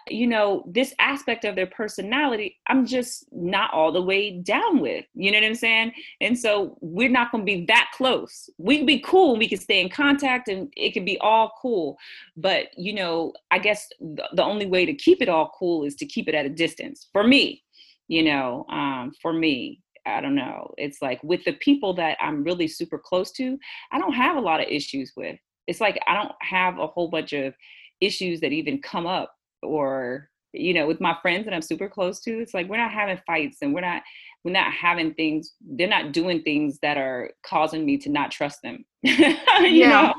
you 0.10 0.28
know, 0.28 0.64
this 0.68 0.94
aspect 1.00 1.46
of 1.46 1.56
their 1.56 1.68
personality, 1.68 2.58
I'm 2.68 2.86
just 2.86 3.26
not 3.32 3.74
all 3.74 3.92
the 3.92 4.02
way 4.02 4.40
down 4.40 4.80
with. 4.80 5.06
You 5.14 5.32
know 5.32 5.40
what 5.40 5.46
I'm 5.46 5.56
saying? 5.56 5.94
And 6.22 6.38
so 6.38 6.78
we're 6.82 7.10
not 7.10 7.32
going 7.32 7.46
to 7.46 7.52
be 7.52 7.66
that 7.66 7.92
close. 7.94 8.50
We 8.58 8.78
can 8.78 8.86
be 8.86 9.00
cool. 9.00 9.38
We 9.38 9.48
can 9.48 9.60
stay 9.60 9.82
in 9.82 9.90
contact 9.90 10.48
and 10.48 10.72
it 10.76 10.94
can 10.94 11.06
be 11.06 11.18
all 11.20 11.54
cool. 11.62 11.98
But, 12.36 12.68
you 12.78 12.94
know, 12.94 13.34
I 13.52 13.60
guess 13.60 13.88
the, 14.00 14.44
only 14.44 14.66
way 14.66 14.86
to 14.86 14.94
keep 14.94 15.22
it 15.22 15.30
all 15.30 15.54
cool 15.58 15.86
is 15.86 15.96
to 15.96 16.06
keep 16.06 16.28
it 16.28 16.36
at 16.36 16.46
a 16.46 16.50
distance 16.50 17.08
for 17.14 17.24
me, 17.24 17.64
you 18.08 18.24
know, 18.24 18.66
um, 18.70 19.14
for 19.22 19.32
me. 19.34 19.80
I 20.06 20.20
don't 20.20 20.36
know. 20.36 20.74
It's 20.78 21.02
like 21.02 21.24
with 21.24 21.46
the 21.46 21.54
people 21.54 21.94
that 21.94 22.18
I'm 22.20 22.44
really 22.44 22.68
super 22.68 23.00
close 23.00 23.32
to, 23.34 23.58
I 23.94 24.00
don't 24.00 24.12
have 24.12 24.36
a 24.36 24.42
lot 24.42 24.60
of 24.60 24.68
issues 24.68 25.14
with. 25.16 25.38
It's 25.66 25.80
like 25.80 25.98
I 26.08 26.16
don't 26.16 26.34
have 26.42 26.78
a 26.78 26.88
whole 26.88 27.08
bunch 27.08 27.32
of 27.32 27.54
issues 28.02 28.42
that 28.42 28.52
even 28.52 28.82
come 28.82 29.08
up 29.08 29.34
or 29.64 30.30
you 30.54 30.74
know 30.74 30.86
with 30.86 31.02
my 31.02 31.18
friends 31.22 31.46
that 31.46 31.54
i'm 31.54 31.62
super 31.62 31.90
close 31.90 32.20
to 32.20 32.40
it's 32.40 32.54
like 32.54 32.68
we're 32.70 32.78
not 32.78 32.92
having 32.92 33.20
fights 33.26 33.58
and 33.62 33.74
we're 33.74 33.82
not 33.82 34.04
we're 34.44 34.52
not 34.52 34.72
having 34.72 35.14
things 35.14 35.54
they're 35.62 35.88
not 35.88 36.12
doing 36.12 36.42
things 36.44 36.78
that 36.82 36.98
are 36.98 37.32
causing 37.46 37.86
me 37.86 37.98
to 37.98 38.10
not 38.10 38.32
trust 38.32 38.62
them 38.62 38.86
you 39.02 39.88
know 39.88 40.14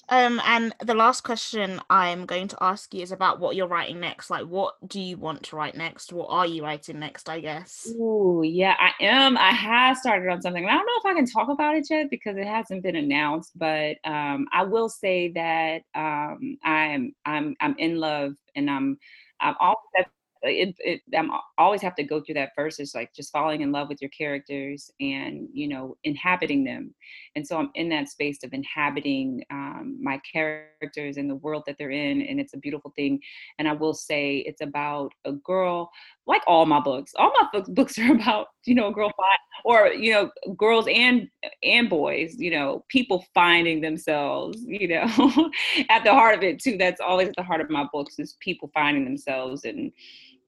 um 0.10 0.42
and 0.46 0.74
the 0.84 0.94
last 0.94 1.22
question 1.22 1.80
i'm 1.90 2.26
going 2.26 2.48
to 2.48 2.58
ask 2.62 2.94
you 2.94 3.02
is 3.02 3.12
about 3.12 3.40
what 3.40 3.56
you're 3.56 3.68
writing 3.68 4.00
next. 4.00 4.30
Like 4.30 4.46
what 4.46 4.76
do 4.88 5.00
you 5.00 5.18
want 5.18 5.44
to 5.44 5.56
write 5.56 5.76
next? 5.76 6.14
What 6.14 6.28
are 6.30 6.46
you 6.46 6.64
writing 6.64 7.00
next 7.00 7.30
i 7.30 7.40
guess? 7.40 7.92
Oh 8.00 8.42
yeah 8.42 8.76
i 8.80 9.04
am 9.04 9.38
i 9.38 9.52
have 9.52 9.98
started 9.98 10.30
on 10.30 10.42
something 10.42 10.66
i 10.66 10.74
don't 10.74 10.86
know 10.86 10.92
if 10.98 11.06
i 11.06 11.14
can 11.14 11.26
talk 11.26 11.50
about 11.50 11.76
it 11.76 11.88
yet 11.90 12.10
because 12.10 12.38
it 12.38 12.48
hasn't 12.48 12.84
been 12.84 12.96
announced 12.96 13.52
but 13.58 13.98
um 14.06 14.48
i 14.54 14.64
will 14.64 14.90
say 14.90 15.32
that 15.34 15.82
um 15.96 16.58
i'm 16.64 17.14
i'm 17.26 17.56
i'm 17.60 17.76
in 17.78 17.98
love 17.98 18.34
and 18.56 18.70
i'm 18.70 18.98
i'm 19.40 19.56
always 19.60 20.06
it, 20.50 20.76
it 20.80 21.02
I'm 21.16 21.32
always 21.58 21.82
have 21.82 21.96
to 21.96 22.04
go 22.04 22.22
through 22.22 22.36
that 22.36 22.52
first 22.56 22.80
is 22.80 22.96
like 22.96 23.14
just 23.14 23.32
falling 23.32 23.62
in 23.62 23.72
love 23.72 23.90
with 23.90 24.02
your 24.02 24.10
characters 24.10 24.92
and 25.00 25.48
you 25.54 25.68
know 25.68 25.98
inhabiting 26.04 26.64
them. 26.64 26.94
And 27.36 27.46
so 27.46 27.58
i'm 27.58 27.72
in 27.76 27.90
that 27.90 28.10
space 28.10 28.44
of 28.44 28.54
inhabiting 28.54 29.44
um, 29.52 29.98
my 30.02 30.20
characters 30.32 31.18
and 31.18 31.30
the 31.30 31.36
world 31.36 31.64
that 31.68 31.78
they're 31.78 31.92
in 31.92 32.22
and 32.22 32.40
it's 32.40 32.54
a 32.54 32.58
beautiful 32.58 32.94
thing. 32.96 33.20
And 33.60 33.68
i 33.68 33.74
will 33.74 33.94
say 33.94 34.38
it's 34.38 34.62
about 34.62 35.12
a 35.26 35.34
girl 35.34 35.90
like 36.28 36.44
all 36.46 36.66
my 36.66 36.80
books 36.80 37.14
all 37.16 37.32
my 37.40 37.48
books, 37.52 37.70
books 37.78 37.98
are 37.98 38.14
about 38.14 38.48
you 38.66 38.76
know 38.76 38.88
a 38.88 38.94
girl 38.94 39.12
find, 39.18 39.40
or 39.66 39.88
you 39.88 40.12
know 40.12 40.30
girls 40.56 40.86
and 40.94 41.28
and 41.64 41.90
boys 41.90 42.36
you 42.38 42.52
know 42.52 42.84
people 42.90 43.26
finding 43.34 43.82
themselves 43.82 44.60
you 44.66 44.88
know 44.88 45.04
at 45.90 46.04
the 46.04 46.12
heart 46.12 46.36
of 46.36 46.44
it 46.44 46.62
too 46.62 46.78
that's 46.78 47.02
always 47.02 47.30
at 47.30 47.36
the 47.36 47.44
heart 47.44 47.62
of 47.62 47.70
my 47.70 47.88
books 47.92 48.20
is 48.20 48.38
people 48.40 48.70
finding 48.74 49.06
themselves 49.06 49.64
and 49.64 49.92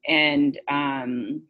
and 0.06 0.58
um, 0.68 1.42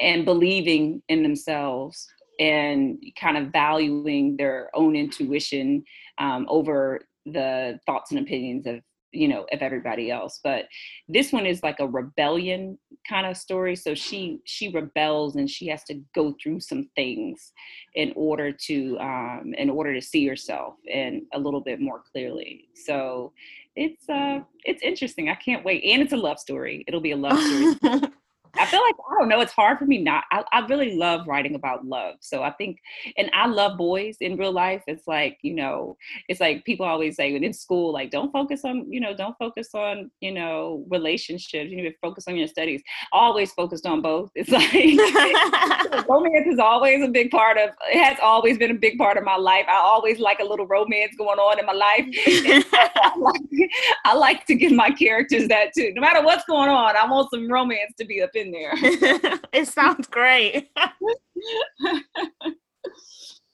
and 0.00 0.24
believing 0.24 1.02
in 1.08 1.22
themselves 1.22 2.06
and 2.38 3.02
kind 3.18 3.38
of 3.38 3.52
valuing 3.52 4.36
their 4.36 4.70
own 4.74 4.94
intuition 4.94 5.82
um, 6.18 6.46
over 6.48 7.00
the 7.24 7.80
thoughts 7.86 8.10
and 8.10 8.20
opinions 8.20 8.66
of 8.66 8.80
you 9.12 9.28
know 9.28 9.46
of 9.52 9.62
everybody 9.62 10.10
else. 10.10 10.40
But 10.44 10.66
this 11.08 11.32
one 11.32 11.46
is 11.46 11.62
like 11.62 11.80
a 11.80 11.88
rebellion 11.88 12.78
kind 13.08 13.26
of 13.26 13.36
story. 13.36 13.74
So 13.74 13.94
she 13.94 14.40
she 14.44 14.68
rebels 14.68 15.36
and 15.36 15.48
she 15.48 15.66
has 15.68 15.82
to 15.84 16.00
go 16.14 16.34
through 16.42 16.60
some 16.60 16.88
things 16.94 17.52
in 17.94 18.12
order 18.14 18.52
to 18.52 18.98
um 18.98 19.54
in 19.56 19.70
order 19.70 19.94
to 19.94 20.02
see 20.02 20.26
herself 20.26 20.74
and 20.92 21.22
a 21.32 21.38
little 21.38 21.60
bit 21.62 21.80
more 21.80 22.02
clearly. 22.12 22.68
So 22.74 23.32
it's 23.76 24.08
uh 24.08 24.40
it's 24.64 24.82
interesting. 24.82 25.28
I 25.28 25.34
can't 25.34 25.64
wait. 25.64 25.84
And 25.84 26.02
it's 26.02 26.12
a 26.12 26.16
love 26.16 26.38
story. 26.38 26.84
It'll 26.88 27.00
be 27.00 27.12
a 27.12 27.16
love 27.16 27.38
story 27.38 28.00
I 28.58 28.66
feel 28.66 28.80
like 28.80 28.94
I 29.10 29.18
don't 29.18 29.28
know. 29.28 29.40
It's 29.40 29.52
hard 29.52 29.78
for 29.78 29.86
me 29.86 29.98
not. 29.98 30.24
I, 30.30 30.44
I 30.52 30.66
really 30.66 30.96
love 30.96 31.26
writing 31.26 31.54
about 31.54 31.84
love. 31.86 32.16
So 32.20 32.42
I 32.42 32.50
think, 32.52 32.78
and 33.16 33.30
I 33.32 33.46
love 33.46 33.76
boys 33.76 34.16
in 34.20 34.36
real 34.36 34.52
life. 34.52 34.82
It's 34.86 35.06
like 35.06 35.38
you 35.42 35.54
know, 35.54 35.96
it's 36.28 36.40
like 36.40 36.64
people 36.64 36.86
always 36.86 37.16
say 37.16 37.34
in 37.34 37.52
school, 37.52 37.92
like 37.92 38.10
don't 38.10 38.32
focus 38.32 38.64
on 38.64 38.90
you 38.90 39.00
know, 39.00 39.14
don't 39.14 39.36
focus 39.38 39.68
on 39.74 40.10
you 40.20 40.32
know 40.32 40.84
relationships. 40.90 41.70
You 41.70 41.76
need 41.76 41.90
to 41.90 41.94
focus 42.02 42.24
on 42.28 42.36
your 42.36 42.48
studies. 42.48 42.82
Always 43.12 43.52
focused 43.52 43.86
on 43.86 44.02
both. 44.02 44.30
It's 44.34 44.50
like 45.96 46.06
romance 46.08 46.46
is 46.46 46.58
always 46.58 47.02
a 47.04 47.08
big 47.08 47.30
part 47.30 47.58
of. 47.58 47.70
It 47.92 48.02
has 48.02 48.18
always 48.22 48.58
been 48.58 48.70
a 48.70 48.74
big 48.74 48.98
part 48.98 49.16
of 49.16 49.24
my 49.24 49.36
life. 49.36 49.66
I 49.68 49.76
always 49.76 50.18
like 50.18 50.40
a 50.40 50.44
little 50.44 50.66
romance 50.66 51.14
going 51.16 51.38
on 51.38 51.58
in 51.58 51.66
my 51.66 51.72
life. 51.72 52.06
I, 52.26 53.12
like, 53.18 53.70
I 54.04 54.14
like 54.14 54.46
to 54.46 54.54
give 54.54 54.72
my 54.72 54.90
characters 54.90 55.48
that 55.48 55.72
too. 55.74 55.92
No 55.94 56.00
matter 56.00 56.24
what's 56.24 56.44
going 56.44 56.70
on, 56.70 56.96
I 56.96 57.06
want 57.10 57.30
some 57.30 57.50
romance 57.50 57.92
to 57.98 58.04
be 58.04 58.22
up 58.22 58.30
in 58.46 58.52
there. 58.52 58.72
it 59.52 59.68
sounds 59.68 60.06
great. 60.06 60.70
that 60.76 62.02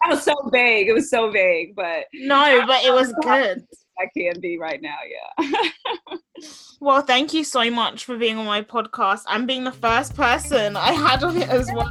was 0.08 0.22
so 0.22 0.34
vague. 0.52 0.88
It 0.88 0.92
was 0.92 1.10
so 1.10 1.30
vague, 1.30 1.74
but 1.74 2.06
no, 2.14 2.64
but 2.66 2.84
it 2.84 2.92
was 2.92 3.12
good. 3.22 3.64
I 3.98 4.06
can 4.16 4.40
be 4.40 4.58
right 4.58 4.80
now, 4.80 4.96
yeah. 5.06 6.16
well, 6.80 7.02
thank 7.02 7.34
you 7.34 7.44
so 7.44 7.70
much 7.70 8.06
for 8.06 8.16
being 8.16 8.38
on 8.38 8.46
my 8.46 8.62
podcast 8.62 9.22
and 9.28 9.46
being 9.46 9.64
the 9.64 9.70
first 9.70 10.16
person 10.16 10.76
I 10.76 10.92
had 10.92 11.22
on 11.22 11.36
it 11.36 11.48
as 11.48 11.70
well. 11.72 11.90